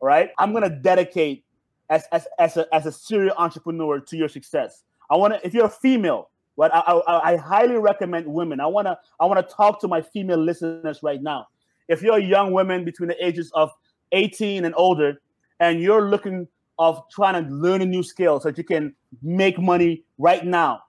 All 0.00 0.08
right. 0.08 0.30
I'm 0.38 0.52
gonna 0.52 0.70
dedicate 0.70 1.44
as 1.90 2.04
as 2.12 2.26
as 2.38 2.56
a 2.56 2.74
as 2.74 2.86
a 2.86 2.92
serial 2.92 3.34
entrepreneur 3.36 4.00
to 4.00 4.16
your 4.16 4.28
success. 4.28 4.84
I 5.10 5.16
want 5.16 5.34
to 5.34 5.46
if 5.46 5.52
you're 5.52 5.66
a 5.66 5.70
female, 5.70 6.30
right? 6.56 6.70
I, 6.72 6.78
I, 6.78 7.32
I 7.32 7.36
highly 7.36 7.76
recommend 7.76 8.26
women. 8.26 8.60
I 8.60 8.66
wanna 8.66 8.98
I 9.18 9.26
wanna 9.26 9.42
talk 9.42 9.80
to 9.80 9.88
my 9.88 10.00
female 10.00 10.38
listeners 10.38 11.02
right 11.02 11.22
now. 11.22 11.48
If 11.88 12.02
you're 12.02 12.16
a 12.16 12.22
young 12.22 12.52
woman 12.52 12.84
between 12.84 13.08
the 13.08 13.24
ages 13.24 13.50
of 13.54 13.70
18 14.12 14.64
and 14.64 14.74
older, 14.76 15.20
and 15.58 15.80
you're 15.80 16.08
looking 16.08 16.48
of 16.78 17.02
trying 17.10 17.44
to 17.44 17.50
learn 17.50 17.82
a 17.82 17.86
new 17.86 18.02
skill 18.02 18.40
so 18.40 18.48
that 18.48 18.56
you 18.56 18.64
can 18.64 18.94
make 19.22 19.58
money 19.58 20.04
right 20.16 20.46
now, 20.46 20.80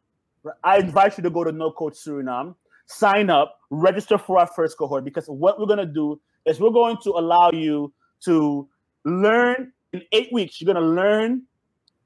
I 0.64 0.78
invite 0.78 1.18
you 1.18 1.24
to 1.24 1.30
go 1.30 1.44
to 1.44 1.52
No 1.52 1.72
Code 1.72 1.94
Suriname 1.94 2.56
sign 2.88 3.30
up, 3.30 3.60
register 3.70 4.18
for 4.18 4.40
our 4.40 4.48
first 4.48 4.78
cohort 4.78 5.03
because 5.03 5.26
what 5.28 5.60
we're 5.60 5.66
going 5.66 5.80
to 5.80 5.86
do 5.86 6.20
is 6.45 6.60
we're 6.60 6.72
going 6.72 6.98
to 7.03 7.12
allow 7.12 7.52
you 7.52 7.94
to 8.26 8.68
learn 9.06 9.72
in 9.94 10.02
eight 10.12 10.32
weeks. 10.32 10.60
You're 10.60 10.74
going 10.74 10.84
to 10.84 10.90
learn 10.90 11.44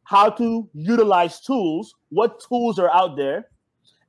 how 0.03 0.30
to 0.30 0.69
utilize 0.73 1.39
tools, 1.41 1.95
what 2.10 2.41
tools 2.47 2.80
are 2.80 2.91
out 2.91 3.18
there, 3.18 3.47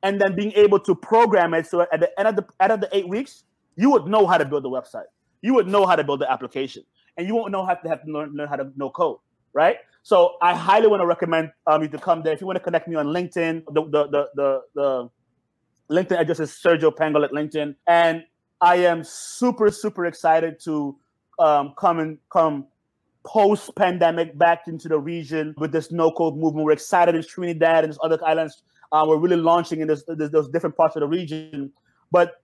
and 0.02 0.20
then 0.20 0.36
being 0.36 0.52
able 0.52 0.78
to 0.80 0.94
program 0.94 1.54
it. 1.54 1.66
So 1.66 1.80
at 1.80 2.00
the 2.00 2.10
end 2.18 2.28
of 2.28 2.36
the 2.36 2.46
end 2.60 2.72
of 2.72 2.80
the 2.80 2.88
eight 2.92 3.08
weeks, 3.08 3.44
you 3.76 3.90
would 3.90 4.06
know 4.06 4.26
how 4.26 4.38
to 4.38 4.44
build 4.44 4.64
a 4.64 4.68
website. 4.68 5.08
You 5.42 5.54
would 5.54 5.66
know 5.66 5.86
how 5.86 5.96
to 5.96 6.04
build 6.04 6.20
the 6.20 6.30
application, 6.30 6.84
and 7.16 7.26
you 7.26 7.34
won't 7.34 7.52
know 7.52 7.64
how 7.64 7.74
to 7.74 7.88
have 7.88 8.04
to 8.04 8.10
learn, 8.10 8.32
learn 8.34 8.48
how 8.48 8.56
to 8.56 8.70
know 8.76 8.90
code, 8.90 9.18
right? 9.52 9.76
So 10.02 10.36
I 10.40 10.54
highly 10.54 10.86
want 10.86 11.00
to 11.02 11.06
recommend 11.06 11.50
um, 11.66 11.82
you 11.82 11.88
to 11.88 11.98
come 11.98 12.22
there. 12.22 12.32
If 12.32 12.40
you 12.40 12.46
want 12.46 12.56
to 12.56 12.62
connect 12.62 12.88
me 12.88 12.94
on 12.94 13.06
LinkedIn, 13.06 13.64
the 13.72 13.82
the 13.84 14.06
the 14.06 14.28
the, 14.34 14.60
the 14.74 15.10
LinkedIn 15.90 16.18
address 16.18 16.40
is 16.40 16.50
Sergio 16.50 16.94
Pengel 16.94 17.24
at 17.24 17.32
LinkedIn. 17.32 17.74
And 17.86 18.24
I 18.60 18.76
am 18.76 19.04
super, 19.04 19.70
super 19.70 20.06
excited 20.06 20.58
to 20.64 20.96
um, 21.38 21.74
come 21.76 21.98
and 21.98 22.18
come 22.30 22.66
post 23.24 23.74
pandemic 23.76 24.38
back 24.38 24.68
into 24.68 24.88
the 24.88 24.98
region 24.98 25.54
with 25.58 25.72
this 25.72 25.90
no 25.90 26.10
code 26.10 26.36
movement. 26.36 26.64
We're 26.64 26.72
excited 26.72 27.14
in 27.14 27.22
Trinidad 27.22 27.84
and 27.84 27.96
other 28.02 28.18
islands. 28.24 28.62
Uh, 28.92 29.04
we're 29.06 29.18
really 29.18 29.36
launching 29.36 29.80
in 29.80 29.88
this, 29.88 30.04
this, 30.06 30.30
those 30.30 30.48
different 30.48 30.76
parts 30.76 30.96
of 30.96 31.00
the 31.00 31.08
region. 31.08 31.72
But 32.10 32.34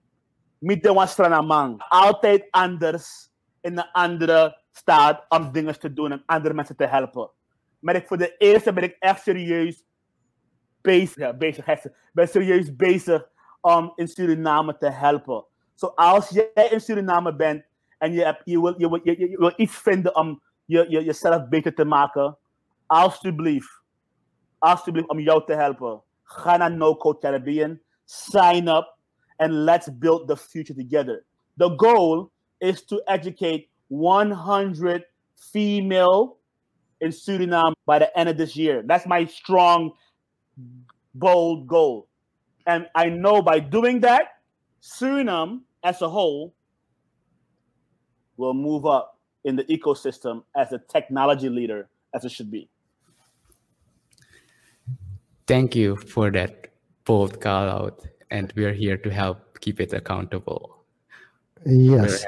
de 0.61 1.07
strana 1.07 1.41
man. 1.41 1.81
Altijd 1.89 2.47
anders 2.51 3.29
in 3.61 3.75
de 3.75 3.93
andere 3.93 4.57
staat 4.71 5.25
om 5.29 5.51
dingen 5.51 5.79
te 5.79 5.93
doen 5.93 6.11
en 6.11 6.23
andere 6.25 6.53
mensen 6.53 6.75
te 6.75 6.85
helpen. 6.85 7.29
Maar 7.79 7.95
ik 7.95 8.07
voor 8.07 8.17
de 8.17 8.37
eerste 8.37 8.73
ben 8.73 8.83
ik 8.83 8.95
echt 8.99 9.23
serieus 9.23 9.83
bezig. 10.81 11.15
Ja, 11.15 11.33
bezig. 11.33 11.65
Ben 12.13 12.27
serieus 12.27 12.75
bezig 12.75 13.31
om 13.63 13.91
in 13.95 14.07
Suriname 14.07 14.77
te 14.77 14.89
helpen. 14.89 15.45
So 15.75 15.87
als 15.95 16.29
jij 16.29 16.67
in 16.71 16.81
Suriname 16.81 17.35
bent 17.35 17.65
en 17.97 18.13
je, 18.13 18.23
hebt, 18.23 18.41
je, 18.45 18.61
wil, 18.61 18.73
je, 18.77 18.89
wil, 18.89 18.99
je, 19.03 19.29
je 19.29 19.37
wil 19.37 19.53
iets 19.55 19.77
vinden 19.77 20.15
om 20.15 20.41
je, 20.65 20.85
je, 20.89 21.03
jezelf 21.03 21.47
beter 21.47 21.73
te 21.73 21.85
maken, 21.85 22.37
alsjeblieft, 22.85 23.81
alsjeblieft 24.59 25.09
om 25.09 25.19
jou 25.19 25.45
te 25.45 25.53
helpen. 25.53 26.01
Ga 26.23 26.57
naar 26.57 26.71
No 26.71 26.95
Code 26.95 27.19
Caribbean, 27.19 27.79
sign 28.05 28.67
up, 28.67 28.97
and 29.37 29.51
let's 29.51 29.97
build 29.97 30.27
the 30.27 30.37
future 30.37 30.75
together. 30.75 31.25
The 31.57 31.73
goal 31.75 32.31
is 32.57 32.85
to 32.85 32.97
educate 33.05 33.67
100 33.87 35.05
female 35.51 36.37
in 36.99 37.11
Suriname 37.11 37.73
by 37.85 37.99
the 37.99 38.17
end 38.17 38.29
of 38.29 38.37
this 38.37 38.55
year. 38.55 38.83
That's 38.85 39.05
my 39.05 39.25
strong, 39.25 39.91
bold 41.13 41.67
goal. 41.67 42.07
And 42.65 42.87
I 42.95 43.09
know 43.09 43.41
by 43.41 43.59
doing 43.59 43.99
that, 44.01 44.39
Suriname 44.81 45.61
as 45.83 46.01
a 46.01 46.09
whole 46.09 46.53
will 48.37 48.53
move 48.53 48.85
up 48.85 49.19
in 49.43 49.55
the 49.55 49.63
ecosystem 49.65 50.43
as 50.55 50.71
a 50.71 50.79
technology 50.79 51.49
leader 51.49 51.89
as 52.13 52.25
it 52.25 52.31
should 52.31 52.51
be. 52.51 52.69
Thank 55.47 55.75
you 55.75 55.97
for 55.97 56.31
that 56.31 56.69
bold 57.03 57.41
call 57.41 57.69
out. 57.69 58.05
And 58.31 58.51
we're 58.55 58.73
here 58.73 58.97
to 58.97 59.09
help 59.09 59.59
keep 59.59 59.79
it 59.79 59.93
accountable. 59.93 60.83
Yes. 61.65 62.25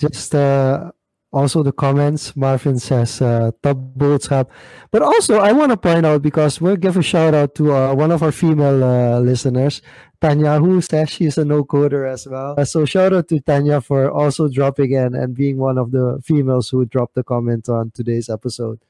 Just 0.00 0.34
uh, 0.34 0.90
also 1.34 1.62
the 1.62 1.72
comments 1.72 2.36
marvin 2.36 2.78
says 2.78 3.20
uh 3.20 3.50
top 3.62 3.76
boodschap 3.98 4.46
but 4.90 5.02
also 5.02 5.40
i 5.40 5.50
want 5.52 5.70
to 5.70 5.76
point 5.76 6.06
out 6.06 6.22
because 6.22 6.60
we'll 6.60 6.76
give 6.76 6.96
a 6.96 7.02
shout 7.02 7.34
out 7.34 7.54
to 7.54 7.72
uh, 7.72 7.92
one 7.94 8.10
of 8.10 8.22
our 8.22 8.32
female 8.32 8.82
uh, 8.84 9.18
listeners 9.18 9.82
tanya 10.20 10.58
who 10.58 10.80
says 10.80 11.10
she's 11.10 11.36
a 11.36 11.44
no 11.44 11.64
coder 11.64 12.10
as 12.10 12.26
well. 12.26 12.54
Uh, 12.56 12.64
so 12.64 12.86
shout 12.86 13.12
out 13.12 13.28
to 13.28 13.40
tanya 13.40 13.80
for 13.80 14.10
also 14.10 14.48
dropping 14.48 14.92
in 14.92 15.14
and 15.14 15.34
being 15.34 15.58
one 15.58 15.76
of 15.76 15.90
the 15.90 16.18
females 16.24 16.70
who 16.70 16.86
dropped 16.86 17.14
the 17.14 17.22
comment 17.22 17.68
on 17.68 17.90
today's 17.90 18.30
episode. 18.30 18.80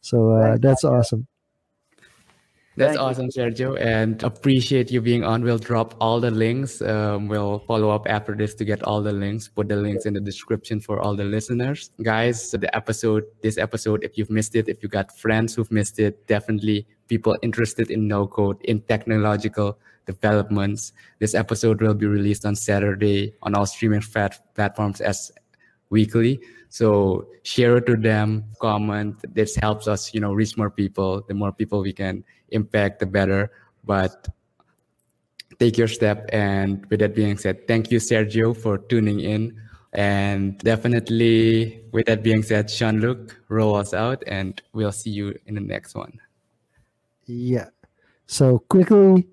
So 0.00 0.32
uh, 0.32 0.58
that's 0.58 0.82
awesome 0.82 1.28
that's 2.80 2.96
Thank 2.96 3.08
awesome, 3.08 3.26
you. 3.26 3.30
Sergio, 3.30 3.78
and 3.78 4.22
appreciate 4.22 4.90
you 4.90 5.02
being 5.02 5.22
on. 5.22 5.42
We'll 5.42 5.58
drop 5.58 5.94
all 6.00 6.18
the 6.18 6.30
links. 6.30 6.80
Um, 6.80 7.28
we'll 7.28 7.58
follow 7.60 7.90
up 7.90 8.06
after 8.08 8.34
this 8.34 8.54
to 8.54 8.64
get 8.64 8.82
all 8.84 9.02
the 9.02 9.12
links. 9.12 9.48
Put 9.48 9.68
the 9.68 9.76
links 9.76 10.06
in 10.06 10.14
the 10.14 10.20
description 10.20 10.80
for 10.80 10.98
all 10.98 11.14
the 11.14 11.24
listeners, 11.24 11.90
guys. 12.02 12.50
So 12.50 12.56
the 12.56 12.74
episode, 12.74 13.24
this 13.42 13.58
episode, 13.58 14.02
if 14.02 14.16
you've 14.16 14.30
missed 14.30 14.56
it, 14.56 14.66
if 14.66 14.82
you 14.82 14.88
got 14.88 15.14
friends 15.18 15.54
who've 15.54 15.70
missed 15.70 15.98
it, 15.98 16.26
definitely 16.26 16.86
people 17.06 17.36
interested 17.42 17.90
in 17.90 18.08
no 18.08 18.26
code, 18.26 18.56
in 18.64 18.80
technological 18.80 19.78
developments. 20.06 20.92
This 21.18 21.34
episode 21.34 21.82
will 21.82 21.94
be 21.94 22.06
released 22.06 22.46
on 22.46 22.56
Saturday 22.56 23.34
on 23.42 23.54
all 23.54 23.66
streaming 23.66 24.00
fat- 24.00 24.40
platforms 24.54 25.02
as 25.02 25.30
weekly. 25.90 26.40
So 26.70 27.26
share 27.42 27.76
it 27.78 27.86
to 27.86 27.96
them, 27.96 28.44
comment. 28.60 29.16
This 29.34 29.56
helps 29.56 29.88
us, 29.88 30.14
you 30.14 30.20
know, 30.20 30.32
reach 30.32 30.56
more 30.56 30.70
people. 30.70 31.22
The 31.26 31.34
more 31.34 31.52
people 31.52 31.82
we 31.82 31.92
can 31.92 32.24
impact, 32.50 33.00
the 33.00 33.06
better. 33.06 33.50
But 33.84 34.28
take 35.58 35.76
your 35.76 35.88
step. 35.88 36.28
And 36.32 36.86
with 36.86 37.00
that 37.00 37.14
being 37.14 37.36
said, 37.38 37.66
thank 37.66 37.90
you, 37.90 37.98
Sergio, 37.98 38.56
for 38.56 38.78
tuning 38.78 39.20
in 39.20 39.60
And 39.92 40.56
definitely, 40.58 41.82
with 41.90 42.06
that 42.06 42.22
being 42.22 42.42
said, 42.42 42.68
Jean-Luc, 42.68 43.40
roll 43.48 43.74
us 43.74 43.92
out, 43.92 44.22
and 44.26 44.60
we'll 44.72 44.92
see 44.92 45.10
you 45.10 45.36
in 45.46 45.54
the 45.54 45.60
next 45.60 45.94
one. 45.94 46.20
Yeah. 47.26 47.70
So 48.26 48.60
quickly, 48.68 49.26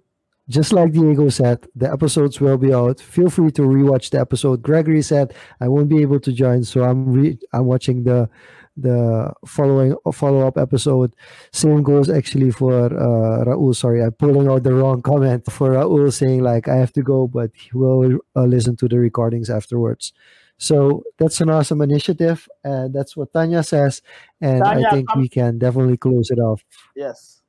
just 0.50 0.74
like 0.74 0.94
Diego 0.94 1.30
said, 1.30 1.68
the 1.76 1.92
episodes 1.92 2.42
will 2.42 2.58
be 2.58 2.74
out. 2.74 3.00
Feel 3.00 3.30
free 3.30 3.52
to 3.52 3.62
rewatch 3.62 4.10
the 4.10 4.20
episode. 4.20 4.64
Gregory 4.64 5.04
said 5.04 5.36
I 5.62 5.68
won't 5.68 5.90
be 5.90 6.02
able 6.02 6.20
to 6.22 6.32
join, 6.32 6.64
so 6.64 6.84
I'm 6.84 7.12
re- 7.12 7.40
I'm 7.54 7.66
watching 7.66 8.04
the 8.04 8.30
the 8.78 9.34
following 9.46 9.96
follow 10.14 10.48
up 10.48 10.58
episode. 10.58 11.16
Same 11.52 11.84
goes 11.84 12.10
actually 12.10 12.52
for 12.52 12.86
uh, 12.86 13.44
Raul. 13.46 13.76
Sorry, 13.76 14.04
I'm 14.04 14.12
pulling 14.12 14.48
out 14.48 14.64
the 14.64 14.74
wrong 14.74 15.02
comment 15.02 15.52
for 15.52 15.72
Raul 15.72 16.14
saying 16.14 16.44
like 16.44 16.68
I 16.68 16.76
have 16.76 16.94
to 16.94 17.02
go, 17.02 17.28
but 17.28 17.52
he 17.54 17.72
will 17.74 18.20
uh, 18.36 18.44
listen 18.46 18.76
to 18.78 18.88
the 18.88 19.00
recordings 19.00 19.50
afterwards. 19.50 20.14
So 20.60 21.04
that's 21.18 21.42
an 21.42 21.50
awesome 21.50 21.82
initiative, 21.82 22.48
and 22.64 22.94
that's 22.94 23.16
what 23.16 23.32
Tanya 23.34 23.62
says, 23.64 24.02
and 24.42 24.64
Tanya, 24.64 24.88
I 24.88 24.92
think 24.92 25.10
come- 25.10 25.22
we 25.22 25.30
can 25.30 25.58
definitely 25.60 25.98
close 25.98 26.32
it 26.32 26.40
off. 26.40 26.64
Yes. 26.96 27.42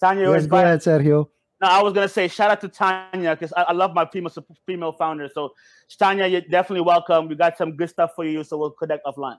Tanya, 0.00 0.30
Yes, 0.30 0.42
is 0.42 0.46
go 0.46 0.58
ahead, 0.58 0.80
Sergio. 0.80 1.28
No, 1.60 1.68
I 1.68 1.82
was 1.82 1.92
gonna 1.92 2.08
say 2.08 2.28
shout 2.28 2.50
out 2.50 2.60
to 2.60 2.68
Tanya 2.68 3.34
because 3.34 3.52
I, 3.56 3.62
I 3.62 3.72
love 3.72 3.94
my 3.94 4.06
female 4.06 4.32
female 4.66 4.92
founders. 4.92 5.32
So 5.34 5.54
Tanya, 5.98 6.26
you're 6.26 6.42
definitely 6.42 6.82
welcome. 6.82 7.28
We 7.28 7.36
got 7.36 7.56
some 7.56 7.76
good 7.76 7.90
stuff 7.90 8.12
for 8.14 8.24
you, 8.24 8.44
so 8.44 8.58
we'll 8.58 8.70
connect 8.70 9.06
offline. 9.06 9.38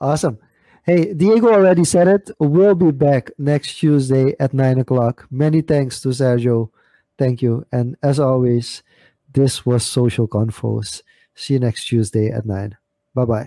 Awesome. 0.00 0.38
Hey, 0.82 1.12
Diego 1.12 1.52
already 1.52 1.84
said 1.84 2.08
it. 2.08 2.30
We'll 2.38 2.74
be 2.74 2.90
back 2.90 3.30
next 3.38 3.76
Tuesday 3.78 4.34
at 4.40 4.54
nine 4.54 4.78
o'clock. 4.78 5.26
Many 5.30 5.60
thanks 5.60 6.00
to 6.00 6.08
Sergio. 6.08 6.70
Thank 7.18 7.42
you. 7.42 7.66
And 7.70 7.96
as 8.02 8.18
always, 8.18 8.82
this 9.32 9.66
was 9.66 9.84
Social 9.84 10.26
Convos. 10.26 11.02
See 11.34 11.54
you 11.54 11.60
next 11.60 11.86
Tuesday 11.86 12.30
at 12.30 12.46
nine. 12.46 12.76
Bye 13.14 13.24
bye. 13.26 13.46